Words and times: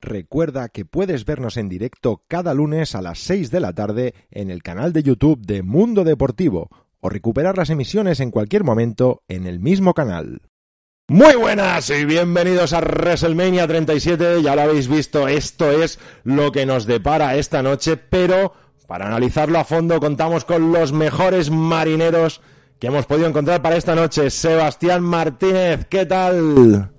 Recuerda 0.00 0.68
que 0.68 0.84
puedes 0.84 1.24
vernos 1.24 1.56
en 1.56 1.68
directo 1.68 2.24
cada 2.28 2.54
lunes 2.54 2.94
a 2.94 3.02
las 3.02 3.18
6 3.20 3.50
de 3.50 3.60
la 3.60 3.72
tarde 3.72 4.14
en 4.30 4.50
el 4.50 4.62
canal 4.62 4.92
de 4.92 5.02
YouTube 5.02 5.44
de 5.44 5.62
Mundo 5.62 6.04
Deportivo 6.04 6.70
o 7.00 7.08
recuperar 7.08 7.58
las 7.58 7.70
emisiones 7.70 8.20
en 8.20 8.30
cualquier 8.30 8.64
momento 8.64 9.22
en 9.28 9.46
el 9.46 9.60
mismo 9.60 9.94
canal. 9.94 10.42
Muy 11.08 11.34
buenas 11.34 11.90
y 11.90 12.04
bienvenidos 12.04 12.72
a 12.72 12.80
WrestleMania 12.80 13.66
37. 13.66 14.40
Ya 14.42 14.54
lo 14.54 14.62
habéis 14.62 14.88
visto, 14.88 15.28
esto 15.28 15.70
es 15.70 15.98
lo 16.24 16.52
que 16.52 16.64
nos 16.64 16.86
depara 16.86 17.36
esta 17.36 17.62
noche, 17.62 17.96
pero 17.96 18.54
para 18.86 19.08
analizarlo 19.08 19.58
a 19.58 19.64
fondo 19.64 20.00
contamos 20.00 20.44
con 20.44 20.72
los 20.72 20.92
mejores 20.92 21.50
marineros 21.50 22.40
que 22.78 22.86
hemos 22.86 23.06
podido 23.06 23.28
encontrar 23.28 23.62
para 23.62 23.76
esta 23.76 23.94
noche. 23.94 24.30
Sebastián 24.30 25.02
Martínez, 25.02 25.86
¿qué 25.86 26.06
tal? 26.06 26.90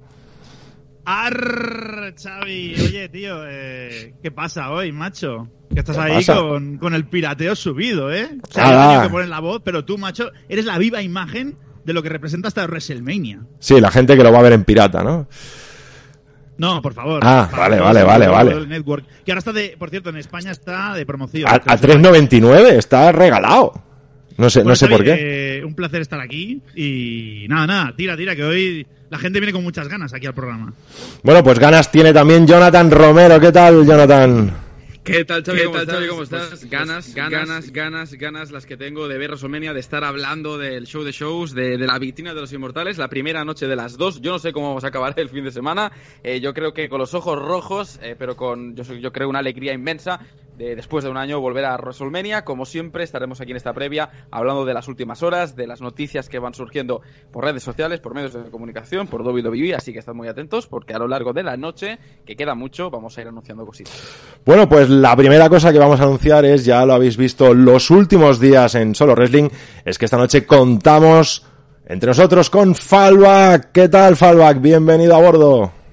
Arr, 1.05 2.13
Xavi. 2.16 2.75
Oye, 2.80 3.09
tío, 3.09 3.44
eh, 3.45 4.13
¿qué 4.21 4.31
pasa 4.31 4.71
hoy, 4.71 4.91
macho? 4.91 5.49
Que 5.73 5.80
estás 5.80 5.98
ahí 5.98 6.25
con, 6.25 6.77
con, 6.77 6.94
el 6.94 7.05
pirateo 7.05 7.55
subido, 7.55 8.11
¿eh? 8.11 8.30
O 8.47 8.52
sea, 8.52 9.03
que 9.03 9.09
ponen 9.09 9.30
la 9.30 9.39
voz, 9.39 9.61
pero 9.64 9.83
tú, 9.83 9.97
macho, 9.97 10.31
eres 10.47 10.66
la 10.66 10.77
viva 10.77 11.02
imagen 11.02 11.58
de 11.83 11.94
lo 11.94 12.02
que 12.02 12.09
representa 12.09 12.47
hasta 12.47 12.66
WrestleMania. 12.66 13.42
Sí, 13.59 13.81
la 13.81 13.92
gente 13.92 14.16
que 14.16 14.23
lo 14.23 14.31
va 14.31 14.39
a 14.39 14.44
ver 14.44 14.53
en 14.53 14.64
pirata, 14.64 15.03
¿no? 15.03 15.27
No, 16.58 16.81
por 16.81 16.94
favor. 16.94 17.22
Ah, 17.23 17.49
vale, 17.52 17.80
vale, 17.80 18.03
vale, 18.03 18.27
vale. 18.27 18.67
Network, 18.67 19.05
que 19.25 19.31
ahora 19.31 19.39
está 19.39 19.52
de, 19.52 19.75
por 19.77 19.89
cierto, 19.89 20.09
en 20.09 20.17
España 20.17 20.52
está 20.52 20.94
de 20.94 21.05
promoción. 21.05 21.49
A, 21.49 21.55
a 21.55 21.59
3.99, 21.59 22.73
está 22.73 23.11
regalado. 23.11 23.73
No 24.38 24.50
sé, 24.50 24.64
no 24.64 24.76
sé 24.76 24.88
por 24.88 25.03
qué. 25.03 25.58
Eh, 25.59 25.64
un 25.64 25.76
placer 25.76 26.02
estar 26.02 26.20
aquí 26.20 26.62
y 26.76 27.45
nada, 27.50 27.67
nada, 27.67 27.95
tira, 27.95 28.17
tira, 28.17 28.36
que 28.36 28.44
hoy 28.44 28.88
la 29.09 29.20
gente 29.20 29.39
viene 29.39 29.53
con 29.53 29.64
muchas 29.64 29.88
ganas 29.88 30.14
aquí 30.14 30.26
al 30.26 30.34
programa. 30.34 30.73
Bueno, 31.22 31.44
pues 31.44 31.59
ganas 31.59 31.92
tiene 31.92 32.14
también 32.14 32.48
Jonathan 32.48 32.89
Romero. 32.89 33.39
¿Qué 33.39 33.52
tal, 33.52 33.86
Jonathan? 33.86 34.64
¿Qué 35.04 35.26
tal, 35.26 35.44
Xavi? 35.44 35.59
¿Qué 35.59 35.66
¿Cómo, 35.66 35.76
tal, 35.76 35.84
estás? 35.84 36.08
¿Cómo 36.08 36.23
estás? 36.23 36.50
Pues 36.50 36.70
ganas, 36.70 37.14
ganas, 37.14 37.72
ganas, 37.72 38.14
ganas 38.14 38.52
las 38.52 38.66
que 38.66 38.78
tengo 38.78 39.09
de 39.09 39.17
ver 39.17 39.31
WrestleMania, 39.31 39.73
de 39.73 39.81
estar 39.81 40.04
hablando 40.06 40.58
del 40.58 40.88
show 40.88 41.04
de 41.04 41.11
shows, 41.11 41.54
de, 41.54 41.78
de, 41.78 41.86
la 41.86 42.00
vitrina 42.00 42.34
de 42.34 42.39
los 42.39 42.54
inmortales, 42.54 42.98
la 42.98 43.09
primera 43.09 43.44
noche 43.44 43.67
de 43.67 43.76
las 43.76 43.98
dos. 43.98 44.22
Yo 44.22 44.31
no 44.31 44.39
sé 44.39 44.54
cómo 44.54 44.70
vamos 44.70 44.86
a 44.86 44.88
acabar 44.88 45.14
el 45.17 45.28
fin 45.28 45.44
de 45.44 45.52
semana. 45.52 45.92
Eh, 46.23 46.39
yo 46.39 46.54
creo 46.54 46.73
que 46.73 46.88
con 46.88 47.00
los 47.00 47.14
ojos 47.14 47.38
rojos, 47.38 48.00
eh, 48.02 48.16
pero 48.17 48.38
con, 48.38 48.78
yo, 48.78 48.84
yo 48.95 49.11
creo, 49.11 49.28
una 49.28 49.39
alegría 49.39 49.73
inmensa 49.73 50.22
de 50.64 50.75
después 50.75 51.03
de 51.03 51.09
un 51.09 51.17
año 51.17 51.39
volver 51.39 51.66
a 51.66 51.75
WrestleMania. 51.78 52.44
Como 52.44 52.66
siempre, 52.66 53.03
estaremos 53.03 53.42
aquí 53.42 53.52
en 53.52 53.58
esta 53.58 53.73
previa 53.73 54.09
hablando 54.31 54.66
de 54.66 54.73
las 54.73 54.88
últimas 54.88 55.23
horas, 55.23 55.55
de 55.55 55.67
las 55.67 55.81
noticias 55.81 56.30
que 56.30 56.39
van 56.39 56.53
surgiendo 56.53 57.02
por 57.31 57.44
redes 57.44 57.64
sociales, 57.64 58.00
por 58.00 58.14
medios 58.14 58.33
de 58.33 58.50
comunicación, 58.50 59.08
por 59.08 59.22
WWE. 59.22 59.75
Así 59.75 59.94
que 59.94 60.00
estad 60.00 60.14
muy 60.14 60.28
atentos 60.28 60.67
porque 60.67 60.94
a 60.94 61.00
lo 61.00 61.08
largo 61.08 61.33
de 61.33 61.44
la 61.44 61.58
noche, 61.58 62.00
que 62.25 62.36
queda 62.36 62.55
mucho, 62.55 62.89
vamos 62.89 63.17
a 63.17 63.22
ir 63.22 63.28
anunciando 63.28 63.66
cositas. 63.66 63.94
Bueno, 64.45 64.67
pues 64.67 64.89
la 64.89 65.16
primera 65.16 65.50
cosa 65.50 65.72
que 65.72 65.80
vamos 65.80 66.00
a 66.00 66.03
anunciar 66.03 66.45
es, 66.45 66.66
ya 66.66 66.86
lo 66.86 66.94
habéis 66.94 67.17
visto 67.17 67.53
los 67.53 67.89
últimos 67.89 68.39
días 68.39 68.75
en 68.75 68.95
Solo 68.95 69.14
Wrestling, 69.16 69.50
es 69.86 69.98
que 69.98 70.05
esta 70.05 70.17
noche 70.17 70.45
contamos 70.45 71.45
entre 71.86 72.08
nosotros 72.08 72.49
con 72.49 72.76
Fallback. 72.76 73.71
¿Qué 73.71 73.89
tal, 73.89 74.16
Fallback? 74.16 74.61
Bienvenido 74.61 75.16
a 75.16 75.21
bordo. 75.21 75.83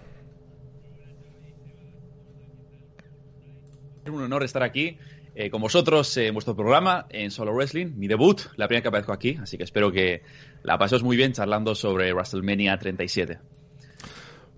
un 4.10 4.19
honor 4.30 4.44
estar 4.44 4.62
aquí 4.62 4.96
eh, 5.34 5.50
con 5.50 5.60
vosotros 5.60 6.16
en 6.16 6.34
vuestro 6.34 6.54
programa, 6.54 7.06
en 7.10 7.30
Solo 7.30 7.52
Wrestling, 7.52 7.92
mi 7.96 8.08
debut, 8.08 8.40
la 8.56 8.66
primera 8.68 8.82
que 8.82 8.88
aparezco 8.88 9.12
aquí, 9.12 9.38
así 9.42 9.56
que 9.56 9.64
espero 9.64 9.90
que 9.90 10.22
la 10.62 10.78
paséis 10.78 11.02
muy 11.02 11.16
bien 11.16 11.32
charlando 11.32 11.74
sobre 11.74 12.12
WrestleMania 12.12 12.78
37. 12.78 13.38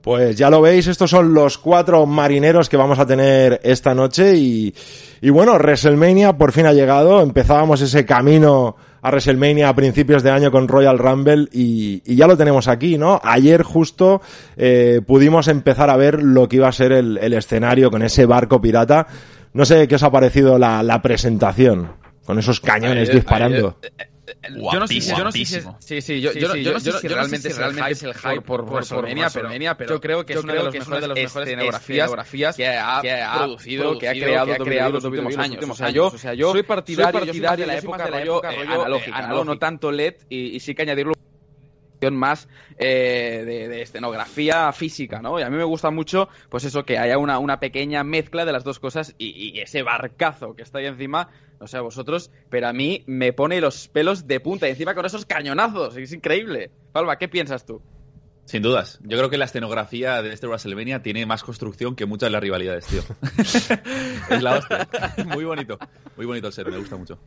Pues 0.03 0.37
ya 0.37 0.51
lo 0.51 0.61
veis, 0.61 0.89
estos 0.89 1.11
son 1.11 1.33
los 1.33 1.59
cuatro 1.59 2.05
marineros 2.07 2.69
que 2.69 2.77
vamos 2.77 2.99
a 2.99 3.07
tener 3.07 3.61
esta 3.63 3.95
noche 3.95 4.35
y, 4.37 4.75
bueno, 5.31 5.53
WrestleMania 5.55 6.37
por 6.37 6.53
fin 6.53 6.67
ha 6.67 6.73
llegado, 6.73 7.21
empezábamos 7.21 7.81
ese 7.81 8.05
camino 8.05 8.75
a 9.01 9.11
WrestleMania 9.11 9.69
a 9.69 9.77
principios 9.77 10.23
de 10.23 10.31
año 10.31 10.51
con 10.51 10.67
Royal 10.69 10.99
Rumble 10.99 11.49
y, 11.53 12.03
ya 12.17 12.27
lo 12.27 12.37
tenemos 12.37 12.67
aquí, 12.67 12.99
¿no? 12.99 13.21
Ayer 13.23 13.63
justo 13.63 14.21
eh, 14.57 15.01
pudimos 15.07 15.47
empezar 15.49 15.89
a 15.91 15.97
ver 15.97 16.23
lo 16.23 16.49
que 16.49 16.57
iba 16.57 16.69
a 16.69 16.73
ser 16.73 16.93
el 16.93 17.33
escenario 17.35 17.91
con 17.91 18.03
ese 18.03 18.27
barco 18.27 18.61
pirata. 18.61 19.07
No 19.53 19.65
sé 19.65 19.87
qué 19.87 19.97
os 19.97 20.03
ha 20.03 20.11
parecido 20.11 20.59
la, 20.59 20.83
la 20.83 21.03
presentación, 21.03 21.93
con 22.25 22.39
esos 22.39 22.61
cañones 22.61 23.09
ayer, 23.09 23.15
disparando. 23.17 23.77
Ayer, 23.83 23.93
eh, 23.99 24.13
yo 24.73 24.81
no 24.81 24.87
sé, 24.87 25.01
yo 25.01 25.25
no 25.25 25.33
sé 25.33 25.45
si 25.45 25.61
sí, 25.81 26.01
sí, 26.01 26.21
yo, 26.21 26.33
sí, 26.33 26.41
yo, 26.41 26.55
yo, 26.55 26.73
no 26.73 26.81
sé 26.81 26.93
si 26.93 27.09
realmente, 27.09 27.51
si 27.51 27.59
realmente 27.59 27.93
es 27.93 28.03
el 28.03 28.15
hype 28.15 28.41
por, 28.41 28.65
por, 28.65 28.89
por 28.89 29.05
WrestleMania, 29.05 29.77
pero, 29.77 29.77
pero, 29.77 29.95
yo 29.95 30.01
creo 30.01 30.25
que 30.25 30.33
es 30.33 30.43
una 30.43 30.55
de 30.55 30.63
las 30.63 30.73
mejores, 30.73 31.01
de 31.01 31.09
las 31.09 31.17
mejores 31.17 31.49
escenografías 31.49 32.57
que 32.57 32.67
ha, 32.67 33.01
que 33.03 33.13
ha 33.13 33.39
producido, 33.39 33.99
que 33.99 34.09
ha 34.09 34.13
creado, 34.13 34.47
que 34.47 34.53
ha 34.53 34.57
creado 34.59 34.93
los 34.93 35.05
últimos 35.05 35.37
años. 35.37 35.65
O 35.69 35.75
sea, 35.75 35.91
yo, 35.91 36.07
o 36.07 36.19
sea, 36.19 36.35
yo 36.35 36.53
soy 36.53 36.63
partidario, 36.63 37.21
soy 37.21 37.27
partidario 37.27 37.67
de 37.67 37.73
la 37.73 37.79
época 37.79 38.07
rollo 38.07 38.41
analógica, 38.45 39.27
no 39.27 39.59
tanto 39.59 39.93
LED 39.93 40.15
y, 40.31 40.57
y 40.57 40.61
sí 40.61 40.75
que 40.75 40.83
añadirlo 40.83 41.13
más 42.11 42.49
eh, 42.79 43.45
de, 43.47 43.69
de, 43.69 43.83
escenografía 43.83 44.73
física, 44.73 45.23
¿no? 45.23 45.39
Y 45.39 45.43
a 45.43 45.51
mí 45.51 45.57
me 45.57 45.65
gusta 45.65 45.91
mucho, 45.91 46.29
pues 46.49 46.65
eso, 46.65 46.85
que 46.85 46.99
haya 46.99 47.19
una, 47.19 47.39
una 47.39 47.61
pequeña 47.61 48.03
mezcla 48.05 48.45
de 48.45 48.53
las 48.53 48.65
dos 48.65 48.79
cosas 48.79 49.15
y, 49.19 49.29
y, 49.29 49.61
ese 49.61 49.83
barcazo 49.83 50.55
que 50.55 50.63
está 50.63 50.79
ahí 50.79 50.87
encima, 50.87 51.29
no 51.61 51.67
sé 51.67 51.77
a 51.77 51.83
vosotros, 51.83 52.31
pero 52.51 52.69
a 52.69 52.73
mí 52.73 53.05
me 53.07 53.33
pone 53.33 53.61
los 53.61 53.89
pelos 53.89 54.27
de 54.27 54.41
punta 54.41 54.67
y 54.67 54.71
encima 54.71 54.95
con 54.95 55.07
esos 55.07 55.27
cañonazos, 55.27 55.97
es 55.97 56.13
increíble. 56.13 56.71
Palma, 56.93 57.17
¿qué 57.17 57.29
piensas 57.29 57.65
tú? 57.65 57.81
Sin 58.45 58.63
dudas. 58.63 58.99
Yo 59.03 59.17
creo 59.17 59.31
que 59.31 59.39
la 59.39 59.45
escenografía 59.45 60.21
de 60.21 60.33
este 60.33 60.47
WrestleMania 60.47 61.03
tiene 61.03 61.25
más 61.27 61.43
construcción 61.43 61.95
que 61.95 62.07
muchas 62.07 62.27
de 62.27 62.33
las 62.33 62.43
rivalidades, 62.43 62.87
tío. 62.87 63.03
es 63.39 64.43
la 64.43 64.59
hostia. 64.59 64.89
Muy 65.27 65.45
bonito. 65.45 65.79
Muy 66.17 66.27
bonito 66.27 66.49
el 66.49 66.53
ser, 66.53 66.71
me 66.71 66.79
gusta 66.79 66.97
mucho. 66.97 67.19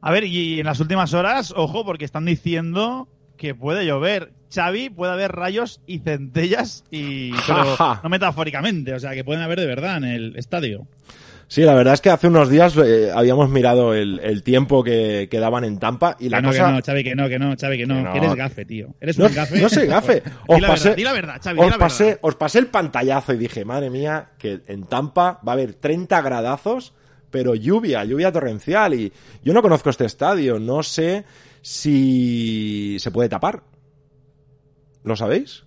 A 0.00 0.12
ver, 0.12 0.24
y 0.24 0.60
en 0.60 0.66
las 0.66 0.78
últimas 0.78 1.12
horas, 1.14 1.52
ojo, 1.56 1.84
porque 1.84 2.04
están 2.04 2.24
diciendo 2.24 3.08
que 3.38 3.54
puede 3.54 3.86
llover. 3.86 4.32
Xavi, 4.54 4.90
puede 4.90 5.12
haber 5.12 5.32
rayos 5.32 5.80
y 5.86 5.98
centellas, 5.98 6.84
y 6.90 7.32
pero 7.46 7.76
no 8.02 8.08
metafóricamente, 8.08 8.94
o 8.94 8.98
sea, 8.98 9.12
que 9.12 9.24
pueden 9.24 9.42
haber 9.42 9.60
de 9.60 9.66
verdad 9.66 9.98
en 9.98 10.04
el 10.04 10.36
estadio. 10.36 10.86
Sí, 11.48 11.62
la 11.62 11.74
verdad 11.74 11.94
es 11.94 12.02
que 12.02 12.10
hace 12.10 12.26
unos 12.26 12.50
días 12.50 12.76
eh, 12.76 13.10
habíamos 13.14 13.48
mirado 13.48 13.94
el, 13.94 14.20
el 14.22 14.42
tiempo 14.42 14.84
que, 14.84 15.28
que, 15.30 15.38
daban 15.38 15.64
en 15.64 15.78
Tampa 15.78 16.14
y 16.20 16.28
la 16.28 16.38
que 16.38 16.42
no, 16.42 16.48
cosa... 16.48 16.66
Que 16.66 16.72
no, 16.72 16.82
Xavi, 16.82 17.04
que 17.04 17.14
no, 17.14 17.28
que 17.28 17.38
no, 17.38 17.56
Xavi, 17.56 17.78
que 17.78 17.86
no, 17.86 17.94
que, 17.96 18.02
no. 18.02 18.14
eres 18.16 18.34
gafe, 18.34 18.64
tío. 18.66 18.94
Eres 19.00 19.18
no, 19.18 19.26
un 19.26 19.34
gafe. 19.34 19.58
No 19.58 19.68
soy 19.70 19.86
gafe. 19.86 20.22
Os 20.46 20.56
di 20.56 20.60
la 20.60 20.68
pasé, 20.68 20.88
verdad, 20.90 20.96
di 20.96 21.04
la 21.04 21.12
verdad, 21.14 21.40
Xavi, 21.42 21.58
os, 21.58 21.64
di 21.64 21.70
la 21.70 21.78
pasé, 21.78 22.04
verdad. 22.04 22.20
os 22.22 22.34
pasé 22.34 22.58
el 22.58 22.66
pantallazo 22.66 23.32
y 23.32 23.38
dije, 23.38 23.64
madre 23.64 23.88
mía, 23.88 24.28
que 24.36 24.60
en 24.66 24.84
Tampa 24.84 25.40
va 25.46 25.52
a 25.52 25.54
haber 25.54 25.72
30 25.72 26.20
gradazos, 26.20 26.92
pero 27.30 27.54
lluvia, 27.54 28.04
lluvia 28.04 28.30
torrencial. 28.30 28.92
Y 28.92 29.10
yo 29.42 29.54
no 29.54 29.62
conozco 29.62 29.88
este 29.88 30.04
estadio, 30.04 30.58
no 30.58 30.82
sé 30.82 31.24
si 31.68 32.96
se 32.98 33.10
puede 33.10 33.28
tapar. 33.28 33.62
¿Lo 35.04 35.16
sabéis? 35.16 35.64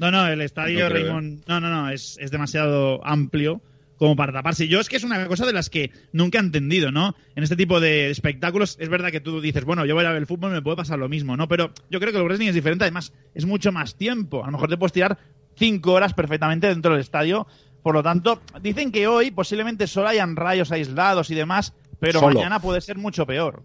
No, 0.00 0.10
no, 0.10 0.26
el 0.26 0.40
estadio 0.40 0.88
no 0.88 0.88
Raymond. 0.88 1.44
No, 1.46 1.60
no, 1.60 1.70
no, 1.70 1.90
es, 1.90 2.18
es 2.20 2.32
demasiado 2.32 3.06
amplio 3.06 3.62
como 3.98 4.16
para 4.16 4.32
taparse. 4.32 4.66
Yo 4.66 4.80
es 4.80 4.88
que 4.88 4.96
es 4.96 5.04
una 5.04 5.28
cosa 5.28 5.46
de 5.46 5.52
las 5.52 5.70
que 5.70 5.92
nunca 6.12 6.38
he 6.38 6.40
entendido, 6.40 6.90
¿no? 6.90 7.14
En 7.36 7.44
este 7.44 7.54
tipo 7.54 7.78
de 7.78 8.10
espectáculos 8.10 8.76
es 8.80 8.88
verdad 8.88 9.12
que 9.12 9.20
tú 9.20 9.40
dices, 9.40 9.64
bueno, 9.64 9.86
yo 9.86 9.94
voy 9.94 10.04
a 10.04 10.08
ver 10.08 10.18
el 10.18 10.26
fútbol, 10.26 10.50
me 10.50 10.60
puede 10.60 10.78
pasar 10.78 10.98
lo 10.98 11.08
mismo, 11.08 11.36
¿no? 11.36 11.46
Pero 11.46 11.72
yo 11.88 12.00
creo 12.00 12.10
que 12.10 12.18
el 12.18 12.24
wrestling 12.24 12.48
es 12.48 12.56
diferente, 12.56 12.82
además 12.82 13.12
es 13.32 13.46
mucho 13.46 13.70
más 13.70 13.94
tiempo. 13.94 14.42
A 14.42 14.46
lo 14.46 14.52
mejor 14.52 14.70
te 14.70 14.76
puedes 14.76 14.92
tirar 14.92 15.18
cinco 15.54 15.92
horas 15.92 16.14
perfectamente 16.14 16.66
dentro 16.66 16.90
del 16.90 17.00
estadio. 17.00 17.46
Por 17.84 17.94
lo 17.94 18.02
tanto, 18.02 18.42
dicen 18.60 18.90
que 18.90 19.06
hoy 19.06 19.30
posiblemente 19.30 19.86
solo 19.86 20.08
hayan 20.08 20.34
rayos 20.34 20.72
aislados 20.72 21.30
y 21.30 21.36
demás, 21.36 21.74
pero 22.00 22.18
solo. 22.18 22.34
mañana 22.34 22.58
puede 22.60 22.80
ser 22.80 22.98
mucho 22.98 23.24
peor. 23.24 23.62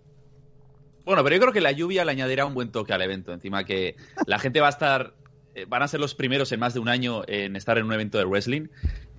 Bueno, 1.08 1.24
pero 1.24 1.38
yo 1.38 1.42
creo 1.42 1.54
que 1.54 1.62
la 1.62 1.72
lluvia 1.72 2.04
le 2.04 2.12
añadirá 2.12 2.46
un 2.46 2.54
buen 2.54 2.70
toque 2.70 2.92
al 2.92 3.02
evento. 3.02 3.32
Encima 3.32 3.64
que 3.64 3.96
la 4.26 4.40
gente 4.40 4.60
va 4.60 4.68
a 4.68 4.72
estar, 4.72 5.14
eh, 5.56 5.66
van 5.66 5.82
a 5.82 5.88
ser 5.88 6.02
los 6.02 6.14
primeros 6.14 6.52
en 6.52 6.60
más 6.60 6.74
de 6.74 6.82
un 6.82 6.90
año 6.90 7.24
en 7.28 7.56
estar 7.56 7.78
en 7.78 7.86
un 7.86 7.94
evento 7.94 8.18
de 8.18 8.26
wrestling 8.26 8.68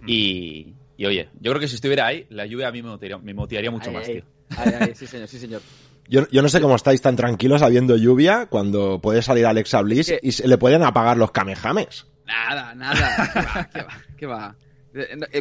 y, 0.07 0.75
y 0.99 1.07
oye, 1.07 1.31
yo 1.41 1.51
creo 1.51 1.61
que 1.61 1.67
si 1.67 1.77
estuviera 1.77 2.07
ahí, 2.07 2.27
la 2.29 2.45
lluvia 2.45 2.69
a 2.69 2.73
mí 2.73 2.83
me 2.83 2.91
motivaría, 2.91 3.17
me 3.17 3.33
motivaría 3.33 3.71
mucho 3.71 3.89
ay, 3.89 3.97
más, 3.97 4.07
ay, 4.07 4.15
tío. 4.17 4.25
Ay, 4.59 4.73
ay, 4.81 4.93
sí, 4.95 5.07
señor, 5.07 5.29
sí, 5.29 5.39
señor. 5.39 5.63
Yo, 6.07 6.29
yo, 6.31 6.43
no 6.43 6.51
sé 6.51 6.61
cómo 6.61 6.77
estáis 6.77 7.01
tan 7.01 7.17
tranquilos 7.17 7.63
habiendo 7.63 7.97
lluvia 7.97 8.49
cuando 8.51 9.01
puede 9.01 9.23
salir 9.23 9.47
Alexa 9.47 9.81
Bliss 9.81 10.13
y 10.21 10.33
se 10.33 10.47
le 10.47 10.59
pueden 10.59 10.83
apagar 10.83 11.17
los 11.17 11.31
kamehames. 11.31 12.07
Nada, 12.27 12.75
nada. 12.75 13.31
¿Qué 13.33 13.41
va? 13.41 13.69
¿Qué 13.73 13.83
va? 13.83 14.03
¿Qué 14.19 14.27
va? 14.27 14.57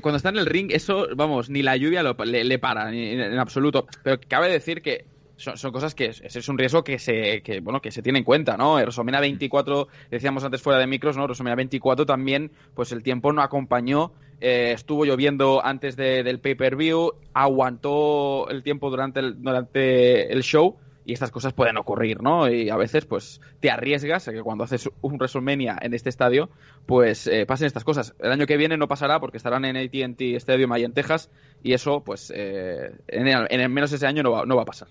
cuando 0.01 0.17
está 0.17 0.29
en 0.29 0.37
el 0.37 0.45
ring, 0.45 0.71
eso, 0.71 1.07
vamos, 1.15 1.49
ni 1.49 1.63
la 1.63 1.75
lluvia 1.75 2.03
le, 2.03 2.59
para, 2.59 2.91
ni, 2.91 3.11
en 3.11 3.39
absoluto. 3.39 3.87
Pero 4.03 4.19
cabe 4.27 4.49
decir 4.49 4.81
que 4.81 5.05
son, 5.37 5.71
cosas 5.71 5.95
que 5.95 6.05
es, 6.05 6.49
un 6.49 6.57
riesgo 6.57 6.83
que 6.83 6.99
se, 6.99 7.41
que, 7.41 7.59
bueno, 7.59 7.81
que 7.81 7.91
se 7.91 8.01
tiene 8.01 8.19
en 8.19 8.25
cuenta, 8.25 8.57
¿no? 8.57 8.75
WrestleMania 8.75 9.21
24, 9.21 9.87
decíamos 10.11 10.43
antes 10.43 10.61
fuera 10.61 10.79
de 10.79 10.87
micros, 10.87 11.15
¿no? 11.15 11.23
WrestleMania 11.23 11.55
24 11.55 12.05
también, 12.05 12.51
pues 12.73 12.91
el 12.91 13.03
tiempo 13.03 13.31
no 13.31 13.41
acompañó, 13.41 14.11
eh, 14.41 14.71
estuvo 14.73 15.05
lloviendo 15.05 15.63
antes 15.63 15.95
del 15.95 16.39
pay-per-view, 16.39 17.13
aguantó 17.33 18.49
el 18.49 18.63
tiempo 18.63 18.89
durante 18.89 19.19
el, 19.19 19.41
durante 19.41 20.33
el 20.33 20.43
show 20.43 20.77
y 21.07 21.13
estas 21.13 21.31
cosas 21.31 21.53
pueden 21.53 21.77
ocurrir, 21.77 22.21
¿no? 22.21 22.49
Y 22.51 22.69
a 22.69 22.75
veces, 22.75 23.05
pues, 23.05 23.39
te 23.61 23.71
arriesgas 23.71 24.27
a 24.27 24.33
que 24.33 24.41
cuando 24.41 24.65
haces 24.65 24.89
un 25.01 25.13
WrestleMania 25.13 25.77
en 25.81 25.93
este 25.93 26.09
estadio, 26.09 26.49
pues 26.85 27.27
eh, 27.27 27.45
pasen 27.45 27.67
estas 27.67 27.85
cosas. 27.85 28.13
El 28.19 28.31
año 28.31 28.45
que 28.45 28.57
viene 28.57 28.75
no 28.75 28.89
pasará 28.89 29.21
porque 29.21 29.37
estarán 29.37 29.63
en 29.63 29.77
AT&T 29.77 30.35
Stadium 30.35 30.73
ahí 30.73 30.83
en 30.83 30.91
Texas 30.91 31.29
y 31.63 31.71
eso, 31.71 32.03
pues, 32.03 32.33
eh, 32.35 32.91
en, 33.07 33.27
en, 33.27 33.73
menos 33.73 33.93
ese 33.93 34.05
año 34.05 34.21
no 34.21 34.31
va, 34.31 34.45
no 34.45 34.57
va 34.57 34.63
a 34.63 34.65
pasar. 34.65 34.89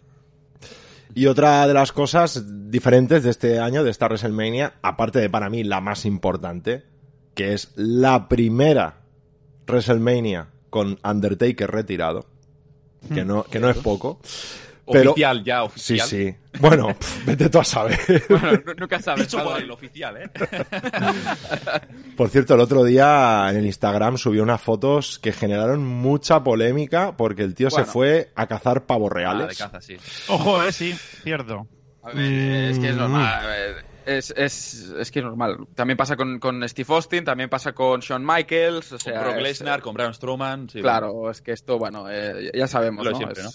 Y 1.14 1.26
otra 1.26 1.66
de 1.66 1.74
las 1.74 1.92
cosas 1.92 2.70
diferentes 2.70 3.22
de 3.22 3.30
este 3.30 3.58
año, 3.58 3.84
de 3.84 3.90
esta 3.90 4.06
WrestleMania, 4.06 4.74
aparte 4.82 5.18
de 5.18 5.30
para 5.30 5.48
mí 5.48 5.64
la 5.64 5.80
más 5.80 6.04
importante, 6.04 6.84
que 7.34 7.52
es 7.52 7.72
la 7.76 8.28
primera 8.28 9.00
WrestleMania 9.66 10.48
con 10.70 10.98
Undertaker 11.04 11.70
retirado, 11.70 12.26
que 13.12 13.24
no, 13.24 13.44
que 13.44 13.60
no 13.60 13.70
es 13.70 13.78
poco. 13.78 14.20
oficial 14.84 15.44
ya, 15.44 15.62
oficial. 15.62 16.08
Sí, 16.08 16.26
sí. 16.26 16.36
Bueno, 16.60 16.88
vete 17.24 17.48
tú 17.48 17.58
a 17.58 17.64
saber. 17.64 17.98
Bueno, 18.28 18.62
nunca 18.78 19.00
sabes. 19.00 19.26
Dicho 19.26 19.42
por 19.42 19.60
el 19.60 19.70
oficial, 19.70 20.16
¿eh? 20.16 20.30
Por 22.16 22.28
cierto, 22.28 22.54
el 22.54 22.60
otro 22.60 22.84
día 22.84 23.46
en 23.50 23.56
el 23.56 23.66
Instagram 23.66 24.16
subió 24.18 24.42
unas 24.42 24.60
fotos 24.60 25.18
que 25.18 25.32
generaron 25.32 25.84
mucha 25.84 26.42
polémica 26.42 27.16
porque 27.16 27.42
el 27.42 27.54
tío 27.54 27.70
se 27.70 27.84
fue 27.84 28.30
a 28.34 28.46
cazar 28.46 28.86
pavos 28.86 29.12
reales. 29.12 29.44
Ah, 29.44 29.48
de 29.48 29.56
caza, 29.56 29.80
sí. 29.80 29.96
Ojo, 30.28 30.62
eh, 30.62 30.72
sí, 30.72 30.94
cierto. 31.22 31.66
A 32.02 32.12
ver, 32.12 32.70
es 32.70 32.78
que 32.78 32.90
es 32.90 32.96
normal. 32.96 33.44
A 33.44 33.46
ver, 33.46 33.84
es, 34.06 34.32
es, 34.36 34.94
es, 34.98 35.10
que 35.10 35.18
es 35.18 35.24
normal. 35.24 35.66
También 35.74 35.96
pasa 35.96 36.16
con, 36.16 36.38
con, 36.38 36.66
Steve 36.68 36.94
Austin, 36.94 37.24
también 37.24 37.50
pasa 37.50 37.72
con 37.72 38.00
Shawn 38.00 38.24
Michaels, 38.24 38.92
o 38.92 38.98
sea, 38.98 39.14
con 39.14 39.22
Brock 39.24 39.42
Lesnar, 39.42 39.82
con 39.82 39.94
Braun 39.94 40.14
Strowman. 40.14 40.68
claro, 40.68 41.30
es 41.30 41.42
que 41.42 41.52
esto, 41.52 41.78
bueno, 41.78 42.06
eh, 42.08 42.50
ya 42.54 42.68
sabemos, 42.68 43.04
lo 43.04 43.10
¿no? 43.10 43.16
Siempre, 43.16 43.42
¿no? 43.42 43.50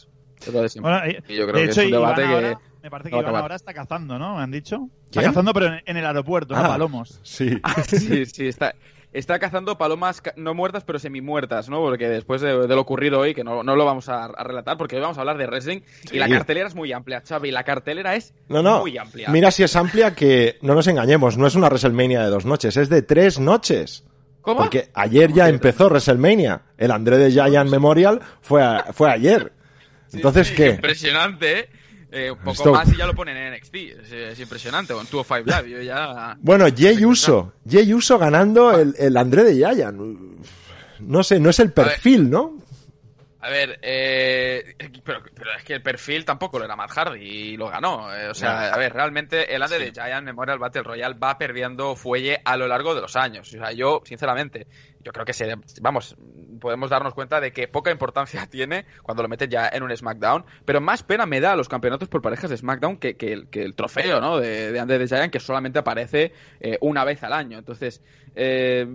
Bueno, 0.81 1.01
y 1.27 1.35
yo 1.35 1.47
creo 1.47 1.53
que 1.53 1.63
hecho, 1.65 1.81
es 1.81 1.85
un 1.85 1.91
debate 1.91 2.23
que. 2.23 2.57
Me 2.81 2.89
parece 2.89 3.09
que 3.09 3.17
Iván 3.17 3.35
ahora 3.35 3.55
está 3.55 3.73
cazando, 3.73 4.17
¿no? 4.17 4.37
¿Me 4.37 4.43
han 4.43 4.51
dicho? 4.51 4.89
Está 5.05 5.23
cazando, 5.23 5.53
pero 5.53 5.67
en, 5.85 5.97
el 5.97 6.05
aeropuerto, 6.05 6.55
ah, 6.55 6.67
Palomos. 6.67 7.19
Sí. 7.23 7.59
Ah, 7.63 7.83
sí, 7.83 8.25
sí, 8.25 8.47
está. 8.47 8.73
Está 9.13 9.39
cazando 9.39 9.77
palomas 9.77 10.23
no 10.37 10.53
muertas, 10.53 10.85
pero 10.85 10.97
semi-muertas, 10.97 11.67
¿no? 11.67 11.79
Porque 11.81 12.07
después 12.07 12.39
de, 12.39 12.53
lo 12.53 12.79
ocurrido 12.79 13.19
hoy, 13.19 13.33
que 13.33 13.43
no, 13.43 13.61
no 13.61 13.75
lo 13.75 13.83
vamos 13.83 14.07
a, 14.07 14.29
relatar, 14.29 14.77
porque 14.77 14.95
hoy 14.95 15.01
vamos 15.01 15.17
a 15.17 15.21
hablar 15.21 15.37
de 15.37 15.47
wrestling, 15.47 15.81
y 16.13 16.17
la 16.17 16.29
cartelera 16.29 16.67
es 16.67 16.75
muy 16.75 16.93
amplia, 16.93 17.21
Xavi, 17.27 17.51
la 17.51 17.65
cartelera 17.65 18.15
es 18.15 18.33
no, 18.47 18.63
no. 18.63 18.79
muy 18.79 18.97
amplia. 18.97 19.29
Mira 19.29 19.51
si 19.51 19.63
es 19.63 19.75
amplia 19.75 20.15
que, 20.15 20.57
no 20.61 20.75
nos 20.75 20.87
engañemos, 20.87 21.37
no 21.37 21.45
es 21.45 21.55
una 21.55 21.67
WrestleMania 21.67 22.23
de 22.23 22.29
dos 22.29 22.45
noches, 22.45 22.77
es 22.77 22.87
de 22.87 23.01
tres 23.01 23.37
noches. 23.37 24.05
¿Cómo? 24.39 24.61
Porque 24.61 24.89
ayer 24.93 25.33
ya 25.33 25.49
empezó 25.49 25.87
WrestleMania. 25.87 26.61
El 26.77 26.91
André 26.91 27.17
de 27.17 27.31
Giant 27.31 27.69
Memorial 27.69 28.21
fue, 28.41 28.63
fue 28.93 29.11
ayer. 29.11 29.51
Entonces, 30.13 30.51
¿qué? 30.51 30.69
Impresionante, 30.71 31.59
¿eh? 31.59 31.69
Eh 32.11 32.31
un 32.31 32.37
poco 32.39 32.71
más 32.71 32.91
y 32.91 32.97
ya 32.97 33.07
lo 33.07 33.15
ponen 33.15 33.37
en 33.37 33.53
NXT. 33.53 33.75
Es, 34.11 34.39
impresionante. 34.39 34.93
Con 34.93 35.05
205 35.05 35.49
Live, 35.49 35.69
yo 35.69 35.81
ya... 35.81 36.37
Bueno, 36.41 36.65
Jay 36.75 37.03
Uso. 37.05 37.53
Uso 37.65 38.17
ganando 38.17 38.77
el, 38.77 38.93
el 38.97 39.17
André 39.17 39.43
de 39.43 39.55
Giant. 39.55 39.97
No 40.99 41.23
sé, 41.23 41.39
no 41.39 41.49
es 41.49 41.59
el 41.59 41.71
perfil, 41.71 42.29
¿no? 42.29 42.61
A 43.43 43.49
ver, 43.49 43.79
eh, 43.81 44.75
pero, 45.03 45.23
pero, 45.33 45.51
es 45.57 45.63
que 45.63 45.73
el 45.73 45.81
perfil 45.81 46.23
tampoco 46.23 46.59
lo 46.59 46.65
era 46.65 46.75
Matt 46.75 46.91
Hardy 46.91 47.19
y 47.19 47.57
lo 47.57 47.69
ganó. 47.69 48.15
Eh, 48.15 48.29
o 48.29 48.35
sea, 48.35 48.71
a 48.71 48.77
ver, 48.77 48.93
realmente 48.93 49.55
el 49.55 49.63
Ande 49.63 49.79
de 49.79 49.91
Giant 49.91 50.23
Memorial 50.23 50.59
Battle 50.59 50.83
Royale 50.83 51.15
va 51.17 51.39
perdiendo 51.39 51.95
fuelle 51.95 52.39
a 52.45 52.55
lo 52.55 52.67
largo 52.67 52.93
de 52.93 53.01
los 53.01 53.15
años. 53.15 53.51
O 53.51 53.57
sea, 53.57 53.71
yo, 53.71 54.03
sinceramente, 54.05 54.67
yo 55.03 55.11
creo 55.11 55.25
que 55.25 55.33
se, 55.33 55.55
vamos, 55.81 56.15
podemos 56.59 56.89
darnos 56.89 57.13
cuenta 57.13 57.39
de 57.41 57.51
que 57.51 57.67
poca 57.67 57.91
importancia 57.91 58.45
tiene 58.49 58.85
cuando 59.03 59.23
lo 59.23 59.29
metes 59.29 59.49
ya 59.49 59.69
en 59.71 59.83
un 59.83 59.95
SmackDown. 59.95 60.45
Pero 60.65 60.81
más 60.81 61.03
pena 61.03 61.25
me 61.25 61.39
da 61.39 61.55
los 61.55 61.69
campeonatos 61.69 62.09
por 62.09 62.21
parejas 62.21 62.49
de 62.49 62.57
SmackDown 62.57 62.97
que, 62.97 63.15
que, 63.15 63.33
el, 63.33 63.47
que 63.49 63.63
el, 63.63 63.75
trofeo, 63.75 64.21
¿no? 64.21 64.39
De, 64.39 64.71
de 64.71 64.79
Ande 64.79 64.97
de 64.97 65.07
Giant 65.07 65.31
que 65.31 65.39
solamente 65.39 65.79
aparece 65.79 66.33
eh, 66.59 66.77
una 66.81 67.03
vez 67.03 67.23
al 67.23 67.33
año. 67.33 67.57
Entonces, 67.57 68.01
eh, 68.35 68.87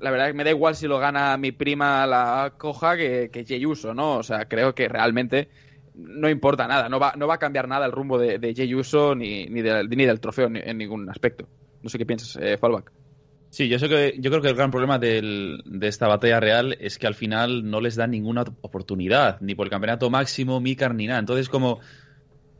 la 0.00 0.10
verdad 0.10 0.28
es 0.28 0.32
que 0.32 0.36
me 0.36 0.44
da 0.44 0.50
igual 0.50 0.76
si 0.76 0.86
lo 0.86 0.98
gana 0.98 1.36
mi 1.36 1.52
prima 1.52 2.06
la 2.06 2.54
coja 2.58 2.96
que, 2.96 3.30
que 3.32 3.44
Jey 3.44 3.64
Uso, 3.66 3.94
¿no? 3.94 4.16
O 4.16 4.22
sea, 4.22 4.46
creo 4.46 4.74
que 4.74 4.88
realmente 4.88 5.48
no 5.94 6.28
importa 6.28 6.68
nada, 6.68 6.90
no 6.90 7.00
va, 7.00 7.14
no 7.16 7.26
va 7.26 7.34
a 7.34 7.38
cambiar 7.38 7.68
nada 7.68 7.86
el 7.86 7.92
rumbo 7.92 8.18
de, 8.18 8.38
de 8.38 8.54
Jey 8.54 8.74
Uso 8.74 9.14
ni, 9.14 9.46
ni, 9.46 9.62
ni 9.62 10.06
del 10.06 10.20
trofeo 10.20 10.48
en 10.52 10.78
ningún 10.78 11.08
aspecto. 11.08 11.48
No 11.82 11.88
sé 11.88 11.98
qué 11.98 12.06
piensas, 12.06 12.36
eh, 12.42 12.58
Fallback. 12.58 12.92
Sí, 13.50 13.68
yo, 13.68 13.78
sé 13.78 13.88
que, 13.88 14.16
yo 14.18 14.30
creo 14.30 14.42
que 14.42 14.48
el 14.48 14.54
gran 14.54 14.70
problema 14.70 14.98
de 14.98 15.62
esta 15.82 16.08
batalla 16.08 16.40
real 16.40 16.76
es 16.80 16.98
que 16.98 17.06
al 17.06 17.14
final 17.14 17.70
no 17.70 17.80
les 17.80 17.96
da 17.96 18.06
ninguna 18.06 18.44
oportunidad, 18.60 19.40
ni 19.40 19.54
por 19.54 19.66
el 19.66 19.70
campeonato 19.70 20.10
máximo, 20.10 20.60
Mikar, 20.60 20.94
ni 20.94 21.06
nada. 21.06 21.20
Entonces, 21.20 21.48
como, 21.48 21.80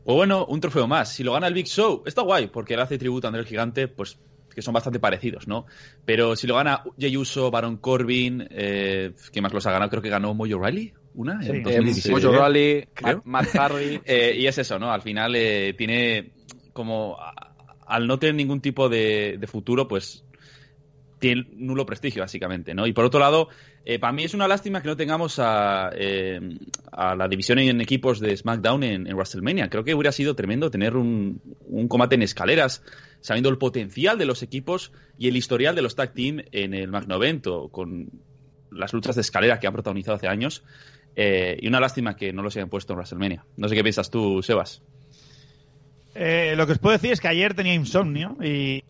o 0.05 0.15
bueno, 0.15 0.45
un 0.45 0.61
trofeo 0.61 0.87
más. 0.87 1.13
Si 1.13 1.23
lo 1.23 1.33
gana 1.33 1.47
el 1.47 1.53
Big 1.53 1.67
Show, 1.67 2.03
está 2.05 2.21
guay, 2.21 2.47
porque 2.47 2.75
él 2.75 2.79
hace 2.79 2.97
tributo 2.97 3.27
a 3.27 3.29
André 3.29 3.41
el 3.41 3.47
Gigante, 3.47 3.87
pues 3.87 4.17
que 4.57 4.63
son 4.63 4.73
bastante 4.73 4.99
parecidos, 4.99 5.47
¿no? 5.47 5.67
Pero 6.03 6.35
si 6.35 6.47
lo 6.47 6.55
gana 6.55 6.81
Jey 6.97 7.15
Uso, 7.15 7.51
Baron 7.51 7.77
Corbin, 7.77 8.47
eh, 8.49 9.11
¿qué 9.31 9.39
más 9.39 9.53
los 9.53 9.67
ha 9.67 9.71
ganado? 9.71 9.91
Creo 9.91 10.01
que 10.01 10.09
ganó 10.09 10.33
Mojo 10.33 10.57
Riley, 10.57 10.93
una 11.13 11.43
sí. 11.43 11.51
en 11.63 12.11
Mojo 12.11 12.43
Riley, 12.43 12.87
Matt 13.25 13.49
Hardy. 13.53 14.01
Eh, 14.05 14.35
y 14.35 14.47
es 14.47 14.57
eso, 14.57 14.79
¿no? 14.79 14.91
Al 14.91 15.03
final 15.03 15.35
eh, 15.35 15.75
tiene 15.77 16.31
como... 16.73 17.17
Al 17.85 18.07
no 18.07 18.17
tener 18.17 18.33
ningún 18.33 18.59
tipo 18.59 18.89
de, 18.89 19.39
futuro, 19.47 19.87
pues 19.87 20.25
tiene 21.19 21.47
nulo 21.53 21.85
prestigio, 21.85 22.21
básicamente, 22.21 22.73
¿no? 22.73 22.87
Y 22.87 22.93
por 22.93 23.05
otro 23.05 23.19
lado, 23.19 23.49
para 23.99 24.13
mí 24.13 24.23
es 24.23 24.33
una 24.33 24.47
lástima 24.47 24.81
que 24.81 24.87
no 24.87 24.97
tengamos 24.97 25.39
a, 25.39 25.87
a 25.87 27.15
la 27.15 27.27
división 27.27 27.59
en 27.59 27.81
equipos 27.81 28.19
de 28.19 28.35
SmackDown 28.35 28.83
en, 28.83 29.15
WrestleMania. 29.15 29.69
Creo 29.69 29.83
que 29.83 29.95
hubiera 29.95 30.11
sido 30.11 30.35
tremendo 30.35 30.69
tener 30.69 30.95
un, 30.95 31.41
un 31.67 31.87
combate 31.87 32.15
en 32.15 32.23
escaleras 32.23 32.83
sabiendo 33.21 33.49
el 33.49 33.57
potencial 33.57 34.17
de 34.17 34.25
los 34.25 34.43
equipos 34.43 34.91
y 35.17 35.27
el 35.27 35.37
historial 35.37 35.75
de 35.75 35.81
los 35.81 35.95
tag 35.95 36.13
team 36.13 36.43
en 36.51 36.73
el 36.73 36.89
Magnovento, 36.89 37.69
con 37.69 38.09
las 38.71 38.93
luchas 38.93 39.15
de 39.15 39.21
escalera 39.21 39.59
que 39.59 39.67
han 39.67 39.73
protagonizado 39.73 40.15
hace 40.15 40.27
años. 40.27 40.63
Eh, 41.15 41.57
y 41.61 41.67
una 41.67 41.79
lástima 41.79 42.15
que 42.15 42.31
no 42.31 42.43
los 42.43 42.55
hayan 42.55 42.69
puesto 42.69 42.93
en 42.93 42.97
WrestleMania. 42.97 43.45
No 43.57 43.67
sé 43.67 43.75
qué 43.75 43.83
piensas 43.83 44.11
tú, 44.11 44.43
Sebas. 44.43 44.83
Eh, 46.13 46.53
lo 46.55 46.65
que 46.65 46.73
os 46.73 46.79
puedo 46.79 46.93
decir 46.93 47.11
es 47.11 47.19
que 47.19 47.27
ayer 47.27 47.53
tenía 47.53 47.73
insomnio 47.73 48.37
y. 48.41 48.83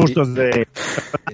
Justos 0.00 0.34
de. 0.34 0.68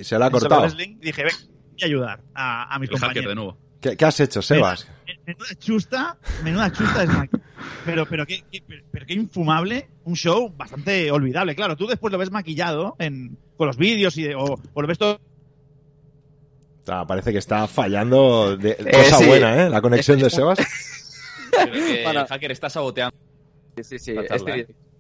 se 0.03 0.19
lo 0.19 0.25
ha 0.25 0.31
cortado. 0.31 0.69
dije, 0.69 1.25
ven, 1.25 1.35
voy 1.73 1.83
a 1.83 1.87
ayudar 1.87 2.21
a, 2.35 2.75
a 2.75 2.79
mis 2.79 2.91
compañeros. 2.91 3.29
de 3.29 3.35
nuevo. 3.35 3.59
¿Qué, 3.81 4.05
has 4.05 4.21
hecho, 4.21 4.43
Sebas? 4.43 4.89
Menuda 5.27 5.55
chusta, 5.59 6.19
menuda 6.43 6.73
chusta 6.73 7.05
es 7.05 7.11
Pero, 7.85 8.07
pero, 8.07 8.27
qué, 8.27 8.43
pero 8.91 9.07
qué 9.07 9.15
infumable, 9.15 9.89
un 10.05 10.17
show 10.17 10.53
bastante 10.57 11.11
olvidable. 11.11 11.55
Claro, 11.55 11.77
tú 11.77 11.87
después 11.87 12.13
lo 12.13 12.19
ves 12.19 12.31
maquillado 12.31 12.97
en, 12.99 13.37
con 13.57 13.67
los 13.67 13.77
vídeos 13.77 14.17
y, 14.17 14.29
o, 14.35 14.57
lo 14.75 14.87
ves 14.87 14.99
todo 14.99 15.21
parece 17.07 17.33
que 17.33 17.39
está 17.39 17.67
fallando 17.67 18.57
de 18.57 18.71
eh, 18.71 18.93
cosa 18.93 19.27
buena, 19.27 19.65
¿eh? 19.65 19.71
La 19.71 19.83
conexión 19.83 20.21
de 20.21 20.31
Sebas. 20.31 20.59
el 21.53 22.27
hacker 22.27 22.53
está 22.53 22.71
saboteando. 22.71 23.17
Sí, 23.77 23.99
sí, 23.99 23.99
sí. 23.99 24.15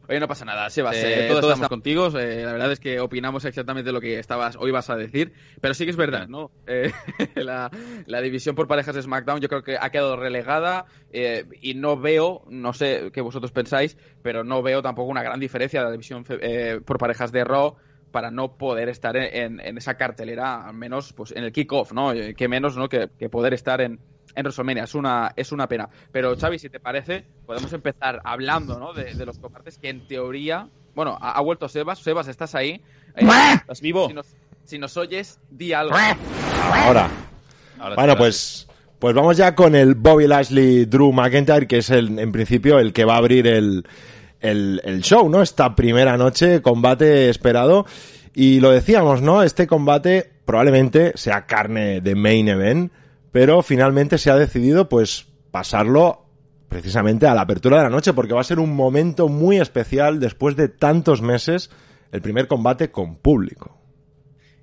Oye, 0.08 0.20
no 0.20 0.28
pasa 0.28 0.44
nada, 0.44 0.70
Sebas, 0.70 0.96
eh, 0.96 1.26
todos, 1.28 1.44
estamos 1.44 1.68
contigo. 1.68 2.06
Eh, 2.18 2.42
la 2.44 2.52
verdad 2.52 2.72
es 2.72 2.80
que 2.80 3.00
opinamos 3.00 3.44
exactamente 3.44 3.90
lo 3.90 4.00
que 4.00 4.18
estabas 4.18 4.56
hoy 4.56 4.70
vas 4.70 4.88
a 4.88 4.96
decir, 4.96 5.32
pero 5.60 5.74
sí 5.74 5.84
que 5.84 5.90
es 5.90 5.96
verdad, 5.96 6.28
¿no? 6.28 6.52
Eh, 6.66 6.92
la, 7.34 7.70
división 8.20 8.54
por 8.54 8.68
parejas 8.68 8.94
de 8.94 9.02
SmackDown 9.02 9.40
yo 9.40 9.48
creo 9.48 9.62
que 9.62 9.76
ha 9.80 9.90
quedado 9.90 10.16
relegada 10.16 10.86
y 11.60 11.74
no 11.74 11.96
veo, 11.98 12.42
no 12.48 12.72
sé 12.72 13.10
qué 13.12 13.20
vosotros 13.20 13.52
pensáis, 13.52 13.96
pero 14.22 14.44
no 14.44 14.62
veo 14.62 14.82
tampoco 14.82 15.10
una 15.10 15.22
gran 15.22 15.40
diferencia 15.40 15.80
de 15.80 15.86
la 15.86 15.92
división 15.92 16.24
por 16.84 16.98
parejas 16.98 17.32
de 17.32 17.44
Raw 17.44 17.76
para 18.12 18.30
no 18.30 18.56
poder 18.56 18.88
estar 18.88 19.16
en, 19.16 19.60
esa 19.60 19.94
cartelera, 19.96 20.66
al 20.66 20.74
menos 20.74 21.12
pues 21.12 21.32
en 21.32 21.44
el 21.44 21.52
kickoff, 21.52 21.92
¿no? 21.92 22.12
Que 22.36 22.48
menos, 22.48 22.76
¿no? 22.76 22.88
que 22.88 23.08
poder 23.30 23.54
estar 23.54 23.80
en, 23.80 24.00
en 24.36 24.44
WrestleMania. 24.44 24.84
Es 24.84 24.94
una, 24.94 25.32
es 25.34 25.50
una 25.50 25.66
pena. 25.66 25.88
Pero, 26.12 26.36
Xavi, 26.36 26.58
si 26.58 26.68
te 26.68 26.78
parece, 26.78 27.24
podemos 27.46 27.72
empezar 27.72 28.20
hablando 28.24 28.78
¿no? 28.78 28.92
de, 28.92 29.14
los 29.26 29.38
compartes 29.38 29.78
que 29.78 29.88
en 29.88 30.06
teoría. 30.06 30.68
Bueno, 30.94 31.18
ha, 31.20 31.40
vuelto 31.40 31.68
Sebas. 31.68 31.98
Sebas, 31.98 32.28
¿estás 32.28 32.54
ahí? 32.54 32.80
Eh, 33.16 33.26
¿Estás 33.54 33.80
vivo? 33.80 34.08
Si 34.64 34.78
nos, 34.78 34.96
oyes, 34.96 35.40
di 35.50 35.72
algo. 35.72 35.96
Ahora. 36.72 37.10
bueno, 37.96 38.16
pues. 38.16 38.68
Pues 38.98 39.14
vamos 39.14 39.36
ya 39.36 39.54
con 39.54 39.74
el 39.74 39.94
Bobby 39.94 40.26
Lashley 40.26 40.86
Drew 40.86 41.12
McIntyre, 41.12 41.66
que 41.66 41.78
es 41.78 41.90
el, 41.90 42.18
en 42.18 42.32
principio 42.32 42.78
el 42.78 42.94
que 42.94 43.04
va 43.04 43.16
a 43.16 43.18
abrir 43.18 43.46
el, 43.46 43.84
el, 44.40 44.80
el 44.84 45.02
show, 45.02 45.28
¿no? 45.28 45.42
Esta 45.42 45.74
primera 45.74 46.16
noche, 46.16 46.62
combate 46.62 47.28
esperado. 47.28 47.86
Y 48.34 48.60
lo 48.60 48.70
decíamos, 48.70 49.22
¿no? 49.22 49.42
Este 49.42 49.66
combate 49.66 50.30
probablemente 50.44 51.12
sea 51.16 51.46
carne 51.46 52.00
de 52.00 52.14
main 52.14 52.48
event, 52.48 52.92
pero 53.32 53.62
finalmente 53.62 54.18
se 54.18 54.30
ha 54.30 54.36
decidido 54.36 54.88
pues 54.88 55.26
pasarlo 55.50 56.26
precisamente 56.68 57.26
a 57.26 57.34
la 57.34 57.42
apertura 57.42 57.78
de 57.78 57.84
la 57.84 57.90
noche 57.90 58.12
porque 58.12 58.34
va 58.34 58.40
a 58.40 58.44
ser 58.44 58.58
un 58.58 58.74
momento 58.74 59.28
muy 59.28 59.58
especial 59.58 60.20
después 60.20 60.56
de 60.56 60.68
tantos 60.68 61.22
meses 61.22 61.70
el 62.12 62.22
primer 62.22 62.46
combate 62.48 62.90
con 62.90 63.16
público. 63.16 63.75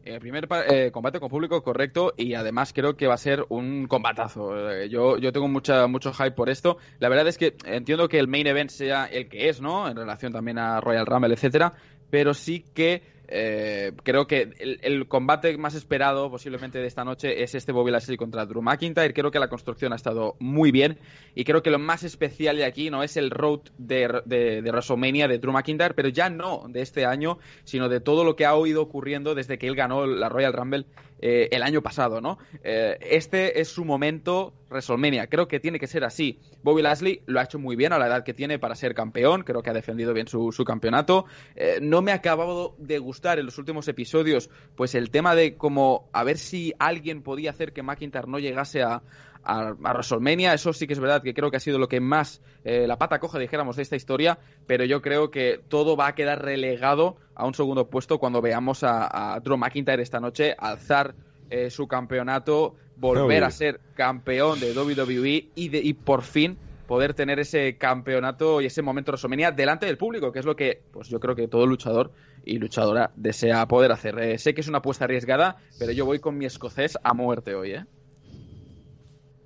El 0.06 0.20
primer 0.20 0.50
eh, 0.70 0.92
combate 0.92 1.20
con 1.20 1.30
público 1.30 1.64
correcto 1.64 2.14
y 2.18 2.34
además 2.34 2.74
creo 2.74 2.98
que 2.98 3.08
va 3.08 3.14
a 3.14 3.18
ser 3.18 3.46
un 3.48 3.88
combatazo. 3.88 4.72
Eh, 4.72 4.90
yo, 4.90 5.18
yo 5.18 5.32
tengo 5.32 5.48
mucha, 5.48 5.88
mucho 5.88 6.12
hype 6.12 6.32
por 6.32 6.50
esto. 6.50 6.78
La 7.00 7.08
verdad 7.08 7.28
es 7.28 7.38
que 7.38 7.56
entiendo 7.66 8.10
que 8.10 8.20
el 8.20 8.28
main 8.28 8.46
event 8.48 8.70
sea 8.70 9.06
el 9.06 9.30
que 9.30 9.48
es, 9.48 9.62
¿no? 9.62 9.88
En 9.88 9.96
relación 9.96 10.34
también 10.34 10.60
a 10.60 10.82
Royal 10.82 11.06
Rumble, 11.06 11.34
etcétera. 11.34 11.74
Pero 12.10 12.34
sí 12.34 12.66
que 12.74 13.02
eh, 13.28 13.94
creo 14.04 14.28
que 14.28 14.52
el, 14.60 15.08
combate 15.08 15.58
más 15.58 15.76
esperado 15.76 16.30
posiblemente 16.30 16.80
de 16.80 16.88
esta 16.88 17.04
noche 17.04 17.44
es 17.44 17.56
este 17.56 17.72
Bobby 17.72 17.92
Lashley 17.92 18.18
contra 18.18 18.46
Drew 18.46 18.62
McIntyre. 18.62 19.14
Creo 19.14 19.32
que 19.32 19.40
la 19.40 19.48
construcción 19.48 19.94
ha 19.94 19.96
estado 19.96 20.36
muy 20.40 20.72
bien 20.72 20.98
y 21.36 21.44
creo 21.44 21.64
que 21.64 21.72
lo 21.72 21.80
más 21.80 22.04
especial 22.04 22.58
de 22.58 22.66
aquí 22.66 22.90
no 22.90 23.04
es 23.04 23.18
el 23.18 23.32
road 23.32 23.62
de, 23.78 24.22
de, 24.26 24.62
de 24.62 24.72
WrestleMania 24.72 25.28
de 25.28 25.40
Drew 25.40 25.54
McIntyre, 25.54 25.94
pero 25.94 26.10
ya 26.10 26.30
no 26.30 26.64
de 26.68 26.82
este 26.82 27.06
año, 27.06 27.40
sino 27.64 27.90
de 27.90 28.00
todo 28.00 28.24
lo 28.24 28.36
que 28.36 28.46
ha 28.46 28.54
ido 28.68 28.82
ocurriendo 28.82 29.36
desde 29.36 29.58
que 29.58 29.68
él 29.68 29.76
ganó 29.76 30.06
la 30.06 30.30
Royal 30.30 30.54
Rumble 30.54 30.86
eh, 31.26 31.48
el 31.56 31.64
año 31.64 31.82
pasado, 31.82 32.20
¿no? 32.20 32.38
Eh, 32.66 32.98
este 33.00 33.62
es 33.62 33.70
su 33.70 33.86
momento 33.86 34.52
WrestleMania. 34.70 35.28
Creo 35.28 35.48
que 35.48 35.62
tiene 35.62 35.80
que 35.80 35.88
ser 35.88 36.04
así. 36.04 36.38
Bobby 36.64 36.82
Lashley 36.82 37.22
lo 37.28 37.40
ha 37.40 37.44
hecho 37.44 37.60
muy 37.60 37.78
bien 37.78 37.94
a 37.94 37.98
la 37.98 38.08
edad 38.08 38.26
que 38.26 38.34
tiene 38.34 38.60
para 38.60 38.76
ser 38.76 38.94
campeón. 38.94 39.44
Creo 39.44 39.64
que 39.64 39.70
ha 39.70 39.74
defendido 39.74 40.14
bien 40.14 40.28
su, 40.28 40.52
campeonato. 40.66 41.24
Eh, 41.56 41.80
no 41.82 42.02
me 42.02 42.12
ha 42.12 42.16
acabado 42.16 42.76
de 42.78 43.00
gustar 43.00 43.40
en 43.40 43.46
los 43.46 43.58
últimos 43.58 43.88
episodios, 43.88 44.50
pues 44.76 44.96
el 44.96 45.12
tema 45.12 45.34
de 45.34 45.56
como 45.56 46.10
a 46.12 46.26
ver 46.26 46.38
si 46.38 46.74
alguien 46.78 47.22
podía 47.22 47.52
hacer 47.52 47.72
que 47.72 47.84
McIntyre 47.84 48.28
no 48.28 48.40
llegase 48.40 48.82
a, 48.82 49.02
a, 49.44 49.74
WrestleMania. 49.74 50.54
Eso 50.54 50.74
sí 50.74 50.88
que 50.88 50.94
es 50.94 51.00
verdad 51.00 51.22
que 51.22 51.34
creo 51.34 51.52
que 51.52 51.58
ha 51.58 51.60
sido 51.60 51.80
lo 51.80 51.88
que 51.88 52.00
más 52.00 52.42
eh, 52.64 52.88
la 52.88 52.98
pata 52.98 53.20
coja, 53.20 53.40
dijéramos, 53.40 53.76
de 53.76 53.84
esta 53.84 53.96
historia, 53.96 54.40
pero 54.68 54.86
yo 54.86 55.02
creo 55.02 55.32
que 55.32 55.62
todo 55.68 55.96
va 55.96 56.08
a 56.08 56.16
quedar 56.16 56.44
relegado 56.44 57.18
a 57.36 57.46
un 57.46 57.54
segundo 57.54 57.90
puesto 57.90 58.20
cuando 58.20 58.42
veamos 58.42 58.84
a, 58.84 59.40
Drew 59.44 59.58
McIntyre 59.58 60.02
esta 60.02 60.20
noche 60.20 60.56
alzar 60.58 61.16
eh, 61.50 61.70
su 61.70 61.88
campeonato, 61.88 62.76
volver 62.96 63.44
a 63.44 63.52
ser 63.52 63.80
campeón 63.96 64.60
de 64.60 64.72
WWE 64.72 65.50
y, 65.56 65.70
de, 65.70 65.80
y 65.80 65.94
por 65.94 66.22
fin 66.22 66.58
poder 66.88 67.14
tener 67.14 67.40
ese 67.40 67.78
campeonato 67.78 68.62
y 68.62 68.66
ese 68.66 68.82
momento 68.82 69.12
de 69.12 69.14
WrestleMania 69.14 69.52
delante 69.52 69.86
del 69.86 69.98
público, 69.98 70.32
que 70.32 70.40
es 70.40 70.46
lo 70.46 70.56
que 70.56 70.82
pues 70.92 71.10
yo 71.10 71.20
creo 71.20 71.36
que 71.36 71.48
todo 71.48 71.66
luchador 71.66 72.12
y 72.46 72.58
luchadora 72.58 73.12
desea 73.16 73.68
poder 73.68 73.92
hacer. 73.92 74.20
Eh, 74.20 74.38
sé 74.38 74.54
que 74.54 74.62
es 74.62 74.68
una 74.68 74.80
apuesta 74.80 75.06
arriesgada, 75.06 75.58
pero 75.80 75.92
yo 75.92 76.06
voy 76.06 76.20
con 76.20 76.38
mi 76.38 76.46
escocés 76.46 76.98
a 77.04 77.14
muerte 77.14 77.56
hoy, 77.56 77.72
¿eh? 77.72 77.86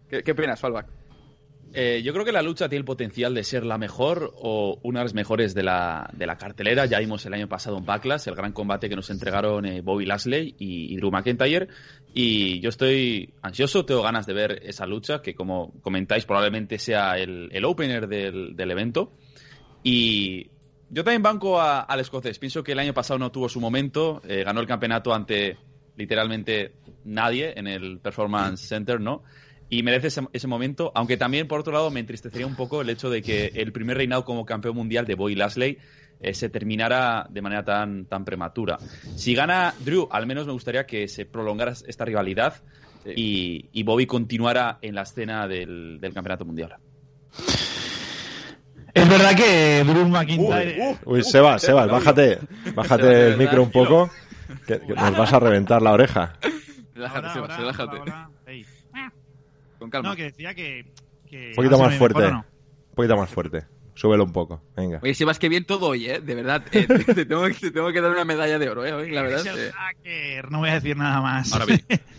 ¿Qué, 0.10 0.24
qué 0.24 0.32
opinas? 0.32 0.62
Eh, 1.74 2.02
yo 2.04 2.14
creo 2.14 2.24
que 2.24 2.32
la 2.32 2.42
lucha 2.42 2.70
tiene 2.70 2.80
el 2.80 2.86
potencial 2.86 3.34
de 3.34 3.44
ser 3.44 3.66
la 3.66 3.78
mejor 3.78 4.32
o 4.36 4.80
una 4.84 5.02
de 5.02 5.06
las 5.06 5.14
mejores 5.14 5.54
de 5.54 5.64
la, 5.64 6.10
de 6.14 6.26
la 6.26 6.38
cartelera. 6.38 6.86
Ya 6.86 7.00
vimos 7.00 7.26
el 7.26 7.34
año 7.34 7.48
pasado 7.48 7.78
en 7.78 7.86
Backlash, 7.86 8.28
el 8.28 8.36
gran 8.36 8.54
combate 8.54 8.90
que 8.90 8.96
nos 8.96 9.10
entregaron 9.10 9.66
eh, 9.66 9.82
Bobby 9.82 10.06
Lashley 10.06 10.56
y, 10.58 10.96
Drew 10.96 11.12
McIntyre. 11.12 11.68
Y 12.14 12.60
yo 12.62 12.70
estoy 12.70 13.34
ansioso, 13.42 13.86
tengo 13.86 14.02
ganas 14.02 14.26
de 14.26 14.34
ver 14.34 14.62
esa 14.64 14.86
lucha, 14.86 15.22
que 15.22 15.36
como 15.36 15.74
comentáis 15.82 16.26
probablemente 16.26 16.80
sea 16.80 17.18
el, 17.18 17.50
el 17.52 17.66
opener 17.66 18.08
del, 18.08 18.56
del, 18.56 18.72
evento. 18.72 19.12
Y 19.84 20.50
yo 20.90 21.04
también 21.04 21.22
banco 21.22 21.62
al 21.62 22.00
escocés. 22.00 22.40
Pienso 22.40 22.64
que 22.64 22.72
el 22.72 22.80
año 22.80 22.94
pasado 22.94 23.20
no 23.20 23.32
tuvo 23.32 23.50
su 23.50 23.60
momento, 23.60 24.22
eh, 24.26 24.44
ganó 24.44 24.62
el 24.62 24.68
campeonato 24.68 25.14
ante 25.14 25.58
literalmente 25.98 26.74
nadie 27.04 27.54
en 27.58 27.68
el 27.68 28.00
Performance 28.00 28.62
Center, 28.62 29.02
¿no? 29.02 29.24
Y 29.70 29.84
merece 29.84 30.22
ese, 30.32 30.48
momento, 30.48 30.92
aunque 30.96 31.18
también 31.18 31.48
por 31.48 31.60
otro 31.60 31.74
lado 31.74 31.92
me 31.92 32.00
entristecería 32.00 32.48
un 32.48 32.56
poco 32.56 32.82
el 32.82 32.90
hecho 32.90 33.10
de 33.10 33.22
que 33.22 33.52
el 33.56 33.72
primer 33.74 33.98
reinado 33.98 34.24
como 34.24 34.46
campeón 34.46 34.76
mundial 34.76 35.06
de 35.06 35.16
Bobby 35.16 35.36
Lashley 35.36 35.78
eh, 36.22 36.34
se 36.34 36.50
terminara 36.50 37.28
de 37.30 37.42
manera 37.42 37.66
tan, 37.66 38.06
tan 38.06 38.24
prematura. 38.24 38.78
Si 39.16 39.36
gana 39.36 39.74
Drew, 39.80 40.08
al 40.10 40.26
menos 40.26 40.46
me 40.46 40.54
gustaría 40.54 40.86
que 40.86 41.08
se 41.08 41.26
prolongara 41.26 41.74
esta 41.86 42.06
rivalidad 42.06 42.56
y, 43.06 43.84
Bobby 43.84 44.06
continuara 44.06 44.80
en 44.82 44.96
la 44.96 45.04
escena 45.04 45.48
del, 45.48 46.00
campeonato 46.14 46.46
mundial. 46.46 46.76
Es 48.94 49.10
verdad 49.10 49.36
que 49.36 49.84
Drew 49.86 50.08
McIntyre. 50.08 50.98
Uy, 51.06 51.18
uy 51.18 51.24
Sebas, 51.24 51.62
Sebas, 51.62 51.90
bájate, 51.90 52.40
bájate 52.74 53.28
el 53.28 53.38
micro 53.38 53.64
un 53.64 53.72
poco, 53.72 54.10
que, 54.66 54.80
nos 54.80 55.18
vas 55.18 55.34
a 55.34 55.40
reventar 55.40 55.82
la 55.82 55.92
oreja. 55.92 56.34
Relájate, 56.96 57.34
Sebas, 57.34 57.58
relájate. 57.58 57.98
No, 59.80 60.16
que 60.16 60.24
decía 60.24 60.54
que. 60.54 60.86
un 61.32 61.56
poquito 61.56 61.80
más 61.80 61.96
fuerte. 61.96 62.28
Un 62.28 62.44
poquito 62.96 63.18
más 63.18 63.30
fuerte. 63.30 63.66
Súbelo 63.98 64.26
un 64.26 64.32
poco, 64.32 64.62
venga. 64.76 65.00
Oye, 65.02 65.16
si 65.16 65.24
vas 65.24 65.40
que 65.40 65.50
bien 65.50 65.66
todo 65.66 65.88
hoy, 65.88 66.06
¿eh? 66.06 66.20
De 66.20 66.36
verdad, 66.36 66.64
eh, 66.72 66.86
te, 66.86 67.26
tengo, 67.26 67.48
que 67.48 68.02
dar 68.02 68.12
una 68.12 68.26
medalla 68.26 68.60
de 68.60 68.70
oro, 68.70 68.86
¿eh? 68.86 68.94
Hoy, 68.94 69.10
la 69.10 69.24
verdad. 69.24 69.44
no 70.52 70.60
voy 70.60 70.70
a 70.70 70.76
decir 70.76 70.96
nada 70.96 71.20
más. 71.20 71.52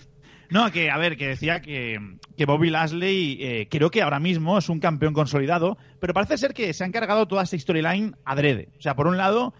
no, 0.50 0.72
que, 0.72 0.90
a 0.90 0.98
ver, 0.98 1.16
que 1.16 1.28
decía 1.28 1.60
que, 1.62 2.16
que 2.36 2.46
Bobby 2.46 2.70
Lashley 2.70 3.38
eh, 3.40 3.68
creo 3.70 3.92
que 3.92 4.02
ahora 4.02 4.18
mismo 4.18 4.58
es 4.58 4.68
un 4.68 4.80
campeón 4.80 5.14
consolidado, 5.14 5.78
pero 6.00 6.14
parece 6.14 6.36
ser 6.36 6.52
que 6.52 6.72
se 6.72 6.82
ha 6.82 6.86
encargado 6.88 7.28
toda 7.28 7.44
esta 7.44 7.56
storyline 7.56 8.16
adrede. 8.24 8.70
O 8.76 8.80
sea, 8.80 8.96
por 8.96 9.06
un 9.06 9.16
lado, 9.16 9.54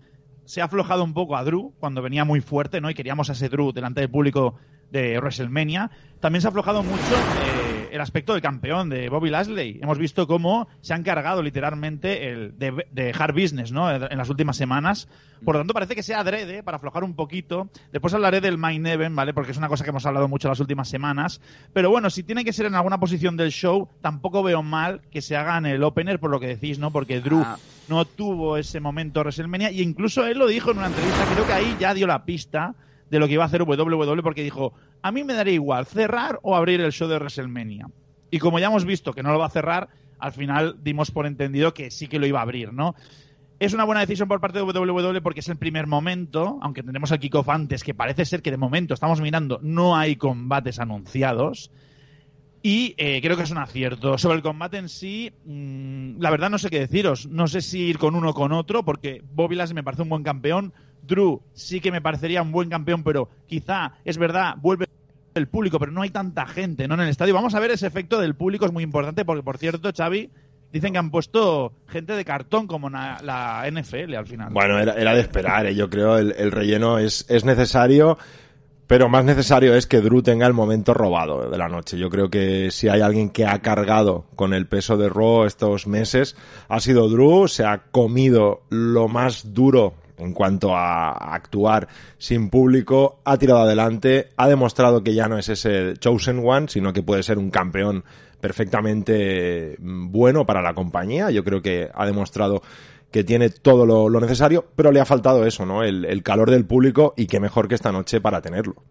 se 0.45 0.61
ha 0.61 0.65
aflojado 0.65 1.05
un 1.05 1.15
poco 1.15 1.37
a 1.37 1.45
Drew 1.45 1.73
cuando 1.79 2.03
venía 2.03 2.25
muy 2.25 2.41
fuerte, 2.41 2.81
¿no? 2.81 2.91
Y 2.91 2.95
queríamos 2.95 3.31
a 3.31 3.35
ese 3.35 3.49
Drew 3.49 3.71
delante 3.71 4.01
del 4.01 4.11
público 4.11 4.57
de 4.91 5.19
WrestleMania. 5.21 5.91
También 6.19 6.41
se 6.41 6.49
ha 6.49 6.51
aflojado 6.51 6.83
mucho 6.83 7.15
eh, 7.15 7.68
el 7.91 8.01
aspecto 8.01 8.33
del 8.33 8.43
campeón, 8.43 8.89
de 8.89 9.09
Bobby 9.09 9.31
Lashley. 9.31 9.79
Hemos 9.83 9.99
visto 9.99 10.27
cómo 10.27 10.69
se 10.81 10.95
han 10.95 11.03
cargado 11.03 11.43
literalmente 11.43 12.31
el 12.31 12.59
de, 12.59 13.15
hard 13.19 13.35
business 13.35 13.73
¿no? 13.73 13.91
en 13.91 14.19
las 14.19 14.29
últimas 14.29 14.57
semanas. 14.57 15.09
Por 15.45 15.55
lo 15.55 15.61
tanto, 15.61 15.75
parece 15.75 15.95
que 15.95 16.03
sea 16.03 16.21
adrede 16.21 16.63
para 16.63 16.79
aflojar 16.79 17.05
un 17.05 17.15
poquito. 17.15 17.69
Después 17.93 18.13
hablaré 18.15 18.41
del 18.41 18.59
main 18.59 18.87
event, 18.87 19.15
¿vale? 19.15 19.33
Porque 19.33 19.53
es 19.53 19.59
una 19.59 19.69
cosa 19.69 19.85
que 19.85 19.91
hemos 19.91 20.05
hablado 20.07 20.29
mucho 20.29 20.49
las 20.49 20.61
últimas 20.61 20.89
semanas. 20.89 21.41
Pero 21.73 21.91
bueno, 21.91 22.11
si 22.11 22.23
tiene 22.23 22.45
que 22.45 22.53
ser 22.53 22.67
en 22.67 22.75
alguna 22.75 22.99
posición 22.99 23.37
del 23.37 23.51
show, 23.51 23.89
tampoco 24.01 24.43
veo 24.43 24.63
mal 24.63 25.01
que 25.11 25.23
se 25.23 25.37
haga 25.37 25.59
en 25.59 25.67
el 25.67 25.83
opener, 25.85 26.19
por 26.19 26.31
lo 26.31 26.41
que 26.41 26.49
decís, 26.49 26.79
¿no? 26.79 26.91
Porque 26.91 27.21
Drew 27.21 27.43
ah. 27.45 27.59
no 27.89 28.05
tuvo 28.05 28.57
ese 28.57 28.81
momento 28.81 29.21
WrestleMania 29.21 29.71
y 29.71 29.83
incluso 29.83 30.27
él 30.27 30.39
lo 30.39 30.47
dijo 30.47 30.71
en 30.71 30.79
una 30.79 30.89
entrevista, 30.89 31.25
creo 31.33 31.47
que 31.47 31.53
ahí 31.53 31.77
ya 31.79 31.95
dio 31.95 32.07
la 32.07 32.25
pista 32.25 32.75
de 33.11 33.19
lo 33.19 33.27
que 33.27 33.35
iba 33.35 33.45
a 33.45 33.47
hacer 33.47 33.63
WWE 33.63 34.23
porque 34.23 34.43
dijo, 34.43 34.75
a 35.03 35.13
mí 35.13 35.25
me 35.25 35.35
daría 35.35 35.55
igual 35.55 35.87
cerrar 35.87 36.39
o 36.43 36.57
abrir 36.57 36.81
el 36.81 36.93
show 36.93 37.09
de 37.09 37.17
WrestleMania. 37.17 37.87
Y 38.31 38.39
como 38.39 38.59
ya 38.59 38.67
hemos 38.67 38.85
visto 38.85 39.13
que 39.13 39.23
no 39.23 39.33
lo 39.33 39.39
va 39.39 39.47
a 39.47 39.51
cerrar, 39.51 39.89
al 40.19 40.33
final 40.33 40.77
dimos 40.83 41.11
por 41.11 41.27
entendido 41.27 41.75
que 41.75 41.91
sí 41.91 42.09
que 42.09 42.19
lo 42.19 42.27
iba 42.27 42.41
a 42.41 42.43
abrir, 42.43 42.73
¿no? 42.73 42.95
Es 43.59 43.75
una 43.75 43.85
buena 43.85 44.03
decisión 44.03 44.29
por 44.29 44.41
parte 44.41 44.59
de 44.59 44.65
WWE 44.65 45.21
porque 45.21 45.41
es 45.41 45.49
el 45.49 45.57
primer 45.57 45.89
momento, 45.89 46.59
aunque 46.63 46.83
tendremos 46.83 47.11
al 47.11 47.19
kickoff 47.19 47.49
antes, 47.49 47.83
que 47.83 47.93
parece 47.93 48.25
ser 48.25 48.41
que 48.41 48.53
de 48.53 48.57
momento 48.57 48.95
estamos 48.95 49.21
mirando, 49.21 49.59
no 49.63 49.97
hay 49.97 50.15
combates 50.15 50.79
anunciados. 50.79 51.73
Y 52.63 52.95
eh, 52.99 53.21
creo 53.23 53.37
que 53.37 53.45
es 53.45 53.51
un 53.51 53.59
acierto. 53.59 54.19
Sobre 54.19 54.37
el 54.37 54.43
combate 54.43 54.79
en 54.79 54.89
sí, 54.89 55.33
mm, 55.45 56.21
la 56.21 56.31
verdad 56.31 56.51
no 56.51 56.59
sé 56.59 56.71
qué 56.71 56.81
deciros. 56.81 57.27
No 57.27 57.49
sé 57.49 57.61
si 57.61 57.81
ir 57.81 57.99
con 57.99 58.15
uno 58.15 58.31
o 58.31 58.35
con 58.35 58.53
otro, 58.53 58.85
porque 58.85 59.23
Bobby 59.33 59.57
Lashley 59.57 59.75
me 59.75 59.85
parece 59.85 60.03
un 60.03 60.09
buen 60.09 60.23
campeón. 60.23 60.73
Drew 61.03 61.41
sí 61.53 61.81
que 61.81 61.93
me 61.93 62.01
parecería 62.01 62.43
un 62.43 62.53
buen 62.53 62.69
campeón, 62.69 63.03
pero 63.03 63.29
quizá, 63.47 63.95
es 64.05 64.19
verdad, 64.19 64.55
vuelve 64.61 64.87
el 65.35 65.49
público, 65.49 65.79
pero 65.79 65.93
no 65.93 66.03
hay 66.03 66.11
tanta 66.11 66.47
gente 66.47 66.89
¿no? 66.89 66.95
en 66.95 67.01
el 67.01 67.09
estadio. 67.09 67.35
Vamos 67.35 67.55
a 67.55 67.61
ver 67.61 67.71
ese 67.71 67.87
efecto 67.87 68.21
del 68.21 68.35
público, 68.35 68.67
es 68.67 68.73
muy 68.73 68.83
importante, 68.83 69.25
porque 69.25 69.43
por 69.43 69.59
cierto, 69.59 69.91
Xavi, 69.97 70.31
dicen 70.73 70.93
que 70.93 70.99
han 70.99 71.11
puesto 71.11 71.73
gente 71.89 72.15
de 72.15 72.25
cartón 72.25 72.67
como 72.67 72.91
la 72.91 73.65
NFL 73.71 74.15
al 74.15 74.27
final. 74.27 74.53
Bueno, 74.53 74.79
era, 74.79 75.15
de 75.15 75.21
esperar, 75.21 75.67
¿eh? 75.67 75.75
yo 75.75 75.89
creo 75.89 76.19
el, 76.19 76.35
el 76.37 76.53
relleno 76.53 76.99
es, 76.99 77.25
es 77.29 77.45
necesario. 77.45 78.19
Pero 78.89 79.11
más 79.11 79.23
necesario 79.23 79.75
es 79.75 79.87
que 79.87 80.01
Drew 80.01 80.23
tenga 80.23 80.47
el 80.47 80.55
momento 80.55 80.95
robado 80.95 81.51
de 81.51 81.59
la 81.59 81.69
noche. 81.69 81.99
Yo 81.99 82.09
creo 82.09 82.31
que 82.31 82.71
si 82.71 82.89
hay 82.89 83.03
alguien 83.03 83.29
que 83.29 83.45
ha 83.45 83.59
cargado 83.59 84.25
con 84.35 84.55
el 84.55 84.67
peso 84.67 84.97
de 84.97 85.11
Raw 85.11 85.45
estos 85.45 85.87
meses, 85.87 86.37
ha 86.71 86.81
sido 86.81 87.07
Drew. 87.11 87.49
Se 87.49 87.67
ha 87.67 87.83
comido 87.91 88.63
lo 88.71 89.07
más 89.07 89.53
duro 89.53 89.93
en 90.19 90.33
cuanto 90.33 90.75
a 90.75 91.13
actuar 91.35 91.89
sin 92.19 92.51
público, 92.51 93.21
ha 93.25 93.37
tirado 93.37 93.61
adelante, 93.61 94.29
ha 94.37 94.49
demostrado 94.49 95.03
que 95.03 95.15
ya 95.15 95.29
no 95.29 95.39
es 95.39 95.49
ese 95.49 95.95
chosen 95.99 96.43
one, 96.45 96.69
sino 96.69 96.93
que 96.93 97.03
puede 97.03 97.23
ser 97.23 97.39
un 97.39 97.51
campeón 97.51 98.05
perfectamente 98.41 99.77
mm, 99.79 100.11
bueno 100.11 100.47
para 100.47 100.63
la 100.63 100.75
compañía. 100.75 101.31
Yo 101.31 101.45
creo 101.45 101.63
que 101.63 101.89
ha 101.93 102.07
demostrado 102.07 102.63
que 103.11 103.25
tiene 103.25 103.49
todo 103.49 103.87
lo, 103.87 104.21
necesario, 104.21 104.67
pero 104.77 104.93
le 104.93 105.01
ha 105.01 105.07
faltado 105.07 105.47
eso, 105.47 105.65
¿no? 105.65 105.83
El, 105.83 106.23
calor 106.23 106.51
del 106.51 106.67
público 106.67 107.15
y 107.17 107.27
que 107.27 107.41
mejor 107.41 107.69
que 107.69 107.75
esta 107.75 107.93
noche 107.93 108.21
para 108.21 108.43
tenerlo. 108.43 108.83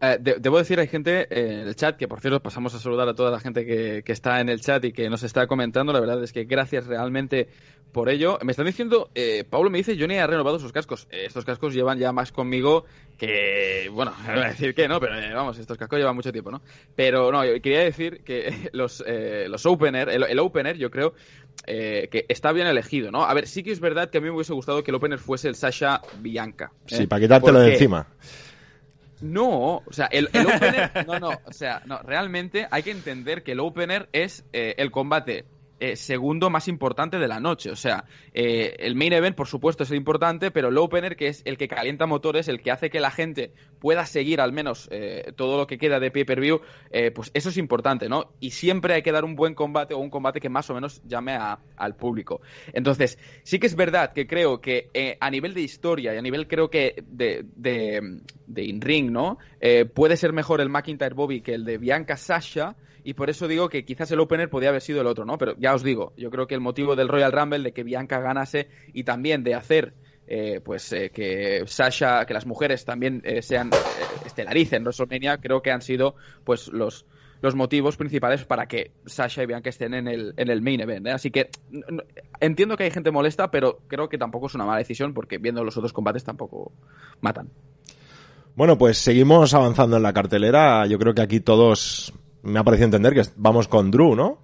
Eh, 0.00 0.16
debo 0.18 0.56
decir, 0.56 0.80
hay 0.80 0.88
gente 0.88 1.26
en 1.30 1.68
el 1.68 1.76
chat, 1.76 1.98
que 1.98 2.08
por 2.08 2.20
cierto 2.20 2.40
pasamos 2.40 2.74
a 2.74 2.78
saludar 2.78 3.06
a 3.06 3.14
toda 3.14 3.30
la 3.30 3.38
gente 3.38 3.66
que, 3.66 4.02
está 4.06 4.40
en 4.40 4.48
el 4.48 4.62
chat 4.62 4.82
y 4.86 4.92
que 4.92 5.10
nos 5.10 5.22
está 5.22 5.46
comentando. 5.46 5.92
La 5.92 6.00
verdad 6.00 6.22
es 6.22 6.32
que 6.32 6.44
gracias 6.44 6.86
realmente 6.86 7.48
por 7.92 8.08
ello. 8.08 8.38
Me 8.42 8.52
están 8.52 8.66
diciendo, 8.66 9.10
eh, 9.14 9.44
Pablo 9.48 9.70
me 9.70 9.78
dice, 9.78 9.96
Johnny 9.98 10.18
ha 10.18 10.26
renovado 10.26 10.58
sus 10.58 10.72
cascos. 10.72 11.06
Eh, 11.10 11.24
estos 11.26 11.44
cascos 11.44 11.74
llevan 11.74 11.98
ya 11.98 12.12
más 12.12 12.32
conmigo 12.32 12.84
que, 13.18 13.90
bueno, 13.92 14.12
voy 14.26 14.44
a 14.44 14.48
decir 14.48 14.74
que 14.74 14.88
no, 14.88 15.00
pero 15.00 15.14
vamos, 15.34 15.58
estos 15.58 15.76
cascos 15.78 15.98
llevan 15.98 16.16
mucho 16.16 16.32
tiempo, 16.32 16.50
¿no? 16.50 16.62
Pero 16.96 17.30
no, 17.32 17.44
yo 17.44 17.60
quería 17.60 17.80
decir 17.80 18.22
que 18.24 18.68
los, 18.72 19.04
los 19.48 19.66
opener, 19.66 20.08
el, 20.08 20.38
opener, 20.38 20.76
yo 20.76 20.90
creo 20.90 21.14
que 21.66 22.26
está 22.28 22.52
bien 22.52 22.66
elegido, 22.66 23.10
¿no? 23.10 23.24
A 23.24 23.34
ver, 23.34 23.46
sí 23.46 23.62
que 23.62 23.70
es 23.70 23.80
verdad 23.80 24.10
que 24.10 24.18
a 24.18 24.20
mí 24.20 24.28
me 24.28 24.34
hubiese 24.34 24.52
gustado 24.52 24.82
que 24.82 24.90
el 24.90 24.94
opener 24.96 25.18
fuese 25.18 25.48
el 25.48 25.54
Sasha 25.54 26.00
Bianca. 26.18 26.72
Sí, 26.86 27.06
para 27.06 27.20
quitártelo 27.20 27.60
de 27.60 27.72
encima. 27.72 28.06
No, 29.20 29.82
o 29.86 29.92
sea, 29.92 30.06
el, 30.06 30.26
opener. 30.26 30.90
No, 31.06 31.18
no, 31.18 31.30
o 31.44 31.52
sea, 31.52 31.82
no, 31.86 31.98
realmente 31.98 32.66
hay 32.70 32.82
que 32.82 32.90
entender 32.90 33.42
que 33.42 33.52
el 33.52 33.60
opener 33.60 34.08
es 34.12 34.44
eh, 34.52 34.74
el 34.78 34.90
combate 34.90 35.44
eh, 35.80 35.96
segundo 35.96 36.50
más 36.50 36.68
importante 36.68 37.18
de 37.18 37.26
la 37.26 37.40
noche. 37.40 37.70
O 37.70 37.76
sea, 37.76 38.04
eh, 38.34 38.76
el 38.80 38.94
main 38.94 39.14
event, 39.14 39.34
por 39.34 39.46
supuesto, 39.48 39.82
es 39.82 39.90
el 39.90 39.96
importante, 39.96 40.50
pero 40.50 40.68
el 40.68 40.76
opener, 40.76 41.16
que 41.16 41.28
es 41.28 41.40
el 41.46 41.56
que 41.56 41.68
calienta 41.68 42.04
motores, 42.04 42.48
el 42.48 42.60
que 42.60 42.70
hace 42.70 42.90
que 42.90 43.00
la 43.00 43.10
gente 43.10 43.54
pueda 43.78 44.04
seguir 44.04 44.42
al 44.42 44.52
menos 44.52 44.88
eh, 44.92 45.32
todo 45.36 45.56
lo 45.56 45.66
que 45.66 45.78
queda 45.78 45.98
de 45.98 46.10
pay-per-view, 46.10 46.60
pues 47.14 47.30
eso 47.32 47.48
es 47.48 47.56
importante, 47.56 48.10
¿no? 48.10 48.34
Y 48.40 48.50
siempre 48.50 48.92
hay 48.92 49.02
que 49.02 49.10
dar 49.10 49.24
un 49.24 49.34
buen 49.34 49.54
combate 49.54 49.94
o 49.94 49.98
un 49.98 50.10
combate 50.10 50.38
que 50.38 50.50
más 50.50 50.68
o 50.68 50.74
menos 50.74 51.00
llame 51.06 51.38
al 51.76 51.96
público. 51.96 52.42
Entonces, 52.74 53.18
sí 53.42 53.58
que 53.58 53.66
es 53.66 53.74
verdad 53.74 54.12
que 54.12 54.26
creo 54.26 54.60
que 54.60 54.90
a 55.18 55.30
nivel 55.30 55.54
de 55.54 55.62
historia 55.62 56.12
y 56.12 56.18
a 56.18 56.22
nivel, 56.22 56.46
creo 56.46 56.68
que, 56.68 57.02
de, 57.06 57.46
de, 57.56 58.20
de 58.46 58.64
in-ring, 58.64 59.10
¿no? 59.10 59.38
puede 59.94 60.18
ser 60.18 60.34
mejor 60.34 60.60
el 60.60 60.68
McIntyre 60.68 61.14
Bobby 61.14 61.40
que 61.40 61.54
el 61.54 61.64
de 61.64 61.78
Bianca 61.78 62.18
Sasha 62.18 62.76
y 63.04 63.14
por 63.14 63.30
eso 63.30 63.48
digo 63.48 63.68
que 63.68 63.84
quizás 63.84 64.10
el 64.10 64.20
opener 64.20 64.50
podía 64.50 64.70
haber 64.70 64.82
sido 64.82 65.00
el 65.00 65.06
otro, 65.06 65.24
¿no? 65.24 65.38
Pero 65.38 65.54
ya 65.58 65.74
os 65.74 65.82
digo, 65.82 66.12
yo 66.16 66.30
creo 66.30 66.46
que 66.46 66.54
el 66.54 66.60
motivo 66.60 66.96
del 66.96 67.08
Royal 67.08 67.32
Rumble, 67.32 67.60
de 67.62 67.72
que 67.72 67.82
Bianca 67.82 68.20
ganase 68.20 68.68
y 68.92 69.04
también 69.04 69.42
de 69.44 69.54
hacer 69.54 69.94
eh, 70.26 70.60
pues 70.64 70.92
eh, 70.92 71.10
que 71.10 71.64
Sasha, 71.66 72.24
que 72.24 72.34
las 72.34 72.46
mujeres 72.46 72.84
también 72.84 73.20
eh, 73.24 73.42
sean 73.42 73.70
estelaricen 74.24 74.84
WrestleMania, 74.84 75.38
creo 75.38 75.60
que 75.60 75.72
han 75.72 75.82
sido 75.82 76.14
pues 76.44 76.68
los 76.68 77.04
los 77.42 77.54
motivos 77.54 77.96
principales 77.96 78.44
para 78.44 78.66
que 78.66 78.92
Sasha 79.06 79.42
y 79.42 79.46
Bianca 79.46 79.70
estén 79.70 79.94
en 79.94 80.06
el, 80.08 80.34
en 80.36 80.50
el 80.50 80.60
main 80.60 80.80
event. 80.80 81.08
Así 81.08 81.30
que 81.30 81.48
entiendo 82.38 82.76
que 82.76 82.84
hay 82.84 82.90
gente 82.90 83.10
molesta, 83.10 83.50
pero 83.50 83.78
creo 83.88 84.08
que 84.08 84.18
tampoco 84.18 84.46
es 84.46 84.54
una 84.54 84.66
mala 84.66 84.78
decisión 84.78 85.14
porque 85.14 85.38
viendo 85.38 85.64
los 85.64 85.76
otros 85.76 85.92
combates 85.92 86.22
tampoco 86.22 86.72
matan. 87.22 87.48
Bueno, 88.54 88.76
pues 88.76 88.98
seguimos 88.98 89.54
avanzando 89.54 89.96
en 89.96 90.02
la 90.02 90.12
cartelera. 90.12 90.86
Yo 90.86 90.98
creo 90.98 91.14
que 91.14 91.22
aquí 91.22 91.40
todos 91.40 92.12
me 92.42 92.58
ha 92.58 92.64
parecido 92.64 92.86
entender 92.86 93.14
que 93.14 93.22
vamos 93.36 93.68
con 93.68 93.90
Drew, 93.90 94.14
¿no? 94.14 94.38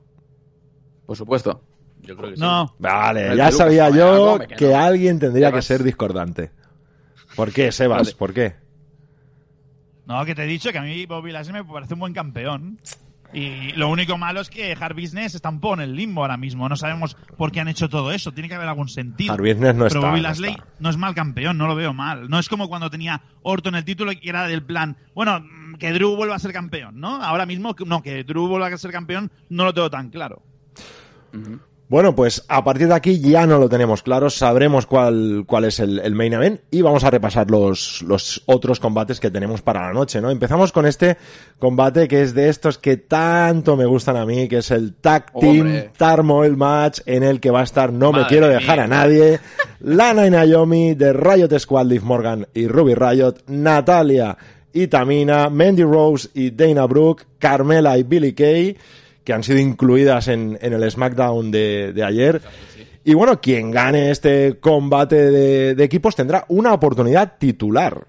Por 1.06 1.16
supuesto. 1.16 1.62
Yo 2.02 2.16
creo 2.16 2.34
que 2.34 2.36
no. 2.36 2.74
Vale, 2.78 3.36
ya 3.36 3.50
sabía 3.50 3.90
yo 3.90 4.38
que 4.56 4.74
alguien 4.74 5.18
tendría 5.18 5.50
que 5.52 5.62
ser 5.62 5.82
discordante. 5.82 6.50
¿Por 7.34 7.52
qué, 7.52 7.72
Sebas? 7.72 8.14
¿Por 8.14 8.32
qué? 8.32 8.54
No, 10.06 10.24
que 10.24 10.34
te 10.34 10.44
he 10.44 10.46
dicho 10.46 10.70
que 10.70 10.78
a 10.78 10.82
mí 10.82 11.04
Bobby 11.06 11.32
Lashley 11.32 11.52
me 11.52 11.64
parece 11.64 11.94
un 11.94 12.00
buen 12.00 12.12
campeón. 12.12 12.78
Y 13.32 13.72
lo 13.72 13.88
único 13.90 14.16
malo 14.16 14.40
es 14.40 14.48
que 14.48 14.72
Hard 14.72 14.94
Business 14.94 15.34
está 15.34 15.48
un 15.48 15.60
poco 15.60 15.74
en 15.74 15.80
el 15.80 15.96
limbo 15.96 16.22
ahora 16.22 16.36
mismo. 16.36 16.68
No 16.68 16.76
sabemos 16.76 17.16
por 17.36 17.50
qué 17.50 17.60
han 17.60 17.68
hecho 17.68 17.88
todo 17.88 18.12
eso. 18.12 18.32
Tiene 18.32 18.48
que 18.48 18.54
haber 18.54 18.68
algún 18.68 18.88
sentido. 18.88 19.34
Hard 19.34 19.42
Business 19.42 19.74
no 19.74 19.88
Pero 19.88 20.00
Bobby 20.00 20.20
Lashley 20.20 20.56
no, 20.78 20.90
es 20.90 20.96
mal 20.96 21.14
campeón, 21.14 21.58
no 21.58 21.66
lo 21.66 21.74
veo 21.74 21.92
mal. 21.92 22.30
No 22.30 22.38
es 22.38 22.48
como 22.48 22.68
cuando 22.68 22.88
tenía 22.88 23.20
Orton 23.42 23.74
el 23.74 23.84
título 23.84 24.12
y 24.12 24.20
era 24.28 24.46
del 24.46 24.62
plan, 24.62 24.96
bueno, 25.14 25.44
que 25.78 25.92
Drew 25.92 26.16
vuelva 26.16 26.36
a 26.36 26.38
ser 26.38 26.52
campeón, 26.52 27.00
¿no? 27.00 27.22
Ahora 27.22 27.46
mismo, 27.46 27.74
no, 27.86 28.02
que 28.02 28.24
Drew 28.24 28.48
vuelva 28.48 28.68
a 28.68 28.78
ser 28.78 28.92
campeón 28.92 29.30
no 29.48 29.64
lo 29.64 29.74
tengo 29.74 29.90
tan 29.90 30.10
claro. 30.10 30.42
Bueno, 31.88 32.16
pues 32.16 32.44
a 32.48 32.64
partir 32.64 32.88
de 32.88 32.94
aquí 32.94 33.20
ya 33.20 33.46
no 33.46 33.60
lo 33.60 33.68
tenemos 33.68 34.02
claro, 34.02 34.28
sabremos 34.28 34.86
cuál, 34.86 35.44
cuál 35.46 35.66
es 35.66 35.78
el, 35.78 36.14
main 36.16 36.32
event 36.32 36.60
y 36.72 36.82
vamos 36.82 37.04
a 37.04 37.10
repasar 37.10 37.48
los, 37.48 38.02
los 38.02 38.42
otros 38.46 38.80
combates 38.80 39.20
que 39.20 39.30
tenemos 39.30 39.62
para 39.62 39.86
la 39.86 39.92
noche, 39.92 40.20
¿no? 40.20 40.30
Empezamos 40.30 40.72
con 40.72 40.84
este 40.84 41.16
combate 41.60 42.08
que 42.08 42.22
es 42.22 42.34
de 42.34 42.48
estos 42.48 42.78
que 42.78 42.96
tanto 42.96 43.76
me 43.76 43.86
gustan 43.86 44.16
a 44.16 44.26
mí, 44.26 44.48
que 44.48 44.58
es 44.58 44.72
el 44.72 44.94
Tag 44.94 45.32
Team 45.38 45.92
Tarmoil 45.96 46.56
Match, 46.56 47.02
en 47.06 47.22
el 47.22 47.38
que 47.38 47.52
va 47.52 47.60
a 47.60 47.64
estar 47.64 47.92
No 47.92 48.10
Me 48.10 48.26
Quiero 48.26 48.48
Dejar 48.48 48.80
a 48.80 48.88
Nadie, 48.88 49.38
Lana 49.78 50.26
y 50.26 50.30
Naomi 50.30 50.94
de 50.94 51.12
Riot 51.12 51.56
Squad, 51.56 51.86
Liv 51.86 52.02
Morgan 52.02 52.48
y 52.52 52.66
Ruby 52.66 52.96
Riot, 52.96 53.44
Natalia 53.46 54.36
Tamina, 54.86 55.48
Mandy 55.48 55.82
Rose 55.82 56.28
y 56.34 56.50
Dana 56.50 56.84
Brooke, 56.84 57.24
Carmela 57.38 57.96
y 57.96 58.02
Billy 58.02 58.34
Kay, 58.34 58.76
que 59.24 59.32
han 59.32 59.42
sido 59.42 59.58
incluidas 59.58 60.28
en, 60.28 60.58
el 60.60 60.90
SmackDown 60.90 61.50
de, 61.50 62.02
ayer. 62.06 62.42
Y 63.02 63.14
bueno, 63.14 63.40
quien 63.40 63.70
gane 63.70 64.10
este 64.10 64.58
combate 64.60 65.30
de, 65.30 65.82
equipos 65.82 66.14
tendrá 66.14 66.44
una 66.48 66.74
oportunidad 66.74 67.38
titular. 67.38 68.06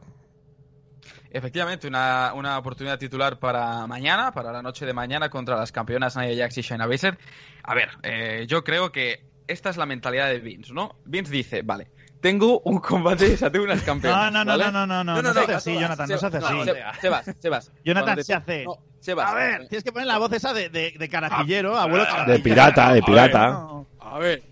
Efectivamente, 1.32 1.88
una, 1.88 2.58
oportunidad 2.58 2.99
titular 2.99 3.39
para 3.39 3.88
mañana, 3.88 4.32
para 4.34 4.51
la 4.51 4.62
noche 4.62 4.86
de 4.86 4.93
mañana 4.93 5.30
contra 5.30 5.56
las 5.56 5.71
campeonas 5.71 6.17
Nia 6.17 6.36
Jax 6.36 6.58
y 6.58 6.62
Shayna 6.62 6.86
Baszler. 6.86 7.17
A 7.63 7.73
ver, 7.73 7.89
eh, 8.03 8.45
yo 8.47 8.63
creo 8.63 8.91
que 8.91 9.23
esta 9.47 9.69
es 9.69 9.77
la 9.77 9.86
mentalidad 9.86 10.27
de 10.27 10.39
Vince, 10.39 10.73
¿no? 10.73 10.97
Vince 11.06 11.32
dice, 11.32 11.62
vale, 11.62 11.88
tengo 12.21 12.60
un 12.62 12.80
combate, 12.80 13.34
o 13.34 13.38
sea, 13.38 13.51
tengo 13.51 13.65
unas 13.65 13.82
campeonas. 13.84 14.32
No, 14.32 14.43
no, 14.43 14.58
no, 14.58 14.71
no, 14.71 14.88
no, 14.88 15.03
no, 15.03 15.03
no, 15.03 15.21
no, 15.21 15.34
se 15.34 15.39
hace 15.39 15.53
así, 15.53 15.73
Jonathan, 15.73 16.10
no 16.10 16.17
se 16.17 16.25
hace 16.25 16.38
así. 16.38 16.56
Sebas, 17.01 17.36
Sebas. 17.39 17.71
Jonathan, 17.84 18.23
se 18.23 18.34
hace. 18.34 18.65
Sebas. 18.99 19.30
A 19.30 19.36
ver, 19.36 19.67
tienes 19.67 19.84
que 19.84 19.91
poner 19.91 20.08
la 20.08 20.17
voz 20.17 20.32
esa 20.34 20.53
de, 20.53 20.69
de, 20.69 20.93
de 20.97 21.10
carajillero, 21.10 21.77
ah, 21.77 21.84
abuelo 21.84 22.06
De 22.25 22.39
pirata, 22.39 22.93
de 22.93 23.01
pirata. 23.01 23.67
A 23.99 24.19
ver. 24.19 24.43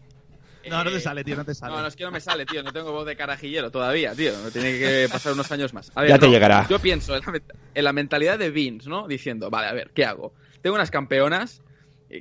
No, 0.70 0.84
no 0.84 0.92
te 0.92 1.00
sale, 1.00 1.24
tío, 1.24 1.36
no 1.36 1.46
te 1.46 1.54
sale. 1.54 1.76
No, 1.76 1.82
no 1.82 1.88
es 1.88 1.96
que 1.96 2.04
no 2.04 2.12
me 2.12 2.20
sale, 2.20 2.46
tío. 2.46 2.64
No 2.64 2.74
tengo 2.74 2.92
voz 2.92 3.06
de 3.06 3.16
carajillero 3.16 3.70
todavía, 3.70 4.16
tío. 4.16 4.34
Me 4.44 4.52
tiene 4.52 4.80
que 4.80 5.08
pasar 5.12 5.34
unos 5.34 5.52
años 5.52 5.74
más. 5.74 5.92
A 5.96 6.02
ver, 6.02 6.10
ya 6.10 6.18
te 6.18 6.28
llegará. 6.28 6.68
Yo 6.68 6.80
pienso 6.80 7.16
en 7.16 7.84
la, 7.84 7.94
mentalidad 7.94 8.40
de 8.40 8.50
Vince, 8.50 8.90
¿no? 8.90 9.08
Diciendo, 9.08 9.50
vale, 9.50 9.68
a 9.68 9.74
ver, 9.74 9.92
¿qué 9.94 10.06
hago? 10.06 10.34
Tengo 10.62 10.76
unas 10.76 10.90
campeonas 10.90 11.62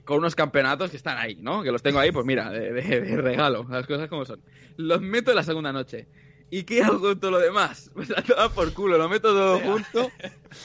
con 0.05 0.19
unos 0.19 0.35
campeonatos 0.35 0.91
que 0.91 0.97
están 0.97 1.19
ahí, 1.19 1.37
¿no? 1.41 1.63
Que 1.63 1.71
los 1.71 1.83
tengo 1.83 1.99
ahí, 1.99 2.11
pues 2.11 2.25
mira, 2.27 2.51
de, 2.51 2.71
regalo, 3.17 3.67
las 3.69 3.87
cosas 3.87 4.09
como 4.09 4.25
son. 4.25 4.41
Los 4.77 5.01
meto 5.01 5.31
en 5.31 5.37
la 5.37 5.43
segunda 5.43 5.73
noche. 5.73 6.07
¿Y 6.51 6.65
qué 6.65 6.83
hago 6.83 7.01
con 7.01 7.19
todo 7.19 7.33
lo 7.33 7.39
demás? 7.41 7.91
Tomar 8.27 8.51
por 8.53 8.73
culo, 8.75 8.99
lo 8.99 9.09
meto 9.09 9.29
todo 9.29 9.59
junto, 9.61 10.11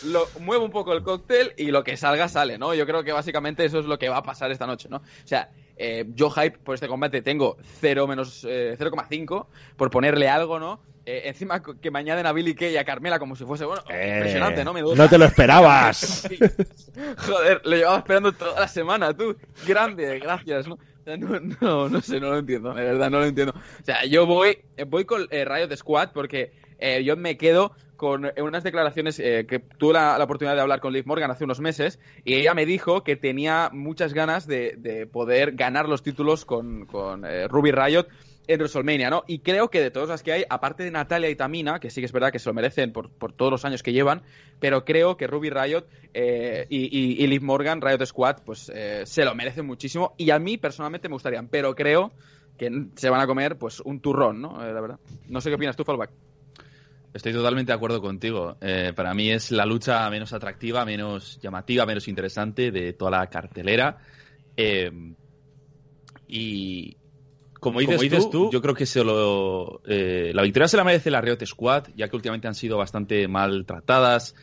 lo 0.03 0.27
muevo 0.39 0.65
un 0.65 0.71
poco 0.71 0.93
el 0.93 1.03
cóctel 1.03 1.53
y 1.57 1.71
lo 1.71 1.83
que 1.83 1.97
salga 1.97 2.27
sale, 2.27 2.57
¿no? 2.57 2.73
Yo 2.73 2.85
creo 2.85 3.03
que 3.03 3.11
básicamente 3.11 3.65
eso 3.65 3.79
es 3.79 3.85
lo 3.85 3.97
que 3.97 4.09
va 4.09 4.17
a 4.17 4.23
pasar 4.23 4.51
esta 4.51 4.67
noche, 4.67 4.87
¿no? 4.89 4.97
O 4.97 5.27
sea, 5.27 5.51
eh, 5.77 6.05
yo 6.13 6.29
hype 6.29 6.59
por 6.59 6.75
este 6.75 6.87
combate 6.87 7.21
tengo 7.21 7.57
0 7.79 8.05
menos 8.05 8.43
0,5 8.43 9.41
eh, 9.41 9.47
por 9.77 9.89
ponerle 9.89 10.27
algo, 10.27 10.59
¿no? 10.59 10.81
Eh, 11.11 11.27
encima 11.27 11.59
que 11.59 11.89
me 11.89 11.97
añaden 11.97 12.27
a 12.27 12.31
Billy 12.31 12.53
Kay 12.53 12.73
y 12.73 12.77
a 12.77 12.85
Carmela 12.85 13.17
como 13.17 13.35
si 13.35 13.43
fuese, 13.43 13.65
bueno, 13.65 13.81
impresionante, 13.81 14.63
¿no? 14.63 14.73
no 14.73 15.09
te 15.09 15.17
lo 15.17 15.25
esperabas. 15.25 16.29
Joder, 17.17 17.61
lo 17.65 17.75
llevaba 17.75 17.97
esperando 17.97 18.31
toda 18.31 18.59
la 18.59 18.67
semana, 18.67 19.11
tú. 19.17 19.35
Grande, 19.65 20.19
gracias, 20.19 20.67
¿no? 20.67 20.77
No, 21.61 21.89
no, 21.89 22.01
sé, 22.01 22.19
no 22.19 22.29
lo 22.29 22.37
entiendo, 22.37 22.75
de 22.75 22.83
verdad, 22.83 23.09
no 23.09 23.21
lo 23.21 23.25
entiendo. 23.25 23.55
O 23.55 23.83
sea, 23.83 24.05
yo 24.05 24.27
voy, 24.27 24.59
voy 24.85 25.05
con 25.05 25.25
eh, 25.31 25.45
Riot 25.45 25.75
Squad 25.77 26.11
porque 26.13 26.51
yo 27.03 27.17
me 27.17 27.37
quedo 27.37 27.73
con 27.97 28.31
unas 28.37 28.63
declaraciones 28.63 29.17
que 29.17 29.63
tuve 29.79 29.93
la, 29.93 30.23
oportunidad 30.23 30.53
de 30.53 30.61
hablar 30.61 30.79
con 30.79 30.93
Liv 30.93 31.07
Morgan 31.07 31.31
hace 31.31 31.43
unos 31.43 31.59
meses 31.59 31.99
y 32.23 32.35
ella 32.35 32.53
me 32.53 32.67
dijo 32.67 33.03
que 33.03 33.15
tenía 33.15 33.71
muchas 33.73 34.13
ganas 34.13 34.45
de, 34.45 35.09
poder 35.11 35.53
ganar 35.53 35.89
los 35.89 36.03
títulos 36.03 36.45
con, 36.45 36.85
con 36.85 37.23
Ruby 37.49 37.71
Riot 37.71 38.05
en 38.49 38.59
WrestleMania, 38.59 39.11
¿no? 39.11 39.23
Y 39.27 39.39
creo 39.39 39.69
que 39.69 39.79
de 39.79 39.91
todas 39.91 40.09
las 40.09 40.23
que 40.23 40.31
hay, 40.31 40.43
aparte 40.49 40.83
de 40.83 40.89
Natalia 40.89 41.29
y 41.29 41.35
Tamina, 41.35 41.79
que 41.79 41.91
sí 41.91 42.01
que 42.01 42.05
es 42.05 42.11
verdad 42.11 42.31
que 42.31 42.39
se 42.39 42.49
lo 42.49 42.55
merecen 42.55 42.91
por, 42.91 43.11
todos 43.33 43.51
los 43.51 43.63
años 43.63 43.83
que 43.83 43.93
llevan, 43.93 44.23
pero 44.59 44.83
creo 44.85 45.17
que 45.17 45.27
Ruby 45.27 45.51
Riot 45.51 45.85
eh, 46.15 46.65
y, 46.67 47.27
Liv 47.27 47.43
Morgan, 47.43 47.79
Riot 47.79 48.03
Squad, 48.07 48.37
pues 48.43 48.71
eh, 48.73 49.03
se 49.05 49.23
lo 49.23 49.35
merecen 49.35 49.67
muchísimo 49.67 50.15
y 50.17 50.31
a 50.31 50.39
mí 50.39 50.57
personalmente 50.57 51.07
me 51.07 51.13
gustarían, 51.13 51.47
pero 51.47 51.75
creo 51.75 52.11
que 52.57 52.87
se 52.95 53.09
van 53.11 53.21
a 53.21 53.27
comer 53.27 53.55
pues 53.59 53.81
un 53.81 53.99
turrón, 53.99 54.41
¿no? 54.41 54.65
Eh, 54.65 54.73
la 54.73 54.81
verdad. 54.81 54.99
No 55.27 55.41
sé 55.41 55.49
qué 55.49 55.55
opinas 55.55 55.75
tú, 55.75 55.83
Fallback. 55.83 56.09
Estoy 57.13 57.33
totalmente 57.33 57.71
de 57.71 57.75
acuerdo 57.75 58.01
contigo. 58.01 58.57
para 58.95 59.13
mí 59.13 59.29
es 59.29 59.51
la 59.51 59.65
lucha 59.65 60.09
menos 60.09 60.33
atractiva, 60.33 60.85
menos 60.85 61.39
llamativa, 61.39 61.85
menos 61.85 62.07
interesante 62.07 62.71
de 62.71 62.93
toda 62.93 63.11
la 63.11 63.27
cartelera. 63.27 63.97
y, 66.27 66.98
como 67.59 67.79
dices, 67.79 68.29
tú, 68.29 68.49
yo 68.51 68.61
creo 68.61 68.73
que 68.73 68.85
solo, 68.85 69.81
eh, 69.85 70.31
la 70.33 70.43
victoria 70.43 70.67
se 70.67 70.77
la 70.77 70.83
merece 70.83 71.11
la 71.11 71.21
Riot 71.21 71.45
Squad, 71.45 71.87
ya 71.95 72.07
que 72.07 72.15
últimamente 72.15 72.47
han 72.47 72.55
sido 72.55 72.77
bastante 72.77 73.27
maltratadas. 73.27 74.35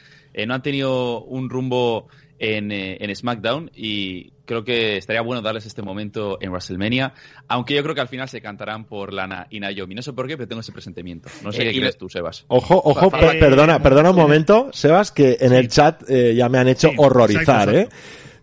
no 0.47 0.55
han 0.55 0.63
tenido 0.63 1.23
un 1.25 1.49
rumbo 1.49 2.09
en, 2.39 2.71
en 2.71 3.17
SmackDown 3.17 3.71
y 3.75 4.31
creo 4.45 4.63
que 4.65 4.99
estaría 4.99 5.23
bueno 5.23 5.41
darles 5.41 5.67
este 5.67 5.83
momento 5.83 6.39
en 6.41 6.51
WrestleMania, 6.51 7.15
aunque 7.49 7.75
yo 7.75 7.83
creo 7.83 7.95
que 7.95 8.03
al 8.03 8.09
final 8.09 8.29
se 8.29 8.41
cantarán 8.41 8.85
por 8.85 9.13
Lana 9.13 9.47
y 9.51 9.61
Naomi. 9.61 9.95
No 9.95 10.03
sé 10.03 10.13
por 10.13 10.27
qué, 10.27 10.37
pero 10.37 10.49
tengo 10.49 10.61
ese 10.61 10.73
presentimiento. 10.73 11.29
No 11.43 11.53
sé 11.53 11.65
qué 11.65 11.73
crees 11.73 11.97
tú, 11.97 12.09
Sebas. 12.09 12.45
Ojo, 12.49 12.81
ojo, 12.85 13.11
perdona, 13.11 13.83
perdona 13.83 14.11
un 14.11 14.17
momento, 14.17 14.71
Sebas, 14.73 15.11
que 15.11 15.39
en 15.41 15.53
el 15.53 15.69
chat 15.69 16.03
ya 16.09 16.49
me 16.49 16.59
han 16.59 16.69
hecho 16.69 16.91
horrorizar, 16.97 17.75
¿eh? 17.75 17.89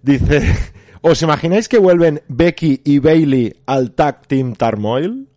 Dice, 0.01 0.41
¿os 1.03 1.21
imagináis 1.21 1.67
que 1.67 1.77
vuelven 1.77 2.23
Becky 2.27 2.81
y 2.83 2.99
Bailey 2.99 3.53
al 3.67 3.91
Tag 3.91 4.25
Team 4.27 4.55
Tarmoil? 4.55 5.27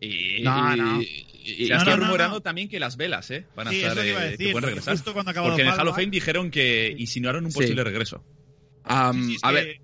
Y, 0.00 0.42
no, 0.42 0.76
no. 0.76 1.00
Y, 1.00 1.66
se 1.66 1.74
está 1.74 1.96
rumorando 1.96 2.40
también 2.40 2.68
que 2.68 2.80
las 2.80 2.96
velas, 2.96 3.30
¿eh? 3.30 3.46
Van 3.54 3.68
a 3.68 3.72
estar. 3.72 4.06
Iba 4.06 4.20
a 4.20 4.24
decir, 4.24 4.46
que 4.46 4.52
pueden 4.52 4.68
regresar. 4.68 4.96
Porque 5.04 5.62
en 5.62 5.68
el 5.68 5.74
Hall 5.74 5.88
of 5.88 5.96
Fame 5.96 6.10
dijeron 6.10 6.50
que 6.50 6.94
insinuaron 6.98 7.46
un 7.46 7.52
posible 7.52 7.84
regreso. 7.84 8.24
a 8.84 9.12
ver. 9.52 9.80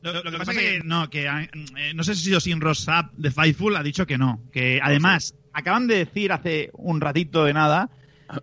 Lo, 0.00 0.22
que 0.22 0.38
pasa 0.38 0.52
es 0.52 0.58
que 0.58 0.80
no, 0.84 1.10
que 1.10 1.26
eh, 1.26 1.92
no 1.94 2.04
sé 2.04 2.14
si 2.14 2.20
ha 2.20 2.24
sido 2.24 2.40
sin 2.40 2.60
Rossap 2.60 3.12
de 3.14 3.32
Fightful 3.32 3.76
ha 3.76 3.82
dicho 3.82 4.06
que 4.06 4.16
no. 4.16 4.40
Que 4.52 4.80
además 4.80 5.34
acaban 5.52 5.88
de 5.88 5.96
decir 5.96 6.30
hace 6.30 6.70
un 6.74 7.00
ratito 7.00 7.44
de 7.44 7.52
nada 7.52 7.90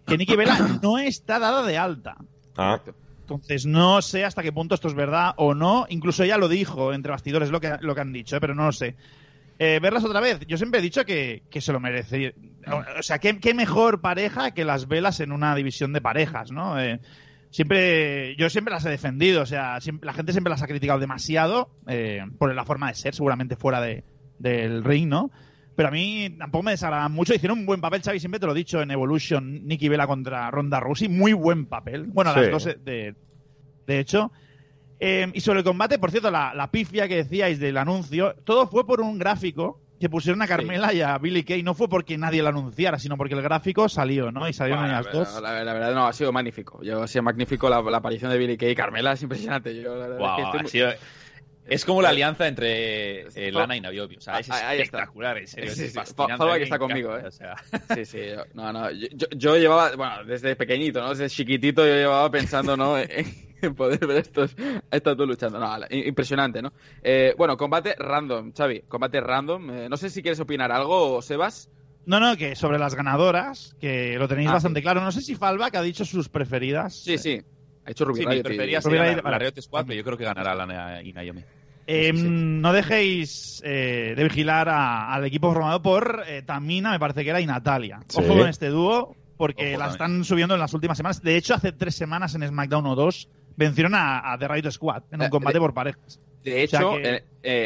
que 0.05 0.17
Nikki 0.17 0.36
Vela 0.36 0.79
no 0.84 0.97
está 0.97 1.39
dada 1.39 1.65
de 1.65 1.77
alta. 1.77 2.17
Ah. 2.58 2.81
Entonces 3.25 3.65
no 3.65 4.01
sé 4.03 4.23
hasta 4.23 4.43
qué 4.43 4.51
punto 4.51 4.75
esto 4.75 4.88
es 4.88 4.93
verdad 4.93 5.33
o 5.38 5.55
no. 5.55 5.88
Incluso 5.89 6.23
ella 6.23 6.38
lo 6.38 6.47
dijo 6.47 6.93
entre 6.93 7.11
bastidores 7.11 7.49
lo 7.49 7.59
que, 7.59 7.75
lo 7.81 7.95
que 7.95 8.01
han 8.01 8.13
dicho, 8.13 8.35
¿eh? 8.35 8.39
pero 8.39 8.53
no 8.53 8.65
lo 8.65 8.71
sé. 8.71 8.95
Eh, 9.57 9.79
verlas 9.81 10.03
otra 10.03 10.19
vez. 10.19 10.39
Yo 10.47 10.57
siempre 10.57 10.79
he 10.79 10.83
dicho 10.83 11.05
que, 11.05 11.41
se 11.51 11.73
lo 11.73 11.79
merece. 11.79 12.35
O 12.97 13.01
sea, 13.01 13.19
¿qué, 13.19 13.53
mejor 13.53 14.01
pareja 14.01 14.51
que 14.51 14.63
las 14.63 14.88
velas 14.88 15.19
en 15.21 15.31
una 15.31 15.55
división 15.55 15.91
de 15.91 16.01
parejas, 16.01 16.51
¿no? 16.51 16.79
Eh, 16.79 16.99
siempre, 17.49 18.35
yo 18.35 18.49
siempre 18.49 18.73
las 18.73 18.85
he 18.85 18.89
defendido. 18.89 19.41
O 19.41 19.45
sea, 19.47 19.79
la 20.01 20.13
gente 20.13 20.31
siempre 20.31 20.51
las 20.51 20.61
ha 20.61 20.67
criticado 20.67 20.99
demasiado 20.99 21.71
por 22.38 22.53
la 22.53 22.65
forma 22.65 22.89
de 22.89 22.95
ser, 22.95 23.15
seguramente 23.15 23.55
fuera 23.55 23.81
de, 23.81 24.03
del 24.38 24.83
ring, 24.83 25.07
¿no? 25.07 25.31
Pero 25.75 25.89
a 25.89 25.91
mí 25.91 26.29
tampoco 26.38 26.63
me 26.63 26.71
desagrada 26.71 27.09
mucho. 27.09 27.33
Hicieron 27.33 27.59
un 27.59 27.65
buen 27.65 27.81
papel, 27.81 28.01
Xavi, 28.01 28.19
siempre 28.19 28.39
te 28.39 28.45
lo 28.45 28.53
he 28.53 28.55
dicho 28.55 28.81
en 28.81 28.91
Evolution, 28.91 29.67
Nikki 29.67 29.89
Vela 29.89 30.07
contra 30.07 30.49
Ronda 30.49 30.79
Rousey. 30.79 31.09
Muy 31.09 31.33
buen 31.33 31.65
papel. 31.65 32.05
Bueno, 32.05 32.33
las 32.33 32.51
dos, 32.51 32.65
de, 32.65 33.15
de 33.85 33.99
hecho. 33.99 34.31
Eh, 34.99 35.29
y 35.33 35.41
sobre 35.41 35.59
el 35.59 35.65
combate, 35.65 35.99
por 35.99 36.11
cierto, 36.11 36.31
la, 36.31 36.69
pifia 36.71 37.07
que 37.07 37.17
decíais 37.17 37.59
del 37.59 37.77
anuncio, 37.77 38.35
todo 38.43 38.67
fue 38.67 38.88
por 38.88 39.01
un 39.01 39.17
gráfico 39.17 39.81
que 39.99 40.09
pusieron 40.09 40.41
a 40.41 40.47
Carmela 40.47 40.93
y 40.93 41.01
a 41.01 41.17
Billy 41.17 41.43
Kay. 41.43 41.63
No 41.63 41.73
fue 41.73 41.89
porque 41.89 42.17
nadie 42.17 42.41
lo 42.41 42.49
anunciara, 42.49 42.97
sino 42.97 43.17
porque 43.17 43.33
el 43.33 43.41
gráfico 43.41 43.89
salió, 43.89 44.31
¿no? 44.31 44.47
Y 44.47 44.53
salieron 44.53 44.89
las 44.89 45.11
dos. 45.11 45.41
La, 45.41 45.51
verdad, 45.51 45.93
no, 45.93 46.07
ha 46.07 46.13
sido 46.13 46.31
magnífico. 46.31 46.81
Yo, 46.81 47.03
ha 47.03 47.07
sido 47.07 47.23
magnífico 47.23 47.69
la, 47.69 47.77
aparición 47.77 48.31
de 48.31 48.38
Billy 48.38 48.57
Kay 48.57 48.71
y 48.71 48.75
Carmela, 48.75 49.13
es 49.13 49.21
impresionante. 49.21 49.75
Yo, 49.81 50.25
ha 50.25 50.67
sido 50.67 50.89
es 51.67 51.86
como 51.86 52.01
la 52.01 52.10
alianza 52.10 52.47
entre 52.47 53.21
eh, 53.21 53.51
Lana 53.51 53.75
y 53.75 53.82
Navi, 53.82 53.99
O 53.99 54.08
sea, 54.19 54.39
es 54.39 54.49
espectacular, 54.49 55.38
en 55.38 55.47
serio. 55.47 55.71
Sí, 55.71 55.89
sí, 55.89 55.97
que 55.97 56.63
está 56.63 56.78
conmigo, 56.78 57.17
¿eh? 57.17 57.23
O 57.25 57.32
sea. 57.32 57.56
Sí, 57.95 58.06
sí. 58.06 58.19
Yo, 58.30 58.43
no, 58.54 58.71
no. 58.71 58.89
Yo, 58.91 59.58
llevaba, 59.58 59.95
bueno, 59.95 60.23
desde 60.25 60.56
pequeñito, 60.56 61.01
¿no? 61.01 61.10
Desde 61.10 61.30
chiquitito 61.30 61.86
yo 61.86 61.93
llevaba 61.93 62.30
pensando, 62.30 62.78
¿no? 62.78 62.97
en 63.62 63.75
poder 63.75 64.06
ver 64.06 64.17
estos, 64.17 64.56
estos 64.91 65.17
dos 65.17 65.28
luchando. 65.28 65.60
No, 65.60 65.78
impresionante, 65.89 66.62
¿no? 66.62 66.73
Eh, 67.01 67.34
bueno, 67.38 67.58
combate 67.58 67.95
random, 67.97 68.54
Xavi. 68.54 68.82
Combate 68.88 69.21
random. 69.21 69.69
Eh, 69.71 69.89
no 69.89 69.97
sé 69.97 70.10
si 70.10 70.21
quieres 70.21 70.39
opinar 70.39 70.71
algo, 70.71 71.21
Sebas. 71.21 71.69
No, 72.06 72.19
no, 72.19 72.38
que 72.38 72.56
sobre 72.56 72.78
las 72.78 72.93
ganadoras, 72.93 73.75
que 73.80 74.17
lo 74.19 74.28
tenéis 74.28 74.49
ah, 74.49 74.54
bastante 74.54 74.82
claro. 74.84 75.01
No 75.01 75.12
sé 75.12 75.21
si 75.21 75.36
Falva, 75.36 75.71
que 75.71 75.78
ha 75.78 75.82
dicho 75.82 76.06
sus 76.06 76.30
preferidas. 76.30 76.93
Sí, 76.95 77.17
sí. 77.17 77.41
Ha 77.85 77.91
hecho 77.91 78.05
Ruby 78.05 78.21
sí, 78.21 78.25
Riot. 78.25 78.43
prefería 78.43 78.79
Riot 78.79 79.61
Squad, 79.61 79.85
pero 79.85 79.97
yo 79.97 80.03
creo 80.03 80.17
que 80.17 80.23
ganará 80.23 80.55
Lana 80.55 81.01
y 81.03 81.13
Naomi. 81.13 81.43
Eh, 81.87 82.11
no 82.13 82.73
dejéis 82.73 83.61
eh, 83.63 84.13
de 84.17 84.23
vigilar 84.23 84.67
al 84.69 85.23
equipo 85.23 85.53
formado 85.53 85.81
por 85.81 86.23
eh, 86.27 86.41
Tamina, 86.41 86.91
me 86.91 86.99
parece 86.99 87.23
que 87.23 87.29
era, 87.29 87.39
y 87.39 87.45
Natalia. 87.45 87.99
Ojo 88.15 88.27
con 88.27 88.47
este 88.47 88.69
dúo, 88.69 89.15
porque 89.37 89.77
la 89.77 89.89
están 89.89 90.23
subiendo 90.23 90.55
en 90.55 90.61
las 90.61 90.73
últimas 90.73 90.97
semanas. 90.97 91.21
De 91.21 91.37
hecho, 91.37 91.53
hace 91.53 91.71
tres 91.71 91.95
semanas 91.95 92.33
en 92.33 92.47
SmackDown 92.47 92.87
o 92.87 92.95
dos 92.95 93.29
vencieron 93.55 93.93
a, 93.95 94.35
The 94.39 94.47
Riot 94.47 94.71
Squad 94.71 95.03
en 95.11 95.21
un 95.21 95.29
combate 95.29 95.59
por 95.59 95.73
parejas. 95.73 96.19
De 96.43 96.63
hecho, 96.63 96.95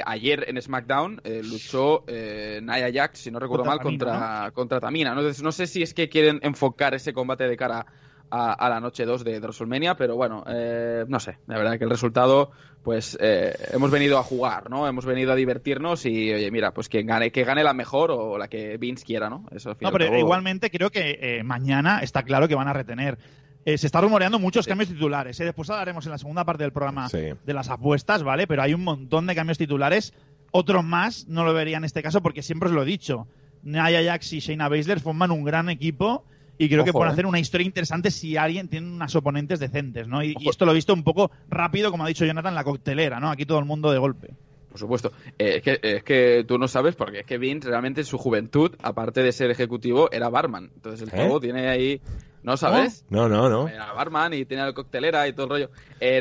ayer 0.06 0.46
en 0.50 0.62
SmackDown 0.62 1.22
luchó 1.44 2.04
Nia 2.08 2.92
Jax, 2.94 3.20
si 3.20 3.32
no 3.32 3.40
recuerdo 3.40 3.64
mal, 3.64 3.80
contra, 3.80 4.52
contra 4.54 4.82
Tamina. 4.82 5.16
¿no? 5.16 5.22
no 5.22 5.52
sé 5.54 5.66
si 5.66 5.82
es 5.82 5.94
que 5.94 6.10
quieren 6.10 6.40
enfocar 6.44 6.94
ese 6.94 7.14
combate 7.14 7.48
de 7.48 7.56
cara 7.56 7.80
a, 7.80 7.86
la 8.32 8.80
noche 8.80 9.06
2 9.06 9.24
de 9.24 9.40
WrestleMania, 9.40 9.96
pero 9.96 10.16
bueno, 10.16 10.44
eh, 10.48 11.06
no 11.08 11.20
sé, 11.20 11.38
la 11.48 11.58
verdad 11.58 11.78
que 11.78 11.84
el 11.84 11.90
resultado, 11.90 12.52
pues 12.84 13.18
eh, 13.20 13.54
hemos 13.74 13.92
venido 13.92 14.18
a 14.18 14.24
jugar, 14.24 14.70
¿no? 14.70 14.88
Hemos 14.88 15.06
venido 15.06 15.32
a 15.32 15.36
divertirnos 15.36 16.06
y, 16.06 16.34
oye, 16.34 16.52
mira, 16.52 16.72
pues 16.72 16.90
quien 16.90 17.08
gane, 17.08 17.32
que 17.32 17.44
gane 17.44 17.64
la 17.64 17.74
mejor 17.74 18.12
o 18.12 18.38
la 18.38 18.48
que 18.48 18.78
Vince 18.78 19.06
quiera, 19.06 19.30
¿no? 19.30 19.46
Eso, 19.52 19.76
no, 19.82 19.92
pero 19.92 20.18
igualmente 20.18 20.70
creo 20.70 20.90
que 20.90 21.18
eh, 21.22 21.44
mañana 21.44 22.00
está 22.02 22.24
claro 22.24 22.48
que 22.48 22.56
van 22.56 22.68
a 22.68 22.74
retener. 22.74 23.18
se 23.66 23.86
está 23.86 24.02
rumoreando 24.02 24.40
muchos 24.40 24.68
cambios 24.68 24.90
titulares. 24.90 25.38
Después 25.38 25.70
hablaremos 25.70 26.06
en 26.06 26.12
la 26.12 26.18
segunda 26.18 26.46
parte 26.46 26.64
del 26.64 26.72
programa 26.72 27.08
de 27.10 27.54
las 27.54 27.70
apuestas, 27.70 28.24
¿vale? 28.24 28.48
Pero 28.48 28.62
hay 28.62 28.74
un 28.74 28.84
montón 28.84 29.28
de 29.28 29.36
cambios 29.36 29.58
titulares. 29.58 30.14
Otro 30.52 30.82
más 30.82 31.28
no 31.28 31.44
lo 31.46 31.54
vería 31.54 31.78
en 31.78 31.84
este 31.84 32.02
caso 32.02 32.22
porque 32.22 32.42
siempre 32.42 32.70
os 32.70 32.76
lo 32.76 32.84
he 32.84 32.86
dicho. 32.86 33.28
Nia 33.62 34.04
Jax 34.04 34.34
y 34.34 34.40
Shayna 34.40 34.70
Baszler 34.70 35.00
forman 35.00 35.32
un 35.32 35.44
gran 35.44 35.70
equipo 35.70 36.24
y 36.62 36.68
creo 36.68 36.84
que 36.84 36.92
pueden 36.92 37.10
¿eh? 37.10 37.14
hacer 37.14 37.26
una 37.26 37.40
historia 37.40 37.66
interesante 37.66 38.12
si 38.12 38.36
alguien 38.36 38.68
tiene 38.68 38.92
unas 38.92 39.16
oponentes 39.16 39.62
decentes, 39.62 40.10
¿no? 40.10 40.22
Y, 40.22 40.36
esto 40.48 40.66
lo 40.66 40.72
he 40.72 40.76
visto 40.76 40.94
un 40.94 41.04
poco 41.04 41.32
rápido, 41.50 41.90
como 41.90 42.04
ha 42.04 42.08
dicho 42.08 42.26
Jonathan, 42.26 42.54
la 42.54 42.66
coctelera, 42.66 43.22
¿no? 43.22 43.32
Aquí 43.32 43.46
todo 43.46 43.60
el 43.60 43.66
mundo 43.66 43.92
de 43.92 43.98
golpe. 43.98 44.34
Por 44.70 44.78
supuesto. 44.78 45.14
Eh, 45.40 45.56
es, 45.56 45.64
que, 45.64 45.80
es 45.82 46.04
que 46.04 46.44
tú 46.46 46.58
no 46.58 46.68
sabes, 46.68 46.96
porque 46.96 47.22
es 47.22 47.26
que 47.26 47.38
Vince 47.38 47.70
realmente 47.70 48.02
en 48.02 48.06
su 48.06 48.18
juventud, 48.18 48.76
aparte 48.84 49.24
de 49.24 49.32
ser 49.32 49.50
ejecutivo, 49.52 50.12
era 50.12 50.28
barman. 50.28 50.70
Entonces 50.76 51.02
el 51.02 51.12
juego 51.12 51.38
¿Eh? 51.38 51.42
tiene 51.42 51.70
ahí... 51.70 52.02
¿No 52.44 52.56
sabes? 52.56 53.06
No, 53.10 53.28
no, 53.28 53.50
no. 53.50 53.68
Era 53.68 53.92
barman 53.94 54.34
y 54.34 54.46
tenía 54.46 54.66
la 54.66 54.74
coctelera 54.74 55.28
y 55.28 55.34
todo 55.34 55.46
el 55.46 55.50
rollo. 55.50 55.70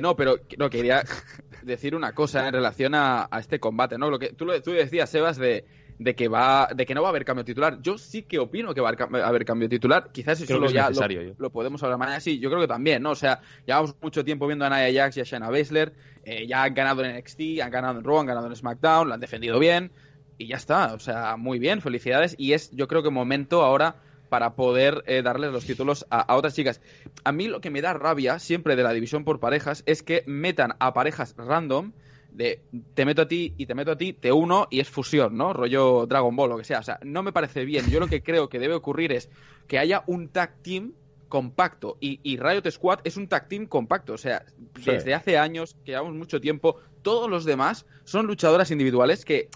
no, 0.03 0.17
pero 0.17 0.37
no, 0.57 0.71
quería 0.71 1.03
decir 1.63 1.95
una 1.95 2.13
cosa 2.13 2.47
en 2.47 2.55
relación 2.55 2.95
a, 2.95 3.29
este 3.39 3.59
combate, 3.59 3.99
¿no? 3.99 4.09
Lo 4.09 4.19
que 4.19 4.33
tú, 4.33 4.47
tú 4.65 4.73
decías, 4.73 5.11
Sebas, 5.11 5.37
de 5.37 5.65
de 5.99 6.15
que 6.15 6.29
va 6.29 6.69
de 6.75 6.87
que 6.87 6.95
no 6.95 7.03
va 7.03 7.09
a 7.09 7.11
haber 7.11 7.25
cambio 7.25 7.45
titular. 7.45 7.81
Yo 7.83 7.99
sí 7.99 8.23
que 8.23 8.39
opino 8.39 8.73
que 8.73 8.81
va 8.81 8.91
a 8.91 9.27
haber 9.27 9.45
cambio 9.45 9.69
titular. 9.69 10.11
Quizás 10.13 10.41
eso 10.41 10.67
ya 10.69 10.91
lo, 11.39 11.51
podemos 11.51 11.83
hablar 11.83 11.99
mañana. 11.99 12.21
Sí, 12.21 12.39
yo 12.39 12.49
creo 12.51 12.61
que 12.61 12.69
también, 12.69 13.03
¿no? 13.03 13.11
O 13.11 13.17
sea, 13.17 13.41
llevamos 13.67 13.97
mucho 14.01 14.25
tiempo 14.25 14.47
viendo 14.47 14.65
a 14.65 14.71
Nia 14.71 14.93
Jax 14.93 15.17
y 15.17 15.21
a 15.21 15.25
Shayna 15.25 15.51
Baszler. 15.51 15.93
Eh, 16.25 16.47
ya 16.47 16.63
han 16.63 16.75
ganado 16.75 17.05
en 17.05 17.17
NXT, 17.17 17.61
han 17.63 17.71
ganado 17.71 17.99
en 17.99 18.05
Raw, 18.05 18.21
han 18.21 18.27
ganado 18.27 18.47
en 18.47 18.55
SmackDown, 18.55 19.09
lo 19.09 19.15
han 19.15 19.21
defendido 19.21 19.59
bien. 19.59 19.91
Y 20.37 20.47
ya 20.47 20.57
está. 20.57 20.95
O 20.95 21.01
sea, 21.01 21.37
muy 21.37 21.59
bien, 21.59 21.81
felicidades. 21.81 22.37
Y 22.39 22.53
es, 22.53 22.71
yo 22.71 22.87
creo 22.87 23.03
que 23.03 23.11
momento 23.11 23.63
ahora 23.63 23.97
para 24.29 24.55
poder 24.55 25.03
eh, 25.07 25.23
darles 25.23 25.53
los 25.53 25.65
títulos 25.65 26.07
a, 26.11 26.21
a, 26.21 26.37
otras 26.37 26.55
chicas. 26.55 26.81
A 27.25 27.33
mí 27.33 27.49
lo 27.49 27.61
que 27.61 27.71
me 27.71 27.81
da 27.81 27.95
rabia 27.95 28.39
siempre 28.39 28.77
de 28.77 28.83
la 28.83 28.93
división 28.93 29.25
por 29.25 29.41
parejas 29.41 29.83
es 29.87 30.03
que 30.03 30.23
metan 30.27 30.75
a 30.79 30.93
parejas 30.93 31.35
random 31.39 31.93
de 32.31 32.61
te 32.95 33.05
meto 33.05 33.23
a 33.23 33.29
ti 33.29 33.55
y 33.57 33.67
te 33.67 33.75
meto 33.75 33.93
a 33.93 33.97
ti, 33.97 34.13
te 34.13 34.31
uno 34.33 34.69
y 34.71 34.81
es 34.81 34.89
fusión, 34.89 35.37
¿no? 35.37 35.53
Rollo 35.53 36.07
Dragon 36.07 36.35
Ball, 36.35 36.51
lo 36.51 36.59
que 36.59 36.65
sea. 36.65 36.81
O 36.81 36.83
sea, 36.83 36.99
no 37.03 37.23
me 37.23 37.33
parece 37.33 37.65
bien. 37.65 37.91
Yo 37.91 38.01
lo 38.01 38.07
que 38.07 38.23
creo 38.23 38.49
que 38.49 38.59
debe 38.59 38.75
ocurrir 38.75 39.13
es 39.13 39.31
que 39.67 39.79
haya 39.79 40.05
un 40.07 40.29
tag 40.29 40.63
team 40.63 40.93
compacto. 41.29 41.97
Y, 42.01 42.21
y 42.23 42.39
Riot 42.39 42.71
Squad 42.71 43.01
es 43.05 43.17
un 43.17 43.29
tag 43.29 43.49
team 43.49 43.67
compacto. 43.67 44.15
O 44.15 44.19
sea, 44.19 44.45
desde 44.85 45.15
hace 45.15 45.39
años, 45.39 45.77
que 45.85 45.93
llevamos 45.93 46.15
mucho 46.15 46.41
tiempo, 46.41 46.77
todos 47.03 47.29
los 47.29 47.45
demás 47.45 47.87
son 48.05 48.27
luchadoras 48.27 48.71
individuales 48.71 49.25
que 49.25 49.49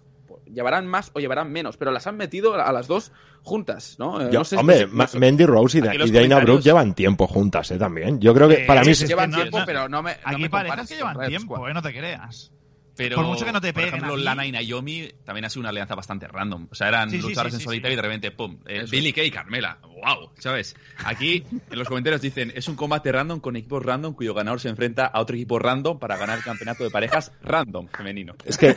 llevarán 0.52 0.86
más 0.86 1.10
o 1.14 1.20
llevarán 1.20 1.50
menos, 1.50 1.76
pero 1.76 1.90
las 1.90 2.06
han 2.06 2.16
metido 2.16 2.54
a 2.54 2.72
las 2.72 2.86
dos 2.86 3.12
juntas, 3.42 3.96
¿no? 3.98 4.20
Eh, 4.20 4.38
hombre, 4.56 4.86
Mandy 4.86 5.46
Rose 5.46 5.78
y, 5.78 5.80
y 5.80 6.10
Dana 6.10 6.40
Brooke 6.40 6.62
llevan 6.62 6.94
tiempo 6.94 7.26
juntas, 7.26 7.70
¿eh? 7.70 7.78
También. 7.78 8.20
Yo 8.20 8.34
creo 8.34 8.48
que 8.48 8.58
para 8.66 8.82
mí... 8.82 8.92
llevan 8.94 9.32
tiempo, 9.32 9.58
pero 9.64 9.88
no 9.88 10.02
me... 10.02 10.16
aquí 10.22 10.48
parejas 10.48 10.88
que 10.88 10.96
llevan 10.96 11.26
tiempo, 11.26 11.68
¿eh? 11.68 11.74
No 11.74 11.82
te 11.82 11.92
creas. 11.92 12.52
Pero, 12.96 13.16
por 13.16 13.26
mucho 13.26 13.44
que 13.44 13.52
no 13.52 13.60
te 13.60 13.72
peguen. 13.72 13.90
Por 13.90 13.98
ejemplo, 13.98 14.16
Lana 14.16 14.46
y 14.46 14.52
Naomi 14.52 15.08
también 15.24 15.44
ha 15.44 15.50
sido 15.50 15.60
una 15.60 15.70
alianza 15.70 15.94
bastante 15.94 16.28
random. 16.28 16.68
O 16.70 16.74
sea, 16.74 16.88
eran 16.88 17.10
luchadores 17.10 17.54
en 17.54 17.60
solitario 17.60 17.94
y 17.94 17.96
de 17.96 18.02
repente, 18.02 18.30
¡pum! 18.30 18.58
Eh, 18.66 18.84
Billy 18.90 19.12
Kay 19.12 19.28
y 19.28 19.30
Carmela. 19.30 19.78
¡Wow! 20.02 20.30
¿Sabes? 20.38 20.74
Aquí 21.04 21.44
en 21.70 21.78
los 21.78 21.86
comentarios 21.86 22.20
dicen: 22.20 22.52
es 22.56 22.66
un 22.66 22.74
combate 22.74 23.12
random 23.12 23.38
con 23.38 23.54
equipos 23.56 23.84
random 23.84 24.14
cuyo 24.14 24.34
ganador 24.34 24.60
se 24.60 24.68
enfrenta 24.68 25.06
a 25.06 25.20
otro 25.20 25.36
equipo 25.36 25.60
random 25.60 25.98
para 25.98 26.16
ganar 26.16 26.38
el 26.38 26.44
campeonato 26.44 26.82
de 26.82 26.90
parejas 26.90 27.32
random 27.42 27.86
femenino. 27.86 28.34
Es 28.44 28.58
que, 28.58 28.76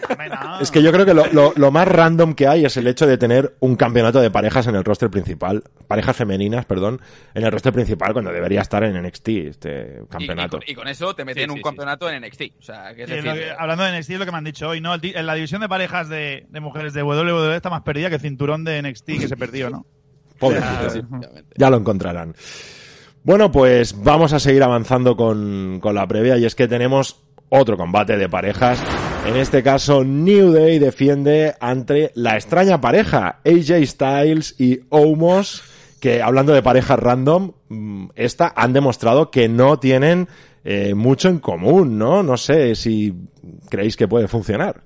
es 0.61 0.71
que 0.71 0.83
yo 0.83 0.91
creo 0.91 1.05
que 1.05 1.15
lo, 1.15 1.53
lo, 1.55 1.71
más 1.71 1.87
random 1.87 2.35
que 2.35 2.47
hay 2.47 2.65
es 2.65 2.77
el 2.77 2.85
hecho 2.85 3.07
de 3.07 3.17
tener 3.17 3.55
un 3.59 3.75
campeonato 3.75 4.21
de 4.21 4.29
parejas 4.29 4.67
en 4.67 4.75
el 4.75 4.83
roster 4.83 5.09
principal. 5.09 5.63
Parejas 5.87 6.15
femeninas, 6.15 6.65
perdón, 6.65 7.01
en 7.33 7.43
el 7.43 7.51
roster 7.51 7.73
principal 7.73 8.13
cuando 8.13 8.31
debería 8.31 8.61
estar 8.61 8.83
en 8.83 9.01
NXT 9.01 9.27
este 9.29 10.01
campeonato. 10.09 10.59
Y, 10.65 10.75
con, 10.75 10.87
eso 10.87 11.15
te 11.15 11.25
meten 11.25 11.49
un 11.49 11.61
campeonato 11.61 12.07
en 12.07 12.21
NXT. 12.21 12.41
O 12.59 12.61
sea, 12.61 12.93
que 12.93 13.03
es 13.03 13.09
decir, 13.09 13.47
hablando 13.57 13.83
de 13.83 13.99
NXT, 13.99 14.11
lo 14.11 14.25
que 14.25 14.31
me 14.31 14.37
han 14.37 14.43
dicho 14.43 14.69
hoy, 14.69 14.79
¿no? 14.79 14.93
En 15.01 15.25
la 15.25 15.33
división 15.33 15.61
de 15.61 15.69
parejas 15.69 16.07
de, 16.07 16.45
mujeres 16.61 16.93
de 16.93 17.01
WWE 17.01 17.55
está 17.55 17.71
más 17.71 17.81
perdida 17.81 18.09
que 18.09 18.15
el 18.15 18.21
cinturón 18.21 18.63
de 18.63 18.81
NXT 18.81 19.05
que 19.05 19.27
se 19.27 19.37
perdió, 19.37 19.71
¿no? 19.71 19.85
Ya 21.55 21.69
lo 21.69 21.77
encontrarán. 21.77 22.35
Bueno, 23.23 23.51
pues 23.51 24.03
vamos 24.03 24.33
a 24.33 24.39
seguir 24.39 24.61
avanzando 24.63 25.15
con, 25.15 25.79
con 25.81 25.95
la 25.95 26.07
previa 26.07 26.37
y 26.37 26.45
es 26.45 26.53
que 26.53 26.67
tenemos 26.67 27.25
otro 27.49 27.77
combate 27.77 28.17
de 28.17 28.29
parejas. 28.29 28.81
En 29.25 29.35
este 29.37 29.63
caso, 29.63 30.03
New 30.03 30.51
Day 30.51 30.77
defiende 30.79 31.55
ante 31.59 32.11
la 32.15 32.35
extraña 32.35 32.79
pareja 32.79 33.39
AJ 33.45 33.85
Styles 33.85 34.55
y 34.59 34.81
Omos, 34.89 35.63
que 35.99 36.21
hablando 36.21 36.53
de 36.53 36.61
parejas 36.61 36.99
random, 36.99 37.53
mm, 37.69 38.07
esta 38.15 38.53
han 38.55 38.73
demostrado 38.73 39.31
que 39.31 39.47
no 39.49 39.79
tienen 39.79 40.27
eh, 40.63 40.93
mucho 40.93 41.29
en 41.29 41.39
común, 41.39 41.97
¿no? 41.97 42.23
No 42.23 42.37
sé 42.37 42.75
si 42.75 43.13
creéis 43.69 43.95
que 43.95 44.07
puede 44.07 44.27
funcionar. 44.27 44.83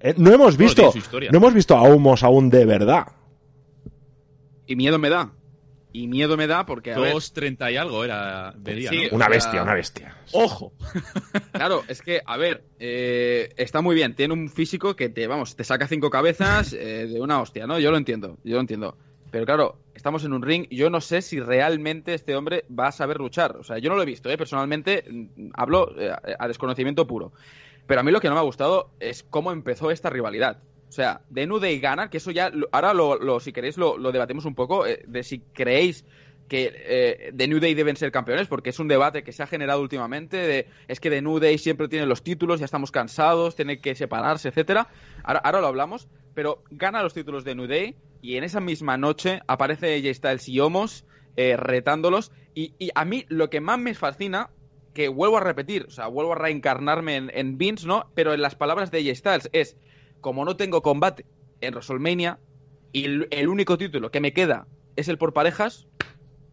Eh, 0.00 0.14
no 0.16 0.32
hemos 0.32 0.56
visto, 0.56 0.92
no 1.30 1.38
hemos 1.38 1.54
visto 1.54 1.76
a 1.76 1.82
Omos 1.82 2.22
aún 2.22 2.48
de 2.48 2.64
verdad. 2.64 3.06
Y 4.70 4.76
miedo 4.76 5.00
me 5.00 5.10
da. 5.10 5.32
Y 5.92 6.06
miedo 6.06 6.36
me 6.36 6.46
da 6.46 6.64
porque. 6.64 6.94
2.30 6.94 7.72
y 7.72 7.76
algo 7.76 8.04
era. 8.04 8.54
una 9.10 9.28
bestia, 9.28 9.64
una 9.64 9.74
bestia. 9.74 10.16
¡Ojo! 10.30 10.72
claro, 11.50 11.82
es 11.88 12.00
que, 12.02 12.22
a 12.24 12.36
ver, 12.36 12.62
eh, 12.78 13.52
está 13.56 13.80
muy 13.80 13.96
bien. 13.96 14.14
Tiene 14.14 14.32
un 14.32 14.48
físico 14.48 14.94
que 14.94 15.08
te, 15.08 15.26
vamos, 15.26 15.56
te 15.56 15.64
saca 15.64 15.88
cinco 15.88 16.08
cabezas 16.08 16.72
eh, 16.72 17.08
de 17.08 17.20
una 17.20 17.40
hostia, 17.40 17.66
¿no? 17.66 17.80
Yo 17.80 17.90
lo 17.90 17.96
entiendo, 17.96 18.38
yo 18.44 18.54
lo 18.54 18.60
entiendo. 18.60 18.96
Pero 19.32 19.44
claro, 19.44 19.80
estamos 19.92 20.22
en 20.24 20.34
un 20.34 20.42
ring 20.42 20.68
y 20.70 20.76
yo 20.76 20.88
no 20.88 21.00
sé 21.00 21.20
si 21.20 21.40
realmente 21.40 22.14
este 22.14 22.36
hombre 22.36 22.64
va 22.70 22.86
a 22.86 22.92
saber 22.92 23.18
luchar. 23.18 23.56
O 23.56 23.64
sea, 23.64 23.78
yo 23.78 23.90
no 23.90 23.96
lo 23.96 24.02
he 24.04 24.06
visto, 24.06 24.30
¿eh? 24.30 24.38
Personalmente, 24.38 25.04
mm, 25.10 25.50
hablo 25.54 26.00
eh, 26.00 26.14
a 26.38 26.46
desconocimiento 26.46 27.08
puro. 27.08 27.32
Pero 27.88 28.02
a 28.02 28.04
mí 28.04 28.12
lo 28.12 28.20
que 28.20 28.28
no 28.28 28.34
me 28.34 28.40
ha 28.40 28.44
gustado 28.44 28.92
es 29.00 29.24
cómo 29.24 29.50
empezó 29.50 29.90
esta 29.90 30.10
rivalidad. 30.10 30.62
O 30.90 30.92
sea, 30.92 31.20
de 31.30 31.46
Nude 31.46 31.72
y 31.72 31.78
gana, 31.78 32.10
que 32.10 32.16
eso 32.16 32.32
ya, 32.32 32.50
ahora 32.72 32.92
lo, 32.92 33.38
si 33.38 33.52
queréis 33.52 33.78
lo, 33.78 33.96
debatemos 34.10 34.44
un 34.44 34.56
poco, 34.56 34.86
eh, 34.86 35.04
de 35.06 35.22
si 35.22 35.38
creéis 35.38 36.04
que 36.48 36.72
eh, 36.74 37.32
The 37.34 37.46
New 37.46 37.60
Day 37.60 37.74
deben 37.74 37.94
ser 37.94 38.10
campeones, 38.10 38.48
porque 38.48 38.70
es 38.70 38.80
un 38.80 38.88
debate 38.88 39.22
que 39.22 39.30
se 39.30 39.44
ha 39.44 39.46
generado 39.46 39.80
últimamente, 39.80 40.36
de 40.36 40.66
es 40.88 40.98
que 40.98 41.08
The 41.08 41.22
New 41.22 41.38
Day 41.38 41.58
siempre 41.58 41.86
tiene 41.86 42.06
los 42.06 42.24
títulos, 42.24 42.58
ya 42.58 42.64
estamos 42.64 42.90
cansados, 42.90 43.54
tiene 43.54 43.80
que 43.80 43.94
separarse, 43.94 44.48
etcétera. 44.48 44.88
Ahora, 45.22 45.38
ahora 45.44 45.60
lo 45.60 45.68
hablamos, 45.68 46.08
pero 46.34 46.64
gana 46.72 47.04
los 47.04 47.14
títulos 47.14 47.44
de 47.44 47.54
New 47.54 47.68
Day 47.68 47.94
y 48.20 48.36
en 48.36 48.42
esa 48.42 48.58
misma 48.58 48.96
noche 48.96 49.42
aparece 49.46 49.94
AJ 49.94 50.16
Styles 50.16 50.48
y 50.48 50.58
Homos 50.58 51.04
eh, 51.36 51.56
retándolos 51.56 52.32
y, 52.52 52.74
a 52.96 53.04
mí 53.04 53.26
lo 53.28 53.48
que 53.48 53.60
más 53.60 53.78
me 53.78 53.94
fascina 53.94 54.50
que 54.92 55.08
vuelvo 55.08 55.36
a 55.36 55.40
repetir, 55.40 55.84
o 55.86 55.90
sea, 55.90 56.08
vuelvo 56.08 56.32
a 56.32 56.34
reencarnarme 56.34 57.14
en, 57.14 57.30
en 57.32 57.58
Vince, 57.58 57.86
¿no? 57.86 58.10
Pero 58.14 58.34
en 58.34 58.42
las 58.42 58.56
palabras 58.56 58.90
de 58.90 58.98
AJ 58.98 59.16
Styles 59.16 59.50
es 59.52 59.76
como 60.20 60.44
no 60.44 60.56
tengo 60.56 60.82
combate 60.82 61.24
en 61.60 61.74
WrestleMania 61.74 62.38
y 62.92 63.04
el, 63.04 63.48
único 63.48 63.78
título 63.78 64.10
que 64.10 64.20
me 64.20 64.32
queda 64.32 64.66
es 64.96 65.08
el 65.08 65.18
por 65.18 65.32
parejas, 65.32 65.86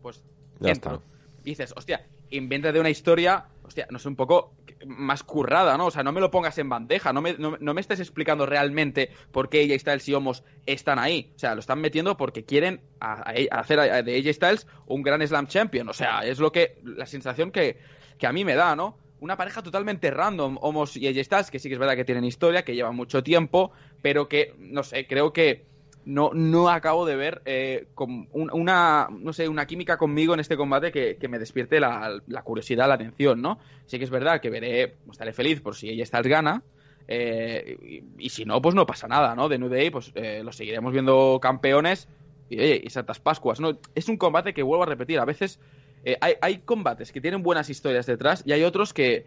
pues 0.01 0.23
ya 0.59 0.71
está. 0.71 0.99
dices, 1.43 1.73
hostia, 1.75 2.05
inventa 2.29 2.71
de 2.71 2.79
una 2.79 2.89
historia, 2.89 3.45
hostia, 3.63 3.87
no 3.89 3.99
sé, 3.99 4.07
un 4.07 4.15
poco 4.15 4.53
más 4.85 5.23
currada, 5.23 5.77
¿no? 5.77 5.87
O 5.87 5.91
sea, 5.91 6.03
no 6.03 6.11
me 6.11 6.21
lo 6.21 6.29
pongas 6.29 6.57
en 6.59 6.69
bandeja, 6.69 7.11
no 7.13 7.21
me, 7.21 7.35
no, 7.37 7.57
me 7.73 7.81
estés 7.81 7.99
explicando 7.99 8.45
realmente 8.45 9.09
por 9.31 9.49
qué 9.49 9.63
AJ 9.63 9.79
Styles 9.79 10.09
y 10.09 10.13
Homos 10.13 10.43
están 10.65 10.99
ahí. 10.99 11.31
O 11.35 11.39
sea, 11.39 11.55
lo 11.55 11.59
están 11.59 11.79
metiendo 11.79 12.17
porque 12.17 12.45
quieren 12.45 12.81
hacer 12.99 14.03
de 14.03 14.17
AJ 14.17 14.35
Styles 14.35 14.67
un 14.85 15.01
gran 15.01 15.25
Slam 15.25 15.47
Champion. 15.47 15.89
O 15.89 15.93
sea, 15.93 16.25
es 16.25 16.39
lo 16.39 16.51
que, 16.51 16.79
la 16.83 17.05
sensación 17.05 17.51
que, 17.51 17.79
que 18.19 18.27
a 18.27 18.31
mí 18.31 18.45
me 18.45 18.55
da, 18.55 18.75
¿no? 18.75 18.97
Una 19.19 19.37
pareja 19.37 19.63
totalmente 19.63 20.11
random, 20.11 20.57
Homos 20.61 20.95
y 20.95 21.23
Styles, 21.23 21.51
que 21.51 21.59
sí 21.59 21.69
que 21.69 21.73
es 21.75 21.79
verdad 21.79 21.95
que 21.95 22.05
tienen 22.05 22.23
historia, 22.23 22.63
que 22.63 22.75
llevan 22.75 22.95
mucho 22.95 23.23
tiempo, 23.23 23.71
pero 24.01 24.27
que, 24.27 24.53
no 24.59 24.83
sé, 24.83 25.07
creo 25.07 25.33
que 25.33 25.65
no, 26.05 26.31
no 26.33 26.69
acabo 26.69 27.05
de 27.05 27.17
ver 27.17 27.41
eh, 27.45 27.87
una, 28.31 29.09
no 29.11 29.33
sé, 29.33 29.49
una 29.49 29.65
química 29.67 29.97
conmigo 29.97 30.33
en 30.33 30.39
este 30.39 30.55
combate 30.55 30.91
que, 30.91 31.27
me 31.27 31.37
despierte 31.37 31.79
la, 31.81 32.21
curiosidad, 32.43 32.87
la 32.87 32.93
atención, 32.93 33.41
¿no? 33.41 33.59
Sí 33.85 33.97
que 33.97 34.05
es 34.05 34.09
verdad 34.09 34.39
que 34.39 34.49
veré, 34.49 34.95
estaré 35.11 35.33
feliz 35.33 35.59
por 35.59 35.75
si 35.75 35.89
AJ 35.89 36.07
Styles 36.07 36.27
gana, 36.27 36.63
eh, 37.09 38.03
y, 38.17 38.29
si 38.29 38.45
no, 38.45 38.61
pues 38.61 38.73
no 38.73 38.85
pasa 38.85 39.07
nada, 39.07 39.35
¿no? 39.35 39.49
De 39.49 39.57
New 39.57 39.69
Day, 39.69 39.89
pues 39.89 40.11
eh, 40.15 40.41
lo 40.43 40.51
seguiremos 40.53 40.93
viendo 40.93 41.39
campeones 41.41 42.07
y, 42.49 42.57
oye, 42.59 42.81
y 42.83 42.89
Santas 42.89 43.19
Pascuas, 43.19 43.59
¿no? 43.59 43.77
Es 43.93 44.07
un 44.07 44.17
combate 44.17 44.53
que 44.53 44.63
vuelvo 44.63 44.83
a 44.83 44.87
repetir, 44.87 45.19
a 45.19 45.25
veces 45.25 45.59
eh, 46.07 46.17
hay, 46.21 46.59
combates 46.59 47.11
que 47.11 47.19
tienen 47.19 47.43
buenas 47.43 47.69
historias 47.69 48.05
detrás 48.05 48.41
y 48.45 48.53
hay 48.53 48.63
otros 48.63 48.93
que, 48.93 49.25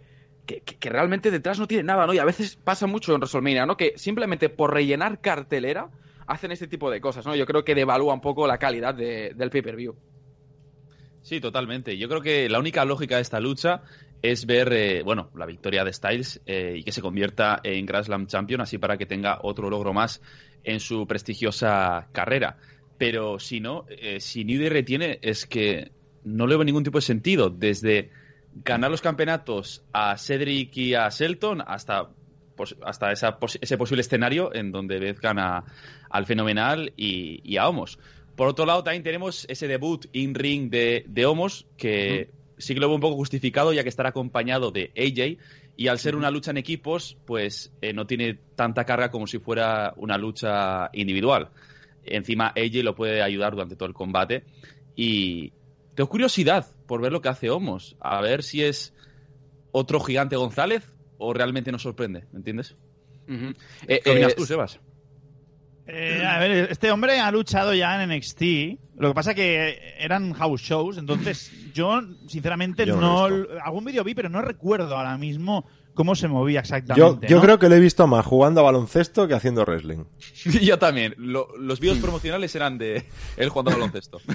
realmente 0.81 1.31
detrás 1.31 1.59
no 1.59 1.67
tienen 1.67 1.85
nada, 1.85 2.07
¿no? 2.07 2.15
Y 2.15 2.19
a 2.19 2.25
veces 2.25 2.57
pasa 2.57 2.87
mucho 2.87 3.13
en 3.13 3.19
WrestleMania, 3.19 3.67
¿no? 3.67 3.77
Que 3.77 3.93
simplemente 3.97 4.49
por 4.49 4.73
rellenar 4.73 5.21
cartelera 5.21 5.91
hacen 6.27 6.53
este 6.53 6.69
tipo 6.69 6.91
de 6.91 7.03
cosas, 7.03 7.27
¿no? 7.27 7.37
Yo 7.37 7.45
creo 7.45 7.65
que 7.65 7.75
devalúa 7.75 8.15
un 8.15 8.23
poco 8.23 8.47
la 8.47 8.57
calidad 8.57 8.95
del 8.95 9.51
pay-per-view. 9.51 9.95
Sí, 11.21 11.39
totalmente. 11.39 11.99
Yo 11.99 12.09
creo 12.09 12.23
que 12.23 12.49
la 12.49 12.59
única 12.59 12.87
lógica 12.87 13.17
de 13.17 13.23
esta 13.23 13.41
lucha 13.41 13.83
es 14.23 14.47
ver, 14.47 14.73
eh, 14.73 15.03
bueno, 15.03 15.29
la 15.35 15.45
victoria 15.45 15.85
de 15.85 15.93
Styles 15.93 16.41
eh, 16.47 16.77
y 16.79 16.83
que 16.83 16.93
se 16.93 17.03
convierta 17.03 17.61
en 17.63 17.85
Grand 17.85 18.07
Slam 18.07 18.27
Champion, 18.27 18.63
así 18.63 18.79
para 18.79 18.97
que 18.97 19.05
tenga 19.05 19.39
otro 19.43 19.69
logro 19.69 19.93
más 19.93 20.23
en 20.65 20.81
su 20.81 21.07
prestigiosa 21.07 22.09
carrera. 22.13 22.57
Pero 22.97 23.39
si 23.39 23.61
no, 23.61 23.85
si 24.19 24.45
New 24.47 24.61
Day 24.61 24.71
retiene, 24.71 25.19
es 25.21 25.47
que 25.47 25.91
no 26.25 26.47
le 26.47 26.57
veo 26.57 26.65
ningún 26.65 26.85
tipo 26.85 26.99
de 26.99 27.03
sentido. 27.03 27.51
Desde 27.51 28.11
ganar 28.65 28.91
los 28.91 29.01
campeonatos 29.01 29.83
a 29.93 30.17
Cedric 30.17 30.77
y 30.77 30.95
a 30.95 31.09
Shelton 31.09 31.63
hasta, 31.67 32.09
pues, 32.57 32.77
hasta 32.85 33.13
ese 33.13 33.79
posible 33.79 34.01
escenario 34.01 34.55
en 34.55 34.73
donde 34.73 35.13
gana 35.15 35.65
al 36.09 36.27
Fenomenal 36.27 36.93
y, 36.97 37.57
a 37.57 37.69
Homos. 37.69 37.99
Por 38.37 38.49
otro 38.49 38.65
lado, 38.65 38.83
también 38.83 39.03
tenemos 39.03 39.47
ese 39.49 39.69
debut 39.69 40.07
in-ring 40.13 40.71
de, 40.71 41.05
de, 41.07 41.27
Homos, 41.27 41.67
que 41.77 42.31
sí 42.59 42.75
que 42.75 42.81
lo 42.81 42.89
veo 42.89 42.95
un 42.95 43.01
poco 43.01 43.17
justificado, 43.17 43.73
ya 43.73 43.83
que 43.83 43.89
estará 43.89 44.11
acompañado 44.11 44.71
de 44.71 44.93
AJ. 44.97 45.39
Y 45.77 45.89
al 45.89 45.99
ser 45.99 46.15
una 46.15 46.31
lucha 46.31 46.51
en 46.51 46.59
equipos, 46.59 47.17
pues 47.27 47.73
eh, 47.81 47.93
no 47.93 48.07
tiene 48.07 48.39
tanta 48.55 48.85
carga 48.85 49.11
como 49.11 49.27
si 49.27 49.39
fuera 49.39 49.95
una 49.97 50.19
lucha 50.19 50.91
individual. 50.93 51.49
Encima, 52.05 52.49
AJ 52.49 52.83
lo 52.83 52.95
puede 52.95 53.23
ayudar 53.23 53.53
durante 53.53 53.77
todo 53.77 53.89
el 53.89 53.95
combate. 53.95 54.45
Y, 54.97 55.53
tengo 56.01 56.09
curiosidad 56.09 56.67
por 56.87 57.03
ver 57.03 57.13
lo 57.13 57.21
que 57.21 57.29
hace 57.29 57.51
Homos. 57.51 57.95
A 58.01 58.23
ver 58.23 58.43
si 58.43 58.65
es 58.65 58.95
otro 59.71 60.01
gigante 60.01 60.35
González 60.35 60.83
o 61.19 61.35
realmente 61.35 61.71
nos 61.71 61.83
sorprende. 61.83 62.25
¿Me 62.33 62.39
entiendes? 62.39 62.75
¿Qué 63.27 64.11
opinas 64.11 64.35
tú, 64.35 64.47
Sebas? 64.47 64.81
Eh, 65.87 66.25
a 66.25 66.39
ver, 66.39 66.71
este 66.71 66.91
hombre 66.91 67.21
ha 67.21 67.31
luchado 67.31 67.75
ya 67.75 68.03
en 68.03 68.17
NXT. 68.17 68.43
Lo 68.97 69.09
que 69.09 69.15
pasa 69.15 69.35
que 69.35 69.79
eran 69.99 70.33
house 70.33 70.63
shows, 70.63 70.97
entonces 70.97 71.53
yo 71.75 72.01
sinceramente 72.27 72.87
no, 72.87 73.27
algún 73.63 73.85
vídeo 73.85 74.03
vi, 74.03 74.15
pero 74.15 74.31
no 74.31 74.41
recuerdo 74.41 74.97
ahora 74.97 75.19
mismo 75.19 75.67
cómo 76.01 76.15
se 76.15 76.29
movía 76.29 76.61
exactamente. 76.61 77.29
Yo, 77.29 77.43
creo 77.43 77.59
que 77.59 77.69
lo 77.69 77.75
he 77.75 77.79
visto 77.79 78.07
más 78.07 78.25
jugando 78.25 78.63
a 78.63 78.63
baloncesto 78.63 79.29
que 79.29 79.35
haciendo 79.35 79.67
wrestling. 79.67 80.05
yo 80.63 80.79
también. 80.79 81.15
los 81.19 81.79
vídeos 81.79 81.99
promocionales 81.99 82.55
eran 82.55 82.79
de 82.79 83.05
él 83.37 83.51
jugando 83.51 83.73
a 83.73 83.75
baloncesto. 83.75 84.19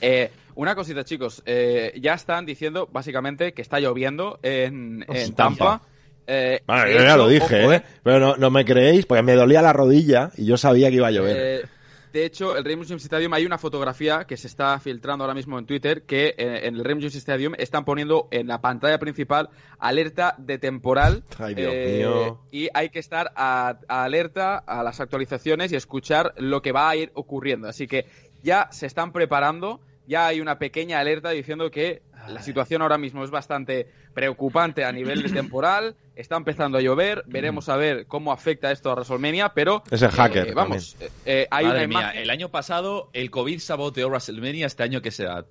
Eh, 0.00 0.30
una 0.54 0.76
cosita, 0.76 1.04
chicos. 1.04 1.42
Eh, 1.46 1.98
ya 2.00 2.14
están 2.14 2.46
diciendo 2.46 2.88
básicamente 2.92 3.54
que 3.54 3.62
está 3.62 3.80
lloviendo 3.80 4.38
en, 4.42 5.04
Tampa. 5.34 5.82
Eh, 6.28 6.60
bueno, 6.64 6.88
yo 6.90 6.98
ya 6.98 7.16
lo 7.16 7.26
dije, 7.26 7.74
¿eh? 7.74 7.82
Pero 8.04 8.36
no, 8.36 8.50
me 8.50 8.64
creéis, 8.64 9.06
porque 9.06 9.22
me 9.22 9.34
dolía 9.34 9.62
la 9.62 9.72
rodilla 9.72 10.30
y 10.36 10.46
yo 10.46 10.56
sabía 10.56 10.90
que 10.90 10.96
iba 10.96 11.08
a 11.08 11.10
llover. 11.10 11.68
De 12.14 12.24
hecho, 12.24 12.56
el 12.56 12.64
Raymond 12.64 12.86
James 12.86 13.02
Stadium 13.02 13.32
hay 13.32 13.44
una 13.44 13.58
fotografía 13.58 14.24
que 14.24 14.36
se 14.36 14.46
está 14.46 14.78
filtrando 14.78 15.24
ahora 15.24 15.34
mismo 15.34 15.58
en 15.58 15.66
Twitter 15.66 16.02
que 16.02 16.28
eh, 16.38 16.60
en 16.62 16.76
el 16.76 16.84
Raymond 16.84 17.02
James 17.02 17.16
Stadium 17.16 17.54
están 17.58 17.84
poniendo 17.84 18.28
en 18.30 18.46
la 18.46 18.60
pantalla 18.60 19.00
principal 19.00 19.50
alerta 19.80 20.36
de 20.38 20.58
temporal. 20.58 21.24
Ay, 21.38 21.56
Dios 21.56 21.72
eh, 21.74 21.96
mío. 21.98 22.40
Y 22.52 22.68
hay 22.72 22.90
que 22.90 23.00
estar 23.00 23.32
alerta 23.34 24.58
a 24.58 24.84
las 24.84 25.00
actualizaciones 25.00 25.72
y 25.72 25.74
escuchar 25.74 26.34
lo 26.36 26.62
que 26.62 26.70
va 26.70 26.88
a 26.88 26.94
ir 26.94 27.10
ocurriendo. 27.14 27.66
Así 27.66 27.88
que 27.88 28.06
ya 28.44 28.68
se 28.70 28.86
están 28.86 29.10
preparando, 29.10 29.80
ya 30.06 30.28
hay 30.28 30.40
una 30.40 30.60
pequeña 30.60 31.00
alerta 31.00 31.30
diciendo 31.30 31.72
que 31.72 32.02
la 32.28 32.42
situación 32.42 32.82
ahora 32.82 32.98
mismo 32.98 33.24
es 33.24 33.30
bastante 33.30 33.88
preocupante 34.12 34.84
a 34.84 34.92
nivel 34.92 35.32
temporal. 35.32 35.96
Está 36.16 36.36
empezando 36.36 36.78
a 36.78 36.80
llover. 36.80 37.24
Veremos 37.26 37.68
a 37.68 37.76
ver 37.76 38.06
cómo 38.06 38.32
afecta 38.32 38.70
esto 38.70 38.90
a 38.90 38.94
WrestleMania, 38.94 39.50
pero. 39.50 39.82
Es 39.90 40.02
el 40.02 40.10
hacker. 40.10 40.48
Eh, 40.48 40.54
vamos, 40.54 40.96
eh, 41.00 41.10
eh, 41.26 41.46
hay 41.50 41.66
Madre 41.66 41.88
mía, 41.88 42.10
el 42.10 42.30
año 42.30 42.50
pasado 42.50 43.10
el 43.12 43.30
COVID 43.30 43.58
saboteó 43.58 44.08
WrestleMania. 44.08 44.66
Este 44.66 44.82
año, 44.82 45.02
que 45.02 45.10
sea? 45.10 45.44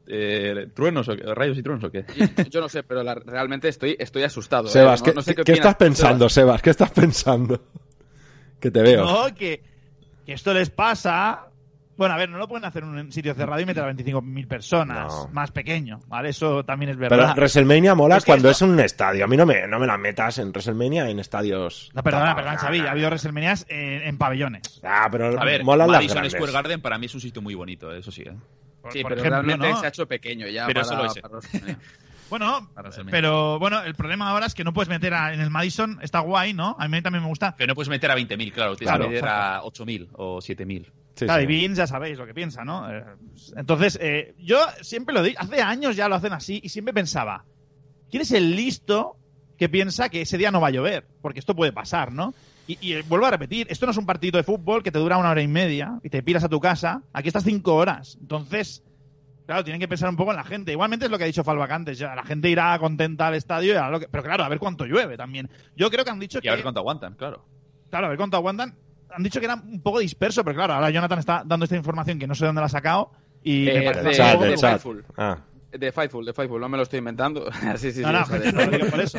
¿Truenos 0.74 1.10
o 1.10 1.16
¿Rayos 1.16 1.58
y 1.58 1.64
truenos 1.64 1.84
o 1.84 1.92
qué? 1.92 2.06
Yo, 2.50 2.62
no 2.62 2.70
sé, 2.70 2.84
pero 2.84 3.04
realmente 3.26 3.68
estoy, 3.68 3.96
estoy 4.00 4.24
asustado. 4.24 4.68
Sebas, 4.68 5.02
¿qué, 5.02 5.14
estás 5.54 5.76
pensando, 5.76 6.30
Sebas? 6.30 6.62
¿Qué 6.62 6.70
estás 6.70 6.92
pensando? 6.92 7.62
Que 8.60 8.72
te 8.72 8.82
veo. 8.82 9.06
No, 9.06 9.36
que, 9.36 9.62
que 10.26 10.34
esto 10.34 10.54
les 10.54 10.70
pasa 10.70 11.50
bueno, 11.96 12.16
a 12.16 12.18
ver, 12.18 12.30
no 12.30 12.38
lo 12.38 12.48
pueden 12.48 12.66
hacer 12.66 12.84
en 12.84 12.90
un 12.90 13.12
sitio 13.12 13.34
cerrado 13.34 13.62
y 13.62 13.66
meter 13.66 13.84
a 13.84 13.92
25.000 13.92 14.48
personas, 14.48 15.28
más 15.32 15.52
pequeño, 15.52 16.00
¿vale? 16.08 16.30
Eso 16.30 16.64
también 16.64 16.92
es 16.92 16.98
verdad. 16.98 17.18
Pero 17.18 17.34
WrestleMania 17.36 17.96
mola 17.96 18.20
cuando 18.26 18.50
es 18.50 18.62
un 18.62 18.80
estadio. 18.80 19.26
A 19.26 19.28
mí 19.28 19.38
no 19.38 19.46
me, 19.46 19.68
no 19.68 19.80
me 19.80 19.86
la 19.86 19.98
metas 19.98 20.40
en 20.40 20.50
WrestleMania 20.50 21.10
en 21.10 21.20
estadios. 21.20 21.92
No, 21.94 22.04
perdona, 22.04 22.36
perdona, 22.36 22.58
Xavi, 22.58 22.80
ha 22.80 22.92
habido 22.92 23.08
WrestleManias 23.08 23.66
en, 23.70 24.18
pabellones. 24.18 24.82
Ah, 24.84 25.08
pero 25.12 25.40
a 25.40 25.46
ver, 25.46 25.64
mola 25.64 25.88
Madison 25.88 26.30
Square 26.30 26.52
Garden 26.52 26.82
para 26.82 26.98
mí 26.98 27.06
es 27.06 27.14
un 27.14 27.22
sitio 27.22 27.42
muy 27.42 27.56
bonito, 27.56 27.92
eso 27.92 28.12
sí, 28.12 28.24
¿eh? 28.24 28.36
sí, 28.90 29.04
pero 29.08 29.22
realmente 29.22 29.74
se 29.76 29.86
ha 29.86 29.90
hecho 29.90 30.08
pequeño 30.08 30.48
ya. 30.48 30.66
Pero 30.68 30.84
solo 30.84 31.06
ese. 31.06 31.22
Bueno, 32.30 32.68
pero 33.12 33.60
bueno, 33.60 33.84
el 33.84 33.94
problema 33.94 34.30
ahora 34.30 34.48
es 34.48 34.56
que 34.56 34.64
no 34.64 34.74
puedes 34.74 34.90
meter 34.90 35.14
a, 35.14 35.36
en 35.36 35.40
el 35.40 35.52
Madison, 35.52 36.00
está 36.02 36.20
guay, 36.22 36.54
¿no? 36.54 36.76
A 36.80 36.88
mí 36.88 37.00
también 37.04 37.22
me 37.22 37.30
gusta. 37.30 37.54
Pero 37.56 37.68
no 37.68 37.76
puedes 37.76 37.90
meter 37.90 38.10
a 38.10 38.16
20.000, 38.16 38.52
claro, 38.52 38.76
tienes 38.76 38.98
que 38.98 39.08
meter 39.08 39.26
a 39.28 39.62
8.000 39.62 40.08
o 40.14 40.38
7.000. 40.38 40.88
Sí, 41.16 41.26
claro, 41.26 41.44
y 41.44 41.46
Vince 41.46 41.78
ya 41.78 41.88
sabéis 41.88 42.18
lo 42.18 42.26
que 42.26 42.34
piensa, 42.34 42.64
¿no? 42.64 42.92
Eh, 42.92 43.04
entonces, 43.56 44.00
eh, 44.02 44.34
yo 44.40 44.58
siempre 44.82 45.14
lo 45.14 45.22
digo, 45.22 45.40
hace 45.40 45.62
años 45.62 45.96
ya 45.96 46.08
lo 46.08 46.16
hacen 46.16 46.34
así 46.34 46.60
y 46.64 46.70
siempre 46.70 46.94
pensaba, 46.94 47.46
¿quién 48.10 48.22
es 48.22 48.32
el 48.32 48.56
listo 48.56 49.18
que 49.58 49.70
piensa 49.70 50.10
que 50.10 50.22
ese 50.22 50.38
día 50.38 50.52
no 50.52 50.60
va 50.60 50.68
a 50.68 50.72
llover? 50.72 51.06
Porque 51.22 51.40
esto 51.40 51.56
puede 51.56 51.72
pasar, 51.72 52.12
¿no? 52.12 52.34
Y, 52.66 52.78
y, 52.82 52.94
eh, 52.94 53.04
vuelvo 53.08 53.28
a 53.28 53.32
repetir, 53.32 53.68
esto 53.70 53.86
no 53.86 53.92
es 53.92 53.98
un 53.98 54.06
partido 54.06 54.38
de 54.38 54.44
fútbol 54.44 54.82
que 54.82 54.92
te 54.92 55.00
dura 55.00 55.18
una 55.18 55.30
hora 55.30 55.42
y 55.42 55.48
media 55.48 56.00
y 56.04 56.10
te 56.10 56.24
piras 56.24 56.44
a 56.44 56.50
tu 56.50 56.60
casa, 56.60 57.04
aquí 57.14 57.28
estás 57.28 57.44
cinco 57.44 57.76
horas. 57.76 58.18
Entonces, 58.20 58.84
Claro, 59.46 59.64
tienen 59.64 59.80
que 59.80 59.88
pensar 59.88 60.10
un 60.10 60.16
poco 60.16 60.32
en 60.32 60.38
la 60.38 60.44
gente. 60.44 60.72
Igualmente 60.72 61.06
es 61.06 61.12
lo 61.12 61.18
que 61.18 61.26
ha 61.26 61.28
dicho 61.28 61.44
Falvac 61.44 61.72
antes. 61.72 61.98
Ya, 61.98 62.16
la 62.16 62.24
gente 62.24 62.50
irá 62.50 62.78
contenta 62.80 63.28
al 63.28 63.36
estadio, 63.36 63.74
y 63.74 64.06
pero 64.10 64.24
claro, 64.24 64.44
a 64.44 64.50
ver 64.50 64.60
cuánto 64.60 64.86
llueve 64.86 65.18
también. 65.18 65.50
Yo 65.76 65.90
creo 65.90 66.06
que 66.06 66.12
han 66.12 66.20
dicho 66.20 66.40
que. 66.40 66.48
Y 66.48 66.50
a 66.50 66.54
ver 66.54 66.64
cuánto 66.64 66.80
aguantan, 66.80 67.16
claro. 67.16 67.46
Claro, 67.90 68.06
a 68.06 68.10
ver 68.10 68.18
cuánto 68.18 68.38
aguantan. 68.38 68.76
Han 69.16 69.24
dicho 69.24 69.40
que 69.40 69.46
era 69.46 69.56
un 69.56 69.82
poco 69.82 70.00
disperso, 70.00 70.44
pero 70.44 70.56
claro, 70.56 70.74
ahora 70.74 70.90
Jonathan 70.90 71.20
está 71.20 71.44
dando 71.46 71.66
esta 71.66 71.76
información 71.76 72.20
que 72.20 72.28
no 72.28 72.36
sé 72.36 72.46
dónde 72.46 72.62
la 72.62 72.66
ha 72.66 72.70
sacado. 72.70 73.12
Y 73.44 73.66
me 73.66 73.88
eh, 73.88 73.92
parece 73.94 74.24
Ah. 75.18 75.38
De 75.74 75.92
Fightful, 75.92 76.24
de 76.24 76.34
Fightful, 76.34 76.62
no 76.62 76.70
me 76.70 76.78
lo 76.78 76.84
estoy 76.84 77.00
inventando. 77.00 77.50
sí, 77.78 77.92
sí, 77.92 77.94
sí. 77.94 78.02
No, 78.04 78.24
por 78.92 79.00
eso. 79.00 79.18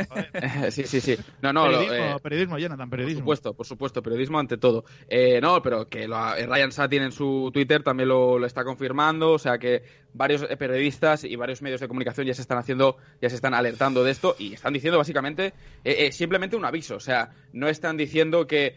sí, 0.71 0.85
sí, 0.85 1.01
sí. 1.01 1.17
No, 1.43 1.53
no, 1.53 1.65
periodismo, 1.65 1.95
eh, 1.95 2.17
periodismo, 2.23 2.59
Jonathan, 2.59 2.91
periodismo. 2.91 3.25
Por 3.25 3.37
supuesto, 3.37 3.55
por 3.55 3.67
supuesto, 3.67 4.03
periodismo 4.03 4.39
ante 4.39 4.57
todo. 4.57 4.85
Eh, 5.09 5.41
no, 5.41 5.61
pero 5.63 5.89
que 5.89 6.07
lo, 6.07 6.37
eh, 6.37 6.47
Ryan 6.47 6.71
Satin 6.71 7.03
en 7.03 7.13
su 7.13 7.51
Twitter 7.53 7.83
también 7.83 8.09
lo, 8.09 8.39
lo, 8.39 8.47
está 8.47 8.63
confirmando, 8.63 9.33
o 9.33 9.39
sea 9.39 9.59
que 9.59 9.83
varios 10.15 10.47
eh, 10.49 10.57
periodistas 10.57 11.25
y 11.25 11.37
varios 11.37 11.61
medios 11.61 11.81
de 11.81 11.89
comunicación 11.89 12.27
ya 12.27 12.35
se 12.35 12.41
están 12.41 12.59
haciendo, 12.59 12.97
ya 13.21 13.29
se 13.29 13.35
están 13.35 13.53
alertando 13.53 14.03
de 14.03 14.13
esto 14.13 14.37
y 14.39 14.55
están 14.55 14.73
diciendo 14.73 14.97
básicamente 14.97 15.53
eh, 15.85 16.07
eh, 16.07 16.13
simplemente 16.13 16.57
un 16.57 16.65
aviso. 16.65 16.97
O 16.97 17.01
sea, 17.01 17.33
no 17.53 17.69
están 17.69 17.97
diciendo 17.97 18.47
que 18.47 18.77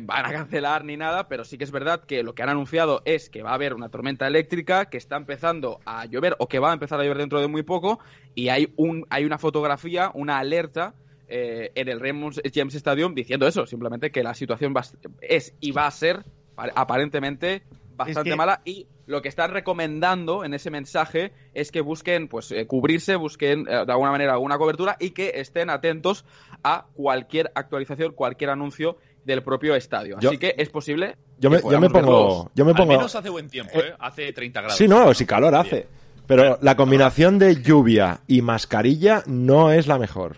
van 0.00 0.26
a 0.26 0.32
cancelar 0.32 0.84
ni 0.84 0.96
nada, 0.96 1.28
pero 1.28 1.44
sí 1.44 1.58
que 1.58 1.64
es 1.64 1.70
verdad 1.70 2.02
que 2.04 2.22
lo 2.22 2.34
que 2.34 2.42
han 2.42 2.48
anunciado 2.48 3.02
es 3.04 3.28
que 3.28 3.42
va 3.42 3.50
a 3.50 3.54
haber 3.54 3.74
una 3.74 3.90
tormenta 3.90 4.26
eléctrica, 4.26 4.86
que 4.86 4.96
está 4.96 5.16
empezando 5.16 5.80
a 5.84 6.06
llover 6.06 6.34
o 6.38 6.48
que 6.48 6.58
va 6.58 6.70
a 6.70 6.72
empezar 6.72 6.98
a 6.98 7.04
llover 7.04 7.18
dentro 7.18 7.40
de 7.40 7.46
muy 7.46 7.62
poco 7.62 8.00
y 8.34 8.48
hay, 8.48 8.72
un, 8.76 9.06
hay 9.10 9.24
una 9.24 9.38
fotografía, 9.38 10.10
una 10.14 10.38
alerta 10.38 10.94
en 11.32 11.88
el 11.88 12.00
Raymond 12.00 12.40
James 12.52 12.74
Stadium 12.74 13.14
diciendo 13.14 13.46
eso, 13.46 13.64
simplemente 13.64 14.10
que 14.10 14.24
la 14.24 14.34
situación 14.34 14.74
es 15.20 15.54
y 15.60 15.70
va 15.70 15.86
a 15.86 15.90
ser 15.92 16.24
aparentemente 16.56 17.62
bastante 18.04 18.36
mala 18.36 18.62
y 18.64 18.86
lo 19.06 19.22
que 19.22 19.28
están 19.28 19.50
recomendando 19.50 20.44
en 20.44 20.54
ese 20.54 20.70
mensaje 20.70 21.32
es 21.54 21.70
que 21.70 21.80
busquen 21.80 22.28
pues 22.28 22.52
eh, 22.52 22.66
cubrirse, 22.66 23.16
busquen 23.16 23.66
eh, 23.68 23.84
de 23.84 23.92
alguna 23.92 24.10
manera 24.10 24.32
alguna 24.32 24.58
cobertura 24.58 24.96
y 24.98 25.10
que 25.10 25.32
estén 25.36 25.70
atentos 25.70 26.24
a 26.62 26.86
cualquier 26.94 27.50
actualización, 27.54 28.12
cualquier 28.12 28.50
anuncio 28.50 28.98
del 29.24 29.42
propio 29.42 29.74
estadio. 29.74 30.16
Así 30.18 30.38
que 30.38 30.54
es 30.56 30.68
posible. 30.70 31.16
Yo 31.38 31.50
me, 31.50 31.60
yo 31.60 31.80
me 31.80 31.90
pongo. 31.90 32.50
Yo 32.54 32.64
me 32.64 32.74
pongo. 32.74 32.92
Al 32.92 32.98
menos 32.98 33.14
hace 33.14 33.28
buen 33.28 33.48
tiempo, 33.48 33.78
¿eh? 33.78 33.94
Hace 33.98 34.32
30 34.32 34.60
grados. 34.60 34.78
Sí, 34.78 34.88
no, 34.88 35.12
si 35.12 35.26
calor 35.26 35.54
hace. 35.54 35.86
Pero 36.26 36.58
la 36.62 36.76
combinación 36.76 37.38
de 37.38 37.60
lluvia 37.60 38.20
y 38.28 38.40
mascarilla 38.40 39.24
no 39.26 39.72
es 39.72 39.88
la 39.88 39.98
mejor. 39.98 40.36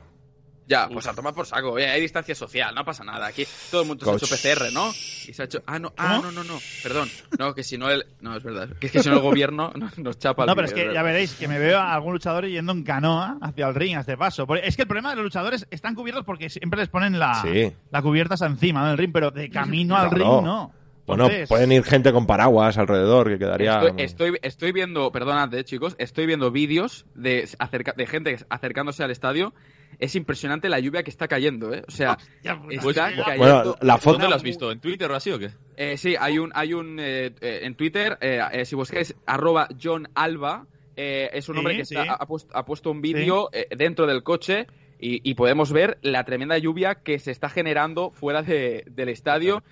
Ya, 0.73 0.89
pues 0.89 1.07
a 1.07 1.13
tomar 1.13 1.35
por 1.35 1.45
saco. 1.45 1.77
hay 1.77 2.01
distancia 2.01 2.35
social, 2.35 2.75
no 2.75 2.85
pasa 2.85 3.05
nada. 3.05 3.27
Aquí 3.27 3.47
todo 3.71 3.83
el 3.83 3.89
mundo 3.89 4.05
se 4.05 4.11
ha 4.11 4.15
hecho 4.15 4.27
PCR, 4.27 4.73
¿no? 4.73 4.89
Y 4.91 5.33
se 5.33 5.43
ha 5.43 5.45
hecho. 5.45 5.63
Ah, 5.67 5.79
no, 5.79 5.93
ah, 5.99 6.21
no, 6.23 6.33
no, 6.33 6.43
no. 6.45 6.59
Perdón. 6.83 7.11
No, 7.39 7.55
que 7.55 7.63
si 7.63 7.77
no 7.77 7.91
el. 7.91 8.07
No, 8.21 8.37
es 8.37 8.43
verdad. 8.43 8.71
Que 8.81 8.87
es 8.87 8.93
que 8.93 9.03
si 9.03 9.11
no 9.11 9.17
el 9.17 9.21
gobierno 9.23 9.73
nos 9.99 10.19
chapa 10.19 10.45
el 10.45 10.47
No, 10.47 10.55
pero 10.55 10.67
es 10.67 10.73
que 10.73 10.93
ya 10.93 11.03
veréis 11.03 11.35
que 11.35 11.47
me 11.47 11.59
veo 11.59 11.79
a 11.79 11.93
algún 11.93 12.15
luchador 12.15 12.47
yendo 12.47 12.73
en 12.73 12.85
canoa 12.85 13.37
hacia 13.43 13.69
el 13.69 13.75
ring 13.75 13.97
a 13.97 14.01
este 14.01 14.17
paso. 14.17 14.47
Es 14.57 14.77
que 14.77 14.83
el 14.83 14.89
problema 14.89 15.11
de 15.11 15.17
los 15.17 15.25
luchadores 15.25 15.67
están 15.71 15.95
cubiertos 15.95 16.25
porque 16.25 16.49
siempre 16.49 16.81
les 16.81 16.89
ponen 16.89 17.19
la, 17.19 17.45
la 17.91 18.03
cubierta 18.03 18.35
encima 18.47 18.89
del 18.89 18.97
ring, 18.97 19.13
pero 19.13 19.31
de 19.31 19.51
camino 19.51 19.97
al 19.97 20.11
ring 20.11 20.25
no. 20.25 20.73
Bueno, 21.07 21.29
pueden 21.49 21.73
ir 21.73 21.83
gente 21.83 22.13
con 22.13 22.27
paraguas 22.27 22.79
alrededor, 22.79 23.29
que 23.29 23.39
quedaría. 23.39 23.81
Estoy, 23.97 24.39
estoy, 24.43 24.73
viendo, 24.73 25.11
perdonad, 25.11 25.53
eh, 25.55 25.65
chicos, 25.65 25.97
estoy 25.99 26.27
viendo 26.27 26.51
vídeos 26.51 27.07
de, 27.15 27.49
acerca, 27.59 27.93
de 27.93 28.07
gente 28.07 28.37
acercándose 28.49 29.03
al 29.03 29.11
estadio 29.11 29.53
es 29.99 30.17
impresionante 30.17 30.69
la 30.69 30.81
lluvia 30.81 31.03
que 31.03 31.11
está 31.11 31.29
cayendo, 31.29 31.73
¿eh? 31.73 31.85
O 31.87 31.91
sea, 31.91 32.19
pues, 32.83 32.97
Bueno, 33.37 33.77
la 33.81 33.99
foto... 33.99 34.15
¿Dónde 34.15 34.29
la 34.29 34.37
has 34.37 34.43
visto? 34.43 34.71
¿En 34.71 34.81
Twitter 34.81 35.11
o 35.11 35.15
así 35.15 35.31
o 35.31 35.39
qué? 35.39 35.51
Eh, 35.77 35.97
sí, 35.97 36.17
hay 36.19 36.39
un, 36.39 36.51
hay 36.55 36.75
un 36.75 36.99
eh, 36.99 37.33
eh, 37.41 37.61
en 37.63 37.75
Twitter, 37.75 38.19
si 38.65 38.75
buscáis 38.75 39.15
arroba 39.27 39.69
John 39.81 40.09
Alba, 40.15 40.67
es 40.97 41.49
un 41.49 41.59
hombre 41.59 41.83
que 41.83 41.99
ha, 41.99 42.65
puesto, 42.65 42.91
un 42.91 43.01
vídeo 43.01 43.49
dentro 43.71 44.07
del 44.07 44.23
coche 44.23 44.67
y, 44.99 45.35
podemos 45.35 45.73
ver 45.73 45.99
la 46.03 46.25
tremenda 46.25 46.59
lluvia 46.59 46.97
que 46.97 47.19
se 47.19 47.31
está 47.31 47.49
generando 47.49 48.11
fuera 48.11 48.43
del 48.43 49.09
estadio. 49.09 49.63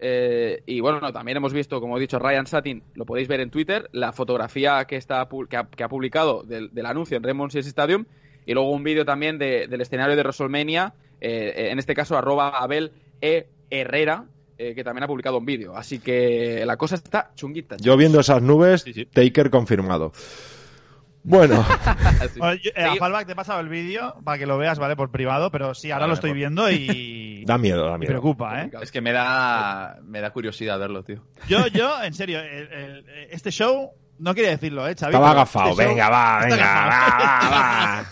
Y 0.00 0.80
bueno, 0.80 1.12
también 1.12 1.38
hemos 1.38 1.52
visto, 1.52 1.80
como 1.80 1.96
he 1.96 2.00
dicho, 2.00 2.18
Ryan 2.18 2.46
Satin, 2.46 2.82
lo 2.94 3.06
podéis 3.06 3.28
ver 3.28 3.40
en 3.40 3.50
Twitter, 3.50 3.88
la 3.92 4.12
fotografía 4.12 4.84
que, 4.84 4.96
está, 4.96 5.28
que, 5.48 5.84
ha, 5.84 5.88
publicado 5.88 6.42
del, 6.42 6.70
anuncio 6.86 7.16
en 7.16 7.22
Raymond 7.22 7.52
Sears 7.52 7.66
Stadium 7.66 8.04
y 8.44 8.54
luego 8.54 8.70
un 8.70 8.84
vídeo 8.84 9.04
también 9.04 9.38
del 9.38 9.80
escenario 9.80 10.14
de 10.16 10.22
WrestleMania, 10.22 10.94
eh, 11.20 11.68
en 11.70 11.78
este 11.78 11.94
caso 11.94 12.16
arroba 12.16 12.50
Abel 12.50 12.92
E. 13.20 13.48
Herrera, 13.70 14.26
eh, 14.58 14.74
que 14.74 14.84
también 14.84 15.04
ha 15.04 15.06
publicado 15.06 15.38
un 15.38 15.44
vídeo. 15.44 15.76
Así 15.76 15.98
que 15.98 16.64
la 16.64 16.76
cosa 16.76 16.94
está 16.94 17.30
chunguita. 17.34 17.76
Yo 17.78 17.96
viendo 17.96 18.20
esas 18.20 18.40
nubes, 18.40 18.84
Taker 19.12 19.50
confirmado. 19.50 20.12
Bueno. 21.26 21.66
Eh, 22.76 22.84
a 22.84 22.96
Fallback 22.96 23.26
te 23.26 23.32
he 23.32 23.36
pasado 23.36 23.60
el 23.60 23.68
vídeo 23.68 24.14
para 24.24 24.38
que 24.38 24.46
lo 24.46 24.58
veas, 24.58 24.78
¿vale? 24.78 24.96
Por 24.96 25.10
privado, 25.10 25.50
pero 25.50 25.74
sí, 25.74 25.90
ahora 25.90 26.06
lo 26.06 26.14
estoy 26.14 26.32
viendo 26.32 26.70
y. 26.70 27.44
da 27.46 27.58
miedo, 27.58 27.84
da 27.84 27.98
miedo. 27.98 27.98
Me 27.98 28.06
preocupa, 28.06 28.62
¿eh? 28.62 28.70
Es 28.80 28.90
que 28.90 29.00
me 29.00 29.12
da, 29.12 29.98
me 30.04 30.20
da 30.20 30.30
curiosidad 30.30 30.78
verlo, 30.78 31.02
tío. 31.02 31.22
Yo, 31.48 31.66
yo, 31.68 32.02
en 32.02 32.14
serio, 32.14 32.40
este 33.30 33.50
show 33.50 33.92
no 34.18 34.34
quería 34.34 34.50
decirlo, 34.50 34.86
¿eh, 34.86 34.94
Xavi? 34.94 35.12
Estaba 35.12 35.30
agafado. 35.30 35.70
Este 35.70 35.86
venga, 35.86 36.08
va, 36.08 36.40
venga, 36.40 36.56
va, 36.86 37.50
va. 37.50 38.06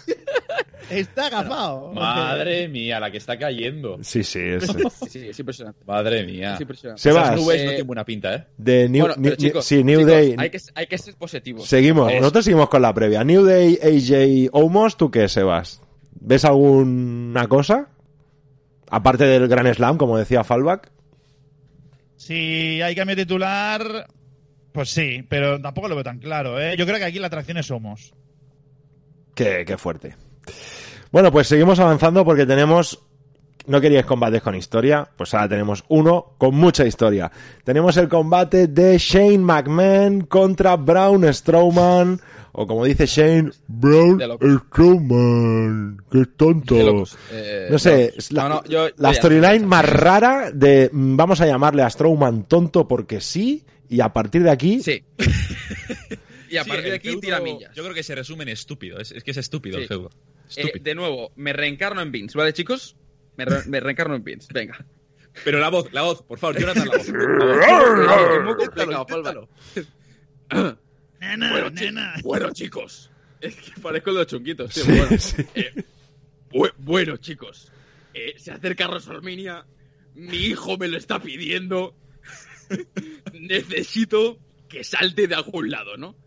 Está 0.90 1.26
agafado. 1.26 1.92
Madre 1.92 2.68
mía, 2.68 3.00
la 3.00 3.10
que 3.10 3.16
está 3.16 3.38
cayendo. 3.38 3.98
Sí, 4.02 4.22
sí, 4.22 4.40
es, 4.40 4.66
sí, 5.08 5.28
es 5.28 5.38
impresionante. 5.38 5.84
Madre 5.86 6.24
mía. 6.24 6.54
Es 6.54 6.60
impresionante. 6.60 7.02
Sebas, 7.02 7.24
Esas 7.24 7.40
nubes 7.40 7.62
no 7.62 7.68
tienen 7.70 7.86
buena 7.86 8.04
pinta, 8.04 8.34
¿eh? 8.34 8.44
De 8.56 8.88
New, 8.88 9.06
bueno, 9.06 9.14
pero, 9.22 9.36
chicos, 9.36 9.64
sí, 9.64 9.82
New 9.82 10.00
chicos, 10.00 10.12
Day. 10.12 10.34
Hay 10.38 10.50
que, 10.50 10.60
hay 10.74 10.86
que 10.86 10.98
ser 10.98 11.14
positivos. 11.14 11.66
Seguimos, 11.66 12.12
nosotros 12.12 12.44
seguimos 12.44 12.68
con 12.68 12.82
la 12.82 12.92
previa. 12.92 13.24
New 13.24 13.44
Day, 13.44 13.78
AJ, 13.82 14.50
Omos, 14.52 14.96
¿tú 14.96 15.10
qué, 15.10 15.28
Sebas? 15.28 15.80
¿Ves 16.20 16.44
alguna 16.44 17.46
cosa? 17.48 17.88
Aparte 18.90 19.24
del 19.24 19.48
Gran 19.48 19.72
Slam, 19.74 19.96
como 19.96 20.18
decía 20.18 20.44
Fallback. 20.44 20.90
Si 22.16 22.80
hay 22.80 22.94
cambio 22.94 23.16
titular, 23.16 24.06
pues 24.72 24.90
sí, 24.90 25.24
pero 25.28 25.60
tampoco 25.60 25.88
lo 25.88 25.94
veo 25.94 26.04
tan 26.04 26.18
claro, 26.18 26.60
¿eh? 26.60 26.76
Yo 26.76 26.86
creo 26.86 26.98
que 26.98 27.04
aquí 27.04 27.18
la 27.18 27.26
atracción 27.26 27.56
es 27.58 27.66
Somos. 27.66 28.14
Qué, 29.34 29.64
qué 29.66 29.76
fuerte. 29.76 30.14
Bueno, 31.10 31.30
pues 31.30 31.46
seguimos 31.46 31.78
avanzando 31.78 32.24
porque 32.24 32.46
tenemos 32.46 33.00
no 33.66 33.80
queríais 33.80 34.04
combates 34.04 34.42
con 34.42 34.54
historia, 34.54 35.08
pues 35.16 35.32
ahora 35.32 35.48
tenemos 35.48 35.84
uno 35.88 36.34
con 36.38 36.54
mucha 36.54 36.84
historia. 36.84 37.30
Tenemos 37.64 37.96
el 37.96 38.08
combate 38.08 38.66
de 38.66 38.98
Shane 38.98 39.38
McMahon 39.38 40.22
contra 40.22 40.76
Braun 40.76 41.32
Strowman, 41.32 42.20
o 42.52 42.66
como 42.66 42.84
dice 42.84 43.06
Shane, 43.06 43.50
Braun 43.66 44.20
Strowman, 44.70 45.96
qué 46.10 46.26
tonto. 46.36 47.04
Eh, 47.32 47.68
no 47.70 47.78
sé, 47.78 48.12
la, 48.30 48.62
la 48.96 49.14
storyline 49.14 49.64
más 49.66 49.88
rara 49.88 50.50
de 50.52 50.90
mm, 50.92 51.16
vamos 51.16 51.40
a 51.40 51.46
llamarle 51.46 51.82
a 51.82 51.90
Strowman 51.90 52.44
tonto 52.44 52.86
porque 52.86 53.20
sí, 53.20 53.64
y 53.88 54.00
a 54.00 54.12
partir 54.12 54.42
de 54.42 54.50
aquí... 54.50 54.82
Sí. 54.82 55.02
y 56.50 56.56
a 56.56 56.64
partir 56.64 56.90
de 56.90 56.96
aquí 56.96 57.16
tira 57.18 57.40
millas. 57.40 57.74
Yo 57.74 57.82
creo 57.82 57.94
que 57.94 58.02
se 58.02 58.14
resume 58.14 58.42
en 58.42 58.50
estúpido, 58.50 58.98
es, 58.98 59.12
que 59.12 59.30
es 59.30 59.36
estúpido 59.36 59.78
el 59.78 59.88
feudo. 59.88 60.10
Eh, 60.56 60.78
de 60.80 60.94
nuevo, 60.94 61.32
me 61.36 61.52
reencarno 61.52 62.00
en 62.00 62.12
Vince, 62.12 62.36
¿vale, 62.38 62.52
chicos? 62.52 62.96
Me, 63.36 63.80
reencarno 63.80 64.14
en 64.14 64.24
Vince, 64.24 64.48
venga. 64.52 64.84
Pero 65.44 65.58
la 65.58 65.68
voz, 65.68 65.92
la 65.92 66.02
voz, 66.02 66.22
por 66.22 66.38
favor, 66.38 66.58
Jonathan, 66.60 66.88
la 66.88 66.96
voz. 66.96 67.08
Nena, 71.20 71.50
bueno, 71.50 71.70
nena. 71.70 72.14
bueno, 72.22 72.52
chicos. 72.52 73.10
Es 73.40 73.56
que 73.56 73.80
parezco 73.80 74.12
los 74.12 74.26
chunguitos, 74.26 74.72
tío. 74.72 74.84
bueno, 74.86 75.08
eh, 75.54 75.72
bueno, 76.78 77.16
chicos. 77.16 77.72
Eh, 78.12 78.34
se 78.38 78.52
acerca 78.52 78.86
Rosalminia. 78.86 79.66
Mi 80.14 80.36
hijo 80.36 80.78
me 80.78 80.88
lo 80.88 80.96
está 80.96 81.20
pidiendo. 81.20 81.94
Necesito 83.32 84.38
que 84.74 84.84
salte 84.84 85.26
de 85.28 85.34
algún 85.34 85.70
lado, 85.70 85.96
¿no? 85.96 86.16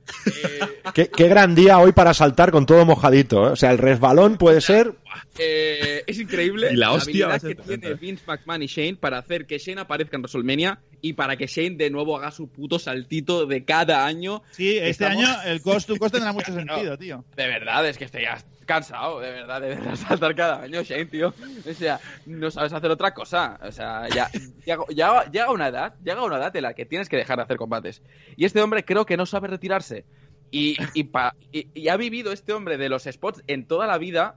Eh, 0.95 1.09
¿Qué, 1.15 1.27
gran 1.27 1.53
día 1.53 1.79
hoy 1.79 1.91
para 1.91 2.13
saltar 2.13 2.51
con 2.51 2.65
todo 2.65 2.85
mojadito. 2.85 3.47
¿eh? 3.47 3.51
O 3.51 3.55
sea, 3.55 3.71
el 3.71 3.77
resbalón 3.77 4.37
puede 4.37 4.61
ser 4.61 4.95
eh, 5.37 6.03
es 6.07 6.19
increíble 6.19 6.69
la, 6.75 6.91
hostia 6.91 7.37
que 7.39 7.55
tiene 7.55 7.93
Vince 7.95 8.23
McMahon 8.25 8.63
y 8.63 8.67
Shane 8.67 8.95
para 8.95 9.19
hacer 9.19 9.45
que 9.45 9.57
Shane 9.57 9.81
aparezca 9.81 10.15
en 10.15 10.21
WrestleMania 10.21 10.79
y 11.01 11.13
para 11.13 11.35
que 11.37 11.47
Shane 11.47 11.75
de 11.75 11.89
nuevo 11.89 12.17
haga 12.17 12.31
su 12.31 12.49
puto 12.49 12.79
saltito 12.79 13.45
de 13.45 13.65
cada 13.65 14.05
año. 14.05 14.43
Sí, 14.51 14.77
este 14.77 15.05
año 15.05 15.27
el 15.45 15.61
cost 15.61 15.87
to 15.87 15.97
cost 15.97 16.13
tendrá 16.13 16.33
mucho 16.33 16.53
sentido, 16.53 16.97
tío. 16.99 17.23
De 17.35 17.47
verdad, 17.47 17.87
es 17.87 17.97
que 17.97 18.05
estoy 18.05 18.23
ya 18.23 18.37
cansado, 18.68 19.20
de 19.20 19.32
verdad, 19.32 19.61
de 19.61 19.70
verdad, 19.70 19.95
saltar 19.95 20.36
cada 20.36 20.61
año, 20.61 20.84
Shane, 20.84 21.05
tío. 21.05 21.34
O 21.68 21.74
sea, 21.74 21.99
no 22.28 22.51
sabes 22.51 22.74
hacer 22.74 22.91
otra 22.91 23.15
cosa. 23.15 23.59
O 23.63 23.72
sea, 23.72 24.07
ya, 24.09 24.30
ya, 24.65 25.26
llega 25.32 25.51
una 25.51 25.70
edad, 25.70 25.95
llega 26.03 26.24
una 26.24 26.38
edad 26.38 26.55
en 26.55 26.61
la 26.61 26.76
que 26.76 26.86
tienes 26.86 27.09
que 27.09 27.18
dejar 27.18 27.38
de 27.38 27.43
hacer 27.43 27.57
combates. 27.57 28.03
Y 28.36 28.45
este 28.45 28.61
hombre 28.61 28.86
creo 28.86 29.07
que 29.07 29.18
no 29.18 29.26
sabe 29.26 29.47
retirarse. 29.47 30.05
Y, 30.51 30.78
y, 30.93 31.88
ha 31.88 31.97
vivido 31.97 32.32
este 32.32 32.53
hombre 32.53 32.78
de 32.78 32.89
los 32.89 33.03
spots 33.03 33.43
en 33.47 33.65
toda 33.65 33.88
la 33.88 33.97
vida. 33.97 34.36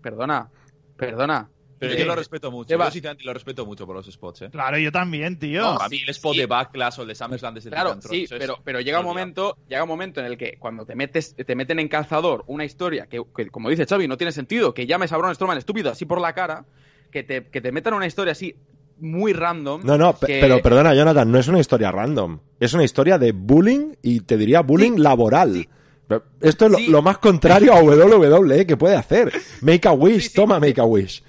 Perdona, 0.00 0.50
perdona. 0.96 1.50
Pero 1.82 1.98
yo 1.98 2.06
lo 2.06 2.14
respeto 2.14 2.50
mucho. 2.50 2.70
Yo 2.70 2.78
lo 3.24 3.32
respeto 3.34 3.66
mucho 3.66 3.86
por 3.86 3.96
los 3.96 4.06
spots, 4.06 4.42
¿eh? 4.42 4.48
Claro, 4.50 4.78
yo 4.78 4.92
también, 4.92 5.38
tío. 5.38 5.66
a 5.66 5.88
mí 5.88 6.00
el 6.02 6.08
spot 6.10 6.36
de 6.36 6.46
Backlash 6.46 7.00
o 7.00 7.02
el 7.02 7.08
de 7.08 7.14
SummerSlam 7.14 7.54
desde 7.54 7.70
Claro, 7.70 7.98
sí, 8.00 8.26
pero, 8.28 8.58
pero 8.62 8.80
llega 8.80 9.00
un 9.00 9.04
momento, 9.04 9.56
llega 9.68 9.82
un 9.82 9.88
momento 9.88 10.20
en 10.20 10.26
el 10.26 10.36
que 10.36 10.56
cuando 10.58 10.86
te 10.86 10.94
metes, 10.94 11.34
te 11.34 11.54
meten 11.56 11.80
en 11.80 11.88
calzador 11.88 12.44
una 12.46 12.64
historia 12.64 13.06
que, 13.06 13.20
como 13.50 13.68
dice 13.68 13.86
Xavi, 13.86 14.06
no 14.06 14.16
tiene 14.16 14.32
sentido, 14.32 14.72
que 14.72 14.86
llames 14.86 15.12
a 15.12 15.16
Braun 15.16 15.34
Strowman 15.34 15.58
estúpido 15.58 15.90
así 15.90 16.04
por 16.04 16.20
la 16.20 16.32
cara, 16.34 16.66
que 17.10 17.24
te, 17.24 17.48
que 17.48 17.60
te 17.60 17.72
metan 17.72 17.94
una 17.94 18.06
historia 18.06 18.32
así 18.32 18.54
muy 19.00 19.32
random. 19.32 19.80
No, 19.84 19.98
no, 19.98 20.14
pero 20.14 20.62
perdona, 20.62 20.94
Jonathan, 20.94 21.30
no 21.30 21.38
es 21.38 21.48
una 21.48 21.58
historia 21.58 21.90
random. 21.90 22.38
Es 22.60 22.72
una 22.74 22.84
historia 22.84 23.18
de 23.18 23.32
bullying 23.32 23.94
y 24.02 24.20
te 24.20 24.36
diría 24.36 24.60
bullying 24.60 24.98
laboral. 24.98 25.66
Esto 26.40 26.66
es 26.66 26.88
lo, 26.88 27.02
más 27.02 27.18
contrario 27.18 27.72
a 27.72 27.82
WWE 27.82 28.66
que 28.66 28.76
puede 28.76 28.96
hacer. 28.96 29.32
Make 29.62 29.88
a 29.88 29.92
wish, 29.92 30.32
toma 30.32 30.60
make 30.60 30.80
a 30.80 30.84
wish. 30.84 31.22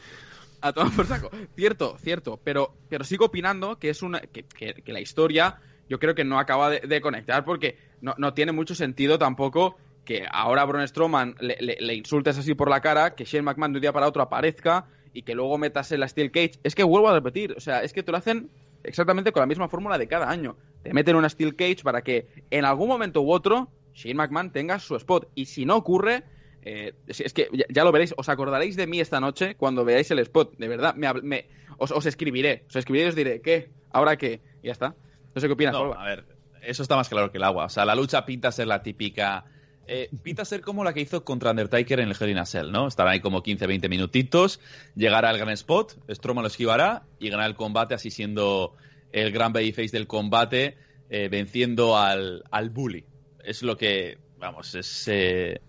A 0.64 0.72
tomar 0.72 0.95
por 0.95 1.05
saco. 1.05 1.30
Cierto, 1.55 1.97
cierto. 1.99 2.39
Pero, 2.43 2.74
pero 2.89 3.03
sigo 3.03 3.26
opinando 3.26 3.78
que 3.78 3.89
es 3.89 4.01
una. 4.01 4.22
que, 4.22 4.45
la 4.86 5.01
historia 5.01 5.59
yo 5.89 5.99
creo 5.99 6.16
que 6.16 6.24
no 6.24 6.39
acaba 6.39 6.70
de, 6.70 7.01
conectar 7.01 7.43
porque 7.43 7.78
no, 8.01 8.16
no, 8.18 8.34
tiene 8.34 8.53
mucho 8.53 8.74
sentido 8.74 9.20
tampoco 9.20 9.76
que 10.05 10.26
ahora 10.32 10.64
Braun 10.64 10.88
Strowman 10.88 11.36
le, 11.39 11.57
le, 11.59 11.93
insultes 11.93 12.38
así 12.38 12.55
por 12.55 12.70
la 12.70 12.82
cara, 12.82 13.14
que 13.14 13.26
Shane 13.26 13.43
McMahon 13.43 13.74
de 13.74 13.78
un 13.78 13.82
día 13.82 13.93
para 13.93 14.07
otro 14.07 14.22
aparezca 14.22 14.86
y 15.14 15.24
que 15.24 15.36
luego 15.36 15.57
metas 15.57 15.91
en 15.91 15.99
la 15.99 16.07
Steel 16.07 16.32
Cage. 16.32 16.53
Es 16.64 16.76
que 16.76 16.84
vuelvo 16.84 17.09
a 17.09 17.14
repetir, 17.14 17.53
o 17.57 17.59
sea, 17.59 17.84
es 17.84 17.93
que 17.93 18.01
te 18.01 18.11
lo 18.11 18.18
hacen 18.18 18.49
exactamente 18.84 19.32
con 19.32 19.41
la 19.41 19.47
misma 19.47 19.68
fórmula 19.68 19.97
de 19.97 20.07
cada 20.07 20.30
año. 20.30 20.55
Te 20.82 20.93
meten 20.93 21.16
una 21.16 21.30
Steel 21.30 21.55
Cage 21.55 21.84
para 21.84 22.01
que 22.01 22.28
en 22.49 22.66
algún 22.66 22.88
momento 22.88 23.22
u 23.22 23.32
otro 23.32 23.70
Shane 23.93 24.16
McMahon 24.16 24.51
tenga 24.51 24.80
su 24.80 24.95
spot. 24.95 25.30
Y 25.36 25.45
si 25.45 25.66
no 25.66 25.76
ocurre, 25.76 26.24
eh, 26.66 26.93
es 27.07 27.34
que 27.34 27.49
ya, 27.70 27.84
lo 27.84 27.91
veréis, 27.91 28.14
os 28.18 28.30
acordaréis 28.30 28.76
de 28.76 28.88
mí 28.88 28.99
esta 28.99 29.20
noche 29.20 29.55
cuando 29.55 29.86
veáis 29.86 30.09
el 30.11 30.20
spot. 30.20 30.57
De 30.57 30.68
verdad, 30.68 30.95
me, 30.95 31.45
os, 31.78 32.05
escribiré. 32.05 32.64
Os 32.68 32.76
escribiré 32.76 33.05
y 33.05 33.09
os 33.09 33.16
diré, 33.16 33.41
¿qué? 33.41 33.70
¿Ahora 33.91 34.18
qué? 34.18 34.41
Y 34.61 34.68
ya 34.68 34.74
está. 34.74 34.95
No 35.36 35.41
sé 35.41 35.47
qué 35.47 35.53
opinas, 35.53 35.76
A 35.76 36.03
ver, 36.03 36.26
eso 36.61 36.84
está 36.84 36.95
más 36.95 37.09
claro 37.09 37.32
que 37.32 37.38
el 37.38 37.43
agua. 37.43 37.66
O 37.66 37.70
sea, 37.70 37.86
la 37.86 37.95
lucha 37.95 38.26
pinta 38.26 38.51
ser 38.51 38.68
la 38.68 38.82
típica 38.82 39.45
eh, 39.86 40.09
pinta 40.22 40.45
ser 40.45 40.61
como 40.61 40.84
la 40.84 40.93
que 40.93 41.01
hizo 41.01 41.26
contra 41.26 41.51
Undertaker 41.51 41.99
en 41.99 42.09
el 42.09 42.16
Hell 42.18 42.30
in 42.30 42.38
a 42.38 42.45
Cell, 42.45 42.72
¿no? 42.72 42.88
Estará 42.88 43.11
ahí 43.11 43.20
como 43.20 43.43
15-20 43.43 43.89
minutitos, 43.89 44.61
llegará 44.95 45.30
al 45.30 45.38
gran 45.38 45.49
spot, 45.49 45.97
Strowman 46.09 46.43
lo 46.43 46.47
esquivará 46.47 47.03
y 47.20 47.30
ganará 47.30 47.47
el 47.47 47.55
combate 47.55 47.93
así 47.93 48.09
siendo 48.09 48.76
el 49.11 49.32
gran 49.32 49.51
babyface 49.51 49.89
del 49.89 50.07
combate, 50.07 50.78
eh, 51.09 51.28
venciendo 51.28 51.97
al, 51.97 52.43
al 52.49 52.70
bully. 52.70 53.03
Es 53.43 53.61
lo 53.61 53.76
que, 53.76 54.18
vamos, 54.39 54.74
es 54.76 55.07
eh, 55.09 55.59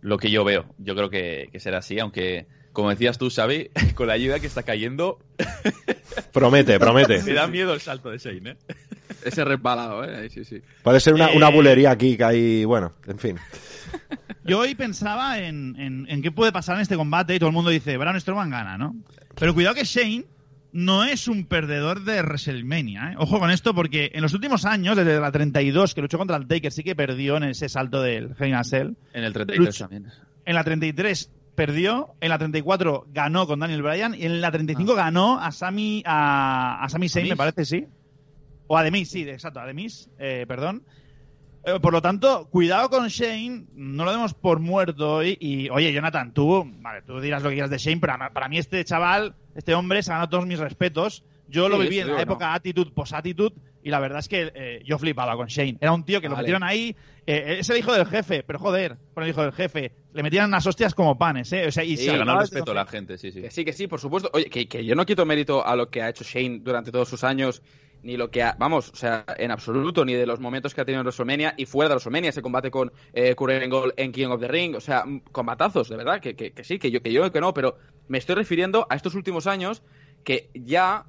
lo 0.00 0.18
que 0.18 0.30
yo 0.30 0.44
veo. 0.44 0.66
Yo 0.78 0.94
creo 0.94 1.10
que, 1.10 1.48
que 1.52 1.60
será 1.60 1.78
así, 1.78 1.98
aunque 1.98 2.46
como 2.76 2.90
decías 2.90 3.16
tú, 3.16 3.30
Xavi, 3.30 3.70
con 3.94 4.06
la 4.06 4.12
ayuda 4.12 4.38
que 4.38 4.46
está 4.46 4.62
cayendo. 4.62 5.18
promete, 6.32 6.78
promete. 6.78 7.22
Me 7.22 7.32
da 7.32 7.46
miedo 7.46 7.72
el 7.72 7.80
salto 7.80 8.10
de 8.10 8.18
Shane, 8.18 8.50
¿eh? 8.50 8.56
Ese 9.24 9.46
resbalado, 9.46 10.04
¿eh? 10.04 10.28
Sí, 10.28 10.44
sí. 10.44 10.60
Puede 10.82 11.00
ser 11.00 11.14
una, 11.14 11.30
una 11.30 11.48
eh, 11.48 11.52
bulería 11.52 11.90
aquí 11.90 12.18
que 12.18 12.24
hay. 12.24 12.64
Bueno, 12.66 12.92
en 13.06 13.18
fin. 13.18 13.38
Yo 14.44 14.58
hoy 14.58 14.74
pensaba 14.74 15.38
en, 15.38 15.74
en, 15.78 16.22
qué 16.22 16.30
puede 16.30 16.52
pasar 16.52 16.76
en 16.76 16.82
este 16.82 16.96
combate 16.96 17.34
y 17.34 17.38
todo 17.38 17.48
el 17.48 17.54
mundo 17.54 17.70
dice: 17.70 17.96
Braun 17.96 18.20
Strowman 18.20 18.50
gana, 18.50 18.76
¿no? 18.76 18.94
Pero 19.34 19.54
cuidado 19.54 19.74
que 19.74 19.84
Shane 19.84 20.26
no 20.76 21.04
es 21.04 21.26
un 21.26 21.46
perdedor 21.46 22.04
de 22.04 22.20
WrestleMania. 22.20 23.12
¿eh? 23.12 23.14
Ojo 23.18 23.40
con 23.40 23.50
esto 23.50 23.74
porque 23.74 24.10
en 24.12 24.20
los 24.20 24.34
últimos 24.34 24.66
años, 24.66 24.94
desde 24.94 25.18
la 25.18 25.32
32 25.32 25.94
que 25.94 26.02
luchó 26.02 26.18
contra 26.18 26.36
el 26.36 26.46
Taker, 26.46 26.70
sí 26.70 26.84
que 26.84 26.94
perdió 26.94 27.38
en 27.38 27.44
ese 27.44 27.70
salto 27.70 28.02
del 28.02 28.34
Hell 28.38 28.96
En 29.14 29.24
el 29.24 29.32
33 29.32 29.78
también. 29.78 30.06
En 30.44 30.54
la 30.54 30.62
33 30.62 31.32
perdió, 31.54 32.14
en 32.20 32.28
la 32.28 32.36
34 32.36 33.06
ganó 33.10 33.46
con 33.46 33.58
Daniel 33.58 33.82
Bryan 33.82 34.14
y 34.14 34.26
en 34.26 34.42
la 34.42 34.50
35 34.52 34.92
ah. 34.92 34.96
ganó 34.96 35.40
a 35.40 35.50
Sami 35.50 36.02
a, 36.04 36.84
a 36.84 36.88
Sami 36.90 37.08
Zayn, 37.08 37.30
me 37.30 37.36
parece, 37.36 37.64
sí. 37.64 37.86
O 38.66 38.76
a 38.76 38.82
Demis, 38.82 39.10
sí, 39.10 39.22
exacto, 39.22 39.60
a 39.60 39.66
Demis, 39.66 40.10
eh, 40.18 40.44
perdón. 40.46 40.82
Eh, 41.64 41.80
por 41.80 41.94
lo 41.94 42.02
tanto, 42.02 42.48
cuidado 42.50 42.90
con 42.90 43.08
Shane, 43.08 43.64
no 43.74 44.04
lo 44.04 44.12
demos 44.12 44.34
por 44.34 44.60
muerto. 44.60 45.24
Y, 45.24 45.38
y, 45.40 45.70
oye, 45.70 45.90
Jonathan, 45.92 46.34
tú, 46.34 46.70
vale, 46.80 47.00
tú 47.02 47.18
dirás 47.18 47.42
lo 47.42 47.48
que 47.48 47.54
quieras 47.54 47.70
de 47.70 47.78
Shane, 47.78 48.00
pero 48.00 48.14
para 48.34 48.48
mí 48.48 48.58
este 48.58 48.84
chaval, 48.84 49.34
este 49.56 49.74
hombre, 49.74 50.02
se 50.02 50.10
ha 50.10 50.14
ganado 50.14 50.30
todos 50.30 50.46
mis 50.46 50.58
respetos. 50.58 51.24
Yo 51.48 51.68
lo 51.68 51.78
viví 51.78 52.00
en 52.00 52.12
la 52.12 52.20
época 52.20 52.54
attitude, 52.54 52.90
post-attitude, 52.90 53.54
y 53.82 53.90
la 53.90 54.00
verdad 54.00 54.18
es 54.18 54.28
que 54.28 54.52
eh, 54.52 54.82
yo 54.84 54.98
flipaba 54.98 55.36
con 55.36 55.46
Shane. 55.46 55.78
Era 55.80 55.92
un 55.92 56.04
tío 56.04 56.20
que 56.20 56.28
lo 56.28 56.36
metieron 56.36 56.64
ahí, 56.64 56.96
eh, 57.24 57.58
es 57.60 57.70
el 57.70 57.76
hijo 57.76 57.92
del 57.92 58.04
jefe, 58.06 58.42
pero 58.42 58.58
joder, 58.58 58.96
con 59.14 59.22
el 59.22 59.30
hijo 59.30 59.42
del 59.42 59.52
jefe, 59.52 59.92
le 60.12 60.22
metían 60.24 60.48
unas 60.48 60.66
hostias 60.66 60.92
como 60.92 61.16
panes, 61.16 61.52
¿eh? 61.52 61.66
O 61.68 61.70
sea, 61.70 61.84
y 61.84 61.96
sí, 61.96 62.06
se 62.06 62.18
ganó 62.18 62.38
respeto 62.40 62.72
a 62.72 62.74
la 62.74 62.86
gente, 62.86 63.16
sí, 63.16 63.30
sí. 63.30 63.42
Que 63.42 63.50
sí, 63.50 63.64
que 63.64 63.72
sí, 63.72 63.86
por 63.86 64.00
supuesto. 64.00 64.28
Oye, 64.32 64.46
que, 64.46 64.66
que, 64.66 64.84
yo 64.84 64.96
no 64.96 65.06
quito 65.06 65.24
mérito 65.24 65.64
a 65.64 65.76
lo 65.76 65.88
que 65.88 66.02
ha 66.02 66.08
hecho 66.08 66.24
Shane 66.24 66.60
durante 66.62 66.90
todos 66.90 67.08
sus 67.08 67.22
años, 67.22 67.62
ni 68.02 68.16
lo 68.16 68.30
que 68.30 68.42
ha, 68.42 68.56
vamos, 68.58 68.90
o 68.90 68.96
sea, 68.96 69.24
en 69.36 69.50
absoluto, 69.50 70.04
ni 70.04 70.14
de 70.14 70.26
los 70.26 70.40
momentos 70.40 70.74
que 70.74 70.80
ha 70.80 70.84
tenido 70.84 71.00
en 71.00 71.06
WrestleMania 71.06 71.54
y 71.56 71.66
fuera 71.66 71.88
de 71.88 71.94
WrestleMania, 71.94 72.30
ese 72.30 72.42
combate 72.42 72.70
con 72.70 72.92
eh, 73.12 73.34
Angle 73.38 73.94
en 73.96 74.12
King 74.12 74.28
of 74.28 74.40
the 74.40 74.48
Ring, 74.48 74.76
o 74.76 74.80
sea, 74.80 75.04
combatazos, 75.32 75.88
de 75.88 75.96
verdad, 75.96 76.20
que, 76.20 76.36
que, 76.36 76.52
que 76.52 76.64
sí, 76.64 76.78
que 76.78 76.90
yo, 76.90 77.02
que 77.02 77.12
yo 77.12 77.30
que 77.32 77.40
no, 77.40 77.52
pero 77.52 77.76
me 78.08 78.18
estoy 78.18 78.36
refiriendo 78.36 78.86
a 78.90 78.94
estos 78.96 79.14
últimos 79.14 79.46
años 79.46 79.82
que 80.24 80.50
ya, 80.54 81.06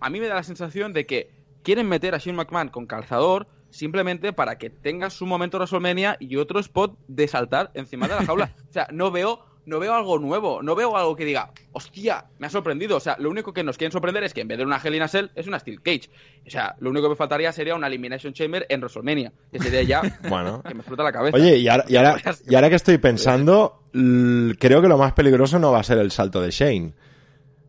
a 0.00 0.10
mí 0.10 0.20
me 0.20 0.28
da 0.28 0.34
la 0.34 0.42
sensación 0.42 0.92
de 0.92 1.06
que 1.06 1.30
quieren 1.62 1.88
meter 1.88 2.14
a 2.14 2.18
Shane 2.18 2.36
McMahon 2.36 2.68
con 2.68 2.86
calzador 2.86 3.46
simplemente 3.70 4.32
para 4.32 4.56
que 4.56 4.70
tenga 4.70 5.10
su 5.10 5.26
momento 5.26 5.58
WrestleMania 5.58 6.16
y 6.20 6.36
otro 6.36 6.60
spot 6.60 6.96
de 7.08 7.28
saltar 7.28 7.70
encima 7.74 8.08
de 8.08 8.14
la 8.14 8.24
jaula. 8.24 8.54
o 8.70 8.72
sea, 8.72 8.88
no 8.92 9.10
veo, 9.10 9.44
no 9.66 9.78
veo 9.80 9.92
algo 9.94 10.18
nuevo, 10.18 10.62
no 10.62 10.74
veo 10.74 10.96
algo 10.96 11.14
que 11.16 11.24
diga, 11.24 11.50
hostia, 11.72 12.24
me 12.38 12.46
ha 12.46 12.50
sorprendido. 12.50 12.96
O 12.96 13.00
sea, 13.00 13.16
lo 13.18 13.28
único 13.28 13.52
que 13.52 13.62
nos 13.62 13.76
quieren 13.76 13.92
sorprender 13.92 14.24
es 14.24 14.32
que 14.32 14.40
en 14.40 14.48
vez 14.48 14.58
de 14.58 14.64
una 14.64 14.80
Hell 14.82 14.94
in 14.94 15.02
a 15.02 15.08
Cell 15.08 15.26
es 15.34 15.46
una 15.46 15.58
Steel 15.58 15.82
Cage. 15.82 16.08
O 16.46 16.50
sea, 16.50 16.74
lo 16.80 16.90
único 16.90 17.06
que 17.06 17.10
me 17.10 17.16
faltaría 17.16 17.52
sería 17.52 17.74
una 17.74 17.88
Elimination 17.88 18.32
Chamber 18.32 18.64
en 18.68 18.80
WrestleMania. 18.80 19.32
Que 19.52 19.58
sería 19.58 19.82
ya 19.82 20.18
bueno. 20.28 20.62
que 20.62 20.72
me 20.72 20.80
explota 20.80 21.02
la 21.02 21.12
cabeza. 21.12 21.36
Oye, 21.36 21.58
y 21.58 21.68
ahora, 21.68 21.84
y 21.88 21.96
ahora, 21.96 22.16
y 22.48 22.54
ahora 22.54 22.70
que 22.70 22.76
estoy 22.76 22.98
pensando, 22.98 23.82
creo 23.92 24.80
que 24.80 24.88
lo 24.88 24.98
más 24.98 25.12
peligroso 25.12 25.58
no 25.58 25.72
va 25.72 25.80
a 25.80 25.84
ser 25.84 25.98
el 25.98 26.10
salto 26.10 26.40
de 26.40 26.50
Shane 26.50 26.94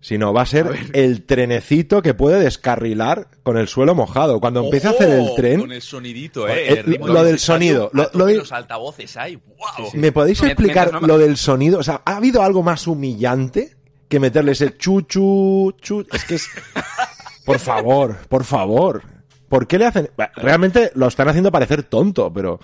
sino 0.08 0.32
va 0.32 0.44
a 0.44 0.46
ser 0.46 0.68
el 0.94 1.26
trenecito 1.26 2.02
que 2.02 2.14
puede 2.14 2.40
descarrilar 2.40 3.28
con 3.44 3.58
el 3.58 3.68
suelo 3.68 3.94
mojado. 3.94 4.40
Cuando 4.40 4.64
empiece 4.64 4.88
a 4.88 4.92
hacer 4.92 5.10
el 5.10 5.36
tren. 5.36 5.60
Con 5.60 5.74
el 5.74 5.82
sonidito, 5.82 6.48
eh. 6.48 6.82
lo 6.86 7.26
del 7.26 7.40
sonido. 7.40 7.92
Lo, 7.92 8.26
de 8.26 8.38
los 8.38 8.54
altavoces 8.54 9.18
hay. 9.18 9.36
Wow. 9.36 9.90
¿Me 9.96 10.14
podéis 10.14 10.42
explicar 10.44 11.04
lo 11.04 11.18
del 11.18 11.36
sonido? 11.36 11.80
O 11.80 11.84
sea, 11.84 12.04
¿ha 12.06 12.16
habido 12.16 12.42
algo 12.42 12.64
más 12.64 12.88
humillante 12.88 13.76
que 14.08 14.22
meterle 14.22 14.54
ese 14.54 14.78
chuchu, 14.78 15.74
chu? 15.82 16.08
Es 16.14 16.24
que 16.24 16.36
es. 16.36 16.48
Por 17.46 17.60
favor, 17.60 18.16
por 18.30 18.44
favor. 18.46 19.04
¿Por 19.50 19.68
qué 19.68 19.78
le 19.78 19.86
hacen.? 19.88 20.10
Realmente 20.36 20.92
lo 20.96 21.08
están 21.08 21.28
haciendo 21.28 21.52
parecer 21.52 21.84
tonto, 21.84 22.32
pero. 22.32 22.60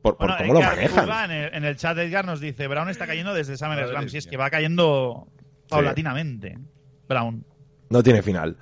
Por, 0.00 0.16
cómo 0.16 0.54
lo 0.54 0.60
manejan. 0.62 1.30
En 1.30 1.64
el, 1.64 1.76
chat 1.76 1.94
de 1.94 2.04
Edgar 2.04 2.24
nos 2.24 2.40
dice: 2.40 2.68
Brown 2.68 2.88
está 2.88 3.06
cayendo 3.06 3.34
desde 3.34 3.58
SummerSlam. 3.58 4.08
Si 4.08 4.16
es 4.16 4.26
que 4.26 4.38
va 4.38 4.48
cayendo 4.48 5.26
paulatinamente. 5.70 6.58
Brown. 7.08 7.44
No 7.88 8.02
tiene 8.02 8.22
final. 8.22 8.56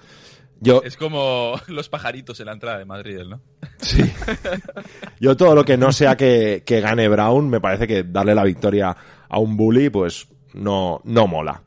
Yo... 0.60 0.82
Es 0.84 0.96
como 0.96 1.54
los 1.68 1.88
pajaritos 1.88 2.38
en 2.40 2.46
la 2.46 2.52
entrada 2.52 2.78
de 2.78 2.84
Madrid, 2.84 3.20
¿no? 3.28 3.40
Sí. 3.78 4.02
Yo 5.20 5.36
todo 5.36 5.54
lo 5.54 5.64
que 5.64 5.76
no 5.76 5.92
sea 5.92 6.16
que, 6.16 6.62
gane 6.66 7.08
Brown, 7.08 7.48
me 7.48 7.60
parece 7.60 7.86
que 7.86 8.04
darle 8.04 8.34
la 8.34 8.44
victoria 8.44 8.96
a 9.28 9.38
un 9.38 9.56
bully, 9.56 9.90
pues 9.90 10.28
no, 10.54 11.00
no 11.04 11.26
mola. 11.26 11.62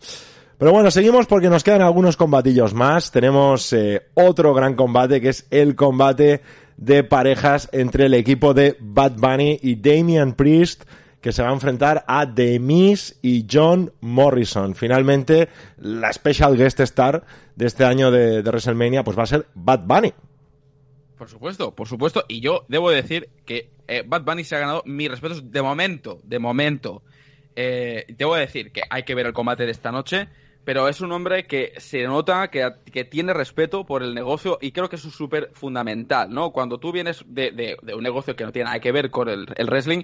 Pero 0.58 0.72
bueno, 0.72 0.92
seguimos 0.92 1.26
porque 1.26 1.50
nos 1.50 1.64
quedan 1.64 1.82
algunos 1.82 2.18
combatillos 2.18 2.74
más. 2.74 3.12
Tenemos 3.12 3.74
eh, 3.74 4.10
otro 4.14 4.54
gran 4.54 4.76
combate 4.76 5.20
que 5.20 5.30
es 5.30 5.48
el 5.50 5.76
combate 5.76 6.42
de 6.78 7.04
parejas 7.04 7.70
entre 7.72 8.06
el 8.06 8.14
equipo 8.14 8.54
de 8.54 8.76
Bad 8.80 9.14
Bunny 9.18 9.60
y 9.62 9.76
Damian 9.76 10.34
Priest 10.34 10.84
que 11.22 11.32
se 11.32 11.44
va 11.44 11.50
a 11.50 11.54
enfrentar 11.54 12.04
a 12.08 12.32
The 12.32 12.60
Miz 12.60 13.18
y 13.22 13.46
John 13.50 13.94
Morrison. 14.02 14.76
Finalmente, 14.76 15.50
la 15.78 16.12
special 16.12 16.58
guest 16.58 16.80
star 16.82 17.24
de 17.56 17.68
este 17.68 17.86
año 17.86 18.12
de, 18.12 18.42
WrestleMania 18.42 19.04
pues 19.04 19.18
va 19.18 19.24
a 19.24 19.28
ser 19.28 19.46
Bad 19.54 19.82
Bunny. 19.86 20.14
Por 21.18 21.30
supuesto, 21.30 21.76
por 21.76 21.88
supuesto. 21.88 22.26
Y 22.28 22.42
yo 22.42 22.66
debo 22.68 22.90
decir 22.90 23.30
que 23.46 23.70
eh, 23.88 24.04
Bad 24.06 24.24
Bunny 24.24 24.44
se 24.44 24.56
ha 24.56 24.60
ganado 24.60 24.82
mis 24.86 25.10
respetos 25.10 25.52
de 25.52 25.62
momento, 25.62 26.20
de 26.24 26.40
momento. 26.40 27.04
Eh, 27.56 28.06
debo 28.18 28.36
decir 28.36 28.72
que 28.72 28.82
hay 28.90 29.04
que 29.04 29.14
ver 29.14 29.28
el 29.28 29.34
combate 29.34 29.66
de 29.66 29.72
esta 29.72 29.92
noche, 29.92 30.28
pero 30.64 30.88
es 30.88 31.02
un 31.02 31.12
hombre 31.12 31.46
que 31.46 31.74
se 31.78 32.04
nota 32.04 32.50
que, 32.50 32.72
que 32.92 33.04
tiene 33.04 33.34
respeto 33.34 33.86
por 33.86 34.04
el 34.04 34.14
negocio 34.14 34.58
y 34.62 34.72
creo 34.72 34.90
que 34.90 34.96
eso 34.96 35.10
es 35.10 35.16
súper 35.16 35.50
fundamental, 35.54 36.30
¿no? 36.32 36.52
Cuando 36.52 36.80
tú 36.80 36.92
vienes 36.92 37.24
de, 37.28 37.78
un 37.94 38.04
negocio 38.04 38.36
que 38.36 38.44
no 38.44 38.52
tiene 38.52 38.66
nada 38.66 38.80
que 38.80 38.92
ver 38.92 39.10
con 39.10 39.28
el, 39.28 39.48
wrestling, 39.68 40.04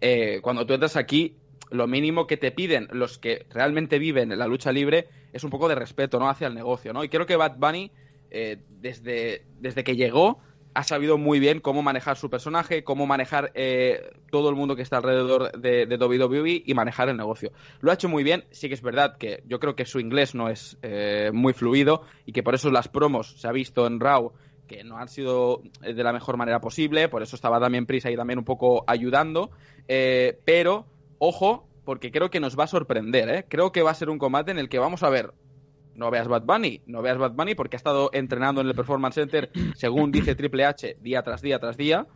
eh, 0.00 0.40
cuando 0.42 0.66
tú 0.66 0.74
entras 0.74 0.96
aquí, 0.96 1.36
lo 1.70 1.86
mínimo 1.86 2.26
que 2.26 2.36
te 2.36 2.50
piden 2.50 2.88
los 2.92 3.18
que 3.18 3.46
realmente 3.50 3.98
viven 3.98 4.32
en 4.32 4.38
la 4.38 4.46
lucha 4.46 4.72
libre 4.72 5.08
es 5.32 5.44
un 5.44 5.50
poco 5.50 5.68
de 5.68 5.74
respeto, 5.74 6.18
¿no? 6.18 6.28
Hacia 6.28 6.46
el 6.46 6.54
negocio, 6.54 6.92
¿no? 6.92 7.04
Y 7.04 7.08
creo 7.08 7.26
que 7.26 7.36
Bad 7.36 7.56
Bunny, 7.58 7.90
eh, 8.30 8.58
desde, 8.80 9.44
desde 9.60 9.84
que 9.84 9.96
llegó, 9.96 10.40
ha 10.74 10.84
sabido 10.84 11.18
muy 11.18 11.40
bien 11.40 11.60
cómo 11.60 11.82
manejar 11.82 12.16
su 12.16 12.30
personaje, 12.30 12.84
cómo 12.84 13.06
manejar 13.06 13.50
eh, 13.54 14.12
todo 14.30 14.48
el 14.48 14.54
mundo 14.54 14.76
que 14.76 14.82
está 14.82 14.98
alrededor 14.98 15.50
de, 15.58 15.86
de, 15.86 15.96
WWE 15.96 16.62
y 16.64 16.74
manejar 16.74 17.08
el 17.08 17.16
negocio. 17.16 17.50
Lo 17.80 17.90
ha 17.90 17.94
hecho 17.94 18.08
muy 18.08 18.22
bien, 18.22 18.44
sí 18.50 18.68
que 18.68 18.74
es 18.74 18.82
verdad 18.82 19.16
que 19.18 19.42
yo 19.46 19.58
creo 19.58 19.74
que 19.74 19.84
su 19.84 19.98
inglés 19.98 20.34
no 20.34 20.48
es 20.48 20.78
eh, 20.82 21.30
muy 21.32 21.52
fluido 21.52 22.02
y 22.26 22.32
que 22.32 22.42
por 22.42 22.54
eso 22.54 22.70
las 22.70 22.88
promos 22.88 23.40
se 23.40 23.48
ha 23.48 23.52
visto 23.52 23.86
en 23.86 23.98
Raw 23.98 24.32
que 24.68 24.84
no 24.84 24.98
han 24.98 25.08
sido 25.08 25.62
de 25.80 26.04
la 26.04 26.12
mejor 26.12 26.36
manera 26.36 26.60
posible, 26.60 27.08
por 27.08 27.22
eso 27.22 27.34
estaba 27.34 27.58
también 27.58 27.86
Prisa 27.86 28.08
ahí 28.08 28.16
también 28.16 28.38
un 28.38 28.44
poco 28.44 28.84
ayudando, 28.86 29.50
eh, 29.88 30.38
pero 30.44 30.86
ojo, 31.18 31.66
porque 31.84 32.12
creo 32.12 32.30
que 32.30 32.38
nos 32.38 32.56
va 32.56 32.64
a 32.64 32.68
sorprender, 32.68 33.46
creo 33.48 33.72
que 33.72 33.82
va 33.82 33.90
a 33.90 33.94
ser 33.94 34.10
un 34.10 34.18
combate 34.18 34.52
en 34.52 34.58
el 34.58 34.68
que 34.68 34.78
vamos 34.78 35.02
a 35.02 35.08
ver 35.08 35.32
no 35.98 36.10
veas 36.10 36.28
Bad 36.28 36.44
Bunny, 36.44 36.80
no 36.86 37.02
veas 37.02 37.18
Bad 37.18 37.32
Bunny 37.32 37.54
porque 37.54 37.76
ha 37.76 37.78
estado 37.78 38.10
entrenando 38.12 38.60
en 38.60 38.68
el 38.68 38.74
Performance 38.74 39.16
Center, 39.16 39.50
según 39.74 40.12
dice 40.12 40.34
Triple 40.36 40.64
H, 40.64 40.96
día 41.00 41.22
tras 41.22 41.42
día 41.42 41.58
tras 41.58 41.76
día. 41.76 42.06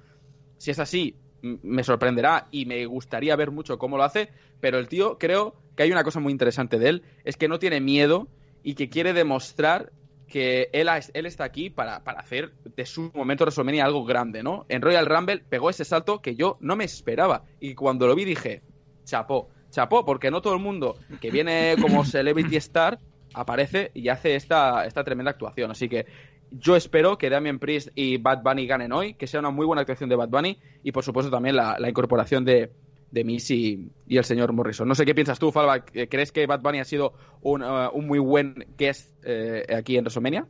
Si 0.57 0.71
es 0.71 0.79
así, 0.79 1.17
me 1.43 1.83
sorprenderá 1.83 2.47
y 2.53 2.65
me 2.65 2.87
gustaría 2.87 3.35
ver 3.35 3.51
mucho 3.51 3.79
cómo 3.79 3.97
lo 3.97 4.05
hace, 4.05 4.31
pero 4.61 4.79
el 4.79 4.89
tío 4.89 5.19
creo 5.19 5.57
que 5.77 5.83
hay 5.83 5.93
una 5.93 6.05
cosa 6.05 6.21
muy 6.21 6.31
interesante 6.33 6.79
de 6.79 6.89
él, 6.89 7.03
es 7.25 7.37
que 7.37 7.49
no 7.49 7.59
tiene 7.59 7.81
miedo 7.81 8.29
y 8.63 8.75
que 8.75 8.89
quiere 8.89 9.13
demostrar 9.13 9.91
que 10.33 10.71
él, 10.73 10.89
él 11.13 11.27
está 11.27 11.45
aquí 11.45 11.69
para, 11.69 11.97
hacer 11.97 12.55
de 12.75 12.87
su 12.87 13.11
momento 13.13 13.45
WrestleMania 13.45 13.85
algo 13.85 14.03
grande, 14.07 14.43
¿no? 14.43 14.65
En 14.71 14.81
Royal 14.81 15.05
Rumble 15.05 15.45
pegó 15.47 15.69
ese 15.69 15.85
salto 15.85 16.23
que 16.23 16.35
yo 16.35 16.57
no 16.61 16.75
me 16.75 16.85
esperaba 16.85 17.45
y 17.61 17.75
cuando 17.75 18.07
lo 18.07 18.15
vi 18.15 18.25
dije, 18.25 18.63
chapó, 19.05 19.51
chapó, 19.71 20.07
porque 20.07 20.31
no 20.31 20.41
todo 20.41 20.55
el 20.55 20.61
mundo 20.61 20.97
que 21.21 21.31
viene 21.31 21.77
como 21.83 22.03
Celebrity 22.07 22.57
Star 22.57 22.99
aparece 23.35 23.91
y 23.93 24.09
hace 24.09 24.35
esta, 24.35 24.87
esta 24.87 25.05
tremenda 25.05 25.33
actuación. 25.33 25.71
Así 25.71 25.87
que 25.87 26.07
yo 26.51 26.77
espero 26.77 27.19
que 27.19 27.29
Damien 27.29 27.59
Priest 27.59 27.89
y 27.95 28.17
Bad 28.17 28.43
Bunny 28.43 28.67
ganen 28.67 28.93
hoy, 28.93 29.13
que 29.13 29.27
sea 29.27 29.41
una 29.41 29.51
muy 29.51 29.67
buena 29.67 29.83
actuación 29.83 30.09
de 30.09 30.17
Bad 30.17 30.31
Bunny 30.31 30.59
y 30.83 30.93
por 30.93 31.05
supuesto 31.05 31.31
también 31.31 31.57
la, 31.57 31.77
incorporación 31.87 32.47
de, 32.47 32.71
de 33.13 33.25
Missy 33.25 33.91
y, 34.09 34.17
el 34.17 34.25
señor 34.25 34.53
Morrison. 34.53 34.89
No 34.89 34.97
sé 34.97 35.05
qué 35.05 35.15
piensas 35.15 35.39
tú, 35.39 35.53
Falva. 35.53 35.85
¿Crees 35.85 36.33
que 36.33 36.47
Bad 36.47 36.61
Bunny 36.61 36.81
ha 36.81 36.85
sido 36.85 37.13
un, 37.43 37.63
uh, 37.63 37.91
un 37.93 38.07
muy 38.09 38.19
buen 38.19 38.67
guest 38.77 39.11
eh, 39.23 39.65
aquí 39.73 39.97
en 39.97 40.03
WrestleMania? 40.03 40.47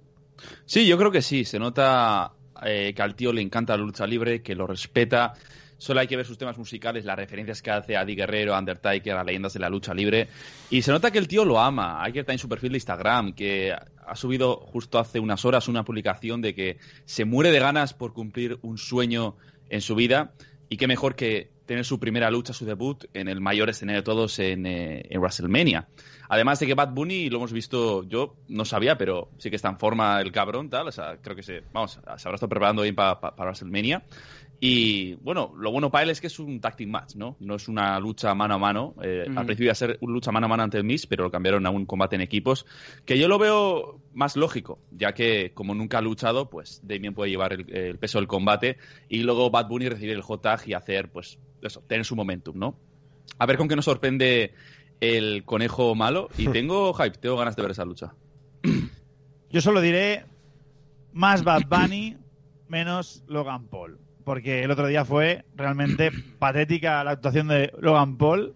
Sí, 0.65 0.87
yo 0.87 0.97
creo 0.97 1.11
que 1.11 1.21
sí. 1.21 1.45
Se 1.45 1.59
nota 1.59 2.33
eh, 2.65 2.95
que 2.97 3.03
al 3.03 3.15
tío 3.15 3.33
le 3.33 3.43
encanta 3.43 3.77
la 3.77 3.83
lucha 3.83 4.07
libre, 4.07 4.43
que 4.43 4.55
lo 4.55 4.67
respeta 4.67 5.35
Solo 5.83 5.99
hay 5.99 6.07
que 6.07 6.17
ver 6.17 6.25
sus 6.25 6.39
temas 6.39 6.57
musicales, 6.57 7.05
las 7.05 7.17
referencias 7.17 7.61
que 7.61 7.73
hace 7.73 7.97
a 7.97 8.05
Di 8.05 8.15
Guerrero, 8.15 8.55
a 8.55 8.61
Undertaker, 8.61 9.17
a 9.17 9.25
leyendas 9.25 9.55
de 9.55 9.59
la 9.59 9.69
lucha 9.69 9.93
libre. 9.93 10.29
Y 10.71 10.81
se 10.83 10.93
nota 10.93 11.11
que 11.11 11.19
el 11.19 11.27
tío 11.27 11.45
lo 11.45 11.59
ama. 11.59 12.01
Hay 12.05 12.13
que 12.13 12.21
estar 12.21 12.33
en 12.33 12.39
su 12.39 12.49
perfil 12.49 12.71
de 12.71 12.77
Instagram, 12.77 13.33
que 13.33 13.73
ha 13.73 14.15
subido 14.15 14.59
justo 14.59 15.01
hace 15.01 15.19
unas 15.19 15.45
horas 15.45 15.67
una 15.67 15.85
publicación 15.85 16.41
de 16.41 16.55
que 16.55 16.79
se 17.05 17.25
muere 17.25 17.51
de 17.51 17.59
ganas 17.59 17.95
por 17.95 18.13
cumplir 18.13 18.61
un 18.63 18.79
sueño 18.79 19.35
en 19.71 19.81
su 19.81 19.97
vida. 19.97 20.35
Y 20.69 20.77
qué 20.77 20.87
mejor 20.87 21.17
que 21.17 21.51
tener 21.67 21.85
su 21.85 21.99
primera 21.99 22.31
lucha, 22.31 22.53
su 22.53 22.65
debut, 22.65 23.05
en 23.15 23.29
el 23.29 23.41
mayor 23.41 23.71
escenario 23.71 24.01
de 24.01 24.05
todos 24.05 24.39
en, 24.39 24.67
eh, 24.67 25.09
WrestleMania. 25.15 25.89
Además 26.29 26.59
de 26.61 26.67
que 26.67 26.75
Bad 26.75 26.93
Bunny, 26.93 27.29
lo 27.29 27.39
hemos 27.39 27.53
visto, 27.53 28.05
yo 28.05 28.37
no 28.49 28.65
sabía, 28.65 28.97
pero 28.97 29.31
sí 29.39 29.51
que 29.51 29.57
está 29.57 29.69
en 29.69 29.79
forma 29.79 30.21
el 30.21 30.33
cabrón, 30.33 30.71
tal. 30.71 30.89
O 30.89 30.93
sea, 30.93 31.19
creo 31.21 31.37
que 31.37 31.43
se, 31.43 31.63
vamos, 31.73 31.93
se 31.93 32.01
habrá 32.01 32.35
estado 32.35 32.49
preparando 32.49 32.83
bien 32.83 32.95
para 32.95 33.35
WrestleMania. 33.37 34.05
Y 34.65 35.15
bueno, 35.15 35.53
lo 35.59 35.73
bueno 35.73 35.91
para 35.91 36.05
él 36.05 36.11
es 36.11 36.21
que 36.21 36.29
es 36.29 36.39
un 36.39 36.61
tactic 36.61 36.87
match, 36.87 37.17
¿no? 37.17 37.37
No 37.41 37.57
es 37.57 37.67
una 37.67 37.99
lucha 37.99 38.33
mano 38.33 38.55
a 38.55 38.59
mano. 38.59 38.95
Eh, 39.03 39.25
al 39.27 39.45
principio 39.45 39.65
iba 39.65 39.73
a 39.73 39.75
ser 39.75 39.99
una 40.01 40.13
lucha 40.13 40.31
mano 40.31 40.47
a 40.47 40.49
mano 40.49 40.63
ante 40.63 40.79
el 40.79 40.85
Miss, 40.85 41.09
pero 41.09 41.25
lo 41.25 41.33
cambiaron 41.33 41.67
a 41.67 41.71
un 41.71 41.85
combate 41.85 42.15
en 42.15 42.23
equipos, 42.23 42.65
que 43.05 43.19
yo 43.19 43.27
lo 43.27 43.41
veo 43.41 44.01
más 44.15 44.37
lógico, 44.37 44.79
ya 44.93 45.15
que 45.15 45.51
como 45.53 45.75
nunca 45.75 45.99
ha 45.99 46.01
luchado, 46.01 46.49
pues 46.49 46.81
Damien 46.85 47.13
puede 47.13 47.33
llevar 47.33 47.55
el, 47.55 47.99
peso 47.99 48.19
del 48.19 48.29
combate 48.29 48.77
y 49.09 49.25
luego 49.25 49.51
Bad 49.51 49.67
Bunny 49.67 49.89
recibir 49.89 50.15
el 50.15 50.23
hot 50.23 50.43
tag 50.43 50.61
y 50.69 50.75
hacer, 50.75 51.11
pues, 51.11 51.41
eso, 51.69 51.83
tener 51.87 52.05
su 52.05 52.17
momentum, 52.17 52.59
¿no? 52.59 52.77
A 53.39 53.47
ver 53.47 53.57
con 53.57 53.69
qué 53.69 53.77
nos 53.77 53.85
sorprende 53.85 54.55
el 55.01 55.45
conejo 55.45 55.95
malo 55.95 56.29
y 56.37 56.49
tengo 56.53 56.93
hype, 56.95 57.19
tengo 57.19 57.37
ganas 57.37 57.57
de 57.57 57.63
ver 57.63 57.71
esa 57.73 57.85
lucha. 57.85 58.15
Yo 59.51 59.61
solo 59.61 59.81
diré 59.81 60.25
más 61.13 61.45
Bad 61.45 61.63
Bunny, 61.69 62.17
menos 62.69 63.23
Logan 63.27 63.67
Paul 63.67 63.99
porque 64.23 64.63
el 64.63 64.71
otro 64.71 64.87
día 64.87 65.05
fue 65.05 65.45
realmente 65.55 66.11
patética 66.39 67.05
la 67.05 67.13
actuación 67.13 67.49
de 67.49 67.73
Logan 67.81 68.17
Paul. 68.17 68.55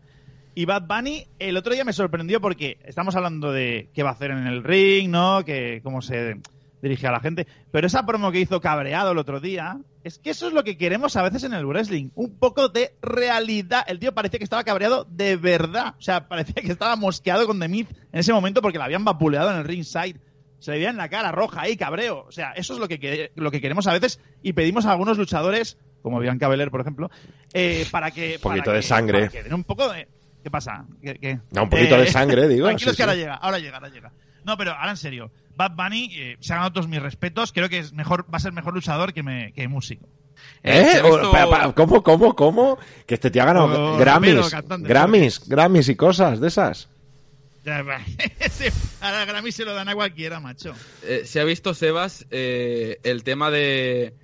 Y 0.54 0.64
Bad 0.64 0.86
Bunny 0.86 1.26
el 1.38 1.56
otro 1.56 1.74
día 1.74 1.84
me 1.84 1.92
sorprendió 1.92 2.40
porque 2.40 2.78
estamos 2.84 3.14
hablando 3.14 3.52
de 3.52 3.90
qué 3.92 4.02
va 4.02 4.10
a 4.10 4.12
hacer 4.12 4.30
en 4.30 4.46
el 4.46 4.64
ring, 4.64 5.10
¿no? 5.10 5.44
Que 5.44 5.80
cómo 5.82 6.00
se 6.00 6.40
dirige 6.82 7.06
a 7.06 7.12
la 7.12 7.20
gente. 7.20 7.46
Pero 7.72 7.86
esa 7.86 8.06
promo 8.06 8.32
que 8.32 8.40
hizo 8.40 8.60
cabreado 8.60 9.12
el 9.12 9.18
otro 9.18 9.40
día, 9.40 9.78
es 10.04 10.18
que 10.18 10.30
eso 10.30 10.48
es 10.48 10.52
lo 10.52 10.64
que 10.64 10.76
queremos 10.76 11.16
a 11.16 11.22
veces 11.22 11.44
en 11.44 11.54
el 11.54 11.66
wrestling. 11.66 12.10
Un 12.14 12.38
poco 12.38 12.68
de 12.68 12.94
realidad. 13.02 13.84
El 13.86 13.98
tío 13.98 14.14
parecía 14.14 14.38
que 14.38 14.44
estaba 14.44 14.64
cabreado 14.64 15.06
de 15.10 15.36
verdad. 15.36 15.94
O 15.98 16.02
sea, 16.02 16.28
parecía 16.28 16.62
que 16.62 16.72
estaba 16.72 16.96
mosqueado 16.96 17.46
con 17.46 17.58
The 17.60 17.68
Myth 17.68 17.90
en 18.12 18.20
ese 18.20 18.32
momento 18.32 18.62
porque 18.62 18.78
la 18.78 18.84
habían 18.84 19.04
vapuleado 19.04 19.50
en 19.50 19.58
el 19.58 19.64
ringside 19.64 20.20
se 20.58 20.72
le 20.72 20.78
veía 20.78 20.90
en 20.90 20.96
la 20.96 21.08
cara 21.08 21.32
roja 21.32 21.62
ahí, 21.62 21.76
cabreo. 21.76 22.24
O 22.26 22.32
sea, 22.32 22.52
eso 22.52 22.74
es 22.74 22.80
lo 22.80 22.88
que, 22.88 23.30
lo 23.34 23.50
que 23.50 23.60
queremos 23.60 23.86
a 23.86 23.92
veces 23.92 24.20
y 24.42 24.52
pedimos 24.52 24.86
a 24.86 24.92
algunos 24.92 25.18
luchadores, 25.18 25.78
como 26.02 26.18
Bianca 26.18 26.48
Belair, 26.48 26.70
por 26.70 26.80
ejemplo, 26.80 27.10
eh, 27.52 27.86
para 27.90 28.10
que... 28.10 28.36
Un 28.36 28.42
poquito 28.42 28.72
de 28.72 28.82
sangre. 28.82 29.30
un 29.50 29.64
poco 29.64 29.88
de... 29.92 30.08
¿Qué 30.42 30.50
pasa? 30.50 30.84
No, 31.50 31.64
un 31.64 31.70
poquito 31.70 31.96
de 31.96 32.04
eh, 32.04 32.10
sangre, 32.10 32.48
digo. 32.48 32.66
Tranquilos 32.66 32.96
que 32.96 33.02
ahora 33.02 33.14
llega, 33.16 33.34
ahora 33.34 33.58
llega, 33.58 33.76
ahora 33.76 33.88
llega. 33.88 34.12
No, 34.46 34.56
pero 34.56 34.72
ahora 34.72 34.92
en 34.92 34.96
serio. 34.96 35.30
Bad 35.56 35.72
Bunny 35.72 36.08
eh, 36.12 36.36
se 36.40 36.52
ha 36.52 36.56
ganado 36.56 36.72
todos 36.72 36.88
mis 36.88 37.02
respetos. 37.02 37.52
Creo 37.52 37.68
que 37.68 37.78
es 37.78 37.92
mejor, 37.92 38.24
va 38.32 38.38
a 38.38 38.40
ser 38.40 38.52
mejor 38.52 38.72
luchador 38.72 39.12
que, 39.12 39.22
me, 39.22 39.52
que 39.52 39.68
músico. 39.68 40.08
¿Eh? 40.62 41.02
¿Cómo, 41.74 42.02
cómo, 42.02 42.34
cómo? 42.34 42.78
Que 43.06 43.14
este 43.14 43.30
te 43.30 43.40
ha 43.40 43.44
ganado 43.44 43.94
oh, 43.94 43.98
Grammys, 43.98 44.54
Grammys, 44.80 45.48
Grammys 45.48 45.88
y 45.88 45.96
cosas 45.96 46.40
de 46.40 46.48
esas. 46.48 46.88
a 49.00 49.24
Grammy 49.24 49.52
se 49.52 49.64
lo 49.64 49.74
dan 49.74 49.88
a 49.88 49.94
cualquiera, 49.94 50.40
macho. 50.40 50.74
Eh, 51.02 51.22
se 51.24 51.40
ha 51.40 51.44
visto, 51.44 51.74
Sebas, 51.74 52.26
eh, 52.30 52.98
el 53.02 53.24
tema 53.24 53.50
de, 53.50 54.14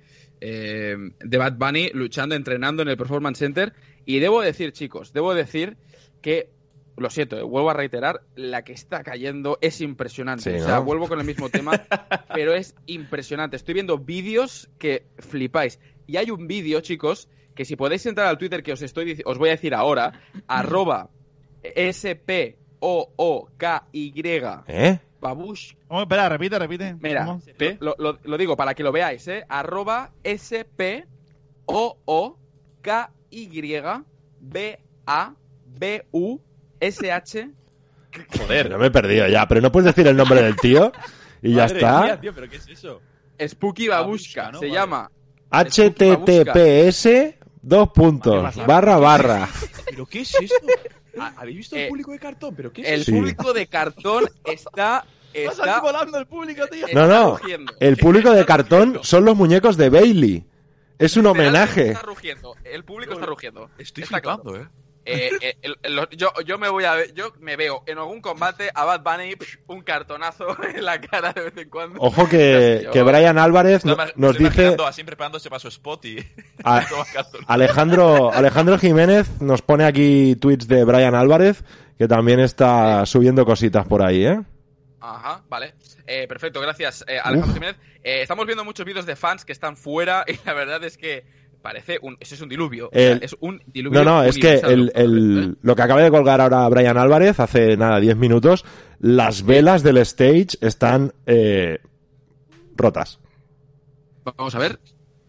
eh, 0.41 0.95
de 1.19 1.37
Bad 1.37 1.53
Bunny 1.53 1.89
luchando, 1.93 2.35
entrenando 2.35 2.81
en 2.81 2.89
el 2.89 2.97
Performance 2.97 3.39
Center. 3.39 3.73
Y 4.05 4.19
debo 4.19 4.41
decir, 4.41 4.73
chicos, 4.73 5.13
debo 5.13 5.33
decir 5.33 5.77
que, 6.21 6.49
lo 6.97 7.09
siento, 7.09 7.47
vuelvo 7.47 7.69
a 7.69 7.73
reiterar, 7.73 8.21
la 8.35 8.63
que 8.63 8.73
está 8.73 9.03
cayendo 9.03 9.57
es 9.61 9.81
impresionante. 9.81 10.61
O 10.61 10.65
sea, 10.65 10.79
vuelvo 10.79 11.07
con 11.07 11.19
el 11.19 11.25
mismo 11.25 11.49
tema, 11.49 11.71
pero 12.33 12.53
es 12.53 12.75
impresionante. 12.85 13.55
Estoy 13.55 13.73
viendo 13.73 13.97
vídeos 13.97 14.69
que 14.77 15.05
flipáis. 15.17 15.79
Y 16.05 16.17
hay 16.17 16.29
un 16.29 16.47
vídeo, 16.47 16.81
chicos, 16.81 17.29
que 17.55 17.65
si 17.65 17.75
podéis 17.75 18.05
entrar 18.05 18.27
al 18.27 18.37
Twitter 18.37 18.61
que 18.63 18.73
os, 18.73 18.81
estoy, 18.81 19.21
os 19.25 19.37
voy 19.37 19.49
a 19.49 19.53
decir 19.53 19.73
ahora, 19.73 20.21
arroba 20.47 21.09
SP 21.63 22.57
o-O-K-Y. 22.79 24.13
¿Eh? 24.67 24.99
Babush. 25.21 25.73
Oh, 25.87 26.01
espera, 26.01 26.27
repite, 26.27 26.59
repite. 26.59 26.95
Mira, 26.99 27.39
lo, 27.79 27.95
lo, 27.97 28.37
digo 28.37 28.57
para 28.57 28.73
que 28.73 28.83
lo 28.83 28.91
veáis, 28.91 29.25
¿eh? 29.29 29.45
Arroba 29.47 30.11
S-P-O-O-K-Y-B-A-B-U-S-H. 36.87 37.49
Joder, 38.37 38.69
no 38.69 38.77
me 38.77 38.87
he 38.87 38.91
perdido 38.91 39.27
ya, 39.27 39.47
pero 39.47 39.61
no 39.61 39.71
puedes 39.71 39.95
decir 39.95 40.07
el 40.07 40.15
nombre 40.15 40.41
del 40.41 40.55
tío 40.55 40.91
y 41.41 41.55
ya 41.55 41.65
está. 41.65 42.19
tío, 42.19 42.33
¿pero 42.33 42.49
qué 42.49 42.57
es 42.57 42.67
eso? 42.67 43.01
Spooky 43.39 43.87
Babushka, 43.87 44.51
se 44.59 44.69
llama. 44.69 45.09
HTTPS 45.49 47.07
dos 47.61 47.89
puntos, 47.89 48.55
barra 48.67 48.97
barra. 48.97 49.49
¿Pero 49.85 50.05
qué 50.05 50.21
es 50.21 50.35
esto? 50.35 50.67
¿Habéis 51.37 51.57
visto 51.57 51.75
el 51.75 51.83
eh, 51.83 51.87
público 51.89 52.11
de 52.11 52.19
cartón? 52.19 52.55
¿Pero 52.55 52.73
qué 52.73 52.81
es 52.81 53.07
El 53.07 53.15
público 53.15 53.53
de 53.53 53.67
cartón 53.67 54.25
está. 54.43 55.05
Está 55.33 55.81
volando 55.81 56.19
el 56.19 56.27
público, 56.27 56.67
tío. 56.67 56.85
No, 56.93 57.07
no. 57.07 57.39
El 57.79 57.97
público 57.97 58.31
de 58.31 58.45
cartón 58.45 58.99
son 59.01 59.25
los 59.25 59.35
muñecos 59.35 59.77
de 59.77 59.89
Bailey. 59.89 60.45
Es 60.99 61.17
un 61.17 61.25
homenaje. 61.25 61.87
Está 61.87 62.03
rugiendo. 62.03 62.55
El 62.63 62.83
público 62.83 63.13
está 63.13 63.25
rugiendo. 63.25 63.67
Estoy 63.79 64.03
flipando, 64.03 64.55
eh. 64.55 64.67
Eh, 65.05 65.31
eh, 65.41 65.71
yo, 66.11 66.31
yo 66.45 66.57
me 66.57 66.69
voy 66.69 66.85
a 66.85 66.93
ver, 66.95 67.13
yo 67.13 67.33
me 67.39 67.57
veo 67.57 67.83
en 67.87 67.97
algún 67.97 68.21
combate 68.21 68.69
a 68.73 68.85
Bad 68.85 69.03
Bunny 69.03 69.35
un 69.67 69.81
cartonazo 69.81 70.55
en 70.75 70.85
la 70.85 71.01
cara 71.01 71.33
de 71.33 71.41
vez 71.41 71.57
en 71.57 71.69
cuando. 71.69 71.99
Ojo 71.99 72.29
que, 72.29 72.87
que 72.93 73.03
Brian 73.03 73.37
Álvarez 73.37 73.83
nos 74.15 74.37
dice. 74.37 74.75
Así 74.85 75.03
preparándose 75.03 75.49
para 75.49 75.59
su 75.59 75.67
spot 75.67 76.05
y. 76.05 76.25
Alejandro, 77.47 78.31
Alejandro 78.31 78.77
Jiménez 78.77 79.41
nos 79.41 79.61
pone 79.61 79.83
aquí 79.83 80.35
tweets 80.37 80.67
de 80.67 80.85
Brian 80.85 81.15
Álvarez, 81.15 81.63
que 81.97 82.07
también 82.07 82.39
está 82.39 83.05
subiendo 83.05 83.45
cositas 83.45 83.85
por 83.85 84.01
ahí, 84.03 84.25
¿eh? 84.25 84.41
Ajá, 85.01 85.43
vale. 85.49 85.73
Eh, 86.07 86.27
perfecto, 86.27 86.61
gracias, 86.61 87.03
Alejandro 87.07 87.53
Jiménez. 87.53 87.75
estamos 88.03 88.45
viendo 88.45 88.63
muchos 88.63 88.85
vídeos 88.85 89.05
de 89.05 89.17
fans 89.17 89.43
que 89.43 89.51
están 89.51 89.75
fuera 89.75 90.23
y 90.27 90.37
la 90.45 90.53
verdad 90.53 90.81
es 90.85 90.97
que 90.97 91.25
parece 91.63 91.97
un. 92.03 92.17
Eso 92.19 92.35
es 92.35 92.41
un 92.41 92.49
diluvio. 92.49 92.91
es 92.91 93.35
un 93.39 93.63
diluvio. 93.65 94.03
No, 94.03 94.17
no, 94.17 94.23
es 94.23 94.37
que 94.37 94.55
el, 94.55 94.91
el, 94.93 95.57
lo 95.63 95.75
que 95.75 95.81
acaba 95.81 96.03
de 96.03 96.11
colgar 96.11 96.39
ahora 96.39 96.69
Brian 96.69 96.97
Álvarez 96.97 97.39
hace 97.39 97.75
nada, 97.77 97.99
10 97.99 98.17
minutos, 98.17 98.63
las 98.99 99.43
velas 99.43 99.81
del 99.81 99.97
stage 99.97 100.57
están 100.61 101.13
eh, 101.25 101.79
rotas. 102.75 103.19
Vamos 104.23 104.53
a 104.53 104.59
ver. 104.59 104.79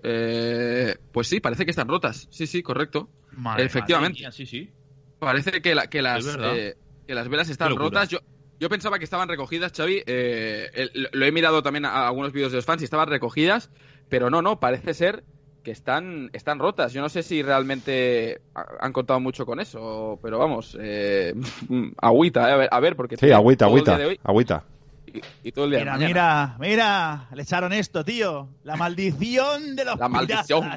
Eh, 0.03 0.97
pues 1.13 1.29
sí, 1.29 1.41
parece 1.41 1.65
que 1.65 1.71
están 1.71 1.89
rotas. 1.89 2.29
Sí, 2.31 2.47
sí, 2.47 2.63
correcto. 2.63 3.09
Efectivamente. 3.57 4.31
sí, 4.33 4.45
sí. 4.45 4.71
Parece 5.19 5.63
que, 5.63 5.75
la, 5.75 5.87
que, 5.87 6.03
las, 6.03 6.27
eh, 6.39 6.77
que 7.07 7.15
las 7.15 7.29
velas 7.29 7.49
están 7.49 7.75
rotas. 7.75 8.11
Yo, 8.11 8.19
yo 8.61 8.69
pensaba 8.69 8.99
que 8.99 9.05
estaban 9.05 9.29
recogidas, 9.29 9.73
Xavi. 9.75 10.03
Eh, 10.05 10.91
lo 11.13 11.25
he 11.25 11.33
mirado 11.33 11.63
también 11.63 11.87
a 11.87 12.07
algunos 12.07 12.33
vídeos 12.33 12.53
de 12.53 12.57
los 12.57 12.67
fans 12.67 12.83
y 12.83 12.85
estaban 12.85 13.09
recogidas, 13.09 13.71
pero 14.09 14.29
no, 14.29 14.43
no, 14.43 14.61
parece 14.61 14.93
ser 14.93 15.25
que 15.65 15.73
están, 15.73 16.31
están 16.33 16.61
rotas. 16.61 16.93
Yo 16.93 17.01
no 17.01 17.09
sé 17.09 17.25
si 17.25 17.43
realmente 17.43 18.43
han 18.55 18.93
contado 18.93 19.19
mucho 19.19 19.45
con 19.45 19.59
eso, 19.59 20.21
pero 20.23 20.39
vamos, 20.39 20.77
eh, 20.81 21.35
agüita, 22.01 22.49
eh, 22.49 22.53
a, 22.53 22.57
ver, 22.57 22.69
a 22.71 22.81
ver, 22.81 22.95
porque... 22.95 23.17
Sí, 23.17 23.33
agüita, 23.33 23.65
agüita, 23.65 23.99
agüita. 24.23 24.63
Y, 25.45 25.53
todo 25.53 25.67
el 25.67 25.71
día 25.71 25.81
mira, 25.81 25.97
mira, 25.97 26.57
mira, 26.59 27.29
le 27.35 27.43
echaron 27.43 27.73
esto, 27.73 28.05
tío. 28.05 28.49
La 28.65 28.75
maldición 28.77 29.77
de 29.77 29.85
los 29.85 29.99
La 29.99 30.09
maldición. 30.09 30.69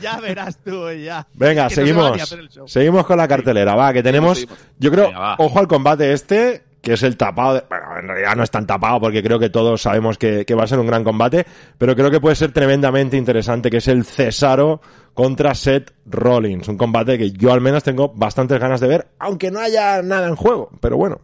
Ya 0.00 0.18
verás 0.18 0.58
tú, 0.64 0.90
ya. 0.92 1.26
Venga, 1.34 1.68
seguimos. 1.68 2.34
seguimos 2.66 3.06
con 3.06 3.18
la 3.18 3.28
cartelera, 3.28 3.74
va, 3.74 3.92
que 3.92 4.02
tenemos... 4.02 4.46
Yo 4.78 4.90
creo, 4.90 5.10
ojo 5.38 5.58
al 5.58 5.68
combate 5.68 6.12
este, 6.12 6.64
que 6.86 6.92
es 6.92 7.02
el 7.02 7.16
tapado. 7.16 7.54
De, 7.54 7.64
bueno, 7.68 7.98
en 7.98 8.06
realidad 8.06 8.36
no 8.36 8.44
es 8.44 8.50
tan 8.52 8.64
tapado 8.64 9.00
porque 9.00 9.20
creo 9.20 9.40
que 9.40 9.50
todos 9.50 9.82
sabemos 9.82 10.18
que, 10.18 10.46
va 10.54 10.62
a 10.62 10.66
ser 10.68 10.78
un 10.78 10.86
gran 10.86 11.02
combate, 11.02 11.44
pero 11.78 11.96
creo 11.96 12.12
que 12.12 12.20
puede 12.20 12.36
ser 12.36 12.52
tremendamente 12.52 13.16
interesante, 13.16 13.70
que 13.70 13.78
es 13.78 13.88
el 13.88 14.04
Cesaro 14.04 14.80
contra 15.12 15.52
Seth 15.56 15.92
Rollins. 16.06 16.68
Un 16.68 16.78
combate 16.78 17.18
que 17.18 17.32
yo 17.32 17.52
al 17.52 17.60
menos 17.60 17.82
tengo 17.82 18.12
bastantes 18.14 18.60
ganas 18.60 18.78
de 18.78 18.86
ver, 18.86 19.08
aunque 19.18 19.50
no 19.50 19.58
haya 19.58 20.00
nada 20.00 20.28
en 20.28 20.36
juego, 20.36 20.70
pero 20.80 20.96
bueno. 20.96 21.20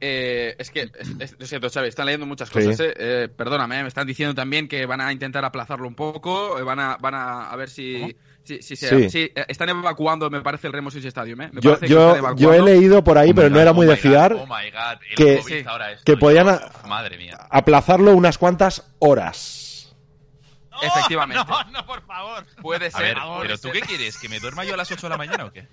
Eh, 0.00 0.54
es 0.58 0.70
que, 0.70 0.90
es, 1.18 1.36
cierto, 1.42 1.68
Xavi, 1.68 1.88
están 1.88 2.06
leyendo 2.06 2.24
muchas 2.24 2.48
cosas. 2.48 2.80
Eh. 2.80 2.94
Eh, 2.96 3.28
perdóname, 3.28 3.82
me 3.82 3.88
están 3.88 4.06
diciendo 4.06 4.34
también 4.34 4.68
que 4.68 4.86
van 4.86 5.02
a 5.02 5.12
intentar 5.12 5.44
aplazarlo 5.44 5.86
un 5.86 5.94
poco, 5.94 6.64
van 6.64 6.80
a, 6.80 6.96
van 6.96 7.14
a, 7.14 7.54
ver 7.56 7.68
si, 7.68 8.16
Sí, 8.44 8.60
sí, 8.60 8.76
sí, 8.76 9.32
están 9.48 9.68
evacuando, 9.68 10.28
me 10.28 10.40
parece, 10.40 10.66
el 10.66 10.72
Remo 10.72 10.90
Six 10.90 11.04
Stadium. 11.04 11.42
¿eh? 11.42 11.50
yo, 11.60 11.78
yo, 12.34 12.52
he 12.52 12.60
leído 12.60 13.04
por 13.04 13.16
ahí, 13.16 13.30
oh 13.30 13.34
pero 13.34 13.50
no 13.50 13.60
era 13.60 13.72
muy 13.72 13.86
de 13.86 13.96
fiar, 13.96 14.32
oh 14.32 14.46
que, 15.16 15.64
que 16.04 16.16
podían 16.16 16.48
aplazarlo 17.50 18.12
unas 18.12 18.38
cuantas 18.38 18.92
horas. 18.98 19.62
Efectivamente. 20.82 21.44
No, 21.48 21.64
no, 21.70 21.86
por 21.86 22.02
favor. 22.02 22.44
Puede 22.60 22.90
ser. 22.90 23.16
pero 23.40 23.58
¿tú 23.58 23.70
qué 23.72 23.80
quieres? 23.80 24.18
¿Que 24.18 24.28
me 24.28 24.40
duerma 24.40 24.64
yo 24.64 24.74
a 24.74 24.76
las 24.76 24.90
8 24.90 25.00
de 25.02 25.10
la 25.10 25.16
mañana 25.16 25.44
o 25.44 25.52
qué? 25.52 25.66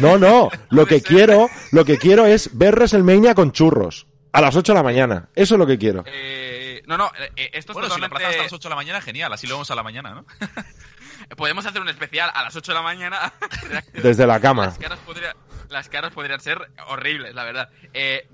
No, 0.00 0.18
no. 0.18 0.50
Lo 0.70 0.86
que 0.86 1.00
quiero, 1.00 1.48
lo 1.72 1.84
que 1.84 1.96
quiero 1.98 2.26
es 2.26 2.56
ver 2.56 2.74
WrestleMania 2.74 3.34
con 3.34 3.52
churros. 3.52 4.06
A 4.32 4.40
las 4.40 4.54
8 4.54 4.72
de 4.72 4.76
la 4.76 4.82
mañana. 4.82 5.28
Eso 5.34 5.54
es 5.54 5.58
lo 5.58 5.66
que 5.66 5.76
quiero. 5.76 6.04
Eh, 6.06 6.82
no, 6.86 6.96
no. 6.96 7.10
Eh, 7.34 7.50
esto 7.52 7.72
es 7.72 7.74
bueno, 7.74 7.92
si 7.92 7.98
lo 7.98 8.06
aplazas 8.06 8.28
hasta 8.28 8.42
las 8.44 8.52
8 8.52 8.68
de 8.68 8.70
la 8.70 8.76
mañana, 8.76 9.00
genial. 9.00 9.32
Así 9.32 9.48
lo 9.48 9.54
vemos 9.54 9.70
a 9.72 9.74
la 9.74 9.82
mañana, 9.82 10.14
¿no? 10.14 10.24
Podemos 11.36 11.64
hacer 11.66 11.80
un 11.80 11.88
especial 11.88 12.30
a 12.34 12.42
las 12.42 12.56
8 12.56 12.72
de 12.72 12.76
la 12.76 12.82
mañana. 12.82 13.32
Desde 13.92 14.26
la 14.26 14.40
cama. 14.40 14.74
Las 15.68 15.88
caras, 15.88 16.12
podrían 16.12 16.40
ser 16.40 16.58
horribles, 16.88 17.34
la 17.34 17.44
verdad. 17.44 17.70
Eh, 17.94 18.26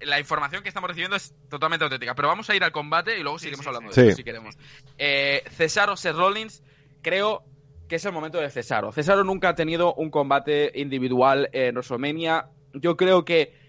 la 0.00 0.20
información 0.20 0.62
que 0.62 0.68
estamos 0.68 0.88
recibiendo 0.88 1.16
es 1.16 1.34
totalmente 1.48 1.84
auténtica. 1.84 2.14
Pero 2.14 2.28
vamos 2.28 2.48
a 2.50 2.54
ir 2.54 2.62
al 2.62 2.72
combate 2.72 3.18
y 3.18 3.22
luego 3.22 3.38
seguimos 3.38 3.66
hablando 3.66 3.90
de 3.90 4.08
eso 4.08 4.16
si 4.16 4.24
queremos. 4.24 4.56
Eh, 4.98 5.42
Cesaro 5.50 5.96
Seth 5.96 6.14
Rollins, 6.14 6.62
creo 7.02 7.44
que 7.88 7.96
es 7.96 8.04
el 8.04 8.12
momento 8.12 8.38
de 8.38 8.50
Cesaro. 8.50 8.92
Cesaro 8.92 9.24
nunca 9.24 9.50
ha 9.50 9.54
tenido 9.54 9.94
un 9.94 10.10
combate 10.10 10.70
individual 10.74 11.48
en 11.52 11.74
WrestleMania. 11.74 12.46
Yo 12.72 12.96
creo 12.96 13.24
que 13.24 13.63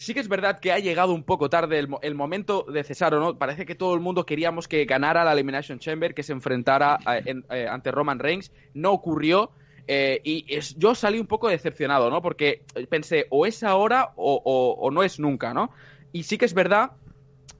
Sí 0.00 0.14
que 0.14 0.20
es 0.20 0.28
verdad 0.28 0.60
que 0.60 0.72
ha 0.72 0.78
llegado 0.78 1.12
un 1.12 1.24
poco 1.24 1.50
tarde 1.50 1.78
el, 1.78 2.14
momento 2.14 2.62
de 2.62 2.84
Cesaro, 2.84 3.20
¿no? 3.20 3.36
Parece 3.36 3.66
que 3.66 3.74
todo 3.74 3.92
el 3.92 4.00
mundo 4.00 4.24
queríamos 4.24 4.66
que 4.66 4.86
ganara 4.86 5.24
la 5.24 5.34
Elimination 5.34 5.78
Chamber, 5.78 6.14
que 6.14 6.22
se 6.22 6.32
enfrentara 6.32 6.98
eh, 7.22 7.34
eh, 7.50 7.66
ante 7.68 7.90
Roman 7.90 8.18
Reigns. 8.18 8.50
No 8.72 8.92
ocurrió. 8.92 9.50
Eh, 9.86 10.22
y 10.24 10.46
yo 10.78 10.94
salí 10.94 11.20
un 11.20 11.26
poco 11.26 11.50
decepcionado, 11.50 12.08
¿no? 12.08 12.22
Porque 12.22 12.62
pensé, 12.88 13.26
o 13.28 13.44
es 13.44 13.62
ahora 13.62 14.14
o, 14.16 14.88
no 14.90 15.02
es 15.02 15.20
nunca, 15.20 15.52
¿no? 15.52 15.70
Y 16.12 16.22
sí 16.22 16.38
que 16.38 16.46
es 16.46 16.54
verdad 16.54 16.92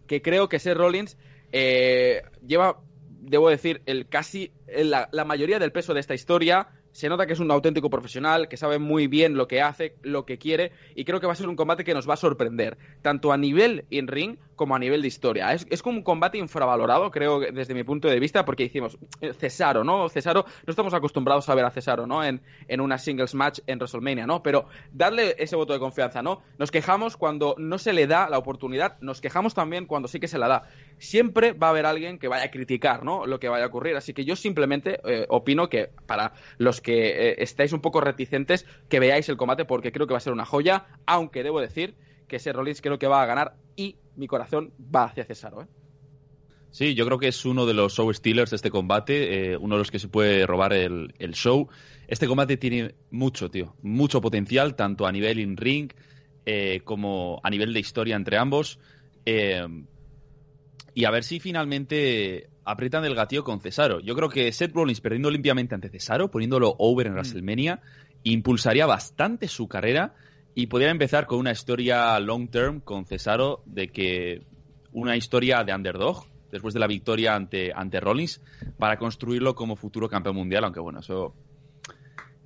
que 0.06 0.22
creo 0.22 0.48
que 0.48 0.60
Seth 0.60 0.78
Rollins 0.78 1.18
lleva, 1.52 2.80
debo 3.20 3.50
decir, 3.50 3.82
el 3.84 4.08
casi 4.08 4.50
la 4.66 5.24
mayoría 5.26 5.58
del 5.58 5.72
peso 5.72 5.92
de 5.92 6.00
esta 6.00 6.14
historia 6.14 6.68
se 6.92 7.08
nota 7.08 7.26
que 7.26 7.32
es 7.32 7.40
un 7.40 7.50
auténtico 7.50 7.90
profesional, 7.90 8.48
que 8.48 8.56
sabe 8.56 8.78
muy 8.78 9.06
bien 9.06 9.36
lo 9.36 9.48
que 9.48 9.62
hace, 9.62 9.94
lo 10.02 10.24
que 10.24 10.38
quiere, 10.38 10.72
y 10.94 11.04
creo 11.04 11.20
que 11.20 11.26
va 11.26 11.32
a 11.32 11.36
ser 11.36 11.48
un 11.48 11.56
combate 11.56 11.84
que 11.84 11.94
nos 11.94 12.08
va 12.08 12.14
a 12.14 12.16
sorprender, 12.16 12.78
tanto 13.02 13.32
a 13.32 13.36
nivel 13.36 13.84
in-ring 13.90 14.38
como 14.60 14.76
a 14.76 14.78
nivel 14.78 15.00
de 15.00 15.08
historia. 15.08 15.52
Es, 15.52 15.82
como 15.82 15.96
un 15.96 16.02
combate 16.04 16.36
infravalorado, 16.36 17.10
creo, 17.10 17.40
desde 17.40 17.72
mi 17.72 17.82
punto 17.82 18.08
de 18.08 18.20
vista, 18.20 18.44
porque 18.44 18.64
decimos, 18.64 18.98
eh, 19.22 19.32
Cesaro, 19.32 19.84
¿no? 19.84 20.06
Cesaro, 20.10 20.44
no 20.66 20.70
estamos 20.70 20.92
acostumbrados 20.92 21.48
a 21.48 21.54
ver 21.54 21.64
a 21.64 21.70
Cesaro, 21.70 22.06
¿no? 22.06 22.22
En, 22.22 22.42
en 22.68 22.80
una 22.82 22.98
singles 22.98 23.34
match 23.34 23.60
en 23.66 23.78
WrestleMania, 23.78 24.26
¿no? 24.26 24.42
Pero 24.42 24.66
darle 24.92 25.34
ese 25.38 25.56
voto 25.56 25.72
de 25.72 25.78
confianza, 25.78 26.22
¿no? 26.22 26.42
Nos 26.58 26.70
quejamos 26.70 27.16
cuando 27.16 27.54
no 27.56 27.78
se 27.78 27.94
le 27.94 28.06
da 28.06 28.28
la 28.28 28.36
oportunidad, 28.36 29.00
nos 29.00 29.22
quejamos 29.22 29.54
también 29.54 29.86
cuando 29.86 30.08
sí 30.08 30.20
que 30.20 30.28
se 30.28 30.36
la 30.36 30.48
da. 30.48 30.68
Siempre 31.00 31.54
va 31.54 31.68
a 31.68 31.70
haber 31.70 31.86
alguien 31.86 32.18
que 32.18 32.28
vaya 32.28 32.44
a 32.44 32.50
criticar, 32.50 33.04
¿no? 33.04 33.24
Lo 33.24 33.40
que 33.40 33.48
vaya 33.48 33.64
a 33.64 33.68
ocurrir. 33.68 33.96
Así 33.96 34.12
que 34.12 34.26
yo 34.26 34.36
simplemente 34.36 35.00
eh, 35.04 35.24
opino 35.30 35.70
que 35.70 35.88
para 36.06 36.34
los 36.58 36.82
que 36.82 37.30
eh, 37.30 37.36
estáis 37.38 37.72
un 37.72 37.80
poco 37.80 38.02
reticentes, 38.02 38.66
que 38.90 39.00
veáis 39.00 39.26
el 39.30 39.38
combate 39.38 39.64
porque 39.64 39.92
creo 39.92 40.06
que 40.06 40.12
va 40.12 40.18
a 40.18 40.20
ser 40.20 40.34
una 40.34 40.44
joya, 40.44 40.88
aunque 41.06 41.42
debo 41.42 41.58
decir 41.58 41.94
que 42.28 42.36
ese 42.36 42.52
Rollins 42.52 42.82
creo 42.82 42.98
que 42.98 43.06
va 43.06 43.22
a 43.22 43.26
ganar 43.26 43.54
y 43.76 43.96
mi 44.14 44.26
corazón 44.26 44.74
va 44.94 45.04
hacia 45.04 45.24
Cesaro. 45.24 45.62
¿eh? 45.62 45.66
Sí, 46.70 46.94
yo 46.94 47.06
creo 47.06 47.18
que 47.18 47.28
es 47.28 47.46
uno 47.46 47.64
de 47.64 47.72
los 47.72 47.94
show 47.94 48.12
stealers 48.12 48.50
de 48.50 48.56
este 48.56 48.70
combate, 48.70 49.52
eh, 49.52 49.56
uno 49.56 49.76
de 49.76 49.78
los 49.78 49.90
que 49.90 49.98
se 49.98 50.08
puede 50.08 50.46
robar 50.46 50.74
el, 50.74 51.14
show. 51.32 51.70
Este 52.08 52.26
combate 52.26 52.58
tiene 52.58 52.94
mucho, 53.10 53.50
tío, 53.50 53.74
mucho 53.80 54.20
potencial, 54.20 54.76
tanto 54.76 55.06
a 55.06 55.12
nivel 55.12 55.40
in-ring 55.40 55.94
como 56.84 57.40
a 57.42 57.48
nivel 57.48 57.72
de 57.72 57.80
historia 57.80 58.16
entre 58.16 58.36
ambos. 58.36 58.78
Y 60.94 61.04
a 61.04 61.10
ver 61.10 61.24
si 61.24 61.40
finalmente 61.40 62.48
aprietan 62.64 63.04
el 63.04 63.14
gatillo 63.14 63.44
con 63.44 63.60
Cesaro. 63.60 64.00
Yo 64.00 64.14
creo 64.14 64.28
que 64.28 64.50
Seth 64.52 64.72
Rollins 64.72 65.00
perdiendo 65.00 65.30
limpiamente 65.30 65.74
ante 65.74 65.88
Cesaro, 65.88 66.30
poniéndolo 66.30 66.74
over 66.78 67.06
en 67.06 67.12
mm. 67.12 67.16
WrestleMania, 67.16 67.80
impulsaría 68.22 68.86
bastante 68.86 69.48
su 69.48 69.68
carrera 69.68 70.14
y 70.54 70.66
podría 70.66 70.90
empezar 70.90 71.26
con 71.26 71.38
una 71.38 71.52
historia 71.52 72.18
long 72.20 72.48
term 72.48 72.80
con 72.80 73.06
Cesaro 73.06 73.62
de 73.66 73.88
que 73.88 74.42
una 74.92 75.16
historia 75.16 75.62
de 75.64 75.74
underdog 75.74 76.26
después 76.50 76.74
de 76.74 76.80
la 76.80 76.86
victoria 76.86 77.34
ante, 77.34 77.72
ante 77.74 78.00
Rollins 78.00 78.42
para 78.78 78.98
construirlo 78.98 79.54
como 79.54 79.76
futuro 79.76 80.08
campeón 80.08 80.36
mundial, 80.36 80.64
aunque 80.64 80.80
bueno, 80.80 81.00
eso 81.00 81.34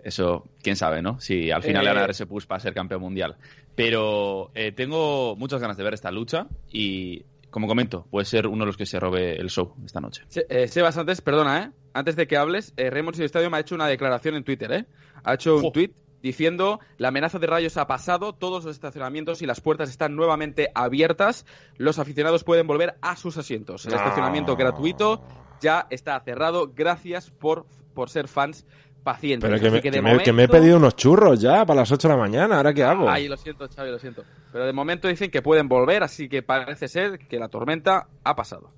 eso, 0.04 0.44
quién 0.62 0.76
sabe, 0.76 1.00
¿no? 1.00 1.18
Si 1.18 1.50
al 1.50 1.62
final 1.62 1.82
le 1.82 1.88
van 1.88 1.96
a 1.96 2.00
dar 2.02 2.10
ese 2.10 2.26
push 2.26 2.44
para 2.44 2.60
ser 2.60 2.74
campeón 2.74 3.00
mundial. 3.00 3.36
Pero 3.74 4.50
eh, 4.54 4.70
tengo 4.70 5.34
muchas 5.34 5.62
ganas 5.62 5.78
de 5.78 5.84
ver 5.84 5.94
esta 5.94 6.10
lucha 6.10 6.46
y, 6.70 7.24
como 7.54 7.68
comento, 7.68 8.04
puede 8.10 8.24
ser 8.26 8.48
uno 8.48 8.64
de 8.64 8.66
los 8.66 8.76
que 8.76 8.84
se 8.84 8.98
robe 8.98 9.40
el 9.40 9.48
show 9.48 9.76
esta 9.86 10.00
noche. 10.00 10.24
Eh, 10.48 10.66
Sebas, 10.66 10.98
antes, 10.98 11.20
perdona, 11.20 11.62
¿eh? 11.62 11.70
Antes 11.92 12.16
de 12.16 12.26
que 12.26 12.36
hables, 12.36 12.74
eh, 12.76 12.90
Raymond 12.90 13.20
Estadio 13.20 13.48
me 13.48 13.58
ha 13.58 13.60
hecho 13.60 13.76
una 13.76 13.86
declaración 13.86 14.34
en 14.34 14.42
Twitter, 14.42 14.72
¿eh? 14.72 14.86
Ha 15.22 15.34
hecho 15.34 15.58
un 15.58 15.70
tweet 15.70 15.92
diciendo 16.20 16.80
la 16.98 17.08
amenaza 17.08 17.38
de 17.38 17.46
rayos 17.46 17.76
ha 17.76 17.86
pasado, 17.86 18.32
todos 18.32 18.64
los 18.64 18.74
estacionamientos 18.74 19.40
y 19.40 19.46
las 19.46 19.60
puertas 19.60 19.88
están 19.88 20.16
nuevamente 20.16 20.72
abiertas, 20.74 21.46
los 21.76 22.00
aficionados 22.00 22.42
pueden 22.42 22.66
volver 22.66 22.96
a 23.02 23.14
sus 23.14 23.36
asientos. 23.36 23.86
El 23.86 23.94
estacionamiento 23.94 24.56
gratuito 24.56 25.22
ya 25.60 25.86
está 25.90 26.18
cerrado, 26.24 26.72
gracias 26.74 27.30
por, 27.30 27.66
por 27.94 28.10
ser 28.10 28.26
fans 28.26 28.66
pacientes. 29.04 29.48
Pero 29.48 29.80
que 29.80 30.32
me, 30.32 30.42
he 30.42 30.48
pedido 30.48 30.78
unos 30.78 30.96
churros 30.96 31.40
ya 31.40 31.64
para 31.64 31.80
las 31.80 31.92
8 31.92 32.08
de 32.08 32.14
la 32.14 32.20
mañana, 32.20 32.56
¿ahora 32.56 32.74
qué 32.74 32.82
hago? 32.82 33.08
Ay, 33.08 33.28
lo 33.28 33.36
siento, 33.36 33.68
Xavi, 33.68 33.90
lo 33.90 33.98
siento. 34.00 34.24
Pero 34.50 34.66
de 34.66 34.72
momento 34.72 35.06
dicen 35.06 35.30
que 35.30 35.42
pueden 35.42 35.68
volver, 35.68 36.02
así 36.02 36.28
que 36.28 36.42
parece 36.42 36.88
ser 36.88 37.18
que 37.18 37.38
la 37.38 37.48
tormenta 37.48 38.08
ha 38.24 38.34
pasado. 38.34 38.72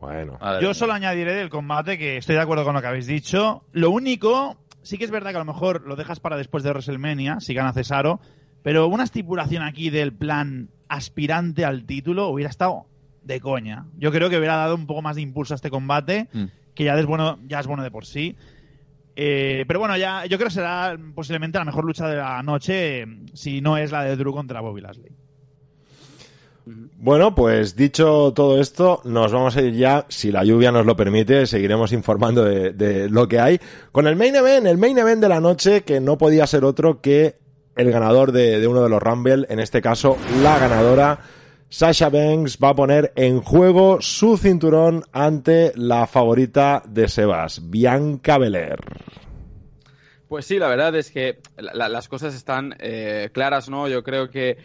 Bueno. 0.00 0.38
Yo 0.60 0.72
solo 0.72 0.92
añadiré 0.92 1.34
del 1.34 1.50
combate 1.50 1.98
que 1.98 2.16
estoy 2.16 2.36
de 2.36 2.42
acuerdo 2.42 2.64
con 2.64 2.74
lo 2.74 2.80
que 2.80 2.86
habéis 2.86 3.06
dicho. 3.06 3.64
Lo 3.72 3.90
único 3.90 4.56
sí 4.86 4.98
que 4.98 5.04
es 5.04 5.10
verdad 5.10 5.30
que 5.30 5.36
a 5.36 5.40
lo 5.40 5.52
mejor 5.52 5.82
lo 5.86 5.96
dejas 5.96 6.20
para 6.20 6.36
después 6.36 6.62
de 6.62 6.70
WrestleMania, 6.70 7.40
si 7.40 7.54
gana 7.54 7.72
Cesaro, 7.72 8.20
pero 8.62 8.86
una 8.86 9.04
estipulación 9.04 9.62
aquí 9.62 9.90
del 9.90 10.12
plan 10.12 10.70
aspirante 10.88 11.64
al 11.64 11.84
título 11.84 12.28
hubiera 12.28 12.50
estado 12.50 12.86
de 13.24 13.40
coña. 13.40 13.86
Yo 13.98 14.12
creo 14.12 14.30
que 14.30 14.38
hubiera 14.38 14.56
dado 14.56 14.76
un 14.76 14.86
poco 14.86 15.02
más 15.02 15.16
de 15.16 15.22
impulso 15.22 15.54
a 15.54 15.56
este 15.56 15.70
combate, 15.70 16.28
mm. 16.32 16.44
que 16.74 16.84
ya 16.84 16.96
es 16.96 17.04
bueno, 17.04 17.38
ya 17.48 17.58
es 17.58 17.66
bueno 17.66 17.82
de 17.82 17.90
por 17.90 18.06
sí. 18.06 18.36
Eh, 19.18 19.64
pero 19.66 19.80
bueno, 19.80 19.96
ya 19.96 20.26
yo 20.26 20.36
creo 20.36 20.48
que 20.48 20.54
será 20.54 20.96
posiblemente 21.14 21.58
la 21.58 21.64
mejor 21.64 21.86
lucha 21.86 22.06
de 22.06 22.16
la 22.16 22.42
noche, 22.42 23.06
si 23.32 23.62
no 23.62 23.78
es 23.78 23.90
la 23.90 24.04
de 24.04 24.14
Drew 24.14 24.34
contra 24.34 24.60
Bobby 24.60 24.82
Lashley. 24.82 25.10
Bueno, 26.98 27.34
pues 27.34 27.76
dicho 27.76 28.32
todo 28.34 28.60
esto, 28.60 29.00
nos 29.04 29.32
vamos 29.32 29.56
a 29.56 29.62
ir 29.62 29.74
ya, 29.74 30.04
si 30.08 30.32
la 30.32 30.44
lluvia 30.44 30.72
nos 30.72 30.84
lo 30.84 30.96
permite, 30.96 31.46
seguiremos 31.46 31.92
informando 31.92 32.44
de, 32.44 33.08
lo 33.08 33.26
que 33.26 33.40
hay. 33.40 33.60
Con 33.92 34.06
el 34.06 34.16
main 34.16 34.34
event, 34.34 34.66
el 34.66 34.76
main 34.76 34.98
event 34.98 35.22
de 35.22 35.28
la 35.28 35.40
noche, 35.40 35.82
que 35.82 36.00
no 36.00 36.18
podía 36.18 36.46
ser 36.46 36.64
otro 36.64 37.00
que 37.00 37.36
el 37.76 37.90
ganador 37.90 38.32
de, 38.32 38.58
de 38.58 38.66
uno 38.66 38.82
de 38.82 38.88
los 38.88 39.02
Rumble, 39.02 39.46
en 39.48 39.60
este 39.60 39.80
caso 39.80 40.18
la 40.42 40.58
ganadora, 40.58 41.20
Sasha 41.68 42.08
Banks, 42.08 42.58
va 42.62 42.70
a 42.70 42.74
poner 42.74 43.12
en 43.16 43.40
juego 43.40 44.00
su 44.00 44.36
cinturón 44.38 45.02
ante 45.12 45.72
la 45.74 46.06
favorita 46.06 46.82
de 46.86 47.08
Sebas, 47.08 47.70
Bianca 47.70 48.38
Belair. 48.38 48.78
Pues 50.28 50.46
sí, 50.46 50.58
la 50.58 50.68
verdad 50.68 50.94
es 50.96 51.10
que 51.10 51.40
las 51.56 52.08
cosas 52.08 52.34
están 52.34 52.74
eh, 52.78 53.30
claras, 53.32 53.68
¿no? 53.68 53.88
Yo 53.88 54.02
creo 54.02 54.30
que 54.30 54.58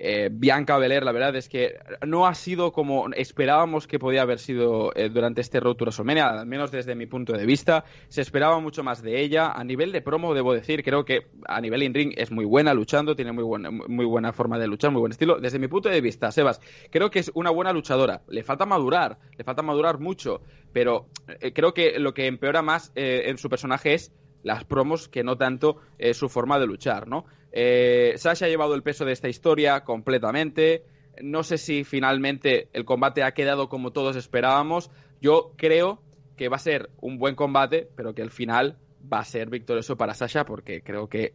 eh, 0.00 0.28
Bianca 0.30 0.78
Belair, 0.78 1.02
la 1.02 1.12
verdad 1.12 1.34
es 1.34 1.48
que 1.48 1.76
no 2.06 2.26
ha 2.26 2.34
sido 2.34 2.72
como 2.72 3.08
esperábamos 3.14 3.86
que 3.86 3.98
podía 3.98 4.22
haber 4.22 4.38
sido 4.38 4.92
eh, 4.94 5.08
durante 5.08 5.40
este 5.40 5.58
Road 5.60 5.74
to 5.74 5.84
WrestleMania, 5.84 6.28
al 6.28 6.46
menos 6.46 6.70
desde 6.70 6.94
mi 6.94 7.06
punto 7.06 7.32
de 7.32 7.44
vista. 7.44 7.84
Se 8.08 8.20
esperaba 8.20 8.60
mucho 8.60 8.84
más 8.84 9.02
de 9.02 9.20
ella. 9.20 9.50
A 9.50 9.64
nivel 9.64 9.90
de 9.90 10.00
promo, 10.00 10.34
debo 10.34 10.54
decir, 10.54 10.84
creo 10.84 11.04
que 11.04 11.26
a 11.46 11.60
nivel 11.60 11.82
in-ring 11.82 12.14
es 12.16 12.30
muy 12.30 12.44
buena 12.44 12.74
luchando, 12.74 13.16
tiene 13.16 13.32
muy 13.32 13.44
buena, 13.44 13.70
muy 13.70 14.06
buena 14.06 14.32
forma 14.32 14.58
de 14.58 14.68
luchar, 14.68 14.92
muy 14.92 15.00
buen 15.00 15.12
estilo. 15.12 15.40
Desde 15.40 15.58
mi 15.58 15.68
punto 15.68 15.88
de 15.88 16.00
vista, 16.00 16.30
Sebas, 16.30 16.60
creo 16.90 17.10
que 17.10 17.18
es 17.18 17.30
una 17.34 17.50
buena 17.50 17.72
luchadora. 17.72 18.22
Le 18.28 18.44
falta 18.44 18.66
madurar, 18.66 19.18
le 19.36 19.44
falta 19.44 19.62
madurar 19.62 19.98
mucho, 19.98 20.42
pero 20.72 21.08
eh, 21.40 21.52
creo 21.52 21.74
que 21.74 21.98
lo 21.98 22.14
que 22.14 22.26
empeora 22.26 22.62
más 22.62 22.92
en 22.94 23.38
su 23.38 23.48
personaje 23.48 23.94
es 23.94 24.12
las 24.48 24.64
promos 24.64 25.08
que 25.08 25.22
no 25.22 25.36
tanto 25.36 25.76
su 26.12 26.28
forma 26.28 26.58
de 26.58 26.66
luchar, 26.66 27.06
¿no? 27.06 27.24
Eh, 27.52 28.14
Sasha 28.16 28.46
ha 28.46 28.48
llevado 28.48 28.74
el 28.74 28.82
peso 28.82 29.04
de 29.04 29.12
esta 29.12 29.28
historia 29.28 29.84
completamente. 29.84 30.84
No 31.22 31.42
sé 31.42 31.58
si 31.58 31.84
finalmente 31.84 32.68
el 32.72 32.84
combate 32.84 33.22
ha 33.22 33.32
quedado 33.32 33.68
como 33.68 33.92
todos 33.92 34.16
esperábamos. 34.16 34.90
Yo 35.20 35.52
creo 35.56 36.00
que 36.36 36.48
va 36.48 36.56
a 36.56 36.60
ser 36.60 36.90
un 37.00 37.18
buen 37.18 37.34
combate, 37.34 37.88
pero 37.96 38.14
que 38.14 38.22
el 38.22 38.30
final 38.30 38.78
va 39.12 39.20
a 39.20 39.24
ser 39.24 39.50
victorioso 39.50 39.96
para 39.96 40.14
Sasha 40.14 40.44
porque 40.44 40.82
creo 40.82 41.08
que, 41.08 41.34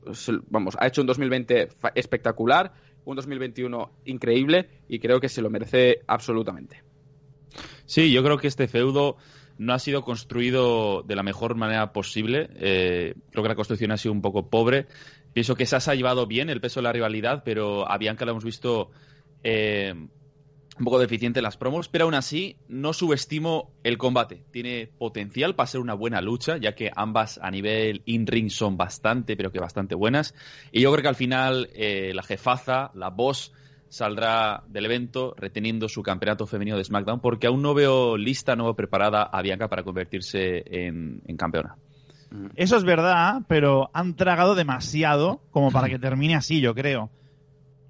vamos, 0.49 0.77
ha 0.79 0.87
hecho 0.87 1.01
un 1.01 1.07
2020 1.07 1.69
espectacular, 1.95 2.73
un 3.05 3.15
2021 3.15 3.91
increíble 4.05 4.69
y 4.87 4.99
creo 4.99 5.19
que 5.19 5.29
se 5.29 5.41
lo 5.41 5.49
merece 5.49 6.01
absolutamente. 6.07 6.83
Sí, 7.85 8.11
yo 8.11 8.23
creo 8.23 8.37
que 8.37 8.47
este 8.47 8.67
feudo 8.67 9.17
no 9.63 9.73
ha 9.73 9.79
sido 9.79 10.03
construido 10.03 11.03
de 11.03 11.15
la 11.15 11.23
mejor 11.23 11.55
manera 11.55 11.93
posible. 11.93 12.49
Eh, 12.55 13.15
creo 13.31 13.43
que 13.43 13.49
la 13.49 13.55
construcción 13.55 13.91
ha 13.91 13.97
sido 13.97 14.11
un 14.11 14.21
poco 14.21 14.49
pobre. 14.49 14.87
Pienso 15.33 15.55
que 15.55 15.65
Sasa 15.65 15.91
ha 15.91 15.95
llevado 15.95 16.27
bien 16.27 16.49
el 16.49 16.61
peso 16.61 16.79
de 16.79 16.83
la 16.83 16.93
rivalidad, 16.93 17.43
pero 17.43 17.89
a 17.89 17.97
Bianca 17.97 18.25
la 18.25 18.31
hemos 18.31 18.43
visto 18.43 18.91
eh, 19.43 19.93
un 20.77 20.85
poco 20.85 20.99
deficiente 20.99 21.39
en 21.39 21.43
las 21.43 21.57
promos, 21.57 21.87
pero 21.87 22.05
aún 22.05 22.13
así 22.13 22.57
no 22.67 22.93
subestimo 22.93 23.71
el 23.83 23.97
combate. 23.97 24.43
Tiene 24.51 24.89
potencial 24.97 25.55
para 25.55 25.67
ser 25.67 25.81
una 25.81 25.93
buena 25.93 26.21
lucha, 26.21 26.57
ya 26.57 26.75
que 26.75 26.91
ambas 26.95 27.39
a 27.41 27.51
nivel 27.51 28.01
in-ring 28.05 28.49
son 28.49 28.77
bastante, 28.77 29.35
pero 29.37 29.51
que 29.51 29.59
bastante 29.59 29.95
buenas. 29.95 30.33
Y 30.71 30.81
yo 30.81 30.91
creo 30.91 31.03
que 31.03 31.09
al 31.09 31.15
final 31.15 31.69
eh, 31.73 32.11
la 32.13 32.23
jefaza, 32.23 32.91
la 32.95 33.09
boss, 33.09 33.53
saldrá 33.93 34.63
del 34.67 34.85
evento 34.85 35.35
reteniendo 35.37 35.87
su 35.87 36.01
campeonato 36.01 36.47
femenino 36.47 36.77
de 36.77 36.83
SmackDown, 36.83 37.19
porque 37.19 37.45
aún 37.45 37.61
no 37.61 37.75
veo 37.75 38.17
lista, 38.17 38.55
no 38.55 38.63
veo 38.63 38.75
preparada 38.75 39.21
a 39.23 39.41
Bianca 39.43 39.67
para 39.67 39.83
convertirse 39.83 40.63
en 40.65 41.37
campeona. 41.37 41.75
Eso 42.55 42.77
es 42.77 42.83
verdad, 42.83 43.41
pero 43.47 43.91
han 43.93 44.15
tragado 44.15 44.55
demasiado 44.55 45.41
como 45.51 45.71
para 45.71 45.87
que 45.87 45.99
termine 45.99 46.35
así, 46.35 46.61
yo 46.61 46.73
creo. 46.73 47.11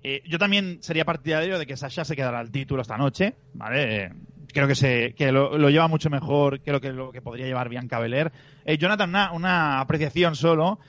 Eh, 0.03 0.21
yo 0.27 0.37
también 0.37 0.79
sería 0.81 1.05
partidario 1.05 1.57
de 1.57 1.65
que 1.65 1.77
Sasha 1.77 2.03
se 2.03 2.15
quedara 2.15 2.39
al 2.39 2.51
título 2.51 2.81
esta 2.81 2.97
noche, 2.97 3.35
¿vale? 3.53 4.11
Eh, 4.53 4.55
creo 4.55 4.67
que, 4.67 4.75
se, 4.75 5.13
que 5.15 5.31
lo, 5.31 5.69
lleva 5.69 5.87
mucho 5.87 6.09
mejor 6.09 6.61
que 6.61 6.71
lo 6.71 6.79
que, 6.79 6.91
lo 6.91 7.11
que 7.11 7.21
podría 7.21 7.45
llevar 7.45 7.69
Bianca 7.69 7.99
Belair. 7.99 8.31
Eh, 8.65 8.77
Jonathan, 8.77 9.09
una, 9.09 9.31
una, 9.31 9.79
apreciación 9.79 10.35
solo. 10.35 10.79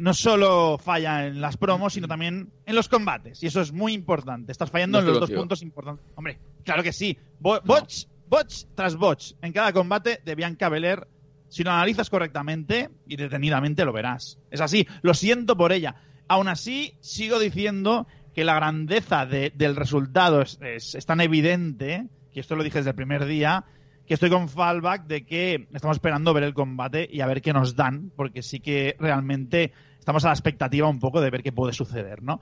no 0.00 0.14
solo 0.14 0.78
falla 0.78 1.26
en 1.26 1.40
las 1.40 1.56
promos, 1.56 1.94
sino 1.94 2.06
también 2.06 2.50
en 2.66 2.74
los 2.74 2.88
combates. 2.88 3.42
Y 3.42 3.46
eso 3.46 3.60
es 3.60 3.72
muy 3.72 3.92
importante. 3.92 4.52
Estás 4.52 4.70
fallando 4.70 4.98
en 4.98 5.06
los 5.06 5.20
dos 5.20 5.30
puntos 5.30 5.62
importantes. 5.62 6.04
Hombre, 6.14 6.38
claro 6.64 6.82
que 6.82 6.92
sí. 6.92 7.16
botch, 7.40 8.06
botch 8.28 8.64
tras 8.74 8.96
botch 8.96 9.32
en 9.42 9.52
cada 9.52 9.72
combate 9.72 10.20
de 10.24 10.34
Bianca 10.34 10.68
Belair 10.68 11.06
si 11.54 11.62
lo 11.62 11.70
analizas 11.70 12.10
correctamente 12.10 12.90
y 13.06 13.14
detenidamente 13.14 13.84
lo 13.84 13.92
verás. 13.92 14.38
Es 14.50 14.60
así, 14.60 14.88
lo 15.02 15.14
siento 15.14 15.56
por 15.56 15.72
ella. 15.72 15.94
Aún 16.26 16.48
así, 16.48 16.94
sigo 16.98 17.38
diciendo 17.38 18.08
que 18.34 18.44
la 18.44 18.54
grandeza 18.54 19.24
del 19.24 19.76
resultado 19.76 20.42
es, 20.42 21.06
tan 21.06 21.20
evidente, 21.20 22.08
que 22.34 22.40
esto 22.40 22.56
lo 22.56 22.64
dije 22.64 22.78
desde 22.78 22.90
el 22.90 22.96
primer 22.96 23.24
día, 23.24 23.64
que 24.06 24.14
estoy 24.14 24.28
con 24.28 24.48
fallback 24.48 25.06
de 25.06 25.24
que 25.24 25.68
estamos 25.72 25.96
esperando 25.96 26.34
ver 26.34 26.42
el 26.42 26.52
combate 26.52 27.08
y 27.10 27.20
a 27.20 27.26
ver 27.26 27.40
qué 27.40 27.52
nos 27.52 27.76
dan, 27.76 28.10
porque 28.14 28.42
sí 28.42 28.60
que 28.60 28.96
realmente 28.98 29.72
estamos 29.98 30.24
a 30.24 30.28
la 30.28 30.34
expectativa 30.34 30.88
un 30.88 30.98
poco 30.98 31.20
de 31.20 31.30
ver 31.30 31.42
qué 31.42 31.52
puede 31.52 31.72
suceder, 31.72 32.22
¿no? 32.22 32.40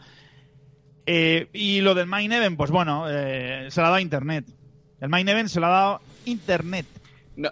Eh, 1.05 1.49
y 1.53 1.81
lo 1.81 1.95
del 1.95 2.07
Main 2.07 2.33
Event, 2.33 2.57
pues 2.57 2.71
bueno, 2.71 3.07
eh, 3.09 3.67
se 3.71 3.81
lo 3.81 3.87
ha 3.87 3.91
dado 3.91 4.01
Internet. 4.01 4.47
El 5.01 5.09
Main 5.09 5.29
Event 5.29 5.49
se 5.49 5.61
lo 5.61 5.67
ha 5.67 5.71
dado 5.71 6.01
Internet. 6.25 6.87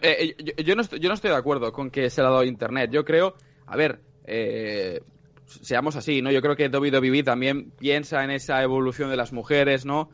Eh, 0.03 0.35
yo, 0.65 0.75
no 0.77 0.83
estoy, 0.83 0.99
yo, 0.99 1.09
no 1.09 1.15
estoy, 1.15 1.31
de 1.31 1.37
acuerdo 1.37 1.73
con 1.73 1.91
que 1.91 2.11
se 2.11 2.23
le 2.23 2.29
ha 2.29 2.31
dado 2.31 2.45
Internet. 2.45 2.91
Yo 2.93 3.05
creo, 3.05 3.35
a 3.67 3.77
ver, 3.77 4.01
seamos 5.47 5.97
así, 5.97 6.23
¿no? 6.23 6.31
Yo 6.31 6.41
creo 6.41 6.57
que 6.57 6.69
WWE 6.69 7.23
también 7.23 7.71
piensa 7.73 8.25
en 8.25 8.31
esa 8.31 8.63
evolución 8.63 9.11
de 9.11 9.17
las 9.17 9.33
mujeres, 9.33 9.85
¿no? 9.85 10.11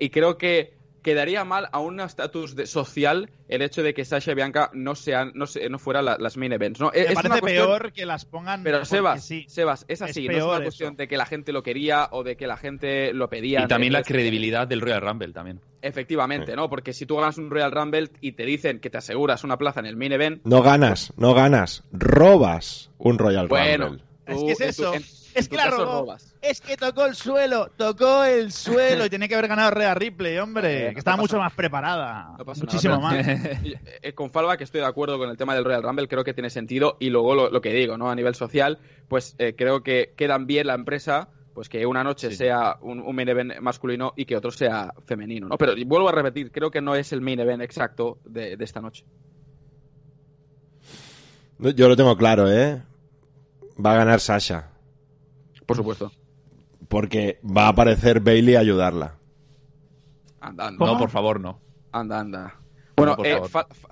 y 0.00 0.08
creo 0.08 0.38
que 0.38 0.75
quedaría 1.06 1.44
mal 1.44 1.68
a 1.70 1.78
un 1.78 2.00
estatus 2.00 2.56
social 2.64 3.30
el 3.46 3.62
hecho 3.62 3.84
de 3.84 3.94
que 3.94 4.04
Sasha 4.04 4.32
y 4.32 4.34
Bianca 4.34 4.70
no 4.74 4.96
sean 4.96 5.30
no, 5.36 5.44
no 5.70 5.78
fueran 5.78 6.04
las 6.04 6.36
main 6.36 6.52
events 6.52 6.80
no 6.80 6.90
es 6.90 7.14
parece 7.14 7.40
peor 7.42 7.92
que 7.92 8.04
las 8.04 8.24
pongan 8.24 8.64
pero 8.64 8.84
Sebas 8.84 9.32
Sebas 9.46 9.84
es 9.86 10.02
así 10.02 10.26
no 10.26 10.36
es 10.36 10.42
una 10.42 10.62
cuestión 10.62 10.96
de 10.96 11.06
que 11.06 11.16
la 11.16 11.24
gente 11.24 11.52
lo 11.52 11.62
quería 11.62 12.08
o 12.10 12.24
de 12.24 12.36
que 12.36 12.48
la 12.48 12.56
gente 12.56 13.12
lo 13.12 13.28
pedía 13.28 13.62
y 13.62 13.68
también 13.68 13.92
la 13.92 14.02
credibilidad 14.02 14.66
del 14.66 14.80
Royal 14.80 15.00
Rumble 15.00 15.32
también. 15.32 15.60
Efectivamente 15.80 16.56
no 16.56 16.68
porque 16.68 16.92
si 16.92 17.06
tú 17.06 17.14
ganas 17.14 17.38
un 17.38 17.50
Royal 17.50 17.70
Rumble 17.70 18.10
y 18.20 18.32
te 18.32 18.44
dicen 18.44 18.80
que 18.80 18.90
te 18.90 18.98
aseguras 18.98 19.44
una 19.44 19.58
plaza 19.58 19.78
en 19.78 19.86
el 19.86 19.94
main 19.94 20.10
event 20.10 20.40
no 20.42 20.60
ganas 20.60 21.12
no 21.16 21.34
ganas 21.34 21.84
robas 21.92 22.90
un 22.98 23.16
Royal 23.18 23.48
Rumble. 23.48 24.02
es 24.26 24.42
que 24.42 24.52
es 24.52 24.60
eso 24.60 24.92
es 25.36 25.48
claro, 25.48 26.06
es 26.40 26.60
que 26.60 26.76
tocó 26.76 27.04
el 27.06 27.14
suelo, 27.14 27.70
tocó 27.76 28.24
el 28.24 28.52
suelo 28.52 29.04
y 29.04 29.10
tenía 29.10 29.28
que 29.28 29.34
haber 29.34 29.48
ganado 29.48 29.70
Rhea 29.70 29.94
Ripley, 29.94 30.38
hombre, 30.38 30.92
que 30.92 30.98
estaba 30.98 31.16
mucho 31.16 31.38
más 31.38 31.52
preparada, 31.52 32.36
muchísimo 32.60 33.00
más. 33.00 33.16
Eh, 34.02 34.12
con 34.12 34.30
Falva 34.30 34.56
que 34.56 34.64
estoy 34.64 34.80
de 34.80 34.86
acuerdo 34.86 35.18
con 35.18 35.28
el 35.28 35.36
tema 35.36 35.54
del 35.54 35.64
Royal 35.64 35.82
Rumble, 35.82 36.08
creo 36.08 36.24
que 36.24 36.34
tiene 36.34 36.50
sentido 36.50 36.96
y 37.00 37.10
luego 37.10 37.34
lo, 37.34 37.60
que 37.60 37.72
digo, 37.72 37.96
¿no? 37.96 38.10
A 38.10 38.14
nivel 38.14 38.34
social, 38.34 38.78
pues 39.08 39.34
eh, 39.38 39.54
creo 39.56 39.82
que 39.82 40.12
quedan 40.16 40.46
bien 40.46 40.66
la 40.66 40.74
empresa 40.74 41.28
pues 41.54 41.68
que 41.70 41.86
una 41.86 42.04
noche 42.04 42.30
sea 42.32 42.76
un, 42.82 43.14
main 43.16 43.28
event 43.28 43.60
masculino 43.60 44.12
y 44.14 44.26
que 44.26 44.36
otro 44.36 44.50
sea 44.50 44.92
femenino, 45.06 45.48
¿no? 45.48 45.56
Pero 45.56 45.72
vuelvo 45.86 46.08
a 46.08 46.12
repetir, 46.12 46.52
creo 46.52 46.70
que 46.70 46.82
no 46.82 46.94
es 46.94 47.12
el 47.12 47.22
main 47.22 47.40
event 47.40 47.62
exacto 47.62 48.18
de, 48.24 48.56
de 48.56 48.64
esta 48.64 48.82
noche. 48.82 49.04
Yo 51.58 51.88
lo 51.88 51.96
tengo 51.96 52.16
claro, 52.16 52.50
¿eh? 52.52 52.82
Va 53.84 53.94
a 53.94 53.96
ganar 53.96 54.20
Sasha. 54.20 54.75
Por 55.66 55.76
supuesto. 55.76 56.12
Porque 56.88 57.40
va 57.44 57.66
a 57.66 57.68
aparecer 57.68 58.20
Bailey 58.20 58.54
a 58.54 58.60
ayudarla. 58.60 59.16
Anda, 60.40 60.68
anda. 60.68 60.86
No, 60.86 60.98
por 60.98 61.10
favor, 61.10 61.40
no. 61.40 61.60
Anda, 61.92 62.20
anda. 62.20 62.60
Bueno, 62.96 63.16
eh, 63.24 63.38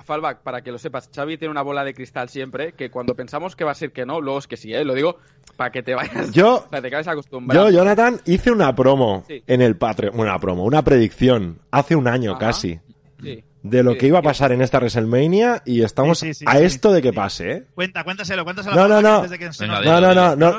Fallback, 0.04 0.42
para 0.42 0.62
que 0.62 0.72
lo 0.72 0.78
sepas, 0.78 1.10
Xavi 1.14 1.36
tiene 1.36 1.50
una 1.50 1.60
bola 1.60 1.84
de 1.84 1.92
cristal 1.92 2.30
siempre, 2.30 2.72
que 2.72 2.90
cuando 2.90 3.14
pensamos 3.14 3.54
que 3.54 3.62
va 3.62 3.72
a 3.72 3.74
ser 3.74 3.92
que 3.92 4.06
no, 4.06 4.18
luego 4.22 4.38
es 4.38 4.46
que 4.46 4.56
sí, 4.56 4.72
¿eh? 4.72 4.82
Lo 4.82 4.94
digo 4.94 5.18
para 5.56 5.70
que 5.70 5.82
te 5.82 5.94
vayas, 5.94 6.32
yo, 6.32 6.66
para 6.70 6.88
que 6.88 6.90
te 6.90 7.10
acostumbrado. 7.10 7.68
Yo, 7.68 7.76
Jonathan, 7.76 8.20
hice 8.24 8.50
una 8.50 8.74
promo 8.74 9.24
en 9.28 9.60
el 9.60 9.76
Patreon, 9.76 10.18
una 10.18 10.38
promo, 10.38 10.64
una 10.64 10.82
predicción, 10.82 11.60
hace 11.70 11.96
un 11.96 12.08
año 12.08 12.38
casi. 12.38 12.80
Sí 13.22 13.44
de 13.64 13.82
lo 13.82 13.96
que 13.96 14.06
iba 14.06 14.18
a 14.18 14.22
pasar 14.22 14.52
en 14.52 14.60
esta 14.60 14.76
WrestleMania 14.76 15.62
y 15.64 15.82
estamos 15.82 16.22
a 16.22 16.58
esto 16.60 16.92
de 16.92 17.00
que 17.00 17.14
pase, 17.14 17.50
¿eh? 17.50 17.64
Cuenta, 17.74 18.04
cuéntaselo, 18.04 18.44
cuéntaselo. 18.44 18.76
No, 18.76 18.86
no, 18.86 19.00
no. 19.00 19.22
no, 19.22 20.00
no, 20.00 20.14
no, 20.14 20.36
no, 20.36 20.58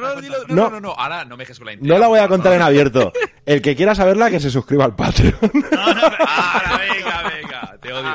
no, 0.50 0.70
no, 0.72 0.80
no, 0.80 0.92
ahora 0.92 1.24
no 1.24 1.38
me 1.38 1.44
dejes 1.44 1.60
con 1.60 1.68
la 1.68 1.76
No 1.80 2.00
la 2.00 2.08
voy 2.08 2.20
a 2.20 2.28
contar 2.28 2.54
en 2.54 2.64
abierto. 2.64 3.14
El 3.46 3.62
que 3.62 3.76
quiera 3.76 3.94
saberla, 3.94 4.32
que 4.32 4.40
se 4.40 4.50
suscriba 4.50 4.86
al 4.86 4.96
Patreon. 4.96 5.36
No, 5.54 5.94
no, 5.94 6.02
ahora, 6.02 6.80
venga, 6.80 7.30
venga, 7.30 7.78
te 7.80 7.94
odio. 7.94 8.10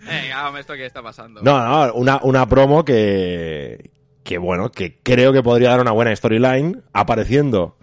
Venga, 0.00 0.60
esto 0.60 0.72
que 0.72 0.86
está 0.86 1.02
pasando. 1.02 1.42
No, 1.42 1.62
no, 1.62 1.92
una, 1.92 2.18
una 2.22 2.48
promo 2.48 2.86
que, 2.86 3.90
que 4.24 4.38
bueno, 4.38 4.70
que 4.70 4.98
creo 5.02 5.34
que 5.34 5.42
podría 5.42 5.70
dar 5.70 5.80
una 5.82 5.92
buena 5.92 6.16
storyline 6.16 6.82
apareciendo 6.94 7.76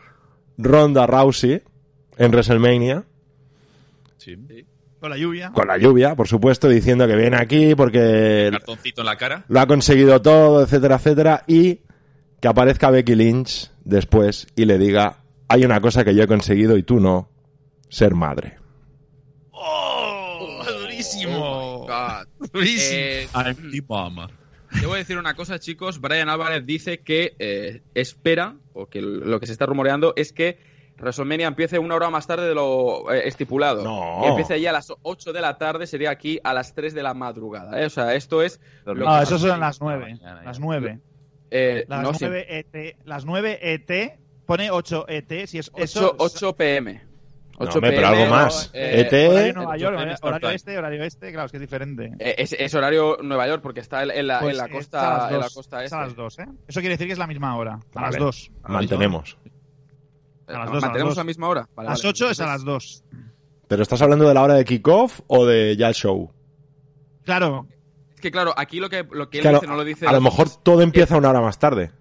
Ronda 0.57 1.05
Rousey 1.05 1.61
en 2.17 2.31
WrestleMania. 2.31 3.03
Con 5.03 5.09
la 5.09 5.17
lluvia. 5.17 5.51
Con 5.51 5.67
la 5.67 5.77
lluvia, 5.77 6.15
por 6.15 6.29
supuesto, 6.29 6.69
diciendo 6.69 7.05
que 7.05 7.17
viene 7.17 7.35
aquí 7.35 7.75
porque... 7.75 8.47
Cartoncito 8.53 9.01
en 9.01 9.05
la 9.05 9.17
cara. 9.17 9.43
Lo 9.49 9.59
ha 9.59 9.67
conseguido 9.67 10.21
todo, 10.21 10.63
etcétera, 10.63 10.95
etcétera. 10.95 11.43
Y 11.45 11.81
que 12.39 12.47
aparezca 12.47 12.89
Becky 12.89 13.13
Lynch 13.13 13.69
después 13.83 14.47
y 14.55 14.63
le 14.63 14.77
diga, 14.77 15.17
hay 15.49 15.65
una 15.65 15.81
cosa 15.81 16.05
que 16.05 16.15
yo 16.15 16.23
he 16.23 16.27
conseguido 16.27 16.77
y 16.77 16.83
tú 16.83 17.01
no, 17.01 17.29
ser 17.89 18.15
madre. 18.15 18.59
¡Oh! 19.51 20.63
¡Durísimo! 20.79 21.37
Oh 21.37 21.87
durísimo. 22.53 22.97
Eh, 22.97 23.27
Debo 24.79 24.95
decir 24.95 25.17
una 25.17 25.33
cosa, 25.33 25.59
chicos. 25.59 25.99
Brian 25.99 26.29
Álvarez 26.29 26.65
dice 26.65 27.01
que 27.01 27.35
eh, 27.39 27.81
espera, 27.93 28.55
o 28.71 28.85
que 28.85 29.01
lo 29.01 29.41
que 29.41 29.47
se 29.47 29.51
está 29.51 29.65
rumoreando 29.65 30.13
es 30.15 30.31
que 30.31 30.59
WrestleMania 31.03 31.47
empiece 31.47 31.77
una 31.77 31.95
hora 31.95 32.09
más 32.09 32.25
tarde 32.25 32.47
de 32.47 32.55
lo 32.55 33.11
eh, 33.11 33.27
estipulado. 33.27 33.83
No. 33.83 34.25
empiece 34.27 34.55
allí 34.55 34.65
a 34.65 34.71
las 34.71 34.91
8 35.01 35.33
de 35.33 35.41
la 35.41 35.57
tarde, 35.57 35.85
sería 35.87 36.11
aquí 36.11 36.39
a 36.43 36.53
las 36.53 36.73
3 36.73 36.93
de 36.93 37.03
la 37.03 37.13
madrugada. 37.13 37.79
¿eh? 37.81 37.85
O 37.85 37.89
sea, 37.89 38.15
esto 38.15 38.41
es. 38.41 38.59
no, 38.85 39.21
eso 39.21 39.37
son 39.37 39.59
las 39.59 39.79
9. 39.81 40.19
Las 40.43 40.59
9. 40.59 40.99
las, 41.87 42.21
9 42.21 42.45
ET, 42.49 42.97
las 43.05 43.25
9 43.25 43.59
ET 43.61 44.19
pone 44.45 44.71
8 44.71 45.05
ET. 45.07 45.45
Si 45.47 45.59
es 45.59 45.69
8, 45.73 45.83
eso, 45.83 46.15
8 46.17 46.55
PM. 46.55 47.13
8 47.57 47.81
PM, 47.81 47.95
pero 47.95 48.07
algo 48.07 48.25
más. 48.27 48.71
Eh, 48.73 49.01
ET. 49.01 49.29
Horario 49.29 49.53
Nueva 49.53 49.77
York, 49.77 49.97
horario 50.21 50.49
este, 50.49 50.77
horario 50.77 51.03
este, 51.03 51.31
claro, 51.31 51.45
es 51.45 51.51
que 51.51 51.57
es 51.57 51.61
diferente. 51.61 52.11
Eh, 52.19 52.35
es, 52.37 52.53
es, 52.53 52.73
horario 52.73 53.17
Nueva 53.21 53.47
York 53.47 53.61
porque 53.61 53.79
está 53.79 54.03
en 54.03 54.27
la, 54.27 54.39
pues 54.39 54.53
en 54.53 54.57
la 54.57 54.69
costa, 54.69 55.29
en 55.31 55.39
la 55.39 55.49
costa 55.49 55.83
este. 55.83 55.95
a 55.95 56.01
las 56.01 56.15
2, 56.15 56.39
¿eh? 56.39 56.45
Eso 56.67 56.79
quiere 56.79 56.95
decir 56.95 57.07
que 57.07 57.13
es 57.13 57.19
la 57.19 57.27
misma 57.27 57.55
hora. 57.55 57.73
A 57.73 58.01
vale. 58.01 58.13
las 58.13 58.17
2. 58.17 58.51
Mantenemos. 58.67 59.37
A 60.47 60.59
las 60.59 60.71
2. 60.71 60.81
¿Mantenemos 60.81 61.17
a 61.17 61.21
la 61.21 61.25
misma 61.25 61.47
hora? 61.47 61.69
Vale, 61.75 61.89
a 61.89 61.91
las 61.91 62.05
8 62.05 62.25
vale. 62.25 62.31
es 62.31 62.39
a 62.39 62.45
las 62.45 62.63
2. 62.63 63.03
¿Pero 63.67 63.83
estás 63.83 64.01
hablando 64.01 64.27
de 64.27 64.33
la 64.33 64.43
hora 64.43 64.53
de 64.55 64.65
kickoff 64.65 65.21
o 65.27 65.45
de 65.45 65.75
ya 65.77 65.87
el 65.87 65.93
show? 65.93 66.31
Claro. 67.23 67.67
Es 68.13 68.21
que 68.21 68.31
claro, 68.31 68.53
aquí 68.55 68.79
lo 68.79 68.89
que, 68.89 69.05
lo 69.09 69.29
que 69.29 69.39
él 69.39 69.41
claro, 69.41 69.59
dice 69.59 69.67
no 69.67 69.75
lo 69.75 69.83
dice. 69.83 70.07
A 70.07 70.11
lo 70.11 70.21
mejor 70.21 70.49
todo 70.49 70.81
empieza 70.81 71.17
una 71.17 71.29
hora 71.29 71.41
más 71.41 71.59
tarde. 71.59 71.91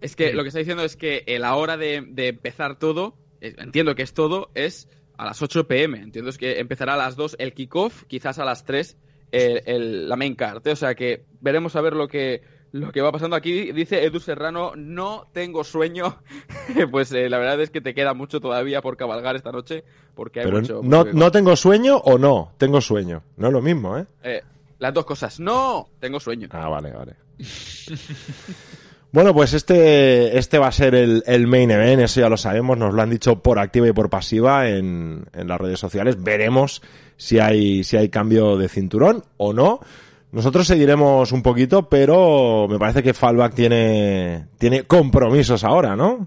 Es 0.00 0.16
que 0.16 0.30
sí. 0.30 0.34
lo 0.34 0.42
que 0.42 0.48
está 0.48 0.58
diciendo 0.58 0.84
es 0.84 0.96
que 0.96 1.24
la 1.38 1.54
hora 1.54 1.76
de, 1.76 2.04
de 2.06 2.28
empezar 2.28 2.78
todo, 2.78 3.16
entiendo 3.40 3.94
que 3.94 4.02
es 4.02 4.14
todo, 4.14 4.50
es 4.54 4.88
a 5.16 5.24
las 5.24 5.42
8 5.42 5.68
pm. 5.68 5.98
Entiendo 5.98 6.32
que 6.32 6.58
empezará 6.58 6.94
a 6.94 6.96
las 6.96 7.16
2 7.16 7.36
el 7.38 7.52
kickoff, 7.52 8.04
quizás 8.04 8.38
a 8.38 8.44
las 8.44 8.64
3 8.64 8.96
el, 9.32 9.62
el, 9.66 10.08
la 10.08 10.16
main 10.16 10.34
card. 10.34 10.66
O 10.66 10.76
sea 10.76 10.94
que 10.94 11.24
veremos 11.40 11.76
a 11.76 11.80
ver 11.80 11.94
lo 11.94 12.08
que, 12.08 12.42
lo 12.72 12.90
que 12.90 13.00
va 13.00 13.12
pasando 13.12 13.36
aquí. 13.36 13.72
Dice 13.72 14.04
Edu 14.04 14.18
Serrano, 14.18 14.72
no 14.76 15.28
tengo 15.32 15.62
sueño. 15.62 16.18
pues 16.90 17.12
eh, 17.12 17.28
la 17.28 17.38
verdad 17.38 17.60
es 17.60 17.70
que 17.70 17.80
te 17.80 17.94
queda 17.94 18.14
mucho 18.14 18.40
todavía 18.40 18.80
por 18.80 18.96
cabalgar 18.96 19.36
esta 19.36 19.52
noche. 19.52 19.84
Porque 20.14 20.40
hay 20.40 20.46
Pero 20.46 20.60
mucho, 20.60 20.80
no, 20.82 21.04
no 21.04 21.30
tengo 21.30 21.54
sueño 21.54 21.96
o 21.98 22.18
no, 22.18 22.52
tengo 22.58 22.80
sueño. 22.80 23.22
No 23.36 23.48
es 23.48 23.52
lo 23.52 23.62
mismo, 23.62 23.98
¿eh? 23.98 24.06
eh 24.22 24.42
las 24.78 24.92
dos 24.92 25.04
cosas. 25.04 25.38
No, 25.38 25.88
tengo 26.00 26.18
sueño. 26.18 26.48
Ah, 26.50 26.68
vale, 26.68 26.90
vale. 26.90 27.16
Bueno, 29.12 29.34
pues 29.34 29.52
este, 29.52 30.38
este 30.38 30.58
va 30.58 30.68
a 30.68 30.72
ser 30.72 30.94
el, 30.94 31.22
el, 31.26 31.46
main 31.46 31.70
event, 31.70 32.00
eso 32.00 32.22
ya 32.22 32.30
lo 32.30 32.38
sabemos, 32.38 32.78
nos 32.78 32.94
lo 32.94 33.02
han 33.02 33.10
dicho 33.10 33.42
por 33.42 33.58
activa 33.58 33.86
y 33.86 33.92
por 33.92 34.08
pasiva 34.08 34.70
en, 34.70 35.26
en 35.34 35.48
las 35.48 35.60
redes 35.60 35.78
sociales. 35.78 36.22
Veremos 36.22 36.80
si 37.18 37.38
hay, 37.38 37.84
si 37.84 37.98
hay 37.98 38.08
cambio 38.08 38.56
de 38.56 38.70
cinturón 38.70 39.22
o 39.36 39.52
no. 39.52 39.80
Nosotros 40.32 40.66
seguiremos 40.66 41.30
un 41.30 41.42
poquito, 41.42 41.88
pero 41.88 42.66
me 42.68 42.78
parece 42.78 43.02
que 43.02 43.12
Fallback 43.12 43.54
tiene, 43.54 44.48
tiene 44.58 44.84
compromisos 44.84 45.62
ahora, 45.62 45.94
¿no? 45.94 46.26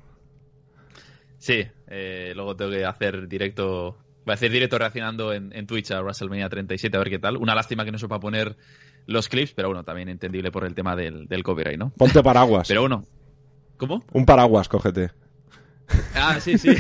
Sí, 1.40 1.66
eh, 1.88 2.32
luego 2.36 2.56
tengo 2.56 2.72
que 2.72 2.86
hacer 2.86 3.28
directo, 3.28 3.98
voy 4.24 4.32
a 4.32 4.36
hacer 4.36 4.52
directo 4.52 4.78
reaccionando 4.78 5.34
en, 5.34 5.52
en 5.54 5.66
Twitch 5.66 5.90
a 5.92 6.02
WrestleMania 6.02 6.50
37 6.50 6.96
a 6.96 7.00
ver 7.00 7.10
qué 7.10 7.20
tal. 7.20 7.38
Una 7.38 7.56
lástima 7.56 7.84
que 7.84 7.92
no 7.92 7.98
sepa 7.98 8.20
poner 8.20 8.56
los 9.08 9.28
clips, 9.28 9.54
pero 9.54 9.70
bueno, 9.70 9.84
también 9.84 10.10
entendible 10.10 10.52
por 10.52 10.66
el 10.66 10.76
tema 10.76 10.96
del, 10.96 11.28
del 11.28 11.44
copyright, 11.44 11.80
¿no? 11.80 11.90
Ponte 11.90 12.22
paraguas. 12.22 12.68
pero 12.68 12.82
bueno. 12.82 13.06
¿Cómo? 13.78 14.04
Un 14.14 14.26
paraguas, 14.26 14.70
cógete. 14.70 15.12
Ah, 16.14 16.40
sí, 16.40 16.58
sí. 16.58 16.70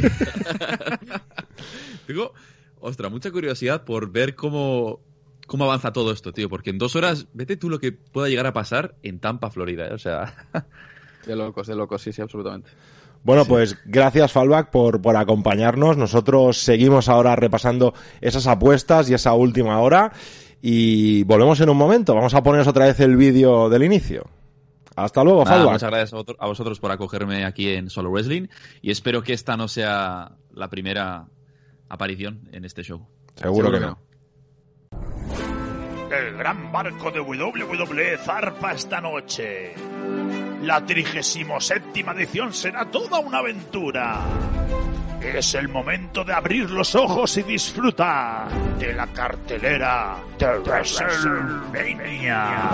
Tengo, 2.07 2.33
ostra, 2.79 3.09
mucha 3.09 3.31
curiosidad 3.31 3.83
por 3.83 4.11
ver 4.11 4.35
cómo, 4.35 5.01
cómo 5.45 5.65
avanza 5.65 5.93
todo 5.93 6.11
esto, 6.11 6.31
tío, 6.31 6.49
porque 6.49 6.69
en 6.69 6.77
dos 6.77 6.95
horas, 6.95 7.27
vete 7.33 7.57
tú 7.57 7.69
lo 7.69 7.79
que 7.79 7.91
pueda 7.91 8.29
llegar 8.29 8.47
a 8.47 8.53
pasar 8.53 8.95
en 9.03 9.19
Tampa, 9.19 9.49
Florida, 9.49 9.87
¿eh? 9.87 9.93
o 9.93 9.97
sea... 9.97 10.33
de 11.25 11.35
locos, 11.35 11.67
de 11.67 11.75
locos, 11.75 12.01
sí, 12.01 12.13
sí, 12.13 12.21
absolutamente. 12.21 12.69
Bueno, 13.23 13.43
sí. 13.43 13.49
pues 13.49 13.77
gracias 13.85 14.31
Fallback 14.31 14.69
por, 14.69 15.01
por 15.01 15.17
acompañarnos. 15.17 15.97
Nosotros 15.97 16.57
seguimos 16.57 17.09
ahora 17.09 17.35
repasando 17.35 17.93
esas 18.21 18.45
apuestas 18.45 19.09
y 19.09 19.15
esa 19.15 19.33
última 19.33 19.79
hora. 19.79 20.13
Y 20.61 21.23
volvemos 21.23 21.59
en 21.59 21.69
un 21.69 21.77
momento. 21.77 22.13
Vamos 22.13 22.35
a 22.35 22.43
poneros 22.43 22.67
otra 22.67 22.85
vez 22.85 22.99
el 22.99 23.17
vídeo 23.17 23.67
del 23.69 23.83
inicio. 23.83 24.27
Hasta 24.95 25.23
luego, 25.23 25.43
Nada, 25.43 25.57
Fallback. 25.57 25.73
Muchas 25.73 25.89
gracias 25.89 26.37
a 26.39 26.47
vosotros 26.47 26.79
por 26.79 26.91
acogerme 26.91 27.45
aquí 27.45 27.69
en 27.69 27.89
Solo 27.89 28.11
Wrestling 28.11 28.47
y 28.81 28.91
espero 28.91 29.23
que 29.23 29.33
esta 29.33 29.57
no 29.57 29.67
sea 29.67 30.33
la 30.53 30.69
primera 30.69 31.25
aparición 31.89 32.47
en 32.51 32.63
este 32.63 32.83
show. 32.83 33.07
Seguro, 33.35 33.67
Seguro 33.67 33.71
que, 33.71 33.79
que 33.79 33.85
no. 33.85 34.14
El 36.17 36.37
gran 36.37 36.71
barco 36.71 37.11
de 37.11 37.19
WWE 37.19 38.17
zarpa 38.17 38.71
esta 38.71 39.01
noche. 39.01 39.73
La 40.61 40.85
37 40.85 42.05
edición 42.15 42.53
será 42.53 42.85
toda 42.85 43.19
una 43.19 43.39
aventura. 43.39 44.21
Es 45.21 45.55
el 45.55 45.67
momento 45.67 46.23
de 46.23 46.31
abrir 46.33 46.69
los 46.69 46.95
ojos 46.95 47.35
y 47.37 47.43
disfrutar 47.43 48.49
de 48.77 48.93
la 48.93 49.07
cartelera 49.07 50.15
de 50.39 50.59
WrestleMania. 50.59 52.69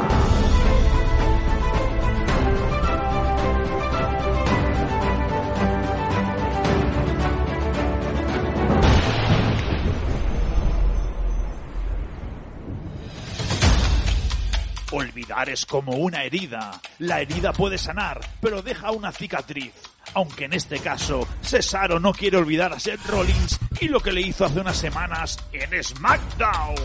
Olvidar 14.91 15.49
es 15.49 15.65
como 15.65 15.93
una 15.93 16.23
herida. 16.25 16.81
La 16.99 17.21
herida 17.21 17.53
puede 17.53 17.77
sanar, 17.77 18.19
pero 18.41 18.61
deja 18.61 18.91
una 18.91 19.13
cicatriz. 19.13 19.73
Aunque 20.13 20.45
en 20.45 20.53
este 20.53 20.79
caso, 20.79 21.25
Cesaro 21.41 21.97
no 21.99 22.11
quiere 22.11 22.35
olvidar 22.35 22.73
a 22.73 22.79
Seth 22.79 23.05
Rollins 23.05 23.57
y 23.79 23.87
lo 23.87 24.01
que 24.01 24.11
le 24.11 24.19
hizo 24.19 24.43
hace 24.43 24.59
unas 24.59 24.75
semanas 24.75 25.37
en 25.53 25.81
SmackDown. 25.81 26.75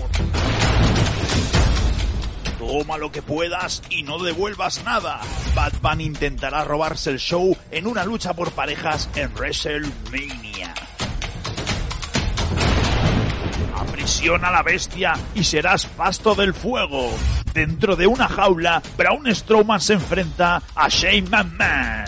Toma 2.59 2.97
lo 2.97 3.11
que 3.11 3.23
puedas 3.23 3.83
y 3.91 4.05
no 4.05 4.23
devuelvas 4.23 4.85
nada. 4.85 5.21
Bunny 5.83 6.05
intentará 6.05 6.63
robarse 6.63 7.11
el 7.11 7.19
show 7.19 7.57
en 7.73 7.89
una 7.89 8.05
lucha 8.05 8.35
por 8.35 8.53
parejas 8.53 9.11
en 9.17 9.35
WrestleMania. 9.35 10.75
Aprisiona 13.77 14.49
a 14.49 14.53
la 14.53 14.63
bestia 14.63 15.15
y 15.35 15.45
serás 15.45 15.87
pasto 15.87 16.35
del 16.35 16.55
fuego. 16.55 17.11
Dentro 17.53 17.95
de 17.95 18.07
una 18.07 18.27
jaula, 18.27 18.83
Braun 18.97 19.35
Strowman 19.35 19.81
se 19.81 19.93
enfrenta 19.95 20.63
a 20.75 20.89
Shane 20.89 21.29
McMahon. 21.29 22.05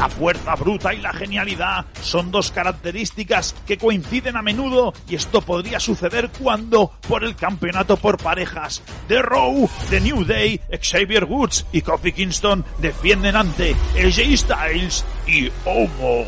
La 0.00 0.08
fuerza 0.08 0.54
bruta 0.54 0.94
y 0.94 1.00
la 1.02 1.12
genialidad 1.12 1.84
son 2.00 2.30
dos 2.30 2.50
características 2.50 3.54
que 3.66 3.76
coinciden 3.76 4.34
a 4.38 4.40
menudo 4.40 4.94
y 5.06 5.16
esto 5.16 5.42
podría 5.42 5.78
suceder 5.78 6.30
cuando, 6.38 6.92
por 7.06 7.22
el 7.22 7.36
campeonato 7.36 7.98
por 7.98 8.16
parejas, 8.16 8.82
The 9.08 9.20
Raw, 9.20 9.68
The 9.90 10.00
New 10.00 10.24
Day, 10.24 10.58
Xavier 10.82 11.26
Woods 11.26 11.66
y 11.72 11.82
Kofi 11.82 12.12
Kingston 12.12 12.64
defienden 12.78 13.36
ante 13.36 13.76
AJ 13.94 14.38
Styles 14.38 15.04
y 15.26 15.50
Omos. 15.66 16.26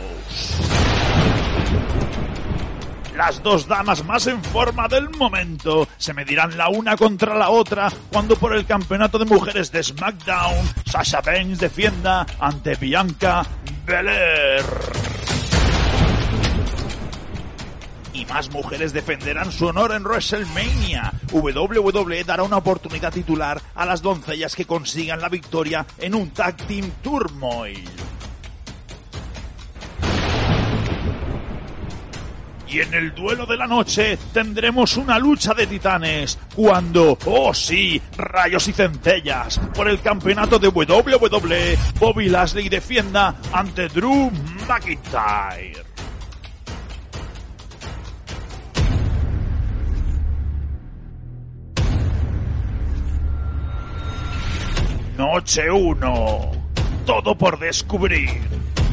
Las 3.16 3.42
dos 3.42 3.66
damas 3.68 4.04
más 4.04 4.26
en 4.26 4.42
forma 4.42 4.88
del 4.88 5.10
momento 5.10 5.86
se 5.98 6.14
medirán 6.14 6.56
la 6.56 6.70
una 6.70 6.96
contra 6.96 7.34
la 7.34 7.50
otra 7.50 7.92
cuando 8.10 8.36
por 8.36 8.56
el 8.56 8.64
campeonato 8.64 9.18
de 9.18 9.26
mujeres 9.26 9.70
de 9.70 9.82
SmackDown 9.82 10.66
Sasha 10.86 11.20
Banks 11.20 11.58
defienda 11.58 12.26
ante 12.40 12.74
Bianca 12.76 13.44
Belair. 13.84 14.64
Y 18.14 18.26
más 18.26 18.50
mujeres 18.50 18.92
defenderán 18.92 19.52
su 19.52 19.66
honor 19.66 19.92
en 19.92 20.04
WrestleMania. 20.04 21.12
WWE 21.32 22.24
dará 22.24 22.42
una 22.42 22.58
oportunidad 22.58 23.12
titular 23.12 23.60
a 23.74 23.86
las 23.86 24.02
doncellas 24.02 24.54
que 24.54 24.66
consigan 24.66 25.20
la 25.20 25.28
victoria 25.28 25.86
en 25.98 26.14
un 26.14 26.30
Tag 26.30 26.56
Team 26.66 26.90
Turmoil. 27.02 27.88
Y 32.72 32.80
en 32.80 32.94
el 32.94 33.14
duelo 33.14 33.44
de 33.44 33.58
la 33.58 33.66
noche 33.66 34.18
tendremos 34.32 34.96
una 34.96 35.18
lucha 35.18 35.52
de 35.52 35.66
titanes 35.66 36.38
cuando, 36.54 37.18
oh 37.26 37.52
sí, 37.52 38.00
rayos 38.16 38.66
y 38.66 38.72
centellas, 38.72 39.58
por 39.74 39.88
el 39.88 40.00
campeonato 40.00 40.58
de 40.58 40.68
WWE, 40.68 41.78
Bobby 42.00 42.30
Lashley 42.30 42.70
defienda 42.70 43.36
ante 43.52 43.88
Drew 43.88 44.30
McIntyre. 44.66 45.84
Noche 55.18 55.70
1. 55.70 56.50
Todo 57.04 57.36
por 57.36 57.58
descubrir. 57.58 58.40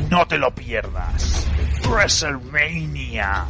No 0.10 0.28
te 0.28 0.38
lo 0.38 0.54
pierdas. 0.54 1.48
WrestleMania. 1.90 3.46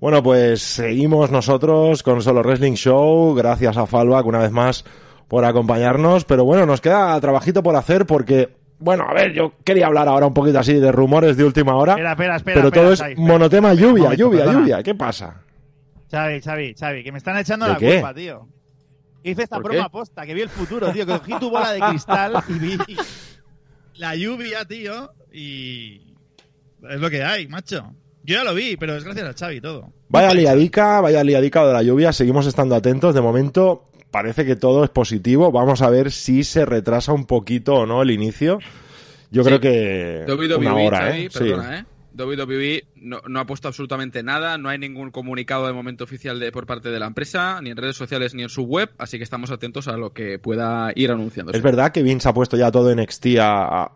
Bueno, 0.00 0.22
pues 0.22 0.62
seguimos 0.62 1.30
nosotros 1.30 2.02
con 2.02 2.22
Solo 2.22 2.42
Wrestling 2.42 2.72
Show. 2.72 3.34
Gracias 3.34 3.76
a 3.76 3.86
Falvac 3.86 4.24
una 4.24 4.38
vez 4.38 4.50
más 4.50 4.84
por 5.30 5.44
acompañarnos. 5.44 6.24
Pero 6.24 6.44
bueno, 6.44 6.66
nos 6.66 6.80
queda 6.80 7.18
trabajito 7.20 7.62
por 7.62 7.76
hacer 7.76 8.04
porque, 8.04 8.48
bueno, 8.80 9.04
a 9.08 9.14
ver, 9.14 9.32
yo 9.32 9.52
quería 9.64 9.86
hablar 9.86 10.08
ahora 10.08 10.26
un 10.26 10.34
poquito 10.34 10.58
así 10.58 10.74
de 10.74 10.90
rumores 10.90 11.36
de 11.36 11.44
última 11.44 11.76
hora. 11.76 11.92
Espera, 11.92 12.10
espera, 12.10 12.36
espera. 12.36 12.54
Pero 12.56 12.70
todo 12.72 12.92
es 12.92 13.02
monotema 13.16 13.72
lluvia, 13.72 14.12
lluvia, 14.14 14.44
lluvia. 14.46 14.82
¿Qué 14.82 14.96
pasa? 14.96 15.42
Xavi, 16.10 16.40
Xavi, 16.40 16.74
Xavi, 16.74 17.04
que 17.04 17.12
me 17.12 17.18
están 17.18 17.38
echando 17.38 17.68
la 17.68 17.76
culpa, 17.76 18.12
tío. 18.12 18.48
Hice 19.22 19.44
esta 19.44 19.58
broma 19.58 19.88
posta, 19.88 20.26
que 20.26 20.34
vi 20.34 20.40
el 20.40 20.48
futuro, 20.48 20.90
tío. 20.90 21.06
Que 21.06 21.12
cogí 21.12 21.38
tu 21.38 21.48
bola 21.48 21.72
de 21.74 21.80
cristal 21.80 22.42
y 22.48 22.52
vi 22.54 22.78
la 23.94 24.16
lluvia, 24.16 24.64
tío. 24.64 25.12
Y 25.32 26.16
es 26.90 26.98
lo 26.98 27.08
que 27.08 27.22
hay, 27.22 27.46
macho. 27.46 27.92
Yo 28.24 28.34
ya 28.34 28.42
lo 28.44 28.52
vi, 28.52 28.76
pero 28.76 28.96
es 28.96 29.04
gracias 29.04 29.28
a 29.28 29.32
Xavi 29.32 29.60
todo. 29.60 29.92
Vaya 30.08 30.34
liadica, 30.34 31.00
vaya 31.00 31.22
liadica 31.22 31.64
de 31.64 31.72
la 31.72 31.82
lluvia. 31.84 32.12
Seguimos 32.12 32.46
estando 32.46 32.74
atentos. 32.74 33.14
De 33.14 33.20
momento 33.20 33.89
parece 34.10 34.44
que 34.44 34.56
todo 34.56 34.84
es 34.84 34.90
positivo. 34.90 35.52
Vamos 35.52 35.82
a 35.82 35.90
ver 35.90 36.10
si 36.10 36.44
se 36.44 36.64
retrasa 36.64 37.12
un 37.12 37.26
poquito 37.26 37.74
o 37.74 37.86
no 37.86 38.02
el 38.02 38.10
inicio. 38.10 38.58
Yo 39.30 39.44
creo 39.44 39.60
que 39.60 40.24
WWE, 40.26 40.56
una 40.56 40.74
hora, 40.74 41.16
¿eh? 41.16 41.28
Perdona, 41.32 41.78
¿eh? 41.78 41.84
WWE 42.16 42.84
no, 42.96 43.20
no, 43.28 43.40
ha 43.40 43.46
puesto 43.46 43.68
absolutamente 43.68 44.22
nada, 44.22 44.58
no 44.58 44.68
hay 44.68 44.78
ningún 44.78 45.12
comunicado 45.12 45.66
de 45.68 45.72
momento 45.72 46.04
oficial 46.04 46.40
de, 46.40 46.50
por 46.50 46.66
parte 46.66 46.90
de 46.90 46.98
la 46.98 47.06
empresa, 47.06 47.60
ni 47.62 47.70
en 47.70 47.76
redes 47.76 47.96
sociales 47.96 48.34
ni 48.34 48.42
en 48.42 48.48
su 48.48 48.64
web, 48.64 48.90
así 48.98 49.16
que 49.18 49.24
estamos 49.24 49.52
atentos 49.52 49.86
a 49.86 49.96
lo 49.96 50.12
que 50.12 50.40
pueda 50.40 50.92
ir 50.96 51.12
anunciando. 51.12 51.52
¿Es 51.52 51.62
verdad 51.62 51.92
que 51.92 52.02
Vince 52.02 52.28
ha 52.28 52.34
puesto 52.34 52.56
ya 52.56 52.72
todo 52.72 52.90
en 52.90 53.00
NXT 53.00 53.26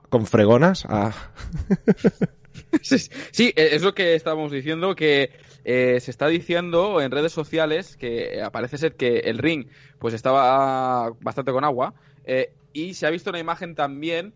con 0.08 0.26
fregonas? 0.26 0.86
A... 0.86 1.12
sí, 2.82 3.52
eh, 3.56 3.70
es 3.72 3.82
lo 3.82 3.94
que 3.94 4.14
estábamos 4.14 4.52
diciendo, 4.52 4.94
que 4.94 5.30
eh, 5.64 5.98
se 6.00 6.10
está 6.10 6.28
diciendo 6.28 7.00
en 7.00 7.10
redes 7.10 7.32
sociales 7.32 7.96
que 7.96 8.42
parece 8.52 8.78
ser 8.78 8.94
que 8.94 9.20
el 9.20 9.38
ring 9.38 9.66
pues 9.98 10.14
estaba 10.14 11.10
bastante 11.20 11.52
con 11.52 11.64
agua 11.64 11.94
eh, 12.24 12.52
y 12.72 12.94
se 12.94 13.06
ha 13.06 13.10
visto 13.10 13.30
una 13.30 13.38
imagen 13.38 13.74
también 13.74 14.34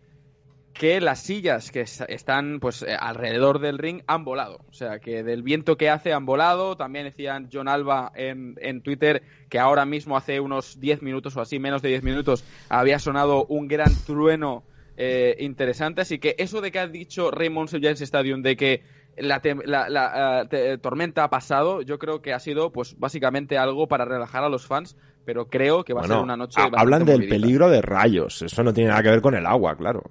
que 0.72 1.00
las 1.00 1.20
sillas 1.20 1.72
que 1.72 1.80
están 1.80 2.60
pues 2.60 2.84
alrededor 3.00 3.58
del 3.58 3.78
ring 3.78 4.02
han 4.06 4.24
volado. 4.24 4.60
O 4.68 4.72
sea, 4.72 5.00
que 5.00 5.24
del 5.24 5.42
viento 5.42 5.76
que 5.76 5.90
hace 5.90 6.12
han 6.12 6.24
volado. 6.24 6.76
También 6.76 7.04
decían 7.04 7.48
John 7.52 7.66
Alba 7.66 8.12
en, 8.14 8.54
en 8.60 8.80
Twitter 8.82 9.22
que 9.48 9.58
ahora 9.58 9.84
mismo 9.86 10.16
hace 10.16 10.38
unos 10.38 10.78
10 10.78 11.02
minutos 11.02 11.36
o 11.36 11.40
así, 11.40 11.58
menos 11.58 11.82
de 11.82 11.88
10 11.88 12.04
minutos, 12.04 12.44
había 12.68 13.00
sonado 13.00 13.44
un 13.46 13.66
gran 13.66 13.92
trueno 14.06 14.62
eh, 15.00 15.36
interesante. 15.38 16.00
Así 16.00 16.18
que 16.18 16.34
eso 16.38 16.60
de 16.60 16.72
que 16.72 16.80
ha 16.80 16.88
dicho 16.88 17.30
Raymond 17.30 17.70
James 17.70 18.00
Stadium 18.00 18.42
de 18.42 18.56
que 18.56 18.82
la, 19.16 19.40
la, 19.64 20.48
tormenta 20.80 21.22
ha 21.22 21.30
pasado, 21.30 21.82
yo 21.82 22.00
creo 22.00 22.20
que 22.20 22.32
ha 22.32 22.40
sido 22.40 22.72
pues 22.72 22.98
básicamente 22.98 23.56
algo 23.58 23.86
para 23.86 24.04
relajar 24.04 24.42
a 24.42 24.48
los 24.48 24.66
fans, 24.66 24.96
pero 25.24 25.48
creo 25.48 25.84
que 25.84 25.94
va 25.94 26.02
a 26.02 26.08
ser 26.08 26.16
una 26.16 26.36
noche. 26.36 26.60
Hablan 26.76 27.04
del 27.04 27.28
peligro 27.28 27.70
de 27.70 27.80
rayos, 27.80 28.42
eso 28.42 28.64
no 28.64 28.72
tiene 28.72 28.90
nada 28.90 29.02
que 29.04 29.10
ver 29.10 29.20
con 29.22 29.36
el 29.36 29.46
agua, 29.46 29.76
claro. 29.76 30.02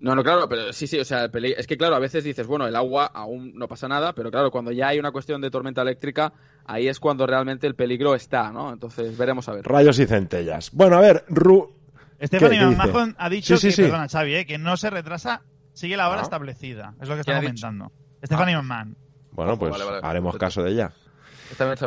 No, 0.00 0.14
no, 0.14 0.22
claro, 0.22 0.48
pero 0.48 0.72
sí, 0.72 0.86
sí, 0.86 0.98
o 0.98 1.04
sea, 1.04 1.28
es 1.32 1.66
que 1.66 1.76
claro, 1.76 1.94
a 1.94 2.00
veces 2.00 2.24
dices, 2.24 2.46
bueno, 2.46 2.66
el 2.66 2.74
agua 2.74 3.06
aún 3.06 3.52
no 3.54 3.68
pasa 3.68 3.86
nada, 3.86 4.14
pero 4.14 4.30
claro, 4.30 4.50
cuando 4.50 4.72
ya 4.72 4.88
hay 4.88 4.98
una 4.98 5.12
cuestión 5.12 5.40
de 5.40 5.50
tormenta 5.50 5.82
eléctrica, 5.82 6.32
ahí 6.64 6.88
es 6.88 6.98
cuando 6.98 7.26
realmente 7.26 7.68
el 7.68 7.74
peligro 7.74 8.14
está, 8.14 8.50
¿no? 8.50 8.72
Entonces, 8.72 9.16
veremos 9.16 9.48
a 9.48 9.54
ver. 9.54 9.64
Rayos 9.64 9.98
y 9.98 10.06
centellas. 10.06 10.70
Bueno, 10.72 10.96
a 10.96 11.00
ver, 11.00 11.24
Ru 11.28 11.77
Stephanie 12.20 12.64
McMahon 12.66 13.14
ha 13.18 13.28
dicho 13.28 13.58
que, 13.58 13.70
perdona, 13.70 14.08
Xavi, 14.08 14.34
eh, 14.34 14.46
que 14.46 14.58
no 14.58 14.76
se 14.76 14.90
retrasa, 14.90 15.42
sigue 15.72 15.96
la 15.96 16.08
hora 16.08 16.20
ah. 16.20 16.24
establecida. 16.24 16.94
Es 17.00 17.08
lo 17.08 17.14
que 17.14 17.20
está 17.20 17.36
comentando. 17.36 17.92
Stephanie 18.24 18.54
ah. 18.54 18.62
McMahon. 18.62 18.96
Bueno, 19.32 19.58
pues 19.58 19.74
haremos 20.02 20.36
caso 20.36 20.62
de 20.62 20.72
ella. 20.72 20.92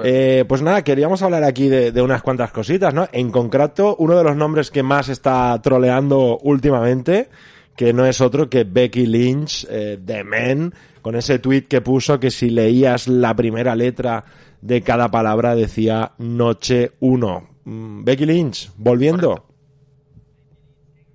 Eh, 0.03 0.45
pues 0.47 0.61
nada, 0.61 0.83
queríamos 0.83 1.21
hablar 1.21 1.43
aquí 1.43 1.67
de, 1.67 2.01
unas 2.01 2.21
cuantas 2.21 2.51
cositas, 2.51 2.93
¿no? 2.93 3.07
En 3.11 3.29
concreto, 3.31 3.95
uno 3.99 4.17
de 4.17 4.23
los 4.23 4.35
nombres 4.35 4.71
que 4.71 4.83
más 4.83 5.09
está 5.09 5.59
troleando 5.61 6.39
últimamente, 6.39 7.29
que 7.75 7.93
no 7.93 8.05
es 8.05 8.21
otro 8.21 8.49
que 8.49 8.63
Becky 8.63 9.05
Lynch, 9.05 9.67
eh, 9.69 9.99
de 10.01 10.23
Men, 10.23 10.73
con 11.01 11.15
ese 11.15 11.39
tweet 11.39 11.63
que 11.63 11.81
puso 11.81 12.19
que 12.19 12.31
si 12.31 12.49
leías 12.49 13.07
la 13.07 13.35
primera 13.35 13.75
letra 13.75 14.23
de 14.61 14.81
cada 14.81 15.09
palabra 15.11 15.55
decía 15.55 16.13
Noche 16.17 16.93
1. 16.99 17.49
Mm, 17.65 18.03
Becky 18.03 18.25
Lynch, 18.25 18.71
volviendo. 18.77 19.50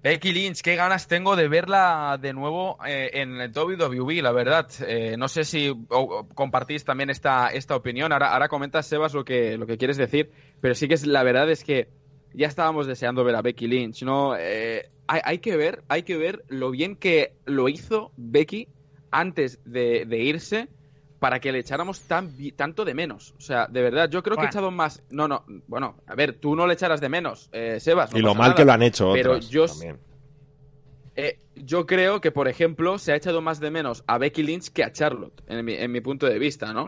Becky 0.07 0.33
Lynch, 0.33 0.61
qué 0.61 0.77
ganas 0.77 1.09
tengo 1.09 1.35
de 1.35 1.49
verla 1.49 2.17
de 2.23 2.33
nuevo 2.33 2.79
eh, 2.87 3.11
en 3.15 3.41
el 3.41 3.51
WWE, 3.51 4.23
la 4.23 4.31
verdad. 4.31 4.71
Eh, 4.87 5.17
no 5.19 5.27
sé 5.27 5.43
si 5.43 5.75
compartís 6.33 6.85
también 6.85 7.11
esta, 7.11 7.49
esta 7.49 7.75
opinión. 7.75 8.13
Ahora, 8.13 8.33
ahora 8.33 8.47
comentas, 8.47 8.87
Sebas, 8.87 9.15
lo 9.15 9.25
que, 9.25 9.59
lo 9.59 9.67
que 9.67 9.77
quieres 9.77 9.97
decir, 9.97 10.31
pero 10.61 10.77
sí 10.77 10.87
que 10.87 10.95
es 10.95 11.05
la 11.09 11.25
verdad 11.25 11.51
es 11.51 11.65
que 11.65 11.89
ya 12.33 12.47
estábamos 12.47 12.87
deseando 12.87 13.25
ver 13.25 13.35
a 13.35 13.43
Becky 13.43 13.67
Lynch, 13.67 14.05
¿no? 14.05 14.37
Eh, 14.39 14.89
hay, 15.09 15.39
que 15.39 15.57
ver, 15.57 15.83
hay 15.89 16.05
que 16.05 16.17
ver 16.17 16.45
lo 16.47 16.71
bien 16.71 16.95
que 16.95 17.35
lo 17.45 17.69
hizo 17.69 18.13
Becky 18.17 18.69
antes 19.11 19.59
de, 19.65 20.07
irse 20.09 20.69
para 21.27 21.41
que 21.41 21.51
le 21.51 21.59
echáramos 21.59 22.03
tan, 22.03 22.31
tanto 22.55 22.85
de 22.85 22.95
menos. 22.95 23.35
O 23.37 23.41
sea, 23.41 23.67
de 23.67 23.83
verdad, 23.83 24.09
yo 24.09 24.23
creo 24.23 24.37
que 24.37 24.45
he 24.45 24.47
echado 24.47 24.71
más. 24.71 25.03
No, 25.11 25.27
no, 25.27 25.45
bueno, 25.67 25.97
a 26.07 26.15
ver, 26.15 26.35
tú 26.35 26.55
no 26.55 26.69
le 26.69 26.75
echaras 26.75 27.01
de 27.01 27.09
menos, 27.09 27.51
eh, 27.51 27.81
Sebas. 27.81 28.15
y 28.15 28.21
lo 28.21 28.37
mal 28.37 28.55
que 28.55 28.65
lo 28.65 28.71
han 28.71 28.85
hecho 28.85 29.13
pero 29.13 29.39
yo, 29.39 29.67
eh, 31.17 31.41
yo 31.57 31.85
creo 31.85 32.21
que, 32.21 32.31
por 32.31 32.47
ejemplo, 32.47 32.97
se 32.99 33.11
ha 33.11 33.17
echado 33.17 33.41
más 33.41 33.59
de 33.59 33.73
menos 33.73 34.05
a 34.07 34.19
Becky 34.19 34.45
Lynch 34.45 34.71
que 34.71 34.85
a 34.85 34.93
Charlotte, 34.93 35.43
en 35.49 35.65
mi, 35.65 35.75
en 35.75 35.91
mi 35.91 36.01
punto 36.01 36.27
de 36.27 36.39
vista, 36.39 36.73
¿no? 36.73 36.87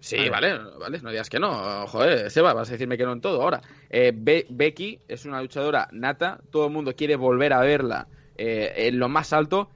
sí. 0.00 0.16
Eh, 0.16 0.28
vale. 0.28 0.58
vale, 0.80 0.98
no 1.00 1.10
digas 1.10 1.30
que 1.30 1.38
no. 1.38 1.86
Joder, 1.86 2.28
Seba, 2.32 2.52
vas 2.52 2.68
a 2.68 2.72
decirme 2.72 2.98
que 2.98 3.04
no 3.04 3.12
en 3.12 3.20
todo. 3.20 3.40
Ahora, 3.42 3.60
Becky 3.88 4.98
es 5.06 5.24
una 5.24 5.40
luchadora 5.40 5.86
nata, 5.92 6.40
todo 6.50 6.66
el 6.66 6.72
mundo 6.72 6.96
quiere 6.96 7.14
volver 7.14 7.52
a 7.52 7.60
verla 7.60 8.08
en 8.36 8.98
lo 8.98 9.08
más 9.08 9.32
alto 9.32 9.70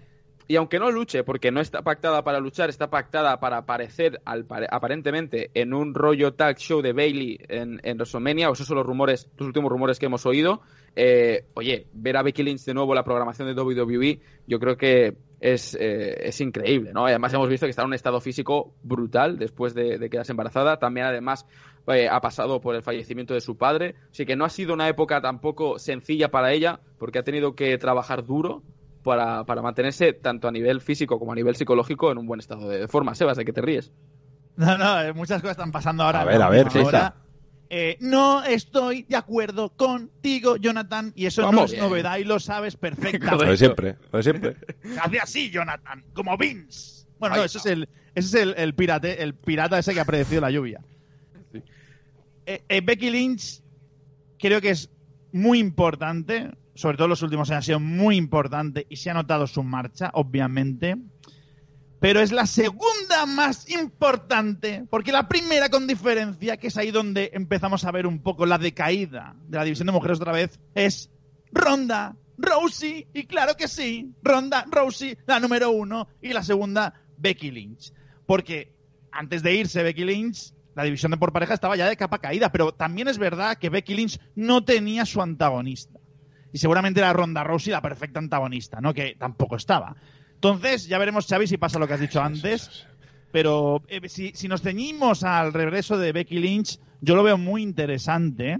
y 0.50 0.56
aunque 0.56 0.80
no 0.80 0.90
luche, 0.90 1.22
porque 1.22 1.52
no 1.52 1.60
está 1.60 1.82
pactada 1.82 2.24
para 2.24 2.40
luchar, 2.40 2.70
está 2.70 2.90
pactada 2.90 3.38
para 3.38 3.58
aparecer 3.58 4.20
aparentemente 4.24 5.52
en 5.54 5.72
un 5.72 5.94
rollo 5.94 6.34
tag 6.34 6.58
show 6.58 6.82
de 6.82 6.92
Bailey 6.92 7.38
en, 7.46 7.80
en 7.84 7.96
WrestleMania, 7.96 8.50
o 8.50 8.54
esos 8.54 8.66
son 8.66 8.76
los 8.76 8.84
rumores, 8.84 9.30
los 9.38 9.46
últimos 9.46 9.70
rumores 9.70 10.00
que 10.00 10.06
hemos 10.06 10.26
oído. 10.26 10.60
Eh, 10.96 11.44
oye, 11.54 11.86
ver 11.92 12.16
a 12.16 12.24
Becky 12.24 12.42
Lynch 12.42 12.64
de 12.64 12.74
nuevo 12.74 12.96
la 12.96 13.04
programación 13.04 13.46
de 13.46 13.62
WWE, 13.62 14.18
yo 14.48 14.58
creo 14.58 14.76
que 14.76 15.18
es, 15.38 15.76
eh, 15.78 16.16
es 16.26 16.40
increíble, 16.40 16.92
¿no? 16.92 17.06
Además 17.06 17.32
hemos 17.32 17.48
visto 17.48 17.66
que 17.66 17.70
está 17.70 17.82
en 17.82 17.88
un 17.88 17.94
estado 17.94 18.20
físico 18.20 18.74
brutal 18.82 19.38
después 19.38 19.72
de, 19.72 20.10
quedarse 20.10 20.32
embarazada. 20.32 20.80
También 20.80 21.06
además 21.06 21.46
eh, 21.86 22.08
ha 22.08 22.20
pasado 22.20 22.60
por 22.60 22.74
el 22.74 22.82
fallecimiento 22.82 23.34
de 23.34 23.40
su 23.40 23.56
padre. 23.56 23.94
Así 24.10 24.26
que 24.26 24.34
no 24.34 24.44
ha 24.44 24.50
sido 24.50 24.74
una 24.74 24.88
época 24.88 25.20
tampoco 25.20 25.78
sencilla 25.78 26.32
para 26.32 26.52
ella, 26.52 26.80
porque 26.98 27.20
ha 27.20 27.22
tenido 27.22 27.54
que 27.54 27.78
trabajar 27.78 28.26
duro 28.26 28.64
para, 29.02 29.44
para 29.44 29.62
mantenerse 29.62 30.12
tanto 30.12 30.48
a 30.48 30.52
nivel 30.52 30.80
físico 30.80 31.18
como 31.18 31.32
a 31.32 31.34
nivel 31.34 31.56
psicológico 31.56 32.12
en 32.12 32.18
un 32.18 32.26
buen 32.26 32.40
estado 32.40 32.68
de 32.68 32.88
forma. 32.88 33.14
Sebas, 33.14 33.36
¿de 33.36 33.44
qué 33.44 33.52
te 33.52 33.62
ríes? 33.62 33.92
No, 34.56 34.76
no, 34.76 35.00
eh, 35.00 35.12
muchas 35.12 35.40
cosas 35.40 35.56
están 35.56 35.72
pasando 35.72 36.02
ahora. 36.02 36.20
A 36.20 36.24
ver, 36.24 36.42
a 36.42 36.48
ver, 36.48 36.68
¿qué 36.68 36.82
está? 36.82 37.14
Eh, 37.72 37.96
no 38.00 38.42
estoy 38.42 39.04
de 39.04 39.16
acuerdo 39.16 39.70
contigo, 39.70 40.56
Jonathan, 40.56 41.12
y 41.14 41.26
eso 41.26 41.50
no 41.52 41.64
es 41.64 41.78
novedad 41.78 42.18
y 42.18 42.24
lo 42.24 42.40
sabes 42.40 42.76
perfectamente. 42.76 43.44
Lo 43.44 43.50
de 43.50 43.56
siempre, 43.56 43.96
lo 44.10 44.16
de 44.16 44.22
siempre. 44.24 44.56
Hace 45.00 45.20
así, 45.20 45.50
Jonathan, 45.50 46.04
como 46.12 46.36
Vince. 46.36 47.06
Bueno, 47.20 47.36
no, 47.36 47.44
eso 47.44 47.58
es 47.58 47.66
el, 47.66 47.88
ese 48.14 48.28
es 48.28 48.34
el, 48.34 48.54
el, 48.56 48.74
pirate, 48.74 49.22
el 49.22 49.34
pirata 49.34 49.78
ese 49.78 49.94
que 49.94 50.00
ha 50.00 50.04
predecido 50.04 50.40
la 50.40 50.50
lluvia. 50.50 50.80
Eh, 52.46 52.80
Becky 52.82 53.10
Lynch 53.10 53.62
creo 54.36 54.60
que 54.60 54.70
es 54.70 54.90
muy 55.30 55.60
importante 55.60 56.50
sobre 56.80 56.96
todo 56.96 57.08
los 57.08 57.22
últimos 57.22 57.50
años, 57.50 57.58
ha 57.58 57.66
sido 57.66 57.80
muy 57.80 58.16
importante 58.16 58.86
y 58.88 58.96
se 58.96 59.10
ha 59.10 59.14
notado 59.14 59.46
su 59.46 59.62
marcha, 59.62 60.10
obviamente. 60.14 60.96
Pero 62.00 62.20
es 62.20 62.32
la 62.32 62.46
segunda 62.46 63.26
más 63.26 63.68
importante, 63.68 64.86
porque 64.88 65.12
la 65.12 65.28
primera 65.28 65.68
con 65.68 65.86
diferencia, 65.86 66.56
que 66.56 66.68
es 66.68 66.78
ahí 66.78 66.90
donde 66.90 67.32
empezamos 67.34 67.84
a 67.84 67.90
ver 67.90 68.06
un 68.06 68.22
poco 68.22 68.46
la 68.46 68.56
decaída 68.56 69.36
de 69.46 69.58
la 69.58 69.64
división 69.64 69.86
de 69.86 69.92
mujeres 69.92 70.18
otra 70.18 70.32
vez, 70.32 70.58
es 70.74 71.10
Ronda 71.52 72.16
Rousey. 72.38 73.06
Y 73.12 73.24
claro 73.24 73.54
que 73.58 73.68
sí, 73.68 74.14
Ronda 74.22 74.64
Rousey, 74.70 75.18
la 75.26 75.38
número 75.38 75.70
uno, 75.70 76.08
y 76.22 76.32
la 76.32 76.42
segunda, 76.42 76.94
Becky 77.18 77.50
Lynch. 77.50 77.92
Porque 78.24 78.74
antes 79.12 79.42
de 79.42 79.54
irse 79.54 79.82
Becky 79.82 80.06
Lynch, 80.06 80.54
la 80.74 80.84
división 80.84 81.10
de 81.10 81.18
por 81.18 81.34
pareja 81.34 81.52
estaba 81.52 81.76
ya 81.76 81.86
de 81.86 81.98
capa 81.98 82.20
caída, 82.20 82.50
pero 82.50 82.72
también 82.72 83.08
es 83.08 83.18
verdad 83.18 83.58
que 83.58 83.68
Becky 83.68 83.94
Lynch 83.94 84.18
no 84.34 84.64
tenía 84.64 85.04
su 85.04 85.20
antagonista. 85.20 85.99
Y 86.52 86.58
seguramente 86.58 87.00
era 87.00 87.12
Ronda 87.12 87.44
Rousey 87.44 87.72
la 87.72 87.82
perfecta 87.82 88.18
antagonista, 88.18 88.80
¿no? 88.80 88.92
Que 88.92 89.16
tampoco 89.18 89.56
estaba. 89.56 89.94
Entonces, 90.34 90.86
ya 90.86 90.98
veremos, 90.98 91.26
Xavi, 91.26 91.46
si 91.46 91.58
pasa 91.58 91.78
lo 91.78 91.86
que 91.86 91.94
has 91.94 92.00
dicho 92.00 92.20
antes. 92.20 92.86
Pero 93.32 93.82
eh, 93.88 94.08
si, 94.08 94.48
nos 94.48 94.62
ceñimos 94.62 95.22
al 95.22 95.52
regreso 95.52 95.96
de 95.96 96.12
Becky 96.12 96.38
Lynch, 96.38 96.78
yo 97.00 97.14
lo 97.14 97.22
veo 97.22 97.38
muy 97.38 97.62
interesante. 97.62 98.58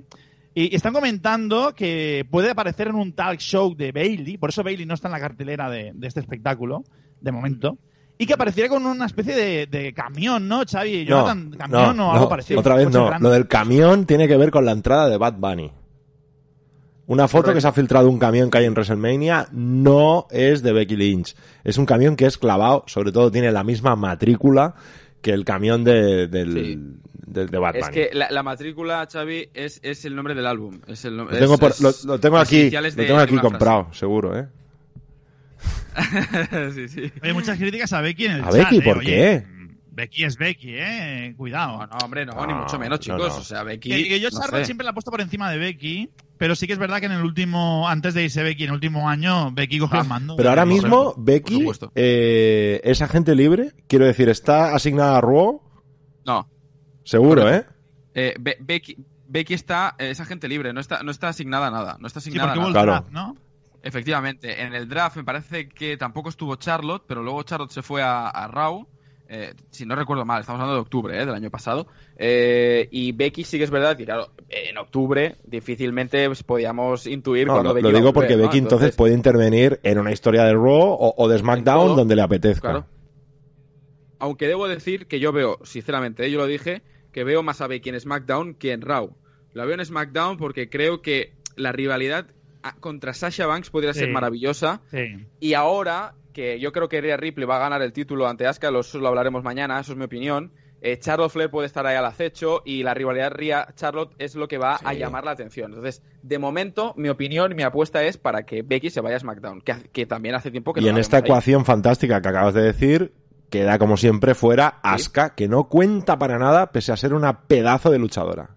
Y 0.55 0.75
están 0.75 0.93
comentando 0.93 1.75
que 1.75 2.27
puede 2.31 2.51
aparecer 2.51 2.89
en 2.89 2.97
un 2.97 3.13
talk 3.13 3.39
show 3.39 3.75
de 3.75 3.93
Bailey, 3.93 4.37
por 4.37 4.51
eso 4.51 4.63
Bailey 4.63 4.87
no 4.87 4.95
está 4.95 5.09
en 5.09 5.13
la 5.13 5.21
cartelera 5.21 5.71
de, 5.71 5.93
de 5.95 6.07
este 6.07 6.21
espectáculo, 6.21 6.85
de 7.21 7.33
momento 7.33 7.79
y 8.21 8.27
que 8.27 8.35
apareciera 8.35 8.69
con 8.69 8.85
una 8.85 9.07
especie 9.07 9.67
de, 9.67 9.95
camión, 9.95 10.47
¿no, 10.47 10.63
Xavi? 10.71 11.07
Jonathan, 11.07 11.53
¿Camión 11.57 12.01
o 12.01 12.13
algo 12.13 12.29
parecido? 12.29 12.61
Otra 12.61 12.75
vez 12.75 12.91
no. 12.91 13.19
Lo 13.19 13.31
del 13.31 13.49
camión 13.49 14.05
tiene 14.05 14.29
que 14.29 14.37
ver 14.37 14.51
con 14.51 14.67
la 14.67 14.73
entrada 14.73 15.09
de 15.09 15.17
Bad 15.17 15.37
Bunny. 15.39 15.73
Una 17.11 17.27
foto 17.27 17.53
que 17.53 17.61
se 17.61 17.67
ha 17.67 17.73
filtrado 17.73 18.09
un 18.09 18.21
camión 18.21 18.51
que 18.51 18.59
hay 18.59 18.67
en 18.67 18.73
WrestleMania 18.73 19.49
no 19.51 20.29
es 20.31 20.63
de 20.63 20.73
Becky 20.73 20.95
Lynch. 20.95 21.35
Es 21.65 21.77
un 21.77 21.85
camión 21.85 22.15
que 22.15 22.25
es 22.25 22.39
clavado, 22.39 22.85
sobre 22.87 23.11
todo 23.11 23.33
tiene 23.33 23.51
la 23.51 23.65
misma 23.65 23.97
matrícula 23.97 24.77
que 25.21 25.33
el 25.33 25.45
camión 25.45 25.83
de, 25.83 26.29
del, 26.29 27.01
de, 27.27 27.59
Bunny. 27.59 27.81
Es 27.81 27.89
que 27.89 28.11
la, 28.13 28.43
matrícula, 28.45 29.09
Xavi, 29.11 29.51
es, 29.53 29.81
es, 29.83 30.05
el 30.05 30.15
nombre 30.15 30.37
del 30.37 30.47
álbum. 30.47 30.83
Es 30.87 31.05
el, 31.05 31.17
lo, 31.17 31.27
tengo 31.27 31.59
lo, 32.05 32.21
tengo 32.21 32.39
aquí, 32.39 32.71
lo 32.71 32.93
tengo 32.93 33.19
aquí 33.19 33.39
comprado, 33.39 33.93
seguro, 33.93 34.39
¿eh? 34.39 34.47
sí, 36.73 36.89
sí. 36.89 37.13
Hay 37.23 37.33
muchas 37.33 37.59
críticas 37.59 37.93
a 37.93 38.03
Becky 38.03 38.27
en 38.27 38.33
el 38.35 38.45
¿A 38.45 38.53
Becky? 38.53 38.77
¿eh? 38.77 38.83
¿Por 38.83 39.01
qué? 39.01 39.47
Becky 39.91 40.23
es 40.23 40.37
Becky, 40.37 40.77
¿eh? 40.77 41.35
Cuidado. 41.37 41.85
No, 41.89 41.97
hombre, 42.05 42.25
no, 42.25 42.47
ni 42.47 42.55
mucho 42.55 42.79
menos, 42.79 43.01
chicos. 43.01 43.37
O 43.37 43.43
sea, 43.43 43.65
Becky. 43.65 44.21
yo 44.21 44.31
Charlotte 44.31 44.65
siempre 44.65 44.85
la 44.85 44.93
he 44.93 44.95
puesto 44.95 45.11
por 45.11 45.21
encima 45.21 45.51
de 45.51 45.59
Becky, 45.59 46.09
pero 46.41 46.57
sí 46.57 46.67
que 46.67 46.73
es 46.73 46.79
verdad 46.79 47.01
que 47.01 47.07
en 47.07 47.13
el 47.13 47.23
último, 47.23 47.87
antes 47.87 48.15
de 48.15 48.25
irse 48.25 48.43
Becky, 48.43 48.63
en 48.63 48.71
el 48.71 48.77
último 48.77 49.11
año, 49.11 49.53
Becky 49.53 49.79
cogió 49.79 50.01
el 50.01 50.07
ah, 50.07 50.09
mando. 50.09 50.37
Pero 50.37 50.49
ahora 50.49 50.65
mismo, 50.65 51.13
Becky 51.19 51.67
eh, 51.95 52.81
es 52.83 53.03
agente 53.03 53.35
libre. 53.35 53.73
Quiero 53.89 54.07
decir, 54.07 54.31
¿está 54.31 54.75
asignada 54.75 55.19
a 55.19 55.21
Raw? 55.21 55.61
No. 56.25 56.49
Seguro, 57.05 57.47
¿eh? 57.53 57.67
eh 58.15 58.35
Becky, 58.59 58.97
Becky 59.29 59.53
está, 59.53 59.97
es 59.99 60.19
agente 60.19 60.49
libre, 60.49 60.73
no 60.73 60.81
está, 60.81 61.03
no 61.03 61.11
está 61.11 61.29
asignada 61.29 61.67
a 61.67 61.71
nada. 61.71 61.99
No 62.01 62.07
está 62.07 62.21
asignada 62.21 62.55
sí, 62.55 62.59
a 62.59 62.73
nada. 62.73 63.05
¿no? 63.11 63.37
Efectivamente, 63.83 64.63
en 64.63 64.73
el 64.73 64.89
draft 64.89 65.19
me 65.19 65.25
parece 65.25 65.69
que 65.69 65.99
tampoco 65.99 66.31
estuvo 66.31 66.57
Charlotte, 66.57 67.05
pero 67.07 67.23
luego 67.23 67.43
Charlotte 67.43 67.73
se 67.73 67.83
fue 67.83 68.03
a, 68.03 68.29
a 68.29 68.49
Raw. 68.49 68.89
Eh, 69.33 69.55
si 69.71 69.87
no 69.87 69.95
recuerdo 69.95 70.25
mal, 70.25 70.41
estamos 70.41 70.61
hablando 70.61 70.75
de 70.75 70.81
octubre 70.81 71.17
eh, 71.17 71.25
del 71.25 71.35
año 71.37 71.51
pasado. 71.51 71.87
Eh, 72.17 72.89
y 72.91 73.13
Becky 73.13 73.45
sí 73.45 73.59
que 73.59 73.65
es 73.65 73.71
verdad 73.71 73.97
que, 73.97 74.05
claro, 74.05 74.33
en 74.49 74.77
octubre 74.77 75.37
difícilmente 75.45 76.27
pues, 76.27 76.43
podíamos 76.43 77.07
intuir 77.07 77.47
cuando 77.47 77.73
lo, 77.73 77.81
Lo 77.81 77.93
digo 77.93 78.13
porque 78.13 78.35
Becky 78.35 78.59
entonces, 78.59 78.97
puede 78.97 79.15
intervenir 79.15 79.79
en 79.85 80.01
una 80.01 80.11
historia 80.11 80.43
de 80.43 80.55
Raw 80.55 80.97
o, 81.17 81.29
de 81.29 81.39
SmackDown 81.39 81.95
donde 81.95 82.17
le 82.17 82.23
apetezca. 82.23 82.85
Aunque 84.19 84.49
debo 84.49 84.67
decir 84.67 85.07
que 85.07 85.21
yo 85.21 85.31
veo, 85.33 85.61
sinceramente, 85.63 86.29
yo 86.29 86.39
lo 86.39 86.47
dije, 86.47 86.83
que 87.13 87.23
veo 87.23 87.45
más 87.45 87.61
a 87.61 87.69
Becky 87.69 87.91
en 87.91 88.01
SmackDown 88.01 88.55
que 88.55 88.73
en 88.73 88.81
Raw. 88.81 89.17
La 89.53 89.65
veo 89.65 89.77
en 89.77 89.85
SmackDown 89.85 90.39
porque 90.39 90.69
creo 90.69 91.03
que 91.03 91.35
la 91.55 91.71
rivalidad 91.71 92.27
contra 92.81 93.15
Sasha 93.15 93.47
Banks 93.47 93.71
podría 93.71 93.95
ser 93.95 94.11
maravillosa. 94.11 94.83
Y 95.39 95.55
ahora, 95.55 96.15
que 96.33 96.59
yo 96.61 96.73
creo 96.73 96.89
que 96.89 97.01
Rhea 97.01 97.17
Ripley 97.17 97.47
va 97.47 97.57
a 97.57 97.61
ganar 97.61 97.83
el 97.83 97.93
título 97.93 98.27
ante 98.27 98.47
Asuka, 98.47 98.71
eso 98.79 98.99
lo 98.99 99.09
hablaremos 99.09 99.43
mañana, 99.43 99.81
eso 99.81 99.93
es 99.93 99.99
mi 99.99 100.05
opinión. 100.05 100.53
Eh, 100.83 100.99
Charlotte 100.99 101.31
Flair 101.31 101.51
puede 101.51 101.67
estar 101.67 101.87
ahí 101.87 101.97
al 101.97 102.07
acecho 102.07 102.63
y 102.65 102.83
la 102.83 102.95
rivalidad 102.95 103.31
Rhea-Charlotte 103.33 104.15
es 104.19 104.35
lo 104.35 104.49
que 104.49 104.57
va 104.57 104.77
a 104.83 104.95
llamar 104.95 105.25
la 105.25 105.33
atención. 105.33 105.73
Entonces, 105.73 106.03
de 106.23 106.39
momento, 106.39 106.95
mi 106.97 107.11
opinión, 107.11 107.55
mi 107.55 107.63
apuesta 107.63 108.03
es 108.03 108.17
para 108.17 108.45
que 108.45 108.63
Becky 108.63 108.89
se 108.89 109.03
vaya 109.03 109.17
a 109.17 109.21
SmackDown, 109.21 109.61
que, 109.61 110.07
también 110.07 110.35
hace 110.35 110.51
tiempo 110.51 110.73
que 110.73 110.81
Y 110.81 110.89
en 110.89 110.97
esta 110.97 111.19
ecuación 111.19 111.67
fantástica 111.67 112.23
que 112.23 112.29
acabas 112.29 112.55
de 112.55 112.63
decir, 112.63 113.13
queda 113.51 113.79
como 113.79 113.99
siempre 113.99 114.35
fuera 114.35 114.81
Asuka, 114.83 115.35
que 115.35 115.49
no 115.49 115.69
cuenta 115.69 116.19
para 116.19 116.39
nada 116.39 116.73
pese 116.73 116.93
a 116.93 116.97
ser 116.97 117.13
una 117.13 117.43
pedazo 117.43 117.91
de 117.91 117.99
luchadora. 117.99 118.57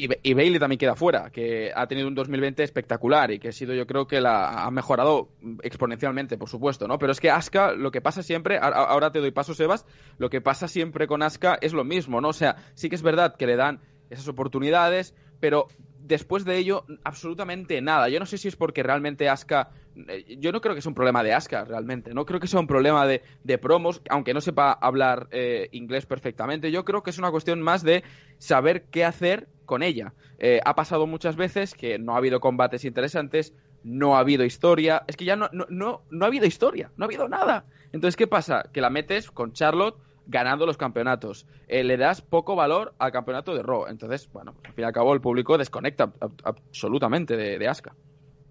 Y, 0.00 0.32
Bailey 0.32 0.60
también 0.60 0.78
queda 0.78 0.94
fuera, 0.94 1.30
que 1.30 1.72
ha 1.74 1.88
tenido 1.88 2.06
un 2.06 2.14
2020 2.14 2.62
espectacular 2.62 3.32
y 3.32 3.40
que 3.40 3.48
ha 3.48 3.52
sido, 3.52 3.74
yo 3.74 3.84
creo 3.84 4.06
que 4.06 4.20
la 4.20 4.64
ha 4.64 4.70
mejorado 4.70 5.30
exponencialmente, 5.64 6.38
por 6.38 6.48
supuesto, 6.48 6.86
¿no? 6.86 7.00
Pero 7.00 7.10
es 7.10 7.18
que 7.18 7.32
Aska, 7.32 7.72
lo 7.72 7.90
que 7.90 8.00
pasa 8.00 8.22
siempre, 8.22 8.60
ahora 8.62 9.10
te 9.10 9.18
doy 9.18 9.32
paso, 9.32 9.54
Sebas, 9.54 9.86
lo 10.18 10.30
que 10.30 10.40
pasa 10.40 10.68
siempre 10.68 11.08
con 11.08 11.20
Aska 11.20 11.58
es 11.60 11.72
lo 11.72 11.82
mismo, 11.82 12.20
¿no? 12.20 12.28
O 12.28 12.32
sea, 12.32 12.54
sí 12.74 12.88
que 12.88 12.94
es 12.94 13.02
verdad 13.02 13.34
que 13.34 13.48
le 13.48 13.56
dan 13.56 13.80
esas 14.08 14.28
oportunidades, 14.28 15.16
pero 15.40 15.66
después 15.98 16.44
de 16.44 16.58
ello, 16.58 16.84
absolutamente 17.02 17.80
nada. 17.80 18.08
Yo 18.08 18.20
no 18.20 18.26
sé 18.26 18.38
si 18.38 18.46
es 18.46 18.54
porque 18.54 18.84
realmente 18.84 19.28
Aska. 19.28 19.70
Eh, 19.96 20.36
yo 20.38 20.52
no 20.52 20.60
creo 20.60 20.76
que 20.76 20.80
sea 20.80 20.90
un 20.90 20.94
problema 20.94 21.24
de 21.24 21.34
Aska, 21.34 21.64
realmente. 21.64 22.14
No 22.14 22.24
creo 22.24 22.38
que 22.38 22.46
sea 22.46 22.60
un 22.60 22.68
problema 22.68 23.04
de, 23.04 23.22
de 23.42 23.58
promos, 23.58 24.00
aunque 24.10 24.32
no 24.32 24.40
sepa 24.40 24.70
hablar 24.70 25.26
eh, 25.32 25.68
inglés 25.72 26.06
perfectamente. 26.06 26.70
Yo 26.70 26.84
creo 26.84 27.02
que 27.02 27.10
es 27.10 27.18
una 27.18 27.32
cuestión 27.32 27.60
más 27.60 27.82
de 27.82 28.04
saber 28.38 28.84
qué 28.84 29.04
hacer 29.04 29.48
con 29.68 29.84
ella. 29.84 30.14
Eh, 30.40 30.60
ha 30.64 30.74
pasado 30.74 31.06
muchas 31.06 31.36
veces 31.36 31.74
que 31.74 32.00
no 32.00 32.14
ha 32.14 32.16
habido 32.16 32.40
combates 32.40 32.84
interesantes, 32.84 33.54
no 33.84 34.16
ha 34.16 34.20
habido 34.20 34.44
historia. 34.44 35.04
Es 35.06 35.16
que 35.16 35.24
ya 35.24 35.36
no, 35.36 35.48
no, 35.52 35.66
no, 35.68 36.02
no 36.10 36.24
ha 36.24 36.28
habido 36.28 36.46
historia, 36.46 36.90
no 36.96 37.04
ha 37.04 37.06
habido 37.06 37.28
nada. 37.28 37.66
Entonces, 37.92 38.16
¿qué 38.16 38.26
pasa? 38.26 38.64
Que 38.72 38.80
la 38.80 38.90
metes 38.90 39.30
con 39.30 39.52
Charlotte 39.52 39.96
ganando 40.26 40.66
los 40.66 40.76
campeonatos. 40.76 41.46
Eh, 41.68 41.84
le 41.84 41.96
das 41.96 42.20
poco 42.20 42.56
valor 42.56 42.94
al 42.98 43.12
campeonato 43.12 43.54
de 43.54 43.62
Raw. 43.62 43.86
Entonces, 43.86 44.28
bueno, 44.32 44.54
al 44.64 44.72
fin 44.72 44.82
y 44.82 44.86
al 44.86 44.92
cabo 44.92 45.14
el 45.14 45.20
público 45.20 45.56
desconecta 45.56 46.12
absolutamente 46.42 47.36
de, 47.36 47.58
de 47.58 47.68
Asuka. 47.68 47.94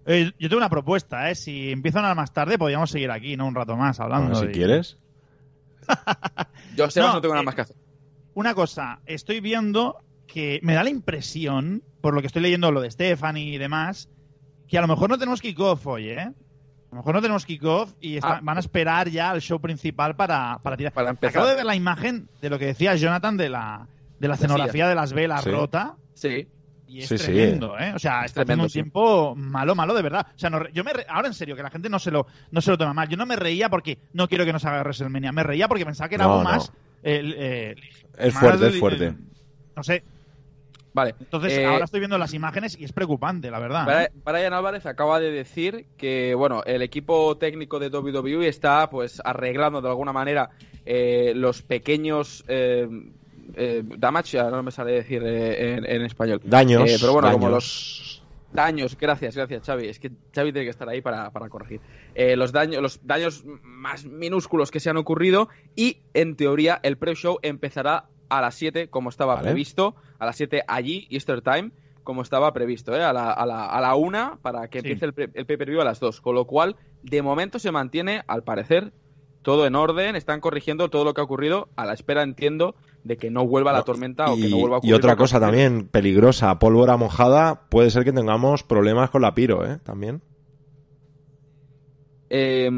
Eh, 0.05 0.31
yo 0.39 0.47
tengo 0.47 0.59
una 0.59 0.69
propuesta, 0.69 1.29
¿eh? 1.29 1.35
Si 1.35 1.71
empiezan 1.71 2.05
a 2.05 2.15
más 2.15 2.31
tarde, 2.31 2.57
podríamos 2.57 2.89
seguir 2.89 3.11
aquí, 3.11 3.35
¿no? 3.35 3.45
Un 3.45 3.55
rato 3.55 3.75
más 3.75 3.99
hablando. 3.99 4.35
si 4.35 4.47
quieres. 4.47 4.97
yo, 6.75 6.89
sé, 6.89 7.01
no, 7.01 7.13
no 7.13 7.21
tengo 7.21 7.33
nada 7.33 7.43
más 7.43 7.55
que 7.55 7.61
hacer. 7.61 7.75
Una 8.33 8.53
cosa, 8.53 9.01
estoy 9.07 9.41
viendo 9.41 9.97
que 10.27 10.59
me 10.61 10.73
da 10.73 10.83
la 10.83 10.89
impresión, 10.89 11.83
por 12.01 12.13
lo 12.13 12.21
que 12.21 12.27
estoy 12.27 12.41
leyendo 12.41 12.71
lo 12.71 12.81
de 12.81 12.91
Stephanie 12.91 13.53
y 13.53 13.57
demás, 13.57 14.09
que 14.67 14.77
a 14.77 14.81
lo 14.81 14.87
mejor 14.87 15.09
no 15.09 15.17
tenemos 15.17 15.41
kickoff 15.41 15.87
hoy, 15.87 16.09
¿eh? 16.09 16.19
A 16.19 16.95
lo 16.95 16.97
mejor 16.97 17.15
no 17.15 17.21
tenemos 17.21 17.45
kickoff 17.45 17.93
y 17.99 18.17
ah. 18.21 18.39
van 18.41 18.57
a 18.57 18.59
esperar 18.59 19.09
ya 19.09 19.31
al 19.31 19.41
show 19.41 19.59
principal 19.59 20.15
para, 20.15 20.59
para 20.61 20.77
tirar. 20.77 20.93
Para 20.93 21.09
empezar. 21.09 21.31
Acabo 21.31 21.47
de 21.47 21.55
ver 21.55 21.65
la 21.65 21.75
imagen 21.75 22.29
de 22.41 22.49
lo 22.49 22.59
que 22.59 22.67
decía 22.67 22.95
Jonathan 22.95 23.35
de 23.35 23.49
la, 23.49 23.87
de 24.19 24.27
la 24.27 24.35
escenografía 24.35 24.87
de 24.87 24.95
las 24.95 25.13
velas 25.13 25.45
rota. 25.45 25.95
Sí. 26.13 26.47
Y 26.87 27.01
es 27.01 27.09
tremendo, 27.09 27.77
¿eh? 27.77 27.91
O 27.93 27.99
sea, 27.99 28.23
está 28.23 28.43
haciendo 28.43 28.63
un 28.63 28.69
tiempo 28.69 29.35
malo, 29.35 29.75
malo 29.75 29.93
de 29.93 30.01
verdad. 30.01 30.27
O 30.33 30.39
sea, 30.39 30.49
yo 30.71 30.85
me 30.85 30.91
ahora 31.09 31.27
en 31.27 31.33
serio, 31.33 31.57
que 31.57 31.63
la 31.63 31.69
gente 31.69 31.89
no 31.89 31.99
se 31.99 32.11
lo 32.11 32.27
no 32.51 32.61
se 32.61 32.71
lo 32.71 32.77
toma 32.77 32.93
mal. 32.93 33.09
Yo 33.09 33.17
no 33.17 33.25
me 33.25 33.35
reía 33.35 33.69
porque 33.69 33.99
no 34.13 34.29
quiero 34.29 34.45
que 34.45 34.53
nos 34.53 34.63
haga 34.63 34.79
WrestleMania. 34.79 35.33
Me 35.33 35.43
reía 35.43 35.67
porque 35.67 35.85
pensaba 35.85 36.07
que 36.07 36.15
era 36.15 36.23
algo 36.25 36.43
más... 36.43 36.71
Eh, 37.03 37.75
es 38.17 38.33
fuerte, 38.33 38.67
es 38.67 38.79
fuerte. 38.79 39.13
no 39.75 39.83
sé, 39.83 40.03
Vale. 40.97 41.13
Entonces, 41.19 41.55
eh, 41.55 41.63
ahora 41.63 41.85
estoy 41.85 41.99
viendo 41.99 42.17
las 42.17 42.33
imágenes 42.33 42.75
y 42.75 42.83
es 42.83 42.91
preocupante, 42.91 43.51
la 43.51 43.59
verdad. 43.59 44.05
¿eh? 44.05 44.11
Brian 44.25 44.51
Álvarez 44.51 44.87
acaba 44.87 45.19
de 45.19 45.29
decir 45.29 45.85
que, 45.95 46.33
bueno, 46.33 46.63
el 46.65 46.81
equipo 46.81 47.37
técnico 47.37 47.77
de 47.77 47.89
WWE 47.89 48.47
está, 48.47 48.89
pues, 48.89 49.21
arreglando 49.23 49.79
de 49.79 49.89
alguna 49.89 50.11
manera 50.11 50.49
eh, 50.87 51.33
los 51.35 51.61
pequeños 51.61 52.43
damage, 52.47 54.39
no 54.39 54.63
me 54.63 54.71
sale 54.71 54.93
decir 54.93 55.21
en, 55.23 56.01
español. 56.01 56.41
Daños. 56.43 56.97
pero 56.99 57.13
bueno, 57.13 57.31
como 57.31 57.49
los 57.49 58.23
daños, 58.51 58.97
gracias, 58.99 59.35
gracias 59.35 59.67
Xavi. 59.67 59.89
Es 59.89 59.99
que 59.99 60.09
Xavi 60.33 60.51
tiene 60.51 60.65
que 60.65 60.71
estar 60.71 60.89
ahí 60.89 61.01
para, 61.01 61.29
para 61.29 61.47
corregir. 61.47 61.79
los, 62.35 62.51
daños, 62.51 62.81
los 62.81 63.05
daños 63.05 63.43
más 63.61 64.03
minúsculos 64.05 64.71
que 64.71 64.79
se 64.79 64.89
han 64.89 64.97
ocurrido 64.97 65.47
y, 65.75 66.01
en 66.15 66.35
teoría, 66.35 66.79
el 66.81 66.97
pre-show 66.97 67.37
empezará 67.43 68.05
a 68.29 68.41
las 68.41 68.55
7 68.55 68.89
como 68.89 69.09
estaba 69.09 69.39
previsto, 69.41 69.95
a 70.19 70.25
las 70.25 70.35
7 70.35 70.63
allí, 70.67 71.07
Easter 71.09 71.41
Time, 71.41 71.71
como 72.03 72.21
estaba 72.21 72.53
previsto, 72.53 72.95
¿eh? 72.95 73.03
a, 73.03 73.11
la, 73.13 73.31
a, 73.31 73.45
la, 73.45 73.65
a 73.65 73.81
la 73.81 73.95
1 73.95 74.39
para 74.41 74.69
que 74.69 74.79
empiece 74.79 75.05
el, 75.05 75.13
el 75.33 75.45
pay-per-view 75.45 75.81
a 75.81 75.85
las 75.85 75.99
2, 75.99 76.21
con 76.21 76.35
lo 76.35 76.45
cual 76.45 76.75
de 77.03 77.21
momento 77.21 77.59
se 77.59 77.71
mantiene, 77.71 78.23
al 78.27 78.43
parecer, 78.43 78.93
todo 79.41 79.65
en 79.65 79.75
orden, 79.75 80.15
están 80.15 80.41
corrigiendo 80.41 80.89
todo 80.89 81.05
lo 81.05 81.13
que 81.13 81.21
ha 81.21 81.23
ocurrido, 81.23 81.69
a 81.75 81.85
la 81.85 81.93
espera, 81.93 82.23
entiendo, 82.23 82.75
de 83.03 83.17
que 83.17 83.29
no 83.31 83.47
vuelva 83.47 83.71
la 83.71 83.83
tormenta 83.83 84.31
o 84.31 84.35
que 84.35 84.49
no 84.49 84.57
vuelva 84.57 84.75
a 84.75 84.79
ocurrir. 84.79 84.93
Y 84.93 84.97
otra 84.97 85.15
cosa 85.15 85.39
también 85.39 85.87
peligrosa, 85.87 86.59
pólvora 86.59 86.97
mojada, 86.97 87.67
puede 87.69 87.89
ser 87.89 88.03
que 88.03 88.11
tengamos 88.11 88.63
problemas 88.63 89.09
con 89.09 89.21
la 89.21 89.33
piro, 89.33 89.65
¿eh? 89.65 89.79
También. 89.83 90.21
Eh, 92.29 92.69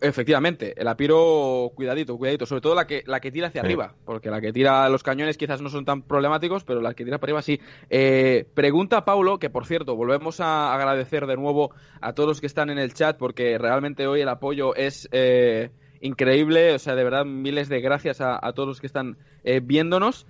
efectivamente, 0.00 0.74
el 0.80 0.88
apiro, 0.88 1.72
cuidadito, 1.74 2.16
cuidadito, 2.16 2.46
sobre 2.46 2.60
todo 2.60 2.74
la 2.74 2.86
que, 2.86 3.02
la 3.06 3.20
que 3.20 3.30
tira 3.30 3.48
hacia 3.48 3.60
arriba, 3.60 3.94
porque 4.04 4.30
la 4.30 4.40
que 4.40 4.52
tira 4.52 4.88
los 4.88 5.02
cañones 5.02 5.36
quizás 5.36 5.60
no 5.60 5.68
son 5.68 5.84
tan 5.84 6.02
problemáticos, 6.02 6.64
pero 6.64 6.80
la 6.80 6.94
que 6.94 7.04
tira 7.04 7.18
para 7.18 7.30
arriba 7.30 7.42
sí. 7.42 7.60
Eh, 7.90 8.46
pregunta 8.54 9.04
Paulo, 9.04 9.38
que 9.38 9.50
por 9.50 9.66
cierto, 9.66 9.96
volvemos 9.96 10.40
a 10.40 10.74
agradecer 10.74 11.26
de 11.26 11.36
nuevo 11.36 11.72
a 12.00 12.12
todos 12.12 12.28
los 12.28 12.40
que 12.40 12.46
están 12.46 12.70
en 12.70 12.78
el 12.78 12.94
chat, 12.94 13.16
porque 13.16 13.58
realmente 13.58 14.06
hoy 14.06 14.20
el 14.20 14.28
apoyo 14.28 14.74
es 14.74 15.08
eh, 15.12 15.70
increíble, 16.00 16.74
o 16.74 16.78
sea, 16.78 16.94
de 16.94 17.04
verdad, 17.04 17.24
miles 17.24 17.68
de 17.68 17.80
gracias 17.80 18.20
a, 18.20 18.40
todos 18.52 18.68
los 18.68 18.80
que 18.80 18.86
están 18.86 19.16
eh, 19.44 19.60
viéndonos. 19.62 20.26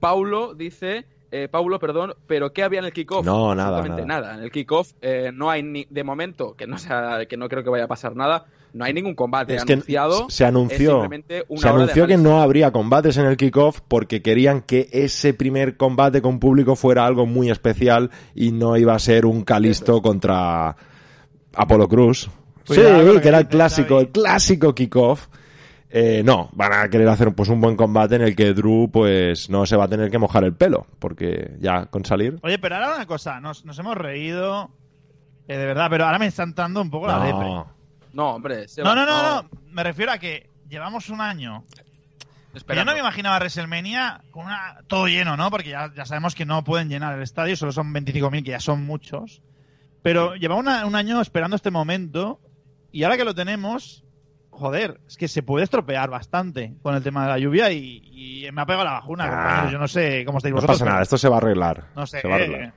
Paulo 0.00 0.54
dice 0.54 1.06
eh, 1.32 1.48
Paulo, 1.48 1.78
perdón, 1.78 2.14
pero 2.26 2.52
¿qué 2.52 2.64
había 2.64 2.80
en 2.80 2.86
el 2.86 2.92
kickoff? 2.92 3.24
No, 3.24 3.54
nada, 3.54 3.82
nada. 4.04 4.34
En 4.34 4.42
el 4.42 4.50
kickoff 4.50 4.92
eh, 5.00 5.30
no 5.32 5.48
hay 5.48 5.62
ni, 5.62 5.86
de 5.88 6.02
momento, 6.02 6.54
que 6.54 6.66
no 6.66 6.76
sea, 6.78 7.26
que 7.26 7.36
no 7.36 7.48
creo 7.48 7.62
que 7.62 7.70
vaya 7.70 7.84
a 7.84 7.88
pasar 7.88 8.16
nada, 8.16 8.46
no 8.72 8.84
hay 8.84 8.92
ningún 8.92 9.14
combate 9.14 9.58
anunciado. 9.58 10.28
se 10.30 10.44
anunció, 10.44 11.08
se 11.56 11.68
anunció 11.68 12.06
que 12.06 12.16
no 12.16 12.40
habría 12.40 12.70
combates 12.70 13.16
en 13.16 13.26
el 13.26 13.36
kickoff 13.36 13.80
porque 13.86 14.22
querían 14.22 14.62
que 14.62 14.88
ese 14.92 15.34
primer 15.34 15.76
combate 15.76 16.22
con 16.22 16.38
público 16.38 16.76
fuera 16.76 17.06
algo 17.06 17.26
muy 17.26 17.50
especial 17.50 18.10
y 18.34 18.52
no 18.52 18.76
iba 18.76 18.94
a 18.94 18.98
ser 18.98 19.26
un 19.26 19.44
Calisto 19.44 20.02
contra 20.02 20.76
Apolo 21.54 21.88
Cruz. 21.88 22.30
sí, 22.64 22.74
que 22.74 23.28
era 23.28 23.38
el 23.38 23.48
clásico, 23.48 24.00
el 24.00 24.08
clásico 24.10 24.74
kickoff. 24.74 25.28
Eh, 25.92 26.22
no, 26.24 26.50
van 26.52 26.72
a 26.72 26.88
querer 26.88 27.08
hacer 27.08 27.34
pues 27.34 27.48
un 27.48 27.60
buen 27.60 27.74
combate 27.74 28.14
en 28.14 28.22
el 28.22 28.36
que 28.36 28.54
Drew 28.54 28.88
pues 28.92 29.50
no 29.50 29.66
se 29.66 29.76
va 29.76 29.84
a 29.84 29.88
tener 29.88 30.08
que 30.08 30.18
mojar 30.18 30.44
el 30.44 30.54
pelo, 30.54 30.86
porque 31.00 31.56
ya 31.58 31.86
con 31.86 32.04
salir. 32.04 32.38
Oye, 32.42 32.60
pero 32.60 32.76
ahora 32.76 32.94
una 32.94 33.06
cosa, 33.06 33.40
nos, 33.40 33.64
hemos 33.76 33.96
reído, 33.96 34.70
eh, 35.48 35.56
de 35.56 35.66
verdad, 35.66 35.88
pero 35.90 36.04
ahora 36.04 36.20
me 36.20 36.26
está 36.26 36.44
entrando 36.44 36.80
un 36.80 36.90
poco 36.90 37.08
la 37.08 37.24
depre. 37.24 37.79
No, 38.12 38.34
hombre. 38.34 38.66
no, 38.78 38.94
no, 38.94 39.06
no, 39.06 39.22
no, 39.22 39.50
me 39.70 39.82
refiero 39.82 40.12
a 40.12 40.18
que 40.18 40.50
llevamos 40.68 41.08
un 41.10 41.20
año. 41.20 41.64
Yo 42.68 42.84
no 42.84 42.92
me 42.92 42.98
imaginaba 42.98 43.38
WrestleMania 43.38 44.22
con 44.32 44.46
una, 44.46 44.82
todo 44.88 45.06
lleno, 45.06 45.36
¿no? 45.36 45.50
Porque 45.50 45.70
ya, 45.70 45.92
ya 45.94 46.04
sabemos 46.04 46.34
que 46.34 46.44
no 46.44 46.64
pueden 46.64 46.88
llenar 46.88 47.14
el 47.14 47.22
estadio, 47.22 47.56
solo 47.56 47.70
son 47.70 47.94
25.000, 47.94 48.44
que 48.44 48.50
ya 48.50 48.60
son 48.60 48.84
muchos. 48.84 49.40
Pero 50.02 50.34
llevamos 50.34 50.66
un 50.84 50.94
año 50.96 51.20
esperando 51.20 51.56
este 51.56 51.70
momento 51.70 52.40
y 52.90 53.04
ahora 53.04 53.16
que 53.16 53.24
lo 53.24 53.34
tenemos, 53.34 54.04
joder, 54.50 55.00
es 55.06 55.16
que 55.16 55.28
se 55.28 55.42
puede 55.42 55.64
estropear 55.64 56.10
bastante 56.10 56.74
con 56.82 56.94
el 56.94 57.02
tema 57.02 57.24
de 57.24 57.28
la 57.28 57.38
lluvia 57.38 57.70
y, 57.70 58.48
me 58.52 58.62
ha 58.62 58.66
pegado 58.66 58.84
la 58.84 58.92
bajuna, 58.92 59.26
ah. 59.28 59.70
Yo 59.70 59.78
no 59.78 59.86
sé 59.86 60.24
cómo 60.24 60.38
estáis 60.38 60.54
vosotros. 60.54 60.80
No 60.80 60.84
pasa 60.84 60.90
nada, 60.90 61.02
esto 61.02 61.18
se 61.18 61.28
va 61.28 61.36
a 61.36 61.38
arreglar. 61.38 61.84
No 61.94 62.06
sé. 62.06 62.20
me 62.24 62.72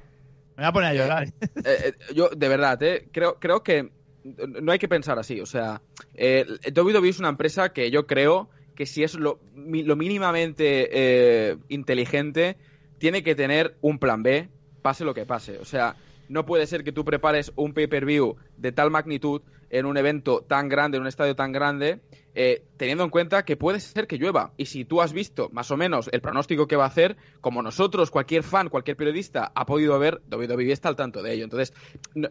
voy 0.56 0.66
a 0.66 0.72
poner 0.72 0.90
a 0.90 0.94
llorar. 0.94 1.24
Eh, 1.26 1.34
eh, 1.66 1.94
yo, 2.14 2.30
de 2.30 2.48
verdad, 2.48 2.82
eh, 2.84 3.10
creo, 3.12 3.40
creo 3.40 3.64
que 3.64 3.92
no 4.24 4.72
hay 4.72 4.80
que 4.80 4.88
pensar 4.88 5.20
así. 5.20 5.40
O 5.40 5.46
sea, 5.46 5.82
eh, 6.14 6.46
WWE 6.76 7.10
es 7.10 7.20
una 7.20 7.30
empresa 7.30 7.74
que 7.74 7.92
yo 7.92 8.08
creo 8.08 8.50
que 8.76 8.86
si 8.86 9.04
es 9.04 9.16
lo, 9.16 9.40
lo 9.56 9.96
mínimamente 9.96 11.58
inteligente, 11.70 12.58
tiene 12.98 13.22
que 13.22 13.36
tener 13.36 13.76
un 13.82 14.00
plan 14.00 14.24
B, 14.24 14.50
pase 14.82 15.06
lo 15.06 15.14
que 15.14 15.26
pase. 15.26 15.60
O 15.60 15.66
sea, 15.66 15.96
no 16.30 16.46
puede 16.46 16.68
ser 16.68 16.84
que 16.84 16.92
tú 16.92 17.06
prepares 17.06 17.52
un 17.56 17.74
pay-per-view 17.74 18.36
de 18.58 18.72
tal 18.72 18.92
magnitud 18.92 19.42
en 19.74 19.88
un 19.88 19.98
evento 19.98 20.46
tan 20.48 20.70
grande, 20.70 20.98
en 20.98 21.02
un 21.02 21.08
estadio 21.08 21.36
tan 21.36 21.52
grande, 21.52 22.00
eh, 22.36 22.64
teniendo 22.78 23.04
en 23.04 23.10
cuenta 23.10 23.44
que 23.44 23.58
puede 23.58 23.80
ser 23.80 24.06
que 24.06 24.18
llueva. 24.18 24.54
Y 24.56 24.68
si 24.68 24.86
tú 24.86 25.02
has 25.02 25.14
visto 25.14 25.50
más 25.52 25.72
o 25.72 25.78
menos 25.78 26.12
el 26.14 26.22
pronóstico 26.22 26.68
que 26.68 26.76
va 26.76 26.84
a 26.84 26.88
hacer, 26.88 27.18
como 27.42 27.64
nosotros, 27.64 28.12
cualquier 28.12 28.44
fan, 28.44 28.70
cualquier 28.70 28.96
periodista 28.96 29.52
ha 29.56 29.66
podido 29.66 29.98
ver, 29.98 30.22
WWE 30.32 30.72
está 30.72 30.90
al 30.90 30.96
tanto 30.96 31.24
de 31.24 31.34
ello. 31.34 31.44
Entonces, 31.46 31.74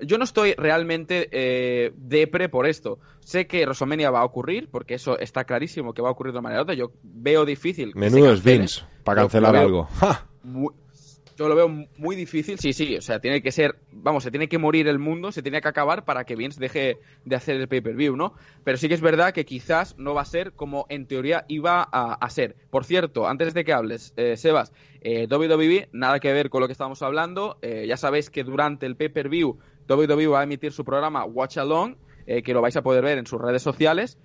yo 0.03 0.19
no 0.19 0.25
estoy 0.25 0.55
realmente 0.55 1.29
eh, 1.33 1.93
depre 1.97 2.49
por 2.49 2.69
esto. 2.69 3.01
Sé 3.19 3.49
que 3.49 3.65
WrestleMania 3.65 4.13
va 4.13 4.21
a 4.21 4.25
ocurrir, 4.25 4.69
porque 4.71 4.95
eso 4.95 5.19
está 5.19 5.43
clarísimo 5.43 5.95
que 5.95 6.03
va 6.03 6.11
a 6.11 6.13
ocurrir 6.13 6.35
de 6.35 6.43
manera 6.43 6.63
otra. 6.63 6.75
Yo 6.77 6.93
veo 7.03 7.45
difícil. 7.45 7.93
Menudo 7.97 8.33
es 8.33 8.45
Vince 8.45 8.83
para 9.03 9.23
cancelar 9.23 9.57
algo. 9.57 9.89
Yo 11.37 11.49
lo 11.49 11.57
veo 11.57 11.69
muy 11.69 12.15
difícil, 12.15 12.59
sí, 12.59 12.73
sí, 12.73 12.97
o 12.97 13.01
sea, 13.01 13.19
tiene 13.19 13.43
que 13.43 13.53
ser, 13.53 13.77
vamos, 13.91 14.23
se 14.23 14.31
tiene 14.31 14.49
que 14.49 14.59
morir 14.59 14.87
el 14.87 14.99
mundo, 14.99 15.33
se 15.33 15.43
tiene 15.43 15.61
que 15.63 15.69
acabar 15.69 16.05
para 16.05 16.25
que 16.25 16.37
Vince 16.37 16.61
deje 16.61 16.99
de 17.25 17.37
hacer 17.37 17.57
el 17.57 17.69
pay-per-view, 17.69 18.17
¿no? 18.17 18.35
Pero 18.65 18.77
sí 18.77 18.89
que 18.89 18.95
es 18.95 19.01
verdad 19.01 19.33
que 19.33 19.47
quizás 19.47 19.97
no 19.99 20.15
va 20.15 20.23
a 20.23 20.27
ser 20.27 20.53
como 20.53 20.87
en 20.91 21.07
teoría 21.07 21.45
iba 21.49 21.83
a, 21.83 22.31
ser. 22.31 22.57
Por 22.71 22.85
cierto, 22.85 23.27
antes 23.27 23.55
de 23.55 23.65
que 23.65 23.73
hables, 23.73 24.13
eh, 24.17 24.37
Sebas, 24.37 24.73
eh, 25.05 25.27
WWE, 25.29 25.89
nada 25.93 26.21
que 26.21 26.33
ver 26.33 26.49
con 26.49 26.61
lo 26.61 26.69
que 26.69 26.73
estamos 26.73 27.03
hablando, 27.03 27.59
eh, 27.61 27.87
ya 27.89 27.97
sabéis 27.97 28.31
que 28.31 28.45
durante 28.45 28.87
el 28.87 28.95
pay-per-view 28.95 29.59
WWE 29.89 30.27
va 30.29 30.41
a 30.41 30.45
emitir 30.45 30.73
su 30.73 30.85
programa 30.85 31.25
Watch 31.25 31.59
Along, 31.59 31.97
eh, 32.27 32.43
que 32.43 32.55
lo 32.55 32.61
vais 32.61 32.77
a 32.77 32.83
poder 32.83 33.03
ver 33.03 33.19
en 33.19 33.27
sus 33.27 33.41
redes 33.41 33.63
sociales. 33.63 34.19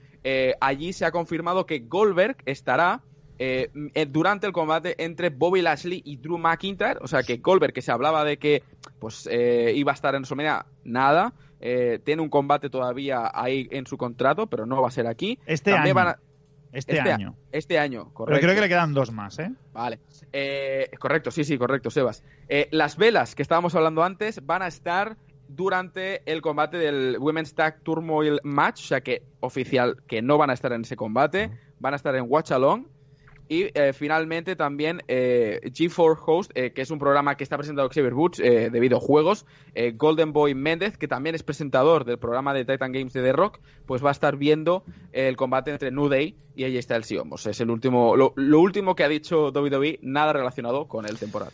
allí 0.59 0.91
se 0.91 1.05
ha 1.05 1.11
confirmado 1.11 1.65
que 1.65 1.79
Goldberg 1.79 2.35
estará 2.45 3.01
eh, 3.39 3.69
eh, 3.93 4.05
durante 4.05 4.47
el 4.47 4.53
combate 4.53 4.95
entre 5.03 5.29
Bobby 5.29 5.61
Lashley 5.61 6.01
y 6.03 6.17
Drew 6.17 6.37
McIntyre. 6.37 6.97
O 7.01 7.07
sea 7.07 7.23
que 7.23 7.37
Goldberg, 7.37 7.73
que 7.73 7.81
se 7.81 7.91
hablaba 7.91 8.23
de 8.23 8.37
que 8.37 8.63
pues 8.99 9.27
eh, 9.31 9.73
iba 9.75 9.91
a 9.91 9.95
estar 9.95 10.15
en 10.15 10.21
WrestleMania, 10.21 10.65
nada. 10.83 11.33
tiene 11.59 12.21
un 12.21 12.29
combate 12.29 12.69
todavía 12.69 13.31
ahí 13.33 13.67
en 13.71 13.85
su 13.85 13.97
contrato, 13.97 14.47
pero 14.47 14.65
no 14.65 14.81
va 14.81 14.87
a 14.87 14.91
ser 14.91 15.07
aquí. 15.07 15.39
Este 15.45 15.73
año. 15.73 16.15
este, 16.71 16.97
este, 16.97 17.11
año. 17.11 17.35
Este 17.51 17.79
año, 17.79 18.11
correcto. 18.13 18.25
Pero 18.25 18.39
creo 18.41 18.55
que 18.55 18.61
le 18.61 18.69
quedan 18.69 18.93
dos 18.93 19.11
más, 19.11 19.37
¿eh? 19.39 19.51
Vale. 19.73 19.99
correcto, 20.99 21.31
sí, 21.31 21.43
sí, 21.43 21.57
correcto, 21.57 21.91
Sebas. 21.91 22.23
las 22.71 22.97
velas 22.97 23.35
que 23.35 23.41
estábamos 23.41 23.75
hablando 23.75 24.03
antes 24.03 24.45
van 24.45 24.61
a 24.61 24.67
estar 24.67 25.17
durante 25.47 26.29
el 26.31 26.41
combate 26.41 26.77
del 26.77 27.17
Women's 27.19 27.53
Tag 27.53 27.81
Turmoil 27.81 28.39
Match, 28.43 28.83
o 28.83 28.87
sea 28.87 29.01
que 29.01 29.23
oficial 29.39 30.03
que 30.07 30.21
no 30.21 30.37
van 30.37 30.49
a 30.49 30.53
estar 30.53 30.73
en 30.73 30.81
ese 30.81 30.95
combate, 30.95 31.51
van 31.79 31.93
a 31.93 31.95
estar 31.95 32.15
en 32.15 32.25
Watch 32.27 32.51
Along. 32.51 32.85
Y 33.49 33.69
eh, 33.73 33.93
finalmente 33.93 34.55
también 34.55 35.01
eh, 35.07 35.61
G4 35.63 36.19
Host, 36.25 36.51
eh, 36.55 36.71
que 36.71 36.81
es 36.81 36.91
un 36.91 36.99
programa 36.99 37.35
que 37.35 37.43
está 37.43 37.57
presentado 37.57 37.89
Xavier 37.89 38.13
Woods 38.13 38.37
de 38.37 38.79
videojuegos, 38.79 39.45
Golden 39.95 40.33
Boy 40.33 40.53
Méndez, 40.55 40.97
que 40.97 41.07
también 41.07 41.35
es 41.35 41.43
presentador 41.43 42.05
del 42.05 42.17
programa 42.17 42.53
de 42.53 42.65
Titan 42.65 42.91
Games 42.91 43.13
de 43.13 43.21
The 43.21 43.31
Rock, 43.31 43.59
pues 43.85 44.03
va 44.03 44.09
a 44.09 44.11
estar 44.11 44.37
viendo 44.37 44.83
el 45.11 45.35
combate 45.35 45.71
entre 45.71 45.91
New 45.91 46.09
Day 46.09 46.35
y 46.55 46.65
AJ 46.65 46.83
Styles 46.83 47.11
y 47.11 47.17
Omos. 47.17 47.45
Es 47.47 47.61
el 47.61 47.69
último, 47.69 48.15
lo, 48.15 48.33
lo 48.35 48.59
último 48.59 48.95
que 48.95 49.03
ha 49.03 49.09
dicho 49.09 49.51
WWE, 49.51 49.99
nada 50.01 50.33
relacionado 50.33 50.87
con 50.87 51.05
el 51.05 51.17
temporal. 51.17 51.51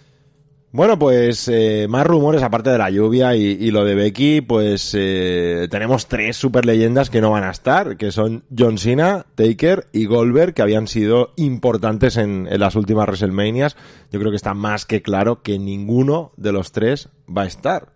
Bueno, 0.73 0.97
pues 0.97 1.47
eh, 1.49 1.85
más 1.87 2.03
rumores 2.03 2.41
aparte 2.41 2.71
de 2.71 2.79
la 2.79 2.89
lluvia 2.89 3.35
y, 3.35 3.69
lo 3.69 3.85
de 3.85 3.93
Becky, 3.93 4.41
pues 4.41 4.95
eh, 4.97 5.67
tenemos 5.69 6.07
tres 6.07 6.35
super 6.35 6.65
leyendas 6.65 7.11
que 7.11 7.21
no 7.21 7.29
van 7.29 7.43
a 7.43 7.51
estar, 7.51 7.95
que 7.95 8.11
son 8.11 8.43
John 8.57 8.79
Cena, 8.79 9.27
Taker 9.35 9.85
y 9.93 10.05
Goldberg, 10.05 10.55
que 10.55 10.63
habían 10.63 10.87
sido 10.87 11.31
importantes 11.35 12.17
en, 12.17 12.47
las 12.59 12.75
últimas 12.75 13.05
WrestleManias. 13.05 13.77
Yo 14.11 14.19
creo 14.19 14.31
que 14.31 14.35
está 14.35 14.55
más 14.55 14.87
que 14.87 15.03
claro 15.03 15.43
que 15.43 15.59
ninguno 15.59 16.31
de 16.37 16.51
los 16.53 16.71
tres 16.71 17.09
va 17.29 17.43
a 17.43 17.45
estar. 17.45 17.89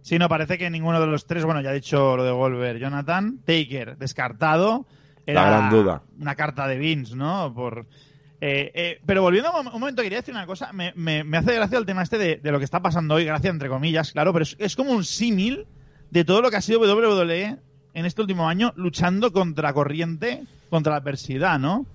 Sí, 0.00 0.18
no, 0.18 0.30
parece 0.30 0.56
que 0.56 0.70
ninguno 0.70 0.98
de 0.98 1.08
los 1.08 1.26
tres, 1.26 1.44
bueno, 1.44 1.60
ya 1.60 1.72
he 1.72 1.74
dicho 1.74 2.16
lo 2.16 2.24
de 2.24 2.32
Goldberg, 2.32 2.78
Jonathan, 2.78 3.40
Taker, 3.44 3.98
descartado. 3.98 4.86
Era 5.26 5.42
la 5.42 5.58
gran 5.58 5.70
duda. 5.70 6.02
Una 6.18 6.34
carta 6.34 6.66
de 6.66 6.78
Vince, 6.78 7.14
¿no? 7.14 7.52
Por 7.54 7.86
eh, 8.46 8.70
eh, 8.74 9.00
pero 9.06 9.22
volviendo 9.22 9.58
un, 9.58 9.64
momento, 9.64 10.02
quería 10.02 10.18
decir 10.18 10.34
una 10.34 10.44
cosa. 10.44 10.70
Me, 10.70 11.24
hace 11.32 11.54
gracia 11.54 11.78
el 11.78 11.86
tema 11.86 12.02
este 12.02 12.18
de, 12.18 12.52
lo 12.52 12.58
que 12.58 12.66
está 12.66 12.82
pasando 12.82 13.14
hoy, 13.14 13.24
gracia 13.24 13.48
entre 13.48 13.70
comillas, 13.70 14.12
claro, 14.12 14.34
pero 14.34 14.44
es, 14.58 14.76
como 14.76 14.92
un 14.92 15.02
símil 15.02 15.66
de 16.10 16.26
todo 16.26 16.42
lo 16.42 16.50
que 16.50 16.58
ha 16.58 16.60
sido 16.60 16.80
WWE 16.80 17.56
en 17.94 18.04
este 18.04 18.20
último 18.20 18.46
año 18.46 18.74
luchando 18.76 19.32
contra 19.32 19.72
corriente, 19.72 20.42
contra 20.68 20.92
la 20.92 20.98
adversidad, 20.98 21.58
¿no? 21.58 21.86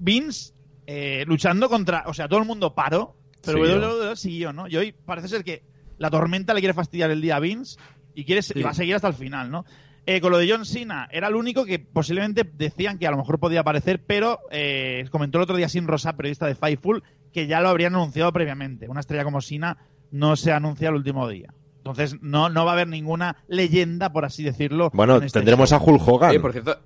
Vince 0.00 0.54
eh, 0.88 1.24
luchando 1.28 1.68
contra, 1.68 2.02
o 2.08 2.14
sea, 2.14 2.26
todo 2.26 2.40
el 2.40 2.46
mundo 2.46 2.74
paró, 2.74 3.14
pero 3.44 3.60
WWE 3.60 4.16
siguió, 4.16 4.52
¿no? 4.52 4.66
Y 4.66 4.76
hoy 4.76 4.90
parece 4.90 5.28
ser 5.28 5.44
que 5.44 5.62
la 5.98 6.10
tormenta 6.10 6.52
le 6.52 6.62
quiere 6.62 6.74
fastidiar 6.74 7.12
el 7.12 7.20
día 7.20 7.36
a 7.36 7.40
Vince 7.40 7.78
y, 8.12 8.24
quiere, 8.24 8.40
y 8.56 8.60
va 8.60 8.70
a 8.70 8.74
seguir 8.74 8.96
hasta 8.96 9.06
el 9.06 9.14
final, 9.14 9.52
¿no? 9.52 9.64
Eh, 10.08 10.20
con 10.20 10.30
lo 10.30 10.38
de 10.38 10.48
John 10.48 10.64
Cena, 10.64 11.08
era 11.10 11.26
el 11.26 11.34
único 11.34 11.64
que 11.64 11.80
posiblemente 11.80 12.48
decían 12.54 12.98
que 12.98 13.08
a 13.08 13.10
lo 13.10 13.16
mejor 13.16 13.40
podía 13.40 13.60
aparecer, 13.60 14.04
pero 14.06 14.38
eh, 14.52 15.04
comentó 15.10 15.38
el 15.38 15.42
otro 15.42 15.56
día 15.56 15.68
Sin 15.68 15.88
Rosa, 15.88 16.16
periodista 16.16 16.46
de 16.46 16.54
Fightful, 16.54 17.02
que 17.32 17.48
ya 17.48 17.60
lo 17.60 17.68
habrían 17.68 17.96
anunciado 17.96 18.32
previamente. 18.32 18.88
Una 18.88 19.00
estrella 19.00 19.24
como 19.24 19.40
Cena 19.40 19.78
no 20.12 20.36
se 20.36 20.52
anuncia 20.52 20.90
el 20.90 20.94
último 20.94 21.28
día. 21.28 21.52
Entonces 21.78 22.16
no, 22.22 22.48
no 22.48 22.64
va 22.64 22.70
a 22.70 22.74
haber 22.74 22.86
ninguna 22.86 23.44
leyenda, 23.48 24.12
por 24.12 24.24
así 24.24 24.44
decirlo. 24.44 24.90
Bueno, 24.92 25.16
este 25.16 25.40
tendremos 25.40 25.72
a 25.72 25.78
Hulk 25.78 26.06
Hogan. 26.06 26.32
Sí, 26.32 26.38
por 26.38 26.52
cierto. 26.52 26.80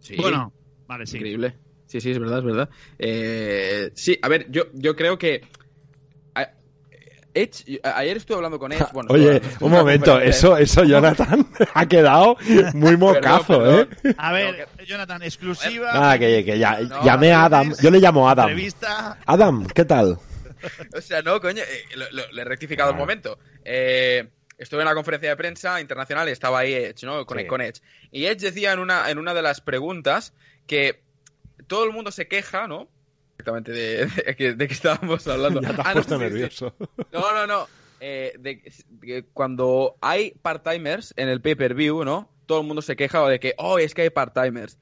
Sí. 0.00 0.16
Bueno, 0.18 0.52
vale, 0.86 1.06
sí. 1.06 1.16
Increíble. 1.16 1.56
Sí, 1.86 2.00
sí, 2.00 2.10
es 2.10 2.18
verdad, 2.18 2.38
es 2.38 2.44
verdad. 2.44 2.70
Eh, 2.98 3.90
sí, 3.94 4.18
a 4.22 4.28
ver, 4.28 4.50
yo, 4.50 4.64
yo 4.74 4.94
creo 4.96 5.18
que 5.18 5.42
Edge, 7.34 7.80
ayer 7.82 8.16
estuve 8.16 8.36
hablando 8.36 8.58
con 8.58 8.72
Edge. 8.72 8.84
Bueno, 8.92 9.08
Oye, 9.12 9.40
un 9.60 9.70
momento, 9.70 10.20
eso, 10.20 10.56
eso, 10.56 10.84
Jonathan, 10.84 11.46
ha 11.74 11.86
quedado 11.86 12.36
muy 12.74 12.96
mocazo, 12.96 13.80
¿eh? 13.80 13.88
A 14.18 14.32
ver, 14.32 14.68
Jonathan, 14.86 15.22
exclusiva. 15.22 15.92
Nada, 15.92 16.18
que, 16.18 16.44
que 16.44 16.58
ya, 16.58 16.80
llamé 17.04 17.32
a 17.32 17.44
Adam. 17.44 17.72
Yo 17.80 17.90
le 17.90 18.00
llamo 18.00 18.28
Adam. 18.28 18.50
Adam, 19.26 19.66
¿qué 19.66 19.84
tal? 19.84 20.18
o 20.96 21.00
sea, 21.00 21.22
no, 21.22 21.40
coño, 21.40 21.62
eh, 21.62 21.84
le 22.32 22.42
he 22.42 22.44
rectificado 22.44 22.92
un 22.92 22.98
momento. 22.98 23.38
Eh, 23.64 24.28
estuve 24.58 24.80
en 24.80 24.86
la 24.86 24.94
conferencia 24.94 25.30
de 25.30 25.36
prensa 25.36 25.80
internacional 25.80 26.28
y 26.28 26.32
estaba 26.32 26.60
ahí 26.60 26.72
Edge, 26.72 27.04
¿no? 27.04 27.24
Con, 27.26 27.44
con 27.46 27.60
Edge. 27.60 27.80
Y 28.10 28.26
Edge 28.26 28.40
decía 28.40 28.72
en 28.72 28.78
una, 28.78 29.10
en 29.10 29.18
una 29.18 29.34
de 29.34 29.42
las 29.42 29.60
preguntas 29.60 30.34
que 30.66 31.02
todo 31.66 31.84
el 31.84 31.92
mundo 31.92 32.10
se 32.10 32.28
queja, 32.28 32.66
¿no? 32.66 32.88
Exactamente, 33.42 33.72
de, 33.72 34.54
de, 34.54 34.68
que 34.68 34.74
estábamos 34.74 35.26
hablando. 35.26 35.60
ya 35.62 35.74
te 35.74 35.80
has 35.80 35.86
ah, 35.88 35.92
puesto 35.94 36.18
nervioso. 36.18 36.74
No, 37.12 37.32
no, 37.32 37.46
no. 37.46 37.66
Eh, 38.00 38.34
de, 38.38 39.24
cuando 39.32 39.96
hay 40.00 40.34
part-timers 40.42 41.12
en 41.16 41.28
el 41.28 41.40
pay-per-view, 41.40 42.04
¿no? 42.04 42.28
Todo 42.46 42.60
el 42.60 42.66
mundo 42.66 42.82
se 42.82 42.94
queja 42.94 43.26
de 43.28 43.40
que, 43.40 43.54
oh, 43.58 43.78
es 43.78 43.94
que 43.94 44.02
hay 44.02 44.10
part-timers. 44.10 44.78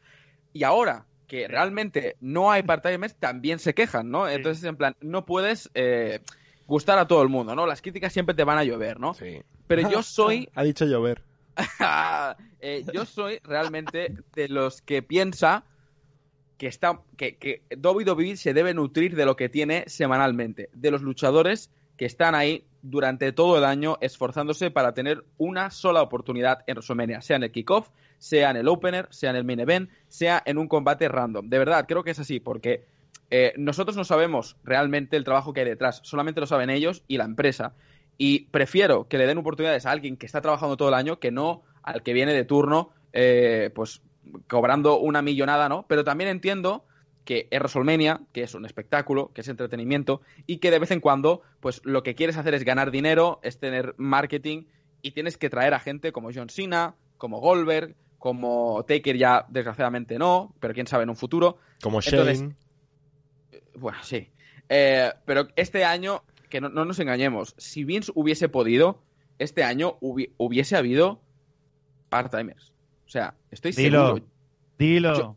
Y 0.53 0.65
ahora 0.65 1.07
que 1.27 1.49
realmente 1.49 2.17
no 2.21 2.51
hay 2.51 2.63
part-timers, 2.63 3.15
también 3.15 3.61
se 3.61 3.73
quejan, 3.73 4.11
¿no? 4.11 4.29
Entonces, 4.29 4.65
en 4.65 4.77
plan, 4.77 4.97
no 5.01 5.25
puedes 5.25 5.71
eh, 5.75 6.21
gustar 6.67 6.99
a 6.99 7.07
todo 7.07 7.23
el 7.23 7.29
mundo, 7.29 7.55
¿no? 7.55 7.67
Las 7.67 7.81
críticas 7.81 8.13
siempre 8.13 8.35
te 8.35 8.45
van 8.45 8.59
a 8.59 8.65
llover, 8.65 9.01
¿no? 9.01 9.15
Sí. 9.15 9.43
Pero 9.67 9.89
yo 9.89 10.03
soy... 10.03 10.49
Ha 10.55 10.65
dicho 10.65 10.85
llover. 10.85 11.23
Eh, 12.63 12.85
yo 12.93 13.07
soy 13.07 13.41
realmente 13.43 14.15
de 14.35 14.49
los 14.49 14.83
que 14.83 15.03
piensa 15.03 15.65
que, 16.61 16.67
está, 16.67 17.01
que, 17.17 17.39
que 17.39 17.63
WWE 17.75 18.37
se 18.37 18.53
debe 18.53 18.75
nutrir 18.75 19.17
de 19.17 19.25
lo 19.25 19.35
que 19.35 19.49
tiene 19.49 19.85
semanalmente, 19.87 20.69
de 20.75 20.91
los 20.91 21.01
luchadores 21.01 21.71
que 21.97 22.05
están 22.05 22.35
ahí 22.35 22.67
durante 22.83 23.33
todo 23.33 23.57
el 23.57 23.65
año 23.65 23.97
esforzándose 24.03 24.71
para 24.71 24.93
tener 24.93 25.25
una 25.39 25.71
sola 25.71 26.03
oportunidad 26.03 26.63
en 26.67 26.75
WrestleMania, 26.75 27.23
sea 27.23 27.37
en 27.37 27.45
el 27.45 27.51
kickoff, 27.51 27.89
sea 28.19 28.51
en 28.51 28.59
el 28.59 28.69
opener, 28.69 29.09
sea 29.11 29.31
en 29.31 29.37
el 29.37 29.45
main 29.45 29.61
event, 29.61 29.91
sea 30.09 30.43
en 30.45 30.59
un 30.59 30.69
combate 30.69 31.09
random. 31.09 31.49
De 31.49 31.59
verdad, 31.59 31.87
creo 31.89 32.05
que 32.05 32.11
es 32.11 32.19
así, 32.19 32.41
porque 32.41 32.85
eh, 33.31 33.55
nosotros 33.57 33.97
no 33.97 34.05
sabemos 34.05 34.59
realmente 34.63 35.17
el 35.17 35.25
trabajo 35.25 35.55
que 35.55 35.61
hay 35.61 35.67
detrás, 35.67 36.03
solamente 36.05 36.43
lo 36.43 36.47
saben 36.47 36.69
ellos 36.69 37.05
y 37.09 37.17
la 37.17 37.25
empresa. 37.25 37.73
Y 38.19 38.49
prefiero 38.51 39.09
que 39.09 39.17
le 39.17 39.27
den 39.27 39.39
oportunidades 39.39 39.87
a 39.87 39.93
alguien 39.93 40.19
que 40.19 40.27
está 40.27 40.43
trabajando 40.43 40.77
todo 40.77 40.89
el 40.89 40.95
año 40.95 41.21
que 41.21 41.31
no 41.31 41.63
al 41.83 42.03
que 42.03 42.13
viene 42.13 42.35
de 42.35 42.45
turno, 42.45 42.91
eh, 43.15 43.71
pues 43.75 44.03
cobrando 44.49 44.99
una 44.99 45.23
millonada, 45.23 45.69
¿no? 45.69 45.87
Pero 45.89 46.05
también 46.05 46.31
entiendo 46.31 46.85
que 47.25 47.49
es 47.51 47.61
WrestleMania, 47.61 48.23
que 48.33 48.43
es 48.43 48.55
un 48.55 48.65
espectáculo, 48.65 49.33
que 49.33 49.43
es 49.43 49.49
entretenimiento 49.49 50.21
y 50.47 50.59
que 50.59 50.71
de 50.71 50.79
vez 50.79 50.91
en 50.91 51.01
cuando, 51.01 51.43
pues 51.61 51.81
lo 51.85 52.03
que 52.03 52.15
quieres 52.15 52.37
hacer 52.37 52.55
es 52.55 52.65
ganar 52.65 52.91
dinero, 52.91 53.41
es 53.43 53.59
tener 53.59 53.95
marketing 53.99 54.65
y 55.03 55.13
tienes 55.13 55.37
que 55.37 55.51
traer 55.51 55.75
a 55.75 55.81
gente 55.81 56.13
como 56.13 56.31
John 56.35 56.49
Cena, 56.49 56.97
como 57.19 57.41
Goldberg, 57.41 57.95
como 58.19 58.85
Taker 58.87 59.17
ya 59.17 59.47
desgraciadamente 59.49 60.19
no, 60.19 60.55
pero 60.61 60.75
quién 60.75 60.87
sabe 60.87 61.05
en 61.05 61.11
un 61.11 61.17
futuro. 61.17 61.59
Como 61.83 62.01
Shane. 62.01 62.55
bueno, 63.75 63.99
sí. 64.03 64.29
Eh, 64.69 65.11
pero 65.25 65.49
este 65.57 65.85
año, 65.85 66.23
que 66.49 66.61
no, 66.61 66.69
nos 66.69 66.99
engañemos, 67.01 67.55
si 67.59 67.85
Vince 67.85 68.13
hubiese 68.15 68.49
podido, 68.49 69.03
este 69.39 69.65
año 69.65 69.97
hubiese 70.01 70.77
habido 70.77 71.23
part-timers. 72.11 72.73
O 73.11 73.13
sea, 73.13 73.35
estoy 73.51 73.73
dilo, 73.73 74.07
seguro. 74.07 74.27
Dilo. 74.79 75.37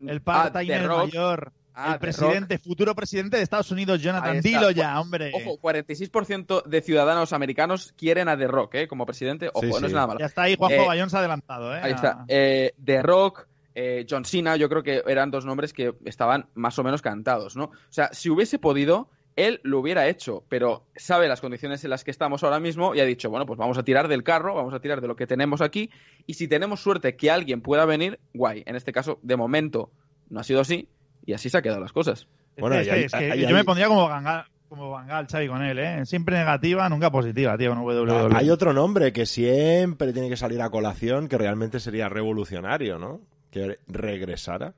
el 0.00 0.16
ah, 0.16 0.20
part-timer 0.24 0.88
mayor. 0.88 1.52
Ah, 1.72 1.92
el 1.92 2.00
presidente, 2.00 2.58
futuro 2.58 2.92
presidente 2.92 3.36
de 3.36 3.44
Estados 3.44 3.70
Unidos, 3.70 4.02
Jonathan, 4.02 4.40
dilo 4.40 4.72
ya, 4.72 5.00
hombre. 5.00 5.30
Ojo, 5.32 5.60
46% 5.60 6.64
de 6.64 6.82
ciudadanos 6.82 7.32
americanos 7.32 7.94
quieren 7.96 8.28
a 8.28 8.36
The 8.36 8.48
Rock, 8.48 8.74
¿eh? 8.74 8.88
Como 8.88 9.06
presidente. 9.06 9.48
Ojo, 9.54 9.78
no 9.78 9.86
es 9.86 9.92
nada 9.92 10.08
malo. 10.08 10.18
Ya 10.18 10.26
está 10.26 10.42
ahí, 10.42 10.56
Juanjo 10.56 10.82
eh, 10.82 10.86
Bayón 10.88 11.08
se 11.08 11.16
ha 11.16 11.20
adelantado, 11.20 11.72
¿eh? 11.76 11.80
Ahí 11.84 11.92
está. 11.92 12.24
Eh, 12.26 12.74
The 12.84 13.00
Rock, 13.02 13.46
eh, 13.76 14.04
John 14.10 14.24
Cena, 14.24 14.56
yo 14.56 14.68
creo 14.68 14.82
que 14.82 15.04
eran 15.06 15.30
dos 15.30 15.44
nombres 15.44 15.72
que 15.72 15.94
estaban 16.04 16.48
más 16.54 16.76
o 16.80 16.82
menos 16.82 17.00
cantados, 17.00 17.54
¿no? 17.54 17.66
O 17.66 17.72
sea, 17.90 18.12
si 18.12 18.28
hubiese 18.28 18.58
podido, 18.58 19.08
él 19.36 19.60
lo 19.62 19.80
hubiera 19.80 20.06
hecho, 20.08 20.44
pero 20.48 20.86
sabe 20.96 21.28
las 21.28 21.40
condiciones 21.40 21.82
en 21.84 21.90
las 21.90 22.04
que 22.04 22.10
estamos 22.10 22.44
ahora 22.44 22.60
mismo 22.60 22.94
y 22.94 23.00
ha 23.00 23.04
dicho, 23.04 23.30
bueno, 23.30 23.46
pues 23.46 23.58
vamos 23.58 23.78
a 23.78 23.82
tirar 23.82 24.08
del 24.08 24.22
carro, 24.22 24.54
vamos 24.54 24.74
a 24.74 24.80
tirar 24.80 25.00
de 25.00 25.08
lo 25.08 25.16
que 25.16 25.26
tenemos 25.26 25.60
aquí 25.60 25.90
y 26.26 26.34
si 26.34 26.48
tenemos 26.48 26.80
suerte 26.80 27.16
que 27.16 27.30
alguien 27.30 27.60
pueda 27.60 27.84
venir, 27.84 28.20
guay. 28.32 28.62
En 28.66 28.76
este 28.76 28.92
caso, 28.92 29.18
de 29.22 29.36
momento, 29.36 29.90
no 30.30 30.40
ha 30.40 30.44
sido 30.44 30.60
así 30.60 30.88
y 31.26 31.32
así 31.32 31.50
se 31.50 31.56
han 31.56 31.62
quedado 31.62 31.80
las 31.80 31.92
cosas. 31.92 32.28
Bueno, 32.58 32.76
es 32.76 33.12
que 33.12 33.38
yo 33.38 33.50
me 33.50 33.64
pondría 33.64 33.88
como 33.88 34.08
Bangal, 34.08 34.46
como 34.68 34.96
Xavi, 35.28 35.48
con 35.48 35.62
él, 35.62 35.78
¿eh? 35.78 36.06
Siempre 36.06 36.36
negativa, 36.36 36.88
nunca 36.88 37.10
positiva, 37.10 37.56
tío, 37.58 37.72
WWE. 37.74 38.34
Hay 38.34 38.50
otro 38.50 38.72
nombre 38.72 39.12
que 39.12 39.26
siempre 39.26 40.12
tiene 40.12 40.28
que 40.28 40.36
salir 40.36 40.62
a 40.62 40.70
colación 40.70 41.28
que 41.28 41.38
realmente 41.38 41.80
sería 41.80 42.08
revolucionario, 42.08 42.98
¿no? 42.98 43.20
Que 43.50 43.78
regresara. 43.88 44.74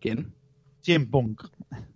¿Quién? 0.00 0.34
Cien 0.84 1.10
Punk. 1.10 1.42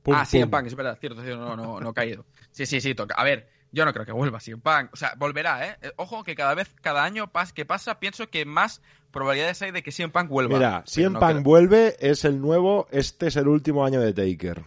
ah, 0.07 0.25
Cien 0.25 0.51
Punk, 0.51 0.67
es 0.67 0.75
verdad, 0.75 0.97
cierto, 0.99 1.23
no, 1.23 1.57
no, 1.57 1.79
no 1.79 1.89
ha 1.91 1.95
caído. 1.95 2.25
Sí, 2.51 2.65
sí, 2.65 2.81
sí, 2.81 2.95
toca. 2.95 3.15
A 3.17 3.23
ver, 3.23 3.51
yo 3.71 3.85
no 3.85 3.93
creo 3.93 4.07
que 4.07 4.13
vuelva 4.13 4.41
Cien 4.41 4.63
Punk. 4.63 4.95
O 4.95 4.97
sea, 4.97 5.13
volverá, 5.19 5.69
¿eh? 5.69 5.77
Ojo 5.97 6.25
que 6.25 6.35
cada 6.35 6.55
vez, 6.55 6.75
cada 6.81 7.05
año 7.05 7.31
que 7.55 7.67
pasa, 7.67 8.01
pienso 8.01 8.31
que 8.31 8.47
más 8.47 8.81
probabilidades 9.11 9.61
hay 9.61 9.73
de 9.73 9.83
que 9.83 9.93
CM 9.93 10.11
Punk 10.11 10.31
vuelva. 10.31 10.57
Mira, 10.57 10.85
CM 10.87 11.19
Punk 11.19 11.43
vuelve, 11.43 11.97
es 12.01 12.25
el 12.25 12.41
nuevo, 12.41 12.89
este 12.91 13.27
es 13.27 13.37
el 13.37 13.47
último 13.47 13.85
año 13.85 14.01
de 14.01 14.15
Taker. 14.15 14.65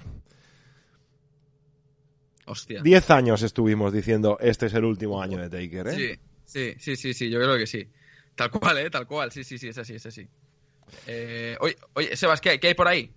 Hostia. 2.45 2.81
Diez 2.83 3.09
años 3.09 3.41
estuvimos 3.41 3.91
diciendo, 3.91 4.37
este 4.39 4.67
es 4.67 4.73
el 4.75 4.85
último 4.85 5.21
año 5.21 5.39
de 5.39 5.49
Taker, 5.49 5.87
¿eh? 5.87 6.19
Sí, 6.45 6.75
sí, 6.77 6.95
sí, 6.95 7.13
sí, 7.15 7.29
yo 7.29 7.39
creo 7.39 7.57
que 7.57 7.65
sí. 7.65 7.89
Tal 8.35 8.51
cual, 8.51 8.77
¿eh? 8.77 8.89
Tal 8.91 9.07
cual, 9.07 9.31
sí, 9.31 9.43
sí, 9.43 9.57
sí, 9.57 9.69
es 9.69 9.77
así, 9.79 9.95
es 9.95 10.05
así. 10.05 10.27
Eh, 11.07 11.57
oye, 11.59 11.75
oye, 11.93 12.15
Sebas, 12.15 12.39
¿qué, 12.39 12.59
¿qué 12.59 12.67
hay 12.67 12.73
por 12.75 12.87
ahí? 12.87 13.11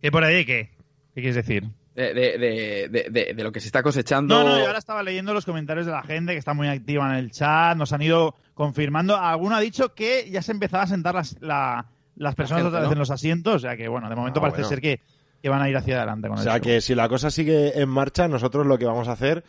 ¿Qué 0.00 0.10
por 0.10 0.24
ahí 0.24 0.44
qué? 0.44 0.70
¿Qué 1.14 1.20
quieres 1.20 1.34
decir? 1.34 1.64
De, 1.94 2.12
de, 2.12 2.88
de, 2.90 3.32
de, 3.34 3.42
lo 3.42 3.50
que 3.50 3.60
se 3.60 3.68
está 3.68 3.82
cosechando. 3.82 4.34
No, 4.34 4.44
no, 4.44 4.58
yo 4.58 4.66
ahora 4.66 4.78
estaba 4.78 5.02
leyendo 5.02 5.32
los 5.32 5.46
comentarios 5.46 5.86
de 5.86 5.92
la 5.92 6.02
gente 6.02 6.32
que 6.32 6.38
está 6.38 6.52
muy 6.52 6.68
activa 6.68 7.10
en 7.10 7.16
el 7.16 7.30
chat, 7.30 7.74
nos 7.74 7.90
han 7.94 8.02
ido 8.02 8.34
confirmando. 8.52 9.16
Alguno 9.16 9.56
ha 9.56 9.60
dicho 9.60 9.94
que 9.94 10.28
ya 10.30 10.42
se 10.42 10.52
empezaba 10.52 10.82
a 10.82 10.86
sentar 10.88 11.14
las, 11.14 11.36
las 11.40 12.34
personas 12.34 12.64
otra 12.64 12.80
vez 12.80 12.92
en 12.92 12.98
los 12.98 13.10
asientos, 13.10 13.54
o 13.54 13.58
sea 13.60 13.78
que 13.78 13.88
bueno, 13.88 14.10
de 14.10 14.16
momento 14.16 14.40
ah, 14.40 14.50
parece 14.50 14.64
ser 14.64 14.82
que, 14.82 15.00
van 15.48 15.62
a 15.62 15.70
ir 15.70 15.76
hacia 15.76 15.96
adelante 15.96 16.28
con 16.28 16.38
O 16.38 16.42
sea 16.42 16.60
que 16.60 16.80
si 16.80 16.94
la 16.94 17.08
cosa 17.08 17.30
sigue 17.30 17.80
en 17.80 17.88
marcha, 17.88 18.28
nosotros 18.28 18.66
lo 18.66 18.76
que 18.76 18.84
vamos 18.84 19.08
a 19.08 19.12
hacer 19.12 19.44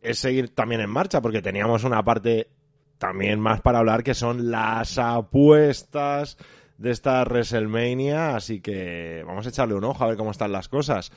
es 0.00 0.18
seguir 0.18 0.54
también 0.54 0.80
en 0.80 0.90
marcha, 0.90 1.20
porque 1.20 1.42
teníamos 1.42 1.84
una 1.84 2.02
parte 2.02 2.48
también 2.98 3.38
más 3.38 3.60
para 3.60 3.78
hablar 3.80 4.02
que 4.02 4.14
son 4.14 4.50
las 4.50 4.98
apuestas 4.98 6.36
de 6.82 6.90
esta 6.90 7.22
WrestleMania, 7.22 8.34
así 8.34 8.60
que 8.60 9.22
vamos 9.24 9.46
a 9.46 9.50
echarle 9.50 9.74
un 9.74 9.84
ojo 9.84 10.02
a 10.02 10.08
ver 10.08 10.16
cómo 10.16 10.32
están 10.32 10.50
las 10.50 10.68
cosas. 10.68 11.12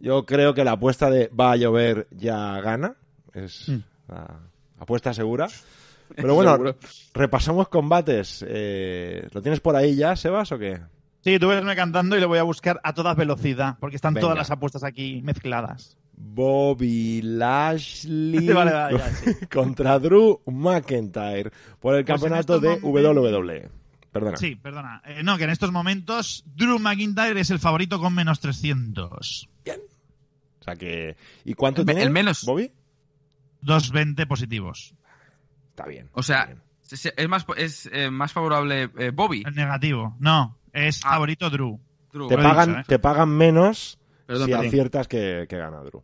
Yo 0.00 0.26
creo 0.26 0.54
que 0.54 0.64
la 0.64 0.72
apuesta 0.72 1.08
de 1.08 1.28
va 1.28 1.52
a 1.52 1.56
llover 1.56 2.08
ya 2.10 2.60
gana. 2.60 2.96
Es 3.32 3.68
hmm. 3.68 3.78
la 4.08 4.40
apuesta 4.80 5.14
segura. 5.14 5.46
Pero 6.16 6.34
bueno, 6.34 6.58
repasamos 7.14 7.68
combates. 7.68 8.44
Eh, 8.46 9.28
¿Lo 9.32 9.40
tienes 9.40 9.60
por 9.60 9.76
ahí 9.76 9.94
ya, 9.94 10.16
Sebas, 10.16 10.50
o 10.50 10.58
qué? 10.58 10.80
Sí, 11.20 11.38
tú 11.38 11.46
vesme 11.46 11.76
cantando 11.76 12.16
y 12.16 12.20
le 12.20 12.26
voy 12.26 12.38
a 12.38 12.42
buscar 12.42 12.80
a 12.82 12.92
toda 12.92 13.14
velocidad, 13.14 13.76
porque 13.78 13.96
están 13.96 14.14
todas 14.14 14.36
las 14.36 14.50
apuestas 14.50 14.82
aquí 14.82 15.22
mezcladas. 15.22 15.96
Bobby 16.16 17.22
Lashley 17.22 18.48
contra 19.52 19.98
Drew 20.00 20.40
McIntyre 20.46 21.52
por 21.80 21.94
el 21.94 22.04
pues 22.04 22.20
campeonato 22.20 22.58
de 22.58 22.80
WWE. 22.82 23.83
Perdona. 24.14 24.36
Sí, 24.36 24.54
perdona. 24.54 25.02
Eh, 25.04 25.24
no, 25.24 25.36
que 25.36 25.42
en 25.42 25.50
estos 25.50 25.72
momentos 25.72 26.44
Drew 26.54 26.78
McIntyre 26.78 27.40
es 27.40 27.50
el 27.50 27.58
favorito 27.58 27.98
con 27.98 28.14
menos 28.14 28.38
300. 28.38 29.48
Bien. 29.64 29.80
O 30.60 30.62
sea 30.62 30.76
que. 30.76 31.16
¿Y 31.44 31.54
cuánto 31.54 31.84
tiene? 31.84 32.00
El 32.00 32.10
menos. 32.10 32.44
Bobby? 32.44 32.70
220 33.62 34.24
positivos. 34.28 34.94
Está 35.70 35.86
bien. 35.86 36.10
O 36.12 36.22
sea, 36.22 36.54
es 36.88 37.28
más, 37.28 37.44
es, 37.56 37.90
eh, 37.92 38.08
más 38.08 38.32
favorable 38.32 38.88
eh, 38.98 39.10
Bobby. 39.12 39.42
El 39.44 39.56
negativo. 39.56 40.14
No, 40.20 40.58
es 40.72 41.00
ah. 41.04 41.14
favorito 41.14 41.50
Drew. 41.50 41.80
te, 42.28 42.36
pagan, 42.36 42.78
¿eh? 42.78 42.84
te 42.86 43.00
pagan 43.00 43.30
menos 43.30 43.98
si 44.28 44.52
aciertas 44.52 45.08
que, 45.08 45.46
que, 45.48 45.56
gana 45.56 45.80
Drew. 45.80 46.02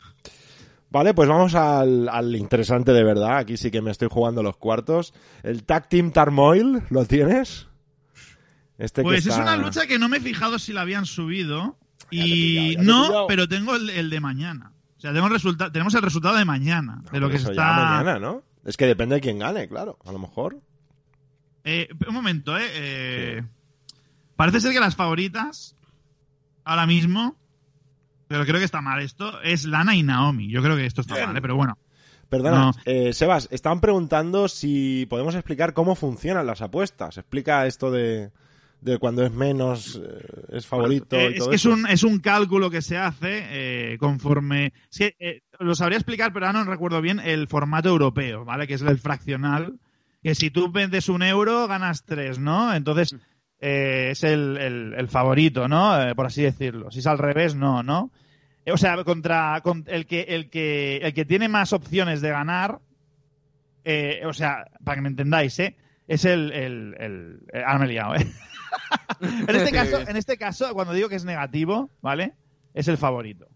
Vale, 0.90 1.14
pues 1.14 1.28
vamos 1.28 1.54
al, 1.54 2.08
al, 2.08 2.34
interesante 2.34 2.92
de 2.92 3.04
verdad. 3.04 3.36
Aquí 3.36 3.56
sí 3.56 3.70
que 3.70 3.82
me 3.82 3.92
estoy 3.92 4.08
jugando 4.10 4.42
los 4.42 4.56
cuartos. 4.56 5.14
El 5.44 5.62
Tag 5.62 5.88
Team 5.88 6.10
Tarmoil, 6.10 6.82
¿lo 6.90 7.04
tienes? 7.04 7.69
Este 8.80 9.02
pues 9.02 9.26
es 9.26 9.36
una 9.36 9.56
lucha 9.56 9.86
que 9.86 9.98
no 9.98 10.08
me 10.08 10.16
he 10.16 10.20
fijado 10.20 10.58
si 10.58 10.72
la 10.72 10.80
habían 10.80 11.06
subido. 11.06 11.78
Y 12.10 12.76
no, 12.80 13.26
pero 13.28 13.46
tengo 13.46 13.76
el, 13.76 14.10
de 14.10 14.20
mañana. 14.20 14.72
O 14.96 15.00
sea, 15.00 15.12
tengo 15.12 15.28
el 15.28 15.72
tenemos 15.72 15.94
el 15.94 16.02
resultado 16.02 16.36
de 16.36 16.44
mañana. 16.44 17.02
de 17.12 17.20
lo 17.20 17.30
que 17.30 17.36
está. 17.36 17.52
mañana, 17.52 18.18
¿no? 18.18 18.42
Es 18.64 18.76
que 18.76 18.86
depende 18.86 19.14
de 19.14 19.20
quién 19.20 19.38
gane, 19.38 19.68
claro. 19.68 19.98
A 20.04 20.12
lo 20.12 20.18
mejor. 20.18 20.60
Eh, 21.64 21.88
un 22.08 22.14
momento, 22.14 22.56
¿eh? 22.58 22.66
eh 22.72 23.42
parece 24.34 24.60
ser 24.60 24.72
que 24.72 24.80
las 24.80 24.96
favoritas 24.96 25.76
ahora 26.64 26.86
mismo 26.86 27.36
pero 28.30 28.46
creo 28.46 28.60
que 28.60 28.64
está 28.64 28.80
mal 28.80 29.02
esto, 29.02 29.42
es 29.42 29.64
Lana 29.64 29.96
y 29.96 30.04
Naomi. 30.04 30.48
Yo 30.48 30.62
creo 30.62 30.76
que 30.76 30.86
esto 30.86 31.00
está 31.00 31.26
mal, 31.26 31.36
¿eh? 31.36 31.42
pero 31.42 31.56
bueno. 31.56 31.76
Perdona, 32.28 32.70
eh, 32.84 33.12
Sebas, 33.12 33.48
estaban 33.50 33.80
preguntando 33.80 34.46
si 34.46 35.04
podemos 35.10 35.34
explicar 35.34 35.74
cómo 35.74 35.96
funcionan 35.96 36.46
las 36.46 36.62
apuestas. 36.62 37.18
Explica 37.18 37.66
esto 37.66 37.90
de, 37.90 38.30
cuando 38.98 39.24
es 39.24 39.32
menos, 39.32 40.00
eh, 40.02 40.56
es 40.56 40.66
favorito. 40.66 41.16
y 41.20 41.36
todo 41.36 41.52
es, 41.52 41.64
un, 41.64 41.86
es 41.86 42.02
un 42.02 42.18
cálculo 42.18 42.70
que 42.70 42.82
se 42.82 42.96
hace 42.96 43.96
conforme. 43.98 44.72
Es 44.90 45.42
lo 45.58 45.74
sabría 45.74 45.98
explicar, 45.98 46.32
pero 46.32 46.46
ahora 46.46 46.64
no 46.64 46.70
recuerdo 46.70 47.00
bien 47.02 47.20
el 47.20 47.46
formato 47.48 47.88
europeo, 47.88 48.44
¿vale? 48.44 48.66
Que 48.66 48.74
es 48.74 48.82
el 48.82 48.98
fraccional. 48.98 49.78
Que 50.22 50.34
si 50.34 50.50
tú 50.50 50.70
vendes 50.70 51.08
un 51.08 51.22
euro, 51.22 51.66
ganas 51.66 52.04
tres, 52.04 52.38
¿no? 52.38 52.74
Entonces, 52.74 53.16
es 53.58 54.24
el, 54.24 54.56
el, 54.56 55.08
favorito, 55.08 55.68
¿no? 55.68 55.94
por 56.14 56.26
así 56.26 56.42
decirlo. 56.42 56.90
Si 56.90 56.98
es 57.00 57.06
al 57.06 57.18
revés, 57.18 57.54
no, 57.54 57.82
¿no? 57.82 58.10
O 58.72 58.76
sea, 58.76 59.02
contra, 59.04 59.62
el, 59.86 60.06
que, 60.06 60.20
el, 60.22 60.50
que, 60.50 60.98
el 60.98 61.14
que 61.14 61.24
tiene 61.24 61.48
más 61.48 61.72
opciones 61.72 62.20
de 62.20 62.30
ganar, 62.30 62.80
eh, 63.84 64.22
o 64.26 64.32
sea, 64.32 64.66
para 64.84 64.96
que 64.96 65.02
me 65.02 65.08
entendáis, 65.08 65.58
¿eh? 65.58 65.76
es 66.06 66.24
el... 66.24 66.52
el, 66.52 66.96
el, 66.98 67.40
eh, 67.52 67.62
ahora 67.64 67.78
me 67.78 67.84
he 67.86 67.88
liado, 67.88 68.14
¿eh? 68.16 68.26
en, 69.20 69.56
este 69.56 69.72
caso, 69.72 70.00
en 70.00 70.16
este 70.16 70.36
caso, 70.36 70.72
cuando 70.74 70.92
digo 70.92 71.08
que 71.08 71.16
es 71.16 71.24
negativo, 71.24 71.90
¿vale? 72.00 72.34
Es 72.74 72.88
el 72.88 72.96
favorito. 72.96 73.48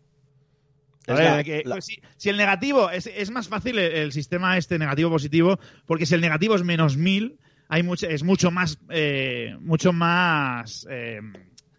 si, 2.17 2.29
el 2.29 2.37
negativo 2.37 2.91
es, 2.91 3.07
es 3.07 3.31
más 3.31 3.49
fácil 3.49 3.79
el, 3.79 4.13
sistema 4.13 4.57
este 4.57 4.79
negativo-positivo, 4.79 5.59
porque 5.87 6.07
si 6.07 6.15
el 6.15 6.21
negativo 6.21 6.55
es 6.55 6.63
menos 6.63 6.97
mil, 6.97 7.39
hay 7.69 7.83
mucho, 7.83 8.09
es 8.09 8.23
mucho 8.23 8.51
más, 8.51 8.79
eh, 8.91 9.57
mucho 9.61 9.93
más, 9.93 10.87
eh, 10.91 11.21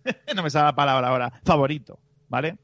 no 0.36 0.44
me 0.44 0.50
sale 0.50 0.66
la 0.66 0.76
palabra 0.76 1.08
ahora, 1.10 1.34
favorito, 1.44 2.00
¿vale? 2.30 2.58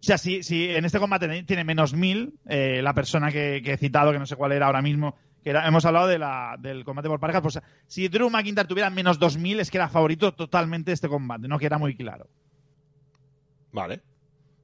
O 0.00 0.02
sea, 0.02 0.16
si, 0.16 0.42
si 0.42 0.70
en 0.70 0.86
este 0.86 0.98
combate 0.98 1.42
tiene 1.42 1.62
menos 1.62 1.92
mil, 1.92 2.32
eh, 2.48 2.80
la 2.82 2.94
persona 2.94 3.30
que, 3.30 3.58
he 3.58 3.76
citado, 3.76 4.12
que 4.12 4.18
no 4.18 4.24
sé 4.24 4.34
cuál 4.34 4.52
era 4.52 4.66
ahora 4.66 4.80
mismo, 4.80 5.16
que 5.42 5.50
hemos 5.50 5.84
hablado 5.84 6.06
de 6.06 6.18
la, 6.18 6.56
del 6.58 6.84
combate 6.84 7.08
por 7.08 7.20
parejas, 7.20 7.42
pues 7.42 7.60
si 7.86 8.08
Drew 8.08 8.30
McIntyre 8.30 8.68
tuviera 8.68 8.90
menos 8.90 9.18
2000 9.18 9.60
es 9.60 9.70
que 9.70 9.78
era 9.78 9.88
favorito 9.88 10.34
totalmente 10.34 10.92
este 10.92 11.08
combate, 11.08 11.48
¿no? 11.48 11.58
Que 11.58 11.66
era 11.66 11.78
muy 11.78 11.96
claro. 11.96 12.28
Vale. 13.72 14.02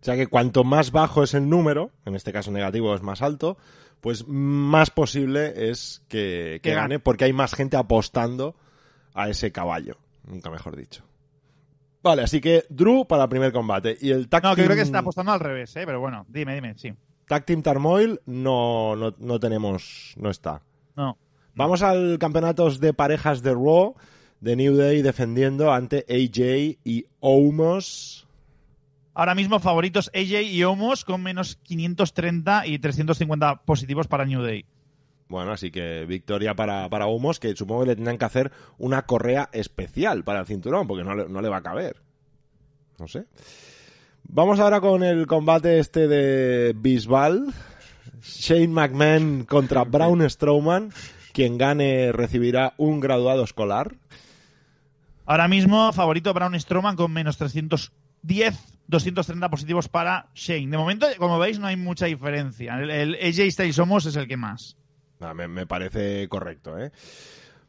O 0.00 0.04
sea 0.04 0.16
que 0.16 0.26
cuanto 0.26 0.64
más 0.64 0.92
bajo 0.92 1.22
es 1.22 1.34
el 1.34 1.48
número, 1.48 1.90
en 2.04 2.14
este 2.14 2.32
caso 2.32 2.50
negativo 2.50 2.94
es 2.94 3.02
más 3.02 3.22
alto, 3.22 3.56
pues 4.00 4.26
más 4.28 4.90
posible 4.90 5.70
es 5.70 6.04
que, 6.08 6.60
que 6.62 6.74
gane 6.74 6.98
porque 6.98 7.24
hay 7.24 7.32
más 7.32 7.54
gente 7.54 7.76
apostando 7.76 8.54
a 9.14 9.28
ese 9.28 9.50
caballo, 9.50 9.98
nunca 10.24 10.50
mejor 10.50 10.76
dicho. 10.76 11.04
Vale, 12.02 12.22
así 12.22 12.40
que 12.40 12.64
Drew 12.68 13.04
para 13.06 13.24
el 13.24 13.28
primer 13.28 13.52
combate. 13.52 13.96
Y 14.00 14.10
el 14.10 14.28
tag 14.28 14.44
No, 14.44 14.54
creo 14.54 14.68
que 14.76 14.82
está 14.82 15.00
apostando 15.00 15.32
al 15.32 15.40
revés, 15.40 15.74
¿eh? 15.74 15.82
Pero 15.84 15.98
bueno, 15.98 16.24
dime, 16.28 16.54
dime, 16.54 16.74
sí. 16.78 16.94
Tag 17.26 17.44
Team 17.44 17.62
Tarmoil 17.62 18.20
no, 18.26 18.94
no, 18.96 19.40
tenemos, 19.40 20.14
no 20.16 20.30
está. 20.30 20.62
No. 20.96 21.18
Vamos 21.54 21.82
al 21.82 22.18
campeonatos 22.18 22.80
de 22.80 22.94
parejas 22.94 23.42
de 23.42 23.52
Raw, 23.52 23.94
de 24.40 24.56
New 24.56 24.76
Day 24.76 25.02
defendiendo 25.02 25.72
ante 25.72 26.04
AJ 26.08 26.78
y 26.84 27.06
Omos. 27.20 28.26
Ahora 29.14 29.34
mismo 29.34 29.58
favoritos 29.58 30.10
AJ 30.14 30.42
y 30.42 30.64
Omos 30.64 31.04
con 31.04 31.22
menos 31.22 31.56
530 31.56 32.66
y 32.66 32.78
350 32.78 33.62
positivos 33.62 34.06
para 34.06 34.24
New 34.24 34.42
Day. 34.42 34.64
Bueno, 35.28 35.50
así 35.50 35.72
que 35.72 36.04
victoria 36.06 36.54
para, 36.54 36.88
para 36.88 37.06
Humos, 37.06 37.40
que 37.40 37.56
supongo 37.56 37.82
que 37.82 37.88
le 37.88 37.96
tendrán 37.96 38.18
que 38.18 38.24
hacer 38.24 38.52
una 38.78 39.02
correa 39.06 39.48
especial 39.52 40.22
para 40.22 40.40
el 40.40 40.46
cinturón, 40.46 40.86
porque 40.86 41.02
no 41.02 41.14
no 41.14 41.40
le 41.40 41.48
va 41.48 41.56
a 41.56 41.62
caber. 41.62 41.96
No 42.98 43.08
sé. 43.08 43.26
Vamos 44.28 44.60
ahora 44.60 44.80
con 44.80 45.02
el 45.02 45.26
combate 45.26 45.78
este 45.78 46.08
de 46.08 46.74
Bisbal. 46.76 47.54
Shane 48.22 48.68
McMahon 48.68 49.44
contra 49.44 49.84
Braun 49.84 50.28
Strowman. 50.28 50.90
Quien 51.32 51.58
gane 51.58 52.12
recibirá 52.12 52.74
un 52.76 53.00
graduado 53.00 53.44
escolar. 53.44 53.94
Ahora 55.24 55.48
mismo, 55.48 55.92
favorito 55.92 56.32
Braun 56.34 56.58
Strowman 56.58 56.96
con 56.96 57.12
menos 57.12 57.36
310, 57.38 58.54
230 58.86 59.50
positivos 59.50 59.88
para 59.88 60.28
Shane. 60.34 60.68
De 60.68 60.78
momento, 60.78 61.06
como 61.18 61.38
veis, 61.38 61.58
no 61.58 61.66
hay 61.66 61.76
mucha 61.76 62.06
diferencia. 62.06 62.78
El, 62.78 62.90
el 62.90 63.14
AJ 63.14 63.50
Styles 63.50 63.78
Homos 63.78 64.06
es 64.06 64.16
el 64.16 64.28
que 64.28 64.36
más. 64.36 64.76
Me, 65.34 65.66
parece 65.66 66.28
correcto, 66.28 66.78
¿eh? 66.78 66.92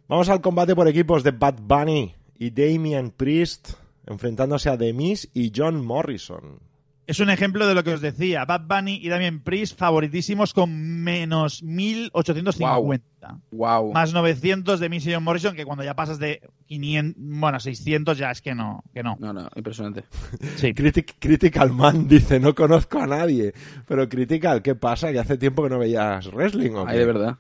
Vamos 0.08 0.30
al 0.30 0.42
combate 0.42 0.76
por 0.76 0.88
equipos 0.88 1.24
de 1.24 1.32
Bad 1.32 1.60
Bunny 1.62 2.14
y 2.38 2.50
Damian 2.52 3.12
Priest 3.12 3.72
enfrentándose 4.08 4.70
a 4.70 4.78
The 4.78 4.90
y 5.34 5.52
John 5.56 5.86
Morrison. 5.86 6.60
Es 7.08 7.22
un 7.22 7.30
ejemplo 7.30 7.66
de 7.66 7.74
lo 7.74 7.86
que 7.86 7.94
os 7.94 8.02
decía. 8.02 8.44
Bad 8.44 8.64
Bunny 8.68 9.00
y 9.02 9.08
Damien 9.08 9.40
Priest 9.40 9.80
favoritísimos 9.80 10.54
con 10.54 11.04
menos 11.04 11.64
1850. 11.64 13.06
Wow. 13.52 13.94
Más 13.94 14.14
900 14.14 14.78
de 14.82 14.90
Miss 14.90 15.08
y 15.08 15.14
John 15.14 15.24
Morrison, 15.24 15.56
que 15.56 15.64
cuando 15.64 15.86
ya 15.86 15.96
pasas 15.96 16.20
de 16.20 16.42
500, 16.66 17.16
bueno, 17.18 17.62
600 17.62 18.18
ya 18.18 18.32
es 18.32 18.42
que 18.42 18.54
no. 18.54 18.84
Que 18.94 19.04
no. 19.04 19.16
no, 19.22 19.32
no, 19.32 19.50
impresionante. 19.56 20.04
Sí. 20.58 20.74
Critical 20.74 21.72
Man 21.72 22.08
dice, 22.10 22.42
no 22.42 22.54
conozco 22.54 23.00
a 23.00 23.08
nadie. 23.08 23.54
Pero 23.88 24.10
Critical, 24.10 24.62
¿qué 24.62 24.76
pasa? 24.76 25.14
Que 25.14 25.20
hace 25.20 25.38
tiempo 25.38 25.64
que 25.64 25.70
no 25.70 25.80
veías 25.80 26.30
wrestling. 26.34 26.72
¿o 26.72 26.86
Ay, 26.86 26.98
de 26.98 27.06
verdad. 27.06 27.38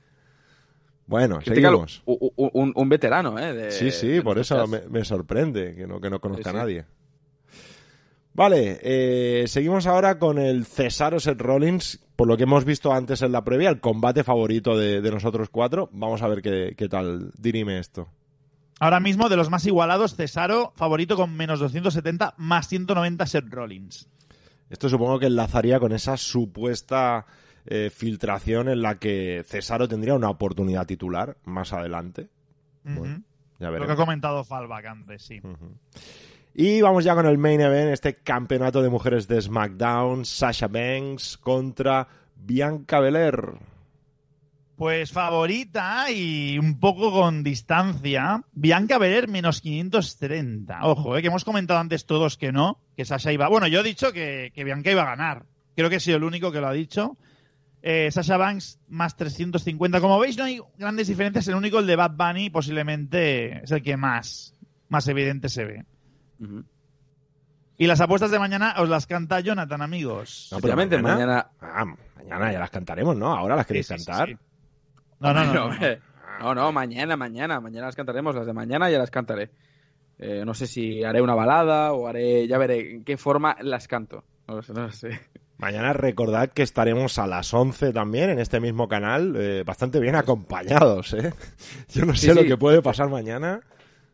Bueno, 1.07 1.39
seguimos. 1.41 2.03
Un, 2.05 2.89
veterano, 2.89 3.39
¿eh? 3.39 3.71
sí, 3.71 3.91
sí, 3.91 4.19
por 4.21 4.37
eso 4.37 4.67
me, 4.67 5.05
sorprende 5.05 5.73
que 5.73 5.87
no, 5.87 6.01
que 6.01 6.09
no 6.09 6.19
conozca 6.19 6.49
a 6.49 6.53
nadie. 6.53 6.85
Vale, 8.33 8.79
eh, 8.83 9.45
seguimos 9.47 9.87
ahora 9.87 10.19
con 10.19 10.37
el 10.37 10.65
Cesaro 10.65 11.19
Seth 11.19 11.41
Rollins, 11.41 12.05
por 12.15 12.27
lo 12.27 12.37
que 12.37 12.43
hemos 12.43 12.65
visto 12.65 12.93
antes 12.93 13.23
en 13.23 13.31
la 13.31 13.43
previa, 13.43 13.69
el 13.69 13.79
combate 13.79 14.23
favorito 14.23 14.77
de, 14.77 15.01
nosotros 15.09 15.49
cuatro. 15.49 15.89
Vamos 15.91 16.21
a 16.21 16.27
ver 16.27 16.43
qué, 16.43 16.87
tal 16.89 17.31
dirime 17.37 17.79
esto. 17.79 18.09
Ahora 18.79 18.99
mismo, 18.99 19.29
de 19.29 19.37
los 19.37 19.49
más 19.49 19.65
igualados, 19.65 20.15
Cesaro 20.15 20.71
favorito 20.75 21.15
con 21.15 21.35
menos 21.35 21.59
270, 21.59 22.35
más 22.37 22.67
190 22.67 23.25
Seth 23.25 23.49
Rollins. 23.49 24.07
Esto 24.69 24.89
supongo 24.89 25.17
que 25.17 25.27
enlazaría 25.27 25.79
con 25.79 25.93
esa 25.93 26.17
supuesta 26.17 27.25
eh, 27.67 27.89
filtración 27.89 28.69
en 28.69 28.81
la 28.81 28.99
que 28.99 29.43
Cesaro 29.45 29.87
tendría 29.87 30.15
una 30.15 30.29
oportunidad 30.29 30.85
titular 30.85 31.37
más 31.45 31.73
adelante. 31.73 32.29
Lo 32.83 33.85
que 33.85 33.91
ha 33.91 33.95
comentado 33.95 34.43
Falbach 34.43 34.85
antes, 34.85 35.23
sí. 35.23 35.41
Y 36.53 36.81
vamos 36.81 37.03
ya 37.03 37.13
con 37.13 37.27
el 37.27 37.37
main 37.37 37.61
event, 37.61 37.91
este 37.91 38.15
campeonato 38.15 38.81
de 38.81 38.89
mujeres 38.89 39.27
de 39.27 39.41
SmackDown, 39.41 40.25
Sasha 40.25 40.67
Banks 40.67 41.37
contra 41.37 42.07
Bianca 42.35 42.99
Belair. 42.99 43.59
Pues 44.77 45.11
favorita 45.11 46.11
y 46.11 46.59
un 46.59 46.79
poco 46.79 47.11
con 47.11 47.43
distancia. 47.43 48.43
Bianca 48.53 48.99
Belair 48.99 49.27
menos 49.27 49.59
530. 49.61 50.79
Ojo, 50.83 51.17
eh, 51.17 51.21
que 51.21 51.29
hemos 51.29 51.43
comentado 51.43 51.79
antes 51.79 52.05
todos 52.05 52.37
que 52.37 52.51
no, 52.51 52.79
que 52.95 53.03
Sasha 53.03 53.31
iba. 53.31 53.47
Bueno, 53.47 53.67
yo 53.67 53.79
he 53.79 53.83
dicho 53.83 54.13
que, 54.13 54.51
Bianca 54.55 54.91
iba 54.91 55.01
a 55.01 55.15
ganar. 55.15 55.45
Creo 55.75 55.89
que 55.89 55.95
he 55.95 55.99
sido 55.99 56.17
el 56.17 56.23
único 56.23 56.51
que 56.51 56.61
lo 56.61 56.67
ha 56.67 56.73
dicho. 56.73 57.17
Eh, 57.89 58.11
Sasha 58.11 58.35
Banks 58.35 58.81
más 58.89 59.15
350. 59.15 60.01
Como 60.01 60.19
veis, 60.19 60.37
no 60.37 60.43
hay 60.43 60.59
grandes 60.77 61.07
diferencias. 61.07 61.47
El 61.47 61.55
único, 61.55 61.79
el 61.79 61.87
de 61.87 61.95
Bad 61.95 62.17
Bunny, 62.17 62.49
posiblemente 62.49 63.63
es 63.63 63.71
el 63.71 63.81
que 63.81 63.95
más, 63.95 64.53
más 64.89 65.07
evidente 65.07 65.47
se 65.47 65.63
ve. 65.63 65.85
Y 67.77 67.87
las 67.87 68.01
apuestas 68.01 68.29
de 68.29 68.39
mañana 68.39 68.75
os 68.79 68.89
las 68.89 69.07
canta 69.07 69.39
Jonathan, 69.39 69.81
amigos. 69.81 70.49
No, 70.51 70.59
mañana. 70.59 71.01
Mañana... 71.01 71.47
Ah, 71.61 71.85
mañana 72.17 72.51
ya 72.51 72.59
las 72.59 72.71
cantaremos, 72.71 73.15
¿no? 73.15 73.33
Ahora 73.33 73.55
las 73.55 73.65
queréis 73.65 73.87
cantar. 73.87 74.37
no, 75.21 75.33
no, 75.33 75.45
no, 75.45 75.69
no, 76.41 76.55
no. 76.55 76.71
mañana, 76.73 77.15
mañana. 77.15 77.61
Mañana 77.61 77.85
las 77.85 77.95
cantaremos. 77.95 78.35
Las 78.35 78.45
de 78.45 78.51
mañana 78.51 78.89
ya 78.89 78.97
las 78.97 79.11
cantaré. 79.11 79.49
Eh, 80.19 80.43
no 80.45 80.53
sé 80.53 80.67
si 80.67 81.05
haré 81.05 81.21
una 81.21 81.35
balada 81.35 81.93
o 81.93 82.05
haré. 82.05 82.49
Ya 82.49 82.57
veré 82.57 82.95
en 82.95 83.05
qué 83.05 83.15
forma 83.15 83.55
las 83.61 83.87
canto. 83.87 84.25
No 84.45 84.61
sé, 84.61 84.73
no 84.73 84.91
sé. 84.91 85.21
Mañana 85.57 85.91
recordad 85.93 86.51
que 86.51 86.61
estaremos 86.61 87.17
a 87.17 87.25
las 87.25 87.51
11 87.51 87.91
también 87.91 88.29
en 88.29 88.39
este 88.39 88.59
mismo 88.59 88.87
canal, 88.87 89.35
eh, 89.35 89.63
bastante 89.65 89.99
bien 89.99 90.15
acompañados, 90.15 91.13
¿eh? 91.13 91.33
Yo 91.89 92.05
no 92.05 92.15
sé 92.15 92.35
lo 92.35 92.43
que 92.43 92.57
puede 92.57 92.83
pasar 92.83 93.09
mañana. 93.09 93.61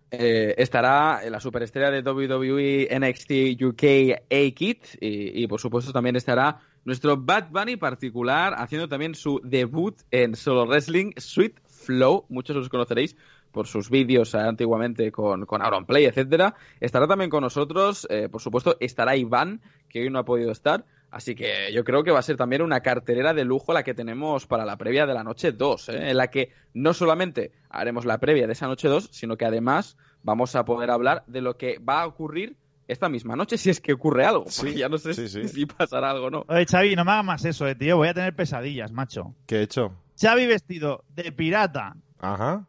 Eh, 0.10 0.53
estará 0.57 1.22
la 1.30 1.40
superestrella 1.40 1.91
de 1.91 2.02
WWE 2.02 2.88
NXT 2.98 3.61
UK 3.61 3.84
A-Kit 4.32 4.86
y, 5.02 5.48
por 5.48 5.60
supuesto 5.60 5.91
también 5.91 6.15
estará 6.15 6.60
nuestro 6.86 7.18
Bad 7.18 7.49
Bunny 7.49 7.78
particular 7.78 8.53
haciendo 8.57 8.88
también 8.88 9.15
su 9.15 9.41
debut 9.44 9.98
en 10.11 10.36
solo 10.36 10.65
wrestling 10.65 11.11
Sweet 11.18 11.60
Flow, 11.65 12.26
muchos 12.30 12.56
os 12.56 12.70
conoceréis 12.70 13.18
por 13.52 13.68
sus 13.68 13.90
vídeos 13.90 14.36
antiguamente 14.36 15.11
con, 15.11 15.45
con 15.45 15.61
Auron 15.61 15.86
Play, 15.86 16.06
etcétera. 16.06 16.56
Estará 16.80 17.07
también 17.07 17.30
con 17.30 17.41
nosotros, 17.41 18.07
eh, 18.10 18.28
por 18.30 18.41
supuesto, 18.41 18.78
estará 18.80 19.15
Iván, 19.15 19.61
que 19.90 20.02
hoy 20.02 20.10
no 20.10 20.20
ha 20.20 20.26
podido 20.26 20.52
estar. 20.52 20.86
Así 21.14 21.35
que 21.35 21.72
yo 21.72 21.84
creo 21.84 22.03
que 22.03 22.10
va 22.10 22.18
a 22.18 22.23
ser 22.23 22.38
también 22.38 22.64
una 22.64 22.80
carterera 22.80 23.35
de 23.35 23.45
lujo 23.45 23.72
la 23.72 23.84
que 23.84 23.94
tenemos 23.94 24.48
para 24.48 24.65
la 24.65 24.77
previa 24.77 25.06
de 25.06 25.14
la 25.14 25.23
noche 25.23 25.52
2, 25.52 25.90
¿eh? 25.90 26.10
en 26.10 26.18
la 26.18 26.31
que 26.31 26.49
no 26.73 26.91
solamente 26.95 27.52
haremos 27.69 28.06
la 28.06 28.18
previa 28.18 28.48
de 28.48 28.53
esa 28.53 28.65
noche 28.65 28.88
2, 28.88 29.10
sino 29.11 29.38
que 29.38 29.45
además 29.45 29.95
vamos 30.23 30.56
a 30.56 30.65
poder 30.65 30.90
hablar 30.90 31.23
de 31.27 31.41
lo 31.41 31.56
que 31.56 31.77
va 31.77 32.02
a 32.02 32.07
ocurrir 32.07 32.57
esta 32.88 33.10
misma 33.10 33.35
noche 33.35 33.60
si 33.60 33.69
es 33.69 33.80
que 33.80 33.94
ocurre 33.94 34.26
algo. 34.26 34.45
Sí, 34.48 34.73
ya 34.73 34.90
no 34.90 34.98
sé 34.98 35.14
si 35.14 35.65
pasará 35.68 36.10
algo 36.10 36.26
o 36.26 36.30
no. 36.31 36.45
Oye, 36.48 36.65
Xavi, 36.65 36.95
no 36.95 37.06
me 37.06 37.11
hagas 37.11 37.26
más 37.26 37.45
eso, 37.45 37.68
eh, 37.68 37.76
tío. 37.76 37.98
Voy 37.98 38.07
a 38.07 38.15
tener 38.15 38.35
pesadillas, 38.35 38.91
macho. 38.91 39.35
¿Qué 39.45 39.57
he 39.57 39.61
hecho? 39.61 39.95
Xavi 40.19 40.48
vestido 40.48 41.03
de 41.10 41.31
pirata. 41.31 41.95
Ajá. 42.18 42.65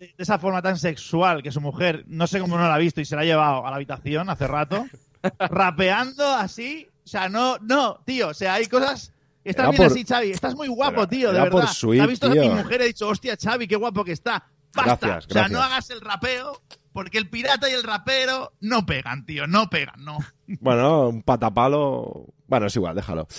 De, 0.00 0.12
esa 0.18 0.40
forma 0.40 0.62
tan 0.62 0.78
sexual 0.78 1.44
que 1.44 1.52
su 1.52 1.60
mujer, 1.60 2.02
no 2.08 2.26
sé 2.26 2.40
cómo 2.40 2.58
no 2.58 2.64
la 2.64 2.74
ha 2.74 2.78
visto 2.78 3.00
y 3.00 3.04
se 3.04 3.14
la 3.14 3.22
ha 3.22 3.24
llevado 3.24 3.64
a 3.64 3.70
la 3.70 3.76
habitación 3.76 4.28
hace 4.30 4.48
rato. 4.48 4.84
rapeando 5.38 6.26
así. 6.26 6.88
O 7.08 7.10
sea, 7.10 7.30
no, 7.30 7.56
no, 7.62 8.00
tío. 8.04 8.28
O 8.28 8.34
sea, 8.34 8.52
hay 8.52 8.66
cosas 8.66 9.14
Estás 9.42 9.70
bien 9.70 9.82
así, 9.82 10.04
Xavi. 10.04 10.30
Estás 10.30 10.54
muy 10.54 10.68
guapo, 10.68 11.08
tío, 11.08 11.32
de 11.32 11.40
verdad. 11.40 11.50
Por 11.80 12.00
ha 12.00 12.06
visto 12.06 12.26
a 12.26 12.30
mi 12.34 12.50
mujer 12.50 12.82
y 12.82 12.84
he 12.84 12.86
dicho, 12.88 13.08
hostia, 13.08 13.34
Xavi, 13.42 13.66
qué 13.66 13.76
guapo 13.76 14.04
que 14.04 14.12
está. 14.12 14.46
Basta. 14.74 15.06
Gracias, 15.06 15.26
O 15.30 15.32
sea, 15.32 15.48
no 15.48 15.62
hagas 15.62 15.88
el 15.88 16.02
rapeo, 16.02 16.60
porque 16.92 17.16
el 17.16 17.30
pirata 17.30 17.70
y 17.70 17.72
el 17.72 17.82
rapero 17.82 18.52
no 18.60 18.84
pegan, 18.84 19.24
tío, 19.24 19.46
no 19.46 19.70
pegan, 19.70 20.04
no. 20.04 20.18
Bueno, 20.60 21.08
un 21.08 21.22
patapalo. 21.22 22.26
Bueno, 22.46 22.66
es 22.66 22.76
igual, 22.76 22.94
déjalo. 22.94 23.26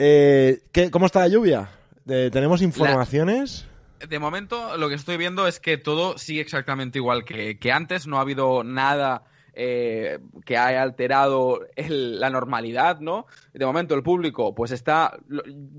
Eh, 0.00 0.62
¿Cómo 0.92 1.06
está 1.06 1.20
la 1.20 1.28
lluvia? 1.28 1.70
¿Tenemos 2.06 2.62
informaciones? 2.62 3.66
De 4.08 4.20
momento, 4.20 4.76
lo 4.76 4.88
que 4.88 4.94
estoy 4.94 5.16
viendo 5.16 5.48
es 5.48 5.58
que 5.58 5.76
todo 5.76 6.18
sigue 6.18 6.40
exactamente 6.40 6.98
igual 6.98 7.24
que, 7.24 7.58
que 7.58 7.72
antes. 7.72 8.06
No 8.06 8.18
ha 8.18 8.20
habido 8.20 8.62
nada 8.62 9.24
eh, 9.60 10.20
que 10.44 10.56
haya 10.56 10.82
alterado 10.82 11.66
la 11.76 12.30
normalidad, 12.30 13.00
¿no? 13.00 13.26
De 13.52 13.66
momento 13.66 13.96
el 13.96 14.04
público, 14.04 14.54
pues 14.54 14.70
está... 14.70 15.18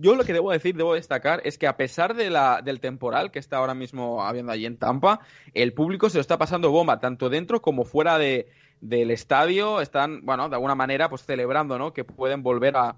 Yo 0.02 0.16
lo 0.16 0.26
que 0.26 0.34
debo 0.34 0.52
decir, 0.52 0.76
debo 0.76 0.96
destacar, 0.96 1.40
es 1.46 1.58
que 1.58 1.66
a 1.66 1.78
pesar 1.78 2.14
del 2.14 2.80
temporal 2.82 3.32
que 3.32 3.40
está 3.40 3.56
ahora 3.56 3.74
mismo 3.74 4.22
habiendo 4.22 4.52
allí 4.52 4.66
en 4.66 4.76
Tampa, 4.76 5.22
el 5.54 5.72
público 5.72 6.10
se 6.10 6.18
lo 6.18 6.22
está 6.22 6.38
pasando 6.38 6.72
bomba, 6.72 7.00
tanto 7.00 7.30
dentro 7.30 7.62
como 7.62 7.86
fuera 7.86 8.18
de, 8.18 8.50
del 8.82 9.12
estadio. 9.12 9.80
Están, 9.80 10.26
bueno, 10.26 10.50
de 10.50 10.56
alguna 10.56 10.76
manera, 10.76 11.08
pues 11.08 11.24
celebrando, 11.24 11.80
¿no? 11.80 11.94
Que 11.94 12.04
pueden 12.04 12.44
volver 12.44 12.76
a, 12.76 12.98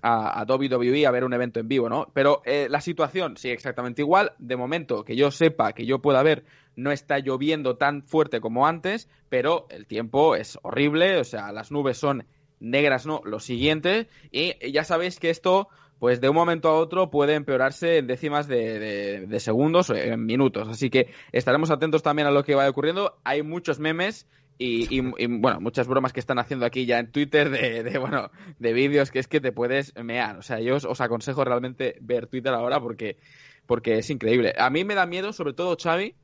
a, 0.00 0.40
a 0.40 0.44
WWE 0.44 1.06
a 1.06 1.10
ver 1.10 1.24
un 1.24 1.34
evento 1.34 1.60
en 1.60 1.68
vivo, 1.68 1.90
¿no? 1.90 2.06
Pero 2.14 2.40
eh, 2.46 2.68
la 2.70 2.80
situación 2.80 3.36
sigue 3.36 3.52
exactamente 3.52 4.00
igual. 4.00 4.32
De 4.38 4.56
momento, 4.56 5.04
que 5.04 5.14
yo 5.14 5.30
sepa, 5.30 5.74
que 5.74 5.84
yo 5.84 6.00
pueda 6.00 6.22
ver 6.22 6.42
no 6.76 6.92
está 6.92 7.18
lloviendo 7.18 7.76
tan 7.76 8.02
fuerte 8.02 8.40
como 8.40 8.66
antes, 8.66 9.08
pero 9.28 9.66
el 9.70 9.86
tiempo 9.86 10.36
es 10.36 10.58
horrible, 10.62 11.18
o 11.18 11.24
sea, 11.24 11.52
las 11.52 11.70
nubes 11.70 11.98
son 11.98 12.26
negras, 12.60 13.06
¿no? 13.06 13.20
Lo 13.24 13.40
siguiente, 13.40 14.08
y 14.30 14.54
ya 14.70 14.84
sabéis 14.84 15.18
que 15.18 15.30
esto, 15.30 15.68
pues 15.98 16.20
de 16.20 16.28
un 16.28 16.36
momento 16.36 16.68
a 16.68 16.78
otro 16.78 17.10
puede 17.10 17.34
empeorarse 17.34 17.98
en 17.98 18.06
décimas 18.06 18.46
de, 18.46 19.26
segundos 19.40 19.90
o 19.90 19.96
en 19.96 20.24
minutos, 20.24 20.68
así 20.68 20.90
que 20.90 21.08
estaremos 21.32 21.70
atentos 21.70 22.02
también 22.02 22.28
a 22.28 22.30
lo 22.30 22.44
que 22.44 22.54
vaya 22.54 22.70
ocurriendo. 22.70 23.18
Hay 23.24 23.42
muchos 23.42 23.78
memes 23.78 24.26
y, 24.58 25.00
bueno, 25.00 25.60
muchas 25.60 25.88
bromas 25.88 26.12
que 26.12 26.20
están 26.20 26.38
haciendo 26.38 26.66
aquí 26.66 26.86
ya 26.86 26.98
en 26.98 27.10
Twitter 27.10 27.50
de, 27.50 27.98
bueno, 27.98 28.30
de 28.58 28.72
vídeos 28.72 29.10
que 29.10 29.18
es 29.18 29.26
que 29.26 29.40
te 29.40 29.52
puedes 29.52 29.94
mear. 29.96 30.38
O 30.38 30.42
sea, 30.42 30.60
yo 30.60 30.76
os, 30.76 31.00
aconsejo 31.00 31.44
realmente 31.44 31.96
ver 32.00 32.26
Twitter 32.28 32.52
ahora 32.52 32.80
porque, 32.80 33.16
porque 33.66 33.98
es 33.98 34.10
increíble. 34.10 34.54
A 34.56 34.70
mí 34.70 34.84
me 34.84 34.94
da 34.94 35.06
miedo, 35.06 35.32
sobre 35.32 35.52
todo, 35.52 35.76
Xavi, 35.80 36.14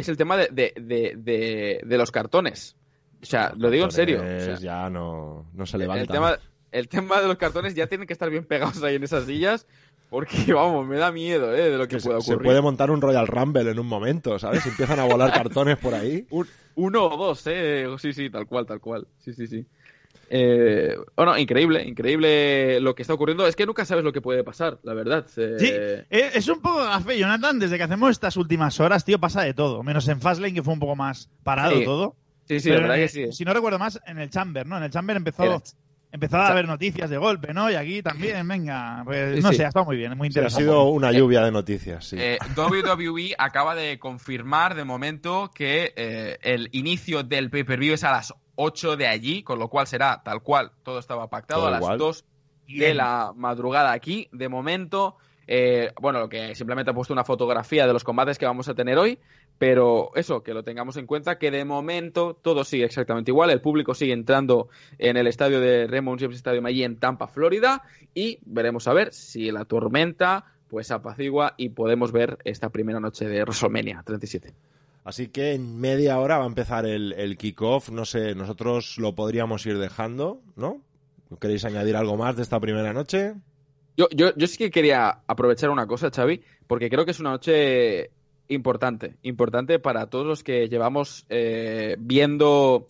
es 0.00 0.08
el 0.08 0.16
tema 0.16 0.36
de, 0.36 0.48
de, 0.48 1.80
de, 1.84 1.98
los 1.98 2.10
cartones. 2.10 2.76
O 3.22 3.26
sea, 3.26 3.52
lo 3.56 3.70
digo 3.70 3.84
en 3.84 3.92
serio. 3.92 4.22
ya 4.58 4.88
no, 4.90 5.46
no 5.52 5.66
se 5.66 5.78
levanta. 5.78 6.02
El 6.02 6.08
tema, 6.08 6.38
el 6.72 6.88
tema 6.88 7.20
de 7.20 7.28
los 7.28 7.36
cartones 7.36 7.74
ya 7.74 7.86
tienen 7.86 8.06
que 8.06 8.12
estar 8.12 8.30
bien 8.30 8.44
pegados 8.44 8.82
ahí 8.82 8.96
en 8.96 9.04
esas 9.04 9.24
sillas. 9.26 9.66
Porque, 10.10 10.52
vamos, 10.52 10.86
me 10.86 10.98
da 10.98 11.12
miedo, 11.12 11.54
¿eh? 11.54 11.70
De 11.70 11.78
lo 11.78 11.86
que, 11.86 11.98
pueda 11.98 12.18
ocurrir. 12.18 12.38
Se 12.38 12.44
puede 12.44 12.60
montar 12.60 12.90
un 12.90 13.00
Royal 13.00 13.26
Rumble 13.26 13.70
en 13.70 13.78
un 13.78 13.86
momento, 13.86 14.38
¿sabes? 14.38 14.66
Empiezan 14.66 14.98
a 14.98 15.04
volar 15.04 15.32
cartones 15.32 15.78
por 15.78 15.94
ahí. 15.94 16.26
uno 16.74 17.06
o 17.06 17.16
dos, 17.16 17.46
¿eh? 17.46 17.86
Sí, 17.98 18.12
sí, 18.12 18.28
tal 18.28 18.46
cual, 18.46 18.66
tal 18.66 18.80
cual. 18.80 19.06
Sí, 19.18 19.32
sí, 19.32 19.46
sí. 19.46 19.64
Eh, 20.32 20.96
bueno, 21.16 21.36
increíble, 21.36 21.82
increíble 21.82 22.78
lo 22.80 22.94
que 22.94 23.02
está 23.02 23.14
ocurriendo. 23.14 23.48
Es 23.48 23.56
que 23.56 23.66
nunca 23.66 23.84
sabes 23.84 24.04
lo 24.04 24.12
que 24.12 24.20
puede 24.20 24.44
pasar, 24.44 24.78
la 24.84 24.94
verdad. 24.94 25.26
Eh. 25.36 25.56
Sí, 25.58 25.66
eh, 25.68 26.30
es 26.34 26.46
un 26.46 26.60
poco 26.60 26.84
gafe, 26.84 27.18
Jonathan. 27.18 27.58
Desde 27.58 27.76
que 27.76 27.82
hacemos 27.82 28.12
estas 28.12 28.36
últimas 28.36 28.78
horas, 28.78 29.04
tío, 29.04 29.18
pasa 29.18 29.42
de 29.42 29.54
todo. 29.54 29.82
Menos 29.82 30.06
en 30.06 30.20
Fastlane, 30.20 30.54
que 30.54 30.62
fue 30.62 30.72
un 30.72 30.78
poco 30.78 30.94
más 30.94 31.28
parado 31.42 31.82
todo. 31.82 32.16
Sí, 32.46 32.60
sí, 32.60 32.70
la 32.70 32.80
verdad 32.80 32.94
que 32.94 33.08
sí. 33.08 33.32
Si 33.32 33.44
no 33.44 33.52
recuerdo 33.52 33.80
más, 33.80 34.00
en 34.06 34.18
el 34.18 34.30
Chamber, 34.30 34.66
¿no? 34.66 34.76
En 34.76 34.84
el 34.84 34.90
Chamber 34.90 35.16
empezó, 35.16 35.62
empezó 36.12 36.36
a 36.36 36.48
haber 36.48 36.68
noticias 36.68 37.10
de 37.10 37.16
golpe, 37.16 37.52
¿no? 37.52 37.68
Y 37.68 37.74
aquí 37.74 38.00
también, 38.00 38.46
venga. 38.46 39.02
Pues 39.04 39.42
no 39.42 39.52
sé, 39.52 39.64
ha 39.64 39.68
estado 39.68 39.86
muy 39.86 39.96
bien, 39.96 40.16
muy 40.16 40.28
interesante. 40.28 40.62
ha 40.62 40.66
sido 40.66 40.84
una 40.90 41.10
lluvia 41.10 41.42
de 41.42 41.50
noticias, 41.50 42.04
sí. 42.04 42.16
WWE 42.56 43.34
acaba 43.36 43.74
de 43.74 43.98
confirmar 43.98 44.76
de 44.76 44.84
momento 44.84 45.50
que 45.52 46.38
el 46.40 46.68
inicio 46.70 47.24
del 47.24 47.50
pay-per-view 47.50 47.94
es 47.94 48.04
a 48.04 48.12
las 48.12 48.32
8 48.62 48.98
de 48.98 49.06
allí, 49.06 49.42
con 49.42 49.58
lo 49.58 49.68
cual 49.68 49.86
será 49.86 50.20
tal 50.22 50.42
cual, 50.42 50.72
todo 50.82 50.98
estaba 50.98 51.30
pactado 51.30 51.66
a 51.66 51.70
las 51.70 51.96
2 51.96 52.24
de 52.68 52.92
la 52.94 53.32
madrugada 53.34 53.90
aquí. 53.92 54.28
De 54.32 54.50
momento, 54.50 55.16
eh, 55.46 55.92
bueno, 55.98 56.20
lo 56.20 56.28
que 56.28 56.54
simplemente 56.54 56.90
he 56.90 56.94
puesto 56.94 57.14
una 57.14 57.24
fotografía 57.24 57.86
de 57.86 57.94
los 57.94 58.04
combates 58.04 58.36
que 58.36 58.44
vamos 58.44 58.68
a 58.68 58.74
tener 58.74 58.98
hoy, 58.98 59.18
pero 59.56 60.10
eso, 60.14 60.42
que 60.42 60.52
lo 60.52 60.62
tengamos 60.62 60.98
en 60.98 61.06
cuenta, 61.06 61.38
que 61.38 61.50
de 61.50 61.64
momento 61.64 62.38
todo 62.42 62.62
sigue 62.64 62.84
exactamente 62.84 63.30
igual, 63.30 63.48
el 63.48 63.62
público 63.62 63.94
sigue 63.94 64.12
entrando 64.12 64.68
en 64.98 65.16
el 65.16 65.26
estadio 65.26 65.58
de 65.58 65.86
Raymond 65.86 66.20
James 66.20 66.36
Stadium 66.36 66.66
allí 66.66 66.84
en 66.84 66.98
Tampa, 66.98 67.28
Florida, 67.28 67.82
y 68.12 68.40
veremos 68.42 68.86
a 68.88 68.92
ver 68.92 69.14
si 69.14 69.50
la 69.50 69.64
tormenta 69.64 70.44
pues 70.68 70.90
apacigua 70.90 71.54
y 71.56 71.70
podemos 71.70 72.12
ver 72.12 72.36
esta 72.44 72.68
primera 72.68 73.00
noche 73.00 73.26
de 73.26 73.40
WrestleMania 73.42 74.02
37. 74.04 74.52
Así 75.04 75.28
que 75.28 75.54
en 75.54 75.78
media 75.80 76.18
hora 76.18 76.38
va 76.38 76.44
a 76.44 76.48
empezar 76.48 76.86
el, 76.86 77.12
el 77.14 77.36
kickoff. 77.36 77.90
No 77.90 78.04
sé, 78.04 78.34
nosotros 78.34 78.98
lo 78.98 79.14
podríamos 79.14 79.64
ir 79.66 79.78
dejando, 79.78 80.42
¿no? 80.56 80.82
¿Queréis 81.40 81.64
añadir 81.64 81.96
algo 81.96 82.16
más 82.16 82.36
de 82.36 82.42
esta 82.42 82.60
primera 82.60 82.92
noche? 82.92 83.34
Yo, 83.96 84.08
yo, 84.10 84.34
yo 84.36 84.46
sí 84.46 84.58
que 84.58 84.70
quería 84.70 85.20
aprovechar 85.26 85.70
una 85.70 85.86
cosa, 85.86 86.10
Xavi, 86.10 86.42
porque 86.66 86.90
creo 86.90 87.04
que 87.04 87.10
es 87.12 87.20
una 87.20 87.30
noche 87.30 88.10
importante, 88.48 89.16
importante 89.22 89.78
para 89.78 90.06
todos 90.06 90.26
los 90.26 90.42
que 90.42 90.68
llevamos 90.68 91.24
eh, 91.28 91.96
viendo 91.98 92.86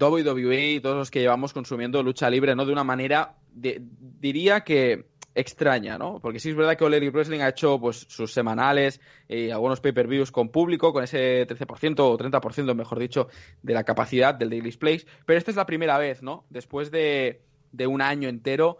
WWE, 0.00 0.80
todos 0.80 0.96
los 0.96 1.10
que 1.10 1.20
llevamos 1.20 1.52
consumiendo 1.52 2.02
lucha 2.02 2.30
libre, 2.30 2.54
¿no? 2.54 2.64
De 2.64 2.72
una 2.72 2.84
manera, 2.84 3.36
diría 3.52 4.62
que 4.62 5.06
extraña, 5.34 5.98
¿no? 5.98 6.20
Porque 6.20 6.38
sí 6.38 6.50
es 6.50 6.56
verdad 6.56 6.76
que 6.76 6.84
All 6.84 7.10
Wrestling 7.10 7.40
ha 7.40 7.48
hecho 7.48 7.78
pues 7.80 8.06
sus 8.08 8.32
semanales 8.32 9.00
y 9.28 9.50
algunos 9.50 9.80
pay-per-views 9.80 10.30
con 10.30 10.48
público, 10.50 10.92
con 10.92 11.04
ese 11.04 11.46
13% 11.46 12.00
o 12.00 12.16
30%, 12.16 12.74
mejor 12.74 12.98
dicho, 12.98 13.28
de 13.62 13.74
la 13.74 13.84
capacidad 13.84 14.34
del 14.34 14.50
Daily 14.50 14.72
Place, 14.72 15.06
pero 15.26 15.38
esta 15.38 15.50
es 15.50 15.56
la 15.56 15.66
primera 15.66 15.98
vez, 15.98 16.22
¿no? 16.22 16.44
Después 16.50 16.90
de, 16.90 17.40
de 17.72 17.86
un 17.86 18.00
año 18.00 18.28
entero 18.28 18.78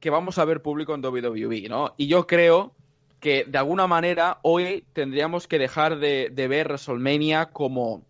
que 0.00 0.10
vamos 0.10 0.38
a 0.38 0.44
ver 0.44 0.62
público 0.62 0.94
en 0.94 1.04
WWE, 1.04 1.68
¿no? 1.68 1.94
Y 1.96 2.08
yo 2.08 2.26
creo 2.26 2.74
que 3.20 3.44
de 3.44 3.58
alguna 3.58 3.86
manera 3.86 4.38
hoy 4.42 4.84
tendríamos 4.92 5.48
que 5.48 5.58
dejar 5.58 5.98
de, 5.98 6.30
de 6.30 6.48
ver 6.48 6.68
WrestleMania 6.68 7.46
como 7.46 8.04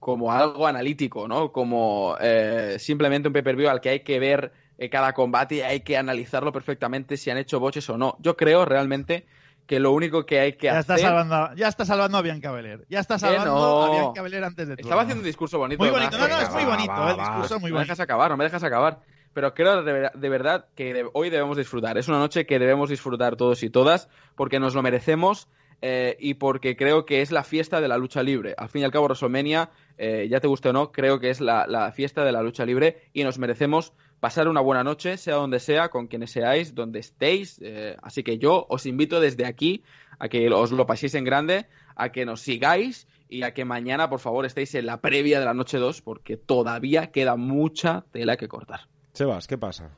como 0.00 0.32
algo 0.32 0.66
analítico, 0.66 1.28
¿no? 1.28 1.52
Como 1.52 2.16
eh, 2.20 2.76
simplemente 2.78 3.28
un 3.28 3.32
pay-per-view 3.32 3.68
al 3.68 3.80
que 3.80 3.90
hay 3.90 4.00
que 4.00 4.18
ver 4.18 4.52
eh, 4.78 4.88
cada 4.88 5.12
combate 5.12 5.56
y 5.56 5.60
hay 5.60 5.80
que 5.80 5.96
analizarlo 5.96 6.52
perfectamente 6.52 7.16
si 7.16 7.30
han 7.30 7.38
hecho 7.38 7.60
boches 7.60 7.88
o 7.90 7.98
no. 7.98 8.16
Yo 8.20 8.36
creo 8.36 8.64
realmente 8.64 9.26
que 9.66 9.80
lo 9.80 9.92
único 9.92 10.24
que 10.24 10.40
hay 10.40 10.52
que 10.54 10.68
ya 10.68 10.78
hacer... 10.78 10.96
Está 10.96 11.08
salvando, 11.08 11.54
ya 11.54 11.68
está 11.68 11.84
salvando 11.84 12.16
a 12.16 12.22
Bianca 12.22 12.50
Belair. 12.50 12.86
Ya 12.88 13.00
está 13.00 13.18
salvando 13.18 13.84
a 13.84 13.90
Bianca 13.90 14.22
Belair 14.22 14.44
antes 14.44 14.66
de 14.68 14.76
todo. 14.76 14.82
Estaba 14.86 15.02
haciendo 15.02 15.20
un 15.20 15.26
discurso 15.26 15.58
bonito. 15.58 15.82
Muy 15.82 15.90
bonito. 15.90 16.16
No, 16.16 16.26
no, 16.26 16.40
es 16.40 16.50
muy 16.50 16.64
bonito. 16.64 17.10
el 17.10 17.16
discurso 17.16 17.60
muy 17.60 17.70
bonito. 17.70 17.74
No 17.74 17.74
me 17.74 17.84
dejas 17.84 18.00
acabar, 18.00 18.30
no 18.30 18.36
me 18.38 18.44
dejas 18.44 18.62
acabar. 18.62 19.00
Pero 19.34 19.54
creo 19.54 19.82
de, 19.82 20.28
verdad 20.28 20.66
que 20.74 21.04
hoy 21.12 21.28
debemos 21.28 21.56
disfrutar. 21.56 21.98
Es 21.98 22.08
una 22.08 22.18
noche 22.18 22.46
que 22.46 22.58
debemos 22.58 22.88
disfrutar 22.88 23.36
todos 23.36 23.62
y 23.62 23.68
todas 23.68 24.08
porque 24.36 24.58
nos 24.58 24.74
lo 24.74 24.82
merecemos 24.82 25.48
eh, 25.82 26.16
y 26.18 26.34
porque 26.34 26.74
creo 26.76 27.04
que 27.04 27.20
es 27.20 27.30
la 27.30 27.44
fiesta 27.44 27.80
de 27.80 27.88
la 27.88 27.98
lucha 27.98 28.22
libre. 28.22 28.54
Al 28.56 28.68
fin 28.70 28.82
y 28.82 28.84
al 28.84 28.90
cabo, 28.90 29.04
WrestleMania, 29.04 29.70
eh, 29.98 30.28
ya 30.30 30.40
te 30.40 30.48
guste 30.48 30.70
o 30.70 30.72
no, 30.72 30.92
creo 30.92 31.20
que 31.20 31.30
es 31.30 31.40
la, 31.40 31.66
la 31.66 31.92
fiesta 31.92 32.24
de 32.24 32.32
la 32.32 32.42
lucha 32.42 32.64
libre 32.64 33.02
y 33.12 33.22
nos 33.22 33.38
merecemos 33.38 33.92
pasar 34.20 34.48
una 34.48 34.60
buena 34.60 34.84
noche, 34.84 35.16
sea 35.16 35.36
donde 35.36 35.60
sea, 35.60 35.88
con 35.88 36.06
quienes 36.06 36.32
seáis, 36.32 36.74
donde 36.74 36.98
estéis. 36.98 37.60
Eh, 37.62 37.96
así 38.02 38.22
que 38.22 38.38
yo 38.38 38.66
os 38.68 38.86
invito 38.86 39.20
desde 39.20 39.46
aquí 39.46 39.82
a 40.18 40.28
que 40.28 40.48
os 40.50 40.72
lo 40.72 40.86
paséis 40.86 41.14
en 41.14 41.24
grande, 41.24 41.66
a 41.94 42.10
que 42.10 42.24
nos 42.24 42.40
sigáis 42.40 43.06
y 43.28 43.42
a 43.42 43.52
que 43.52 43.64
mañana, 43.64 44.08
por 44.08 44.20
favor, 44.20 44.46
estéis 44.46 44.74
en 44.74 44.86
la 44.86 45.00
previa 45.00 45.38
de 45.38 45.46
la 45.46 45.54
noche 45.54 45.78
2, 45.78 46.02
porque 46.02 46.36
todavía 46.36 47.10
queda 47.10 47.36
mucha 47.36 48.04
tela 48.10 48.36
que 48.36 48.48
cortar. 48.48 48.88
Sebas, 49.12 49.46
¿qué 49.46 49.58
pasa? 49.58 49.90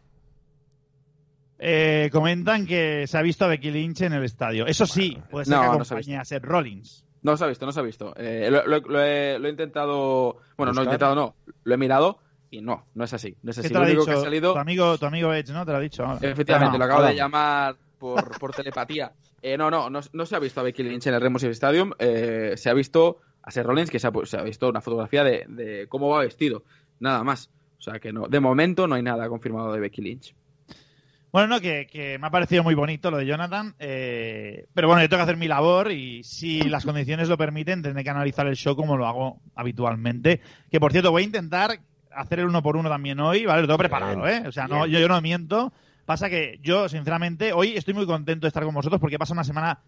Eh, 1.59 2.09
comentan 2.11 2.67
que 2.67 3.07
se 3.07 3.19
ha 3.19 3.23
visto 3.23 3.45
a 3.45 3.49
Becky 3.49 3.71
Lynch 3.71 4.01
en 4.03 4.15
el 4.15 4.25
estadio. 4.25 4.67
Eso 4.67 4.87
sí, 4.87 5.19
puede 5.31 5.45
ser 5.45 5.57
no, 5.57 5.79
que 5.79 6.17
a 6.17 6.25
Seth 6.25 6.45
Rollins. 6.45 7.05
No 7.23 7.37
se 7.37 7.45
ha 7.45 7.49
visto, 7.49 7.67
no 7.67 7.73
se 7.73 7.81
ha 7.81 7.83
visto. 7.83 8.15
Eh, 8.17 8.51
lo, 8.51 9.03
he, 9.05 9.39
intentado. 9.49 10.39
Bueno, 10.57 10.73
no 10.73 10.81
he 10.81 10.85
intentado, 10.85 11.15
no. 11.15 11.35
Lo 11.65 11.75
he 11.75 11.77
mirado 11.77 12.19
y 12.51 12.61
no, 12.61 12.87
no 12.95 13.05
es 13.05 13.13
así. 13.13 13.37
No 13.43 13.51
es 13.51 13.59
así. 13.59 13.73
Lo 13.73 13.83
único 13.83 14.05
que 14.05 14.13
ha 14.13 14.17
salido. 14.17 14.53
Tu 14.53 14.59
amigo, 14.59 14.99
tu 14.99 15.07
amigo 15.07 15.33
Edge, 15.33 15.53
¿no? 15.53 15.65
Te 15.65 15.73
lo 15.73 15.79
ha 15.79 15.81
dicho. 15.81 16.05
Efectivamente, 16.21 16.79
lo 16.79 16.85
acabo 16.85 17.05
de 17.05 17.15
llamar 17.15 17.77
por, 17.99 18.39
por 18.39 18.53
telepatía. 18.53 19.13
Eh, 19.43 19.57
no, 19.57 19.71
no, 19.71 19.89
no, 19.91 20.27
se 20.27 20.37
ha 20.37 20.39
visto 20.39 20.61
a 20.61 20.63
Becky 20.63 20.83
Lynch 20.83 21.07
en 21.07 21.15
el 21.15 21.21
Remote 21.21 21.49
Stadium. 21.51 21.93
Eh, 21.99 22.55
se 22.57 22.69
ha 22.69 22.75
visto 22.75 23.19
a 23.43 23.51
Seth 23.51 23.65
Rollins, 23.65 23.91
que 23.91 23.99
se 23.99 24.07
ha, 24.07 24.43
visto 24.43 24.69
una 24.69 24.81
fotografía 24.81 25.25
de, 25.25 25.87
cómo 25.89 26.09
va 26.09 26.21
vestido, 26.21 26.65
nada 26.99 27.25
más. 27.25 27.51
O 27.79 27.83
sea 27.83 27.99
que 27.99 28.13
no, 28.13 28.27
de 28.29 28.41
momento 28.41 28.87
no 28.87 28.97
hay 28.97 29.03
nada 29.03 29.29
confirmado 29.29 29.73
de 29.73 29.81
Becky 29.81 30.03
Lynch. 30.03 30.35
Bueno, 31.33 31.47
no, 31.47 31.61
que, 31.61 32.19
me 32.21 32.27
ha 32.27 32.31
parecido 32.31 32.65
muy 32.65 32.75
bonito 32.75 33.11
lo 33.11 33.17
de 33.17 33.25
Jonathan, 33.25 33.75
eh, 33.79 34.67
pero 34.75 34.89
bueno, 34.89 35.01
yo 35.01 35.09
tengo 35.09 35.21
que 35.21 35.25
hacer 35.31 35.37
mi 35.37 35.47
labor 35.47 35.93
y 35.93 36.25
si 36.25 36.61
las 36.63 36.85
condiciones 36.85 37.29
lo 37.29 37.39
permiten, 37.39 37.83
tendré 37.83 38.03
que 38.03 38.11
analizar 38.11 38.49
el 38.49 38.57
show 38.57 38.75
como 38.75 38.97
lo 38.97 39.07
hago 39.07 39.41
habitualmente. 39.55 40.41
Que 40.71 40.81
por 40.81 40.91
cierto, 40.91 41.13
voy 41.13 41.23
a 41.23 41.27
intentar 41.27 41.81
hacer 42.15 42.41
el 42.41 42.47
uno 42.47 42.63
por 42.63 42.77
uno 42.77 42.89
también 42.89 43.21
hoy, 43.21 43.47
¿vale? 43.47 43.63
Lo 43.63 43.67
tengo 43.67 43.79
preparado, 43.79 44.27
¿eh? 44.27 44.45
O 44.47 44.53
sea, 44.53 44.67
no, 44.67 44.87
yo, 44.87 44.99
yo 44.99 45.09
no 45.09 45.21
miento. 45.21 45.73
Pasa 46.05 46.29
que 46.29 46.59
yo, 46.63 46.89
sinceramente, 46.89 47.53
hoy 47.53 47.77
estoy 47.77 47.95
muy 47.95 48.07
contento 48.07 48.47
de 48.47 48.49
estar 48.49 48.65
con 48.65 48.75
vosotros 48.75 49.01
porque 49.01 49.19
pasa 49.19 49.33
una 49.33 49.45
semana 49.45 49.81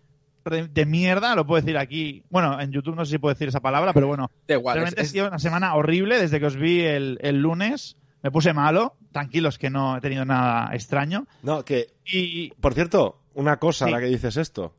de, 0.44 0.86
mierda, 0.86 1.35
lo 1.35 1.47
puedo 1.47 1.61
decir 1.61 1.78
aquí. 1.78 2.24
Bueno, 2.31 2.61
en 2.61 2.73
YouTube 2.73 2.97
no 2.97 3.05
sé 3.05 3.12
si 3.12 3.19
puedo 3.19 3.35
decir 3.35 3.49
esa 3.49 3.61
palabra, 3.61 3.93
pero 3.93 4.07
bueno. 4.07 4.31
realmente 4.49 5.01
ha 5.01 5.05
sido 5.05 5.28
una 5.28 5.39
semana 5.39 5.74
horrible 5.74 6.20
desde 6.20 6.40
que 6.40 6.47
os 6.47 6.57
vi 6.57 6.81
el, 6.81 7.19
lunes. 7.40 7.97
Me 8.23 8.31
puse 8.31 8.53
malo, 8.53 8.94
tranquilos 9.11 9.59
que 9.59 9.70
no 9.70 9.97
he 9.97 10.01
tenido 10.01 10.24
nada 10.24 10.73
extraño. 10.74 11.27
No, 11.43 11.65
que. 11.65 11.89
Y, 12.05 12.51
por 12.61 12.74
cierto, 12.74 13.19
una 13.35 13.57
cosa, 13.57 13.90
la 13.90 14.01
que 14.01 14.07
dices 14.07 14.36
esto. 14.36 14.74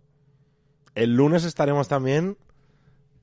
El 0.96 1.16
lunes 1.16 1.44
estaremos 1.44 1.88
también 1.88 2.38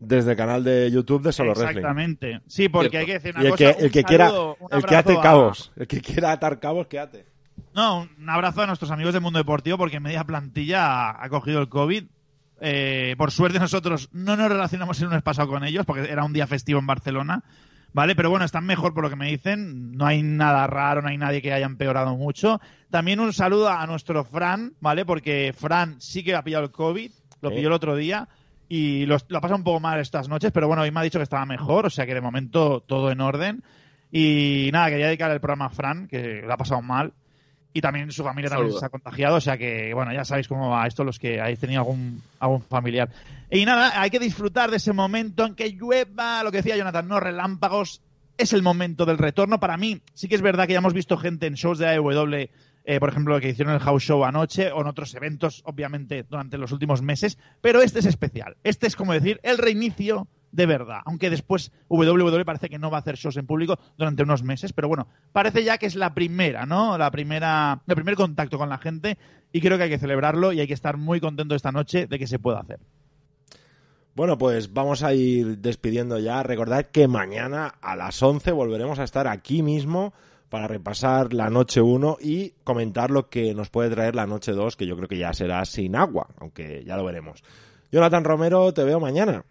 desde 0.01 0.33
el 0.33 0.37
canal 0.37 0.65
de 0.65 0.91
YouTube 0.91 1.23
de 1.23 1.33
Solo 1.33 1.53
Wrestling. 1.53 1.69
Exactamente. 1.69 2.41
Sí, 2.47 2.69
porque 2.69 2.99
hay 2.99 3.07
que 3.07 3.13
decir 3.13 3.35
una 3.35 3.45
y 3.45 3.47
el 3.47 3.53
cosa. 3.53 3.75
Que, 3.75 3.85
el 3.85 3.93
que 3.93 4.03
quiera, 4.03 4.33
el 4.71 4.85
que 4.85 4.97
ate 4.97 5.21
cabos. 5.21 5.73
El 5.77 5.87
que 5.87 6.01
quiera 6.01 6.33
atar 6.33 6.59
cabos, 6.59 6.87
que 6.87 6.99
ate. 6.99 7.27
No, 7.75 8.09
un 8.19 8.29
abrazo 8.29 8.63
a 8.63 8.67
nuestros 8.67 8.91
amigos 8.91 9.13
del 9.13 9.23
mundo 9.23 9.39
deportivo 9.39 9.79
porque 9.79 10.01
media 10.01 10.25
plantilla 10.25 11.23
ha, 11.23 11.29
cogido 11.29 11.61
el 11.61 11.69
COVID. 11.69 12.05
Eh, 12.63 13.15
por 13.17 13.31
suerte 13.31 13.59
nosotros 13.59 14.11
no 14.13 14.37
nos 14.37 14.49
relacionamos 14.49 14.99
el 15.01 15.07
lunes 15.07 15.23
pasado 15.23 15.49
con 15.49 15.65
ellos 15.65 15.87
porque 15.87 16.11
era 16.11 16.25
un 16.25 16.33
día 16.33 16.47
festivo 16.47 16.81
en 16.81 16.87
Barcelona. 16.87 17.45
¿Vale? 17.93 18.15
Pero 18.15 18.31
bueno, 18.31 18.45
están 18.45 18.65
mejor 18.67 18.95
por 18.95 19.03
lo 19.03 19.11
que 19.11 19.17
me 19.17 19.29
dicen. 19.29 19.93
No 19.97 20.07
hay 20.07 20.23
nada 20.23 20.67
raro, 20.69 21.03
no 21.03 21.09
hay 21.09 21.19
nadie 21.19 21.43
que 21.43 21.53
haya 21.53 21.67
empeorado 21.67 22.17
mucho. 22.17 22.61
También 22.89 23.19
un 23.19 23.33
saludo 23.33 23.69
a 23.69 23.85
nuestro 23.87 24.25
Fran, 24.25 24.75
¿vale? 24.81 25.05
Porque 25.05 25.53
Fran 25.57 26.01
sí 26.01 26.23
que 26.23 26.35
ha 26.37 26.45
pillado 26.45 26.65
el 26.65 26.71
COVID, 26.71 27.11
lo 27.43 27.51
pilló 27.51 27.67
el 27.67 27.75
otro 27.75 27.97
día 27.97 28.29
y 28.73 29.05
lo, 29.05 29.17
lo 29.29 29.39
ha 29.39 29.41
pasado 29.41 29.59
un 29.59 29.65
poco 29.65 29.81
mal 29.81 29.99
estas 29.99 30.29
noches, 30.29 30.53
pero 30.53 30.69
bueno, 30.69 30.83
hoy 30.83 30.93
me 30.93 31.01
ha 31.01 31.03
dicho 31.03 31.19
que 31.19 31.25
estaba 31.25 31.45
mejor, 31.45 31.87
o 31.87 31.91
sea 31.91 32.07
que 32.07 32.15
de 32.15 32.21
momento 32.21 32.81
todo 32.81 33.11
en 33.11 33.21
orden. 33.21 33.65
Y 34.13 34.71
nada, 34.73 34.91
quería 34.91 35.07
dedicar 35.07 35.29
el 35.33 35.41
programa 35.41 35.67
a 35.67 35.71
Fran, 35.71 36.07
que 36.07 36.43
lo 36.43 36.53
ha 36.53 36.57
pasado 36.57 36.81
mal 36.81 37.13
y 37.73 37.81
también 37.81 38.13
su 38.13 38.23
familia 38.23 38.49
también 38.49 38.73
se 38.73 38.87
ha 38.87 38.89
contagiado, 38.89 39.37
o 39.37 39.41
sea 39.41 39.59
que, 39.59 39.93
bueno, 39.93 40.13
ya 40.13 40.25
sabéis 40.25 40.47
cómo 40.47 40.71
va 40.71 40.87
esto 40.87 41.03
los 41.03 41.19
que 41.19 41.41
habéis 41.41 41.59
tenido 41.59 41.81
algún, 41.81 42.23
algún 42.39 42.63
familiar. 42.63 43.11
Y 43.51 43.65
nada, 43.65 44.01
hay 44.01 44.11
que 44.11 44.21
disfrutar 44.21 44.71
de 44.71 44.77
ese 44.77 44.93
momento 44.93 45.45
en 45.45 45.57
que 45.57 45.73
llueva, 45.73 46.45
lo 46.45 46.53
que 46.53 46.59
decía 46.59 46.77
Jonathan, 46.77 47.09
no 47.09 47.19
relámpagos, 47.19 48.03
es 48.39 48.53
el 48.53 48.63
momento 48.63 49.05
del 49.05 49.19
retorno. 49.19 49.59
Para 49.59 49.77
mí, 49.77 50.01
sí 50.15 50.29
que 50.29 50.37
es 50.37 50.43
verdad 50.43 50.69
que 50.69 50.75
ya 50.75 50.79
hemos 50.79 50.95
visto 50.95 51.17
gente 51.17 51.47
en 51.47 51.55
shows 51.55 51.79
de 51.79 51.89
AEW, 51.89 52.49
eh, 52.85 53.01
por 53.01 53.11
ejemplo, 53.11 53.35
lo 53.35 53.41
que 53.41 53.51
hicieron 53.51 53.75
el 53.75 53.81
House 53.81 54.03
Show 54.03 54.25
anoche, 54.25 54.73
o 54.73 54.81
en 54.81 54.87
otros 54.87 55.15
eventos, 55.15 55.63
obviamente, 55.65 56.25
durante 56.25 56.59
los 56.59 56.73
últimos 56.73 57.03
meses, 57.03 57.39
pero 57.61 57.83
este 57.83 57.99
es 58.01 58.07
especial. 58.07 58.57
Este 58.65 58.87
es, 58.87 58.97
como 58.97 59.13
decir, 59.13 59.41
el 59.43 59.59
reinicio 59.59 60.29
de 60.53 60.67
verdad. 60.67 61.01
Aunque 61.05 61.31
después 61.31 61.73
WWE 61.89 62.45
parece 62.45 62.69
que 62.69 62.79
no 62.79 62.91
va 62.91 62.99
a 62.99 63.01
hacer 63.01 63.17
shows 63.17 63.37
en 63.37 63.47
público 63.47 63.79
durante 63.97 64.23
unos 64.23 64.43
meses, 64.43 64.73
pero 64.73 64.89
bueno, 64.89 65.07
parece 65.33 65.65
ya 65.65 65.79
que 65.79 65.87
es 65.87 65.95
la 65.95 66.15
primera, 66.15 66.67
¿no? 66.67 66.99
La 66.99 67.11
primera, 67.11 67.83
el 67.87 67.95
primer 67.95 68.17
contacto 68.17 68.59
con 68.59 68.69
la 68.69 68.79
gente 68.79 69.19
y 69.53 69.61
creo 69.61 69.77
que 69.79 69.85
hay 69.85 69.91
que 69.91 69.99
celebrarlo 69.99 70.53
y 70.53 70.61
hay 70.61 70.67
que 70.67 70.75
estar 70.75 70.97
muy 70.97 71.21
contento 71.21 71.55
esta 71.55 71.73
noche 71.73 72.07
de 72.07 72.19
que 72.19 72.27
se 72.27 72.39
pueda 72.39 72.61
hacer. 72.61 72.81
Bueno, 74.15 74.39
pues 74.39 74.73
vamos 74.73 75.03
a 75.03 75.15
ir 75.15 75.59
despidiendo 75.59 76.19
ya. 76.19 76.43
Recordad 76.43 76.87
que 76.87 77.07
mañana 77.07 77.75
a 77.81 77.95
las 77.95 78.21
11 78.21 78.51
volveremos 78.53 78.99
a 78.99 79.05
estar 79.05 79.29
aquí 79.29 79.63
mismo 79.63 80.13
para 80.51 80.67
repasar 80.67 81.33
la 81.33 81.49
noche 81.49 81.81
1 81.81 82.19
y 82.21 82.51
comentar 82.65 83.11
lo 83.11 83.31
que 83.31 83.55
nos 83.55 83.71
puede 83.71 83.89
traer 83.89 84.15
la 84.17 84.27
noche 84.27 84.53
2, 84.53 84.77
que 84.77 84.87
yo 84.87 84.97
creo 84.97 85.09
que 85.09 85.17
ya 85.17 85.33
será 85.33 85.65
sin 85.65 85.97
agua, 85.97 86.27
aunque 86.39 86.85
ya 86.85 86.97
lo 86.97 87.05
veremos. 87.05 87.43
Jonathan 87.91 88.25
Romero, 88.25 88.75
te 88.75 88.85
veo 88.85 89.01
mañana. 89.01 89.45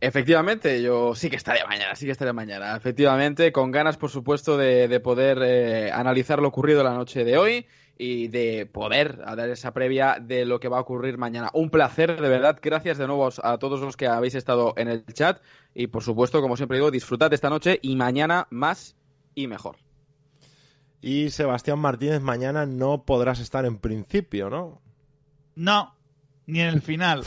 Efectivamente, 0.00 0.82
yo 0.82 1.14
sí 1.14 1.30
que 1.30 1.36
estaré 1.36 1.64
mañana, 1.64 1.94
sí 1.94 2.06
que 2.06 2.12
estaré 2.12 2.32
mañana. 2.32 2.76
Efectivamente, 2.76 3.52
con 3.52 3.70
ganas, 3.70 3.96
por 3.96 4.10
supuesto, 4.10 4.56
de, 4.56 5.00
poder 5.00 5.38
eh, 5.42 5.92
analizar 5.92 6.40
lo 6.40 6.48
ocurrido 6.48 6.82
la 6.82 6.94
noche 6.94 7.24
de 7.24 7.38
hoy 7.38 7.66
y 7.96 8.26
de 8.28 8.66
poder 8.66 9.18
dar 9.18 9.48
esa 9.48 9.72
previa 9.72 10.18
de 10.20 10.44
lo 10.44 10.58
que 10.58 10.68
va 10.68 10.78
a 10.78 10.80
ocurrir 10.80 11.18
mañana. 11.18 11.50
Un 11.54 11.70
placer, 11.70 12.20
de 12.20 12.28
verdad. 12.28 12.58
Gracias 12.60 12.98
de 12.98 13.06
nuevo 13.06 13.28
a 13.42 13.58
todos 13.58 13.80
los 13.80 13.96
que 13.96 14.08
habéis 14.08 14.34
estado 14.34 14.74
en 14.76 14.88
el 14.88 15.04
chat. 15.06 15.40
Y, 15.72 15.86
por 15.86 16.02
supuesto, 16.02 16.42
como 16.42 16.56
siempre 16.56 16.78
digo, 16.78 16.90
disfrutad 16.90 17.32
esta 17.32 17.48
noche 17.48 17.78
y 17.80 17.94
mañana 17.94 18.48
más 18.50 18.96
y 19.34 19.46
mejor. 19.46 19.76
Y 21.00 21.30
Sebastián 21.30 21.78
Martínez, 21.78 22.20
mañana 22.20 22.64
no 22.66 23.04
podrás 23.04 23.40
estar 23.40 23.64
en 23.64 23.78
principio, 23.78 24.50
¿no? 24.50 24.80
No, 25.56 25.94
ni 26.46 26.60
en 26.60 26.68
el 26.68 26.80
final. 26.80 27.24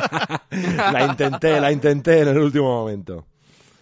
la 0.50 1.06
intenté, 1.06 1.60
la 1.60 1.72
intenté 1.72 2.20
en 2.20 2.28
el 2.28 2.38
último 2.38 2.68
momento. 2.68 3.26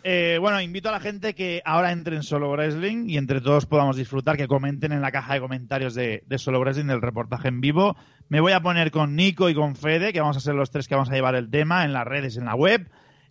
Eh, 0.02 0.38
bueno, 0.40 0.60
invito 0.62 0.88
a 0.88 0.92
la 0.92 1.00
gente 1.00 1.34
que 1.34 1.60
ahora 1.64 1.92
entre 1.92 2.16
en 2.16 2.22
Solo 2.22 2.50
Wrestling 2.50 3.10
y 3.10 3.18
entre 3.18 3.42
todos 3.42 3.66
podamos 3.66 3.96
disfrutar, 3.96 4.36
que 4.36 4.48
comenten 4.48 4.92
en 4.92 5.02
la 5.02 5.12
caja 5.12 5.34
de 5.34 5.40
comentarios 5.40 5.94
de, 5.94 6.24
Solo 6.36 6.60
Wrestling 6.60 6.86
del 6.86 7.02
reportaje 7.02 7.48
en 7.48 7.60
vivo. 7.60 7.96
Me 8.28 8.40
voy 8.40 8.52
a 8.52 8.60
poner 8.60 8.90
con 8.90 9.14
Nico 9.14 9.50
y 9.50 9.54
con 9.54 9.76
Fede, 9.76 10.12
que 10.12 10.20
vamos 10.20 10.38
a 10.38 10.40
ser 10.40 10.54
los 10.54 10.70
tres 10.70 10.88
que 10.88 10.94
vamos 10.94 11.10
a 11.10 11.14
llevar 11.14 11.34
el 11.34 11.50
tema 11.50 11.84
en 11.84 11.92
las 11.92 12.06
redes, 12.06 12.38
en 12.38 12.46
la 12.46 12.54
web. 12.54 12.88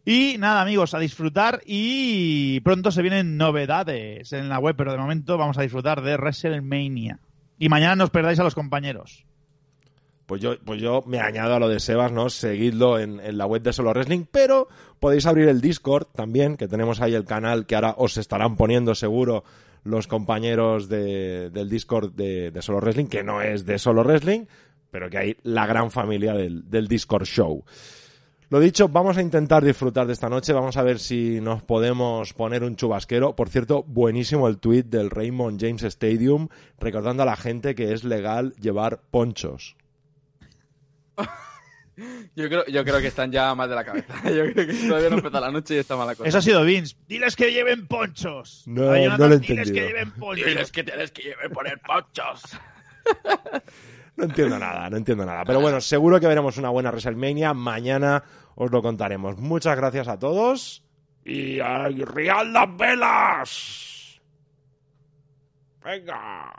Y 0.09 0.39
nada, 0.39 0.63
amigos, 0.63 0.95
a 0.95 0.99
disfrutar 0.99 1.61
y 1.67 2.61
pronto 2.61 2.89
se 2.89 3.03
vienen 3.03 3.37
novedades 3.37 4.33
en 4.33 4.49
la 4.49 4.57
web, 4.57 4.75
pero 4.75 4.91
de 4.91 4.97
momento 4.97 5.37
vamos 5.37 5.59
a 5.59 5.61
disfrutar 5.61 6.01
de 6.01 6.17
WrestleMania. 6.17 7.19
Y 7.59 7.69
mañana 7.69 7.95
no 7.95 8.05
os 8.05 8.09
perdáis 8.09 8.39
a 8.39 8.43
los 8.43 8.55
compañeros 8.55 9.27
pues 10.25 10.41
yo, 10.41 10.59
pues 10.63 10.79
yo 10.79 11.03
me 11.07 11.19
añado 11.19 11.55
a 11.55 11.59
lo 11.59 11.67
de 11.67 11.79
Sebas, 11.79 12.11
¿no? 12.11 12.29
Seguidlo 12.29 12.99
en, 12.99 13.19
la 13.35 13.47
web 13.47 13.63
de 13.63 13.73
Solo 13.73 13.91
Wrestling, 13.91 14.25
pero 14.31 14.67
podéis 14.99 15.25
abrir 15.25 15.47
el 15.47 15.59
Discord 15.59 16.05
también, 16.13 16.55
que 16.55 16.67
tenemos 16.67 17.01
ahí 17.01 17.15
el 17.15 17.25
canal 17.25 17.65
que 17.65 17.73
ahora 17.73 17.95
os 17.97 18.15
estarán 18.17 18.55
poniendo 18.55 18.93
seguro 18.93 19.43
los 19.83 20.05
compañeros 20.05 20.87
del 20.87 21.69
Discord 21.69 22.13
de, 22.13 22.53
Solo 22.61 22.79
Wrestling, 22.79 23.07
que 23.07 23.23
no 23.23 23.41
es 23.41 23.65
de 23.65 23.79
Solo 23.79 24.03
Wrestling, 24.03 24.45
pero 24.91 25.09
que 25.09 25.17
hay 25.17 25.37
la 25.41 25.65
gran 25.65 25.89
familia 25.89 26.33
del, 26.33 26.69
del 26.69 26.87
Discord 26.87 27.25
Show. 27.25 27.63
Lo 28.51 28.59
dicho, 28.59 28.89
vamos 28.89 29.15
a 29.17 29.21
intentar 29.21 29.63
disfrutar 29.63 30.07
de 30.07 30.13
esta 30.13 30.27
noche. 30.27 30.53
Vamos 30.53 30.75
a 30.75 30.81
ver 30.81 30.97
si 30.97 31.39
nos 31.39 31.61
podemos 31.61 32.33
poner 32.33 32.63
un 32.63 32.75
chubasquero. 32.75 33.35
Por 33.35 33.49
cierto, 33.49 33.83
buenísimo 33.83 34.47
el 34.47 34.57
tweet 34.57 34.83
del 34.83 35.11
Raymond 35.11 35.61
James 35.61 35.83
Stadium, 35.83 36.47
recordando 36.79 37.21
a 37.21 37.27
la 37.27 37.35
gente 37.35 37.75
que 37.75 37.93
es 37.93 38.03
legal 38.03 38.55
llevar 38.55 39.01
ponchos. 39.11 39.75
Yo 42.33 42.47
creo, 42.47 42.65
yo 42.67 42.85
creo 42.85 43.01
que 43.01 43.07
están 43.07 43.29
ya 43.29 43.53
mal 43.55 43.67
de 43.67 43.75
la 43.75 43.83
cabeza. 43.83 44.13
Yo 44.23 44.53
creo 44.53 44.67
que 44.67 44.73
todavía 44.87 45.09
no 45.09 45.17
empezó 45.17 45.37
la 45.41 45.51
noche 45.51 45.75
y 45.75 45.77
está 45.79 45.97
mala 45.97 46.15
cosa. 46.15 46.29
Eso 46.29 46.37
ha 46.37 46.41
sido 46.41 46.63
Vince. 46.63 46.95
Diles 47.09 47.35
que 47.35 47.51
lleven 47.51 47.87
ponchos. 47.87 48.63
No, 48.65 48.83
no 48.83 48.91
lo 48.91 49.33
he 49.33 49.35
entendido. 49.35 49.41
Diles 49.41 49.71
que 49.71 49.81
lleven 49.81 50.11
ponchos. 50.11 50.45
Diles 50.45 50.71
que 50.71 50.83
tienes 50.85 51.11
que 51.11 51.23
lleven 51.23 51.51
poner 51.51 51.81
ponchos. 51.85 52.43
No 54.19 54.25
entiendo 54.25 54.59
nada, 54.59 54.89
no 54.89 54.97
entiendo 54.97 55.25
nada. 55.25 55.45
Pero 55.45 55.61
bueno, 55.61 55.79
seguro 55.79 56.19
que 56.19 56.27
veremos 56.27 56.57
una 56.57 56.69
buena 56.69 56.89
WrestleMania. 56.91 57.53
Mañana 57.53 58.21
os 58.55 58.69
lo 58.69 58.81
contaremos. 58.81 59.37
Muchas 59.37 59.77
gracias 59.77 60.09
a 60.09 60.19
todos. 60.19 60.83
Y 61.23 61.61
¡ay, 61.61 62.03
Real 62.03 62.51
las 62.51 62.75
velas! 62.75 64.19
Venga. 65.85 66.51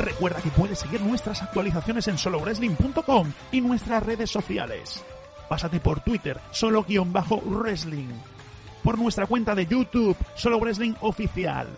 Recuerda 0.00 0.40
que 0.40 0.50
puedes 0.50 0.78
seguir 0.78 1.02
nuestras 1.02 1.42
actualizaciones 1.42 2.08
en 2.08 2.16
solowrestling.com 2.16 3.30
y 3.52 3.60
nuestras 3.60 4.02
redes 4.02 4.30
sociales. 4.30 5.04
Pásate 5.50 5.80
por 5.80 6.00
Twitter, 6.00 6.40
solo-wrestling. 6.50 8.37
Por 8.82 8.98
nuestra 8.98 9.26
cuenta 9.26 9.54
de 9.54 9.66
YouTube, 9.66 10.16
Solo 10.34 10.58
Wrestling 10.58 10.94
Oficial. 11.00 11.68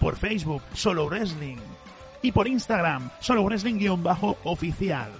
Por 0.00 0.16
Facebook, 0.16 0.62
Solo 0.74 1.06
Wrestling. 1.06 1.56
Y 2.22 2.32
por 2.32 2.48
Instagram, 2.48 3.10
Solo 3.20 3.44
Wrestling-oficial. 3.44 5.10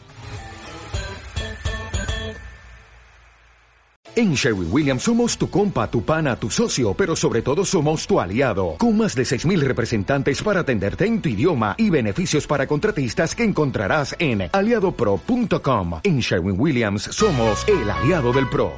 En 4.16 4.34
Sherwin 4.34 4.68
Williams 4.70 5.02
somos 5.02 5.36
tu 5.36 5.50
compa, 5.50 5.90
tu 5.90 6.04
pana, 6.04 6.36
tu 6.36 6.48
socio, 6.48 6.94
pero 6.94 7.16
sobre 7.16 7.42
todo 7.42 7.64
somos 7.64 8.06
tu 8.06 8.20
aliado, 8.20 8.76
con 8.78 8.96
más 8.96 9.16
de 9.16 9.24
6.000 9.24 9.58
representantes 9.58 10.40
para 10.40 10.60
atenderte 10.60 11.04
en 11.04 11.20
tu 11.20 11.30
idioma 11.30 11.74
y 11.76 11.90
beneficios 11.90 12.46
para 12.46 12.68
contratistas 12.68 13.34
que 13.34 13.42
encontrarás 13.42 14.14
en 14.20 14.48
aliadopro.com. 14.52 16.00
En 16.04 16.20
Sherwin 16.20 16.54
Williams 16.56 17.02
somos 17.10 17.66
el 17.66 17.90
aliado 17.90 18.32
del 18.32 18.48
PRO. 18.48 18.74